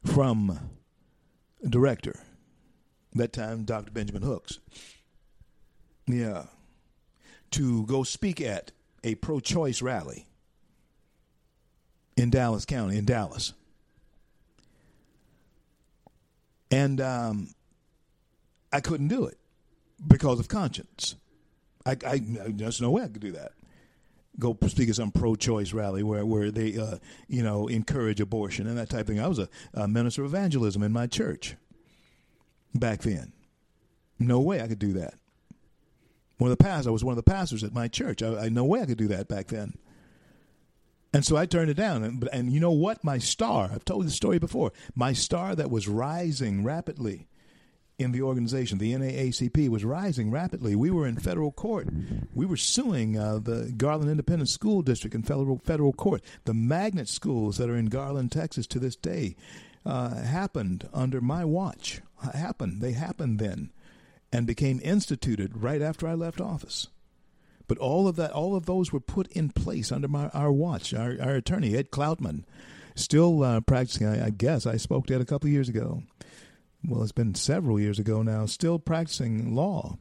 from 0.05 0.59
director. 1.69 2.21
That 3.13 3.33
time, 3.33 3.65
Dr. 3.65 3.93
Benjamin 3.93 4.23
Hooks. 4.23 4.59
Yeah, 6.07 6.45
to 7.53 7.87
go 7.87 8.03
speak 8.03 8.41
at 8.41 8.73
a 9.05 9.15
pro-choice 9.17 9.83
rally 9.83 10.27
in 12.17 12.31
Dallas 12.31 12.65
County, 12.65 12.97
in 12.99 13.05
Dallas, 13.05 13.53
and 16.71 17.01
um, 17.01 17.55
I 18.75 18.81
couldn't 18.81 19.07
do 19.07 19.25
it 19.27 19.39
because 20.05 20.41
of 20.41 20.49
conscience. 20.49 21.15
I, 21.87 21.97
I 22.05 22.21
there's 22.25 22.81
no 22.81 22.91
way 22.91 23.05
I 23.05 23.09
could 23.09 23.21
do 23.21 23.31
that. 23.33 23.53
Go 24.37 24.59
speak 24.67 24.89
at 24.89 24.97
some 24.97 25.13
pro-choice 25.13 25.73
rally 25.73 26.03
where 26.03 26.27
where 26.27 26.51
they 26.51 26.77
uh, 26.77 26.99
you 27.29 27.45
know 27.45 27.69
encourage 27.69 28.21
abortion 28.21 28.67
and 28.67 28.77
that 28.77 28.91
type 28.91 29.03
of 29.03 29.07
thing. 29.07 29.21
I 29.21 29.29
was 29.29 29.39
a, 29.39 29.49
a 29.75 29.87
minister 29.87 30.25
of 30.25 30.35
evangelism 30.35 30.83
in 30.83 30.91
my 30.91 31.07
church 31.07 31.55
back 32.75 33.03
then. 33.03 33.33
No 34.19 34.41
way 34.41 34.61
I 34.61 34.67
could 34.67 34.81
do 34.81 34.95
that. 34.95 35.15
One 36.39 36.51
of 36.51 36.59
the 36.59 36.65
pastors, 36.65 36.89
I 36.89 36.91
was 36.91 37.05
one 37.05 37.13
of 37.13 37.25
the 37.25 37.31
pastors 37.31 37.63
at 37.63 37.73
my 37.73 37.87
church. 37.87 38.25
I, 38.25 38.47
I 38.47 38.49
no 38.49 38.65
way 38.65 38.81
I 38.81 38.87
could 38.87 38.99
do 38.99 39.09
that 39.09 39.29
back 39.29 39.47
then. 39.47 39.79
And 41.13 41.25
so 41.25 41.37
I 41.37 41.47
turned 41.47 41.71
it 41.71 41.77
down. 41.77 42.03
And, 42.03 42.29
and 42.33 42.53
you 42.53 42.59
know 42.59 42.73
what? 42.73 43.05
My 43.05 43.19
star, 43.19 43.71
I've 43.73 43.85
told 43.85 44.03
you 44.03 44.09
the 44.09 44.17
story 44.17 44.41
before, 44.41 44.73
my 44.97 45.13
star 45.13 45.55
that 45.55 45.71
was 45.71 45.87
rising 45.87 46.65
rapidly 46.65 47.29
in 47.99 48.12
the 48.12 48.23
organization, 48.23 48.79
the 48.79 48.93
NAACP, 48.93 49.69
was 49.69 49.85
rising 49.85 50.31
rapidly. 50.31 50.75
We 50.75 50.91
were 50.91 51.07
in 51.07 51.16
federal 51.16 51.53
court. 51.53 51.89
We 52.35 52.45
were 52.45 52.57
suing 52.57 53.16
uh, 53.16 53.39
the 53.39 53.73
Garland 53.77 54.11
Independent 54.11 54.49
School 54.49 54.83
District 54.83 55.15
in 55.15 55.23
federal 55.23 55.61
federal 55.65 55.93
court. 55.93 56.23
The 56.45 56.55
magnet 56.55 57.09
schools 57.09 57.57
that 57.59 57.71
are 57.71 57.77
in 57.77 57.87
Garland, 57.87 58.33
Texas, 58.33 58.66
to 58.69 58.79
this 58.79 58.97
day, 58.97 59.37
uh, 59.87 60.16
happened 60.16 60.89
under 60.93 61.21
my 61.21 61.45
watch. 61.45 62.01
Happened. 62.33 62.81
They 62.81 62.93
happened 62.93 63.39
then, 63.39 63.71
and 64.33 64.47
became 64.47 64.81
instituted 64.83 65.62
right 65.62 65.83
after 65.83 66.09
I 66.09 66.15
left 66.15 66.41
office. 66.41 66.89
But 67.66 67.79
all 67.79 68.09
of 68.09 68.16
that, 68.16 68.33
all 68.33 68.57
of 68.57 68.66
those 68.66 68.93
were 68.93 69.01
put 69.01 69.29
in 69.29 69.51
place 69.51 69.93
under 69.93 70.09
my 70.09 70.29
our 70.31 70.51
watch. 70.51 70.93
Our, 70.93 71.16
our 71.21 71.35
attorney 71.37 71.77
Ed 71.77 71.91
Cloutman, 71.93 72.43
still 72.97 73.45
uh, 73.45 73.61
practicing. 73.61 74.09
I, 74.09 74.27
I 74.27 74.31
guess 74.31 74.66
I 74.66 74.79
spoke 74.79 75.07
to 75.07 75.15
Ed 75.15 75.21
a 75.21 75.27
couple 75.27 75.47
of 75.47 75.53
years 75.53 75.69
ago 75.69 76.03
well, 76.86 77.02
it's 77.02 77.12
been 77.12 77.35
several 77.35 77.81
years 77.81 77.98
ago 77.98 78.23
now, 78.23 78.47
still 78.47 78.78
practicing 78.78 79.55
law 79.55 79.98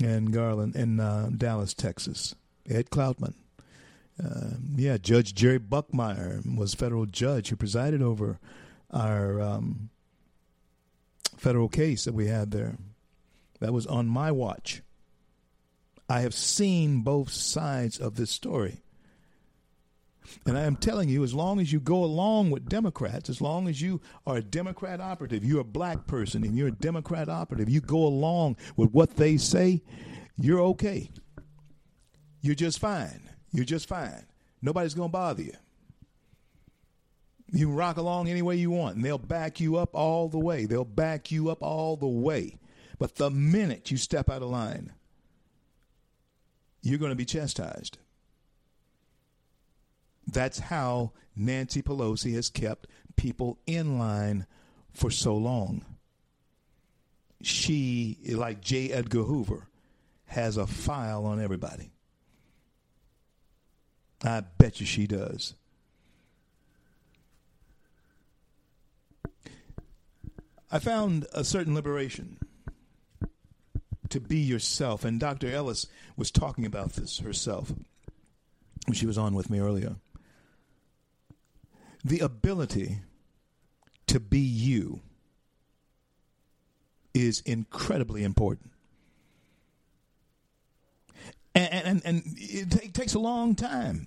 in 0.00 0.26
Garland, 0.26 0.76
in 0.76 1.00
uh, 1.00 1.30
Dallas, 1.36 1.74
Texas. 1.74 2.34
Ed 2.68 2.90
Cloutman. 2.90 3.34
Uh, 4.22 4.56
yeah, 4.74 4.96
Judge 4.96 5.34
Jerry 5.34 5.60
Buchmeyer 5.60 6.56
was 6.56 6.74
federal 6.74 7.06
judge 7.06 7.48
who 7.48 7.56
presided 7.56 8.02
over 8.02 8.38
our 8.90 9.40
um, 9.40 9.90
federal 11.36 11.68
case 11.68 12.04
that 12.04 12.14
we 12.14 12.26
had 12.26 12.50
there. 12.50 12.76
That 13.60 13.72
was 13.72 13.86
on 13.86 14.06
my 14.06 14.32
watch. 14.32 14.82
I 16.08 16.20
have 16.20 16.34
seen 16.34 17.02
both 17.02 17.30
sides 17.30 17.98
of 17.98 18.16
this 18.16 18.30
story. 18.30 18.78
And 20.46 20.56
I 20.56 20.62
am 20.62 20.76
telling 20.76 21.08
you, 21.08 21.24
as 21.24 21.34
long 21.34 21.60
as 21.60 21.72
you 21.72 21.80
go 21.80 22.04
along 22.04 22.50
with 22.50 22.68
Democrats, 22.68 23.28
as 23.28 23.40
long 23.40 23.68
as 23.68 23.80
you 23.80 24.00
are 24.26 24.36
a 24.36 24.42
Democrat 24.42 25.00
operative, 25.00 25.44
you're 25.44 25.60
a 25.60 25.64
black 25.64 26.06
person 26.06 26.44
and 26.44 26.56
you're 26.56 26.68
a 26.68 26.72
Democrat 26.72 27.28
operative, 27.28 27.68
you 27.68 27.80
go 27.80 28.06
along 28.06 28.56
with 28.76 28.90
what 28.92 29.16
they 29.16 29.36
say, 29.36 29.82
you're 30.36 30.60
okay. 30.60 31.10
You're 32.40 32.54
just 32.54 32.78
fine. 32.78 33.28
You're 33.52 33.64
just 33.64 33.88
fine. 33.88 34.26
Nobody's 34.62 34.94
going 34.94 35.08
to 35.08 35.12
bother 35.12 35.42
you. 35.42 35.54
You 37.50 37.66
can 37.66 37.76
rock 37.76 37.96
along 37.96 38.28
any 38.28 38.42
way 38.42 38.56
you 38.56 38.70
want, 38.70 38.96
and 38.96 39.04
they'll 39.04 39.16
back 39.16 39.58
you 39.58 39.76
up 39.76 39.94
all 39.94 40.28
the 40.28 40.38
way. 40.38 40.66
They'll 40.66 40.84
back 40.84 41.30
you 41.30 41.50
up 41.50 41.62
all 41.62 41.96
the 41.96 42.06
way. 42.06 42.58
But 42.98 43.14
the 43.14 43.30
minute 43.30 43.90
you 43.90 43.96
step 43.96 44.28
out 44.28 44.42
of 44.42 44.50
line, 44.50 44.92
you're 46.82 46.98
going 46.98 47.12
to 47.12 47.16
be 47.16 47.24
chastised. 47.24 47.98
That's 50.30 50.58
how 50.58 51.12
Nancy 51.34 51.82
Pelosi 51.82 52.34
has 52.34 52.50
kept 52.50 52.86
people 53.16 53.58
in 53.66 53.98
line 53.98 54.46
for 54.92 55.10
so 55.10 55.34
long. 55.34 55.84
She, 57.40 58.18
like 58.28 58.60
J. 58.60 58.92
Edgar 58.92 59.22
Hoover, 59.22 59.68
has 60.26 60.56
a 60.56 60.66
file 60.66 61.24
on 61.24 61.40
everybody. 61.40 61.90
I 64.22 64.40
bet 64.40 64.80
you 64.80 64.86
she 64.86 65.06
does. 65.06 65.54
I 70.70 70.78
found 70.78 71.26
a 71.32 71.44
certain 71.44 71.74
liberation 71.74 72.38
to 74.10 74.20
be 74.20 74.38
yourself. 74.38 75.04
And 75.04 75.18
Dr. 75.18 75.50
Ellis 75.50 75.86
was 76.16 76.30
talking 76.30 76.66
about 76.66 76.94
this 76.94 77.20
herself 77.20 77.72
when 78.86 78.94
she 78.94 79.06
was 79.06 79.16
on 79.16 79.34
with 79.34 79.48
me 79.48 79.60
earlier. 79.60 79.96
The 82.08 82.20
ability 82.20 83.00
to 84.06 84.18
be 84.18 84.38
you 84.38 85.00
is 87.12 87.40
incredibly 87.40 88.24
important. 88.24 88.70
And, 91.54 91.86
and, 91.86 92.02
and 92.04 92.22
it 92.36 92.94
takes 92.94 93.12
a 93.12 93.18
long 93.18 93.54
time, 93.54 94.06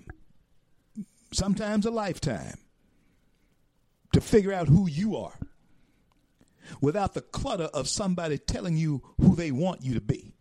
sometimes 1.32 1.86
a 1.86 1.92
lifetime, 1.92 2.58
to 4.14 4.22
figure 4.22 4.52
out 4.52 4.68
who 4.68 4.88
you 4.88 5.18
are 5.18 5.38
without 6.82 7.14
the 7.14 7.22
clutter 7.22 7.66
of 7.66 7.88
somebody 7.88 8.40
telling 8.40 8.78
you 8.78 9.04
who 9.20 9.36
they 9.36 9.52
want 9.52 9.84
you 9.84 9.94
to 9.94 10.02
be. 10.02 10.34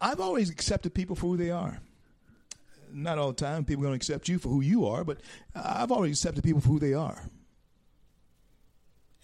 I've 0.00 0.20
always 0.20 0.48
accepted 0.48 0.94
people 0.94 1.14
for 1.14 1.26
who 1.26 1.36
they 1.36 1.50
are. 1.50 1.82
Not 2.94 3.18
all 3.18 3.28
the 3.28 3.34
time. 3.34 3.64
People 3.64 3.84
are 3.84 3.88
going 3.88 3.98
to 3.98 4.02
accept 4.02 4.28
you 4.28 4.38
for 4.38 4.48
who 4.48 4.60
you 4.60 4.86
are, 4.86 5.04
but 5.04 5.20
I've 5.54 5.90
always 5.90 6.12
accepted 6.12 6.44
people 6.44 6.60
for 6.60 6.68
who 6.68 6.78
they 6.78 6.94
are. 6.94 7.24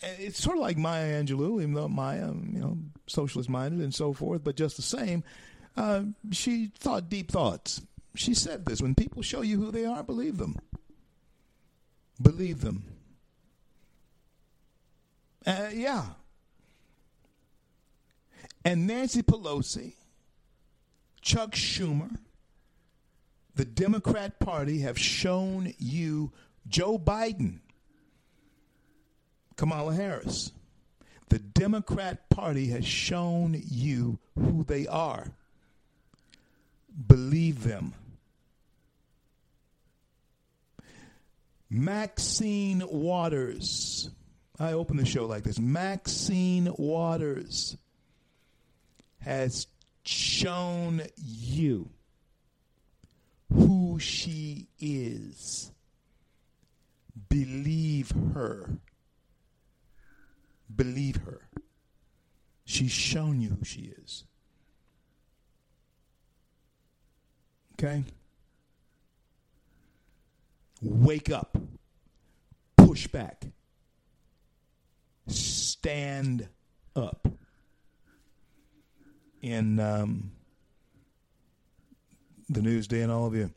It's 0.02 0.42
sort 0.42 0.56
of 0.56 0.62
like 0.62 0.76
Maya 0.76 1.22
Angelou, 1.22 1.62
even 1.62 1.74
though 1.74 1.88
Maya, 1.88 2.28
you 2.28 2.58
know, 2.58 2.78
socialist 3.06 3.48
minded 3.48 3.80
and 3.80 3.94
so 3.94 4.12
forth, 4.12 4.42
but 4.42 4.56
just 4.56 4.76
the 4.76 4.82
same, 4.82 5.22
uh, 5.76 6.02
she 6.32 6.72
thought 6.78 7.08
deep 7.08 7.30
thoughts. 7.30 7.82
She 8.16 8.34
said 8.34 8.66
this 8.66 8.82
when 8.82 8.94
people 8.94 9.22
show 9.22 9.42
you 9.42 9.58
who 9.58 9.70
they 9.70 9.84
are, 9.84 10.02
believe 10.02 10.38
them. 10.38 10.56
Believe 12.20 12.60
them. 12.62 12.84
Uh, 15.46 15.68
yeah. 15.72 16.06
And 18.64 18.86
Nancy 18.86 19.22
Pelosi, 19.22 19.94
Chuck 21.22 21.52
Schumer, 21.52 22.16
the 23.54 23.64
Democrat 23.64 24.38
Party 24.38 24.80
have 24.80 24.98
shown 24.98 25.74
you 25.78 26.32
Joe 26.68 26.98
Biden, 26.98 27.58
Kamala 29.56 29.94
Harris. 29.94 30.52
The 31.28 31.38
Democrat 31.38 32.28
Party 32.28 32.68
has 32.68 32.84
shown 32.84 33.60
you 33.68 34.18
who 34.34 34.64
they 34.64 34.86
are. 34.86 35.28
Believe 37.06 37.62
them. 37.62 37.94
Maxine 41.68 42.82
Waters. 42.90 44.10
I 44.58 44.72
open 44.72 44.96
the 44.96 45.06
show 45.06 45.26
like 45.26 45.44
this. 45.44 45.60
Maxine 45.60 46.72
Waters 46.76 47.76
has 49.20 49.68
shown 50.04 51.02
you 51.16 51.90
who 53.52 53.98
she 53.98 54.68
is. 54.78 55.72
Believe 57.28 58.12
her. 58.34 58.78
Believe 60.74 61.16
her. 61.16 61.48
She's 62.64 62.92
shown 62.92 63.40
you 63.40 63.50
who 63.50 63.64
she 63.64 63.92
is. 64.02 64.24
Okay? 67.74 68.04
Wake 70.82 71.30
up. 71.30 71.56
Push 72.76 73.08
back. 73.08 73.46
Stand 75.26 76.48
up. 76.94 77.26
In 79.42 79.80
um, 79.80 80.32
the 82.50 82.60
Newsday 82.60 83.02
and 83.02 83.12
all 83.12 83.26
of 83.26 83.34
you, 83.34 83.50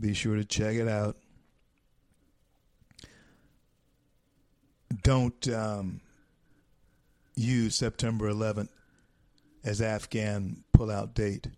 be 0.00 0.14
sure 0.14 0.36
to 0.36 0.44
check 0.44 0.76
it 0.76 0.88
out. 0.88 1.16
Don't 5.02 5.48
um, 5.48 6.00
use 7.34 7.74
September 7.74 8.30
11th 8.30 8.68
as 9.64 9.82
Afghan 9.82 10.62
pullout 10.76 11.12
date. 11.14 11.48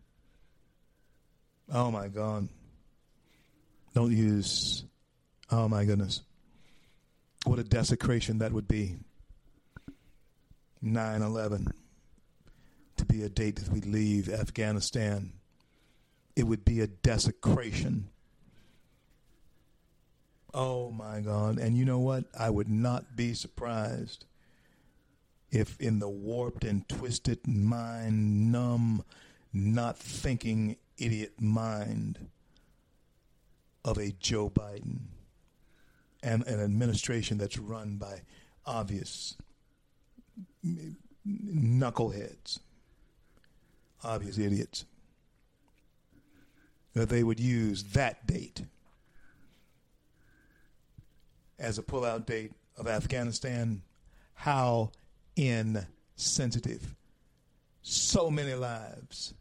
Oh 1.73 1.91
my 1.91 2.09
God. 2.09 2.49
Don't 3.95 4.13
use, 4.13 4.85
oh 5.51 5.69
my 5.69 5.85
goodness. 5.85 6.23
What 7.45 7.59
a 7.59 7.65
desecration 7.65 8.39
that 8.39 8.53
would 8.53 8.67
be. 8.67 8.97
9 10.81 11.23
11 11.23 11.67
to 12.97 13.05
be 13.07 13.23
a 13.23 13.29
date 13.29 13.57
that 13.57 13.69
we 13.73 13.81
leave 13.81 14.29
Afghanistan. 14.29 15.33
It 16.37 16.45
would 16.45 16.65
be 16.65 16.81
a 16.81 16.87
desecration. 16.87 18.09
Oh 20.53 20.91
my 20.91 21.21
God. 21.21 21.59
And 21.59 21.77
you 21.77 21.85
know 21.85 21.99
what? 21.99 22.25
I 22.39 22.51
would 22.51 22.69
not 22.69 23.17
be 23.17 23.35
surprised 23.35 24.25
if, 25.51 25.81
in 25.81 25.99
the 25.99 26.09
warped 26.09 26.65
and 26.65 26.89
twisted 26.89 27.47
mind, 27.47 28.53
numb, 28.53 29.05
not 29.53 29.99
thinking 29.99 30.77
idiot 30.99 31.35
mind 31.41 32.29
of 33.85 33.99
a 33.99 34.13
Joe 34.13 34.51
Biden 34.51 35.01
and 36.23 36.45
an 36.47 36.61
administration 36.61 37.39
that's 37.39 37.59
run 37.59 37.97
by 37.97 38.23
obvious 38.65 39.37
knuckleheads, 41.27 42.61
obvious 44.03 44.39
idiots, 44.39 44.87
that 46.95 47.09
they 47.09 47.23
would 47.23 47.41
use 47.41 47.83
that 47.93 48.27
date 48.27 48.63
as 51.59 51.79
a 51.79 51.83
pullout 51.83 52.27
date 52.27 52.53
of 52.77 52.87
Afghanistan. 52.87 53.83
How 54.35 54.91
insensitive. 55.37 56.95
So 57.83 58.31
many 58.31 58.55
lives 58.55 59.35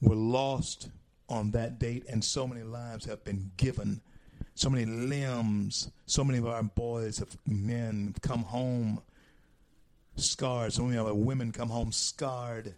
were 0.00 0.14
lost 0.14 0.88
on 1.28 1.50
that 1.52 1.78
date, 1.78 2.04
and 2.08 2.22
so 2.22 2.46
many 2.46 2.62
lives 2.62 3.06
have 3.06 3.24
been 3.24 3.50
given. 3.56 4.00
So 4.54 4.70
many 4.70 4.84
limbs, 4.84 5.90
so 6.06 6.22
many 6.22 6.38
of 6.38 6.46
our 6.46 6.62
boys 6.62 7.18
have 7.18 7.36
men 7.46 8.14
come 8.20 8.42
home 8.42 9.00
scarred. 10.16 10.72
So 10.72 10.84
many 10.84 10.98
of 10.98 11.06
our 11.06 11.14
women 11.14 11.50
come 11.50 11.70
home 11.70 11.90
scarred 11.90 12.74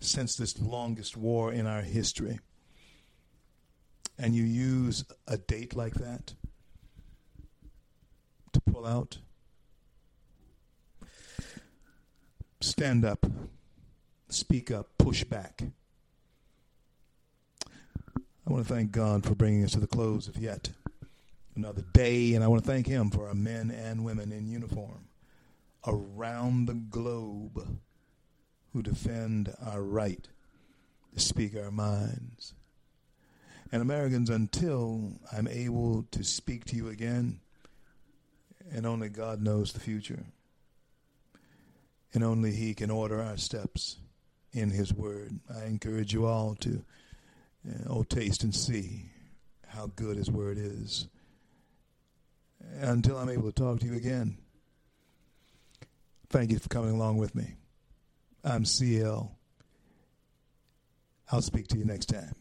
since 0.00 0.36
this 0.36 0.58
longest 0.58 1.16
war 1.16 1.52
in 1.52 1.66
our 1.66 1.82
history. 1.82 2.40
And 4.18 4.34
you 4.34 4.44
use 4.44 5.04
a 5.28 5.38
date 5.38 5.76
like 5.76 5.94
that 5.94 6.34
to 8.52 8.60
pull 8.60 8.86
out. 8.86 9.18
Stand 12.60 13.04
up, 13.04 13.24
speak 14.28 14.70
up, 14.70 14.88
push 14.98 15.24
back. 15.24 15.62
I 17.66 18.52
want 18.52 18.66
to 18.66 18.74
thank 18.74 18.90
God 18.90 19.24
for 19.24 19.34
bringing 19.34 19.64
us 19.64 19.72
to 19.72 19.80
the 19.80 19.86
close 19.86 20.28
of 20.28 20.36
yet 20.36 20.70
another 21.56 21.84
day, 21.92 22.34
and 22.34 22.42
I 22.42 22.48
want 22.48 22.62
to 22.64 22.70
thank 22.70 22.86
Him 22.86 23.10
for 23.10 23.28
our 23.28 23.34
men 23.34 23.70
and 23.70 24.04
women 24.04 24.32
in 24.32 24.48
uniform 24.48 25.08
around 25.86 26.66
the 26.66 26.74
globe 26.74 27.80
who 28.72 28.82
defend 28.82 29.54
our 29.64 29.82
right 29.82 30.28
to 31.14 31.20
speak 31.20 31.56
our 31.56 31.70
minds. 31.70 32.54
And 33.72 33.82
Americans, 33.82 34.30
until 34.30 35.12
I'm 35.32 35.48
able 35.48 36.04
to 36.10 36.24
speak 36.24 36.64
to 36.66 36.76
you 36.76 36.88
again, 36.88 37.40
and 38.72 38.86
only 38.86 39.08
God 39.08 39.40
knows 39.40 39.72
the 39.72 39.80
future, 39.80 40.24
and 42.12 42.24
only 42.24 42.52
He 42.52 42.74
can 42.74 42.90
order 42.90 43.20
our 43.20 43.36
steps 43.36 43.96
in 44.52 44.70
His 44.70 44.92
Word, 44.92 45.38
I 45.54 45.66
encourage 45.66 46.12
you 46.12 46.26
all 46.26 46.56
to 46.56 46.84
uh, 47.68 47.88
oh, 47.88 48.02
taste 48.02 48.42
and 48.42 48.54
see 48.54 49.10
how 49.68 49.90
good 49.94 50.16
His 50.16 50.30
Word 50.30 50.58
is. 50.58 51.06
Until 52.80 53.16
I'm 53.16 53.30
able 53.30 53.50
to 53.50 53.52
talk 53.52 53.80
to 53.80 53.86
you 53.86 53.94
again, 53.94 54.36
thank 56.28 56.50
you 56.50 56.58
for 56.58 56.68
coming 56.68 56.90
along 56.90 57.16
with 57.16 57.34
me. 57.34 57.54
I'm 58.44 58.64
CL. 58.64 59.36
I'll 61.32 61.42
speak 61.42 61.68
to 61.68 61.78
you 61.78 61.84
next 61.84 62.06
time. 62.06 62.34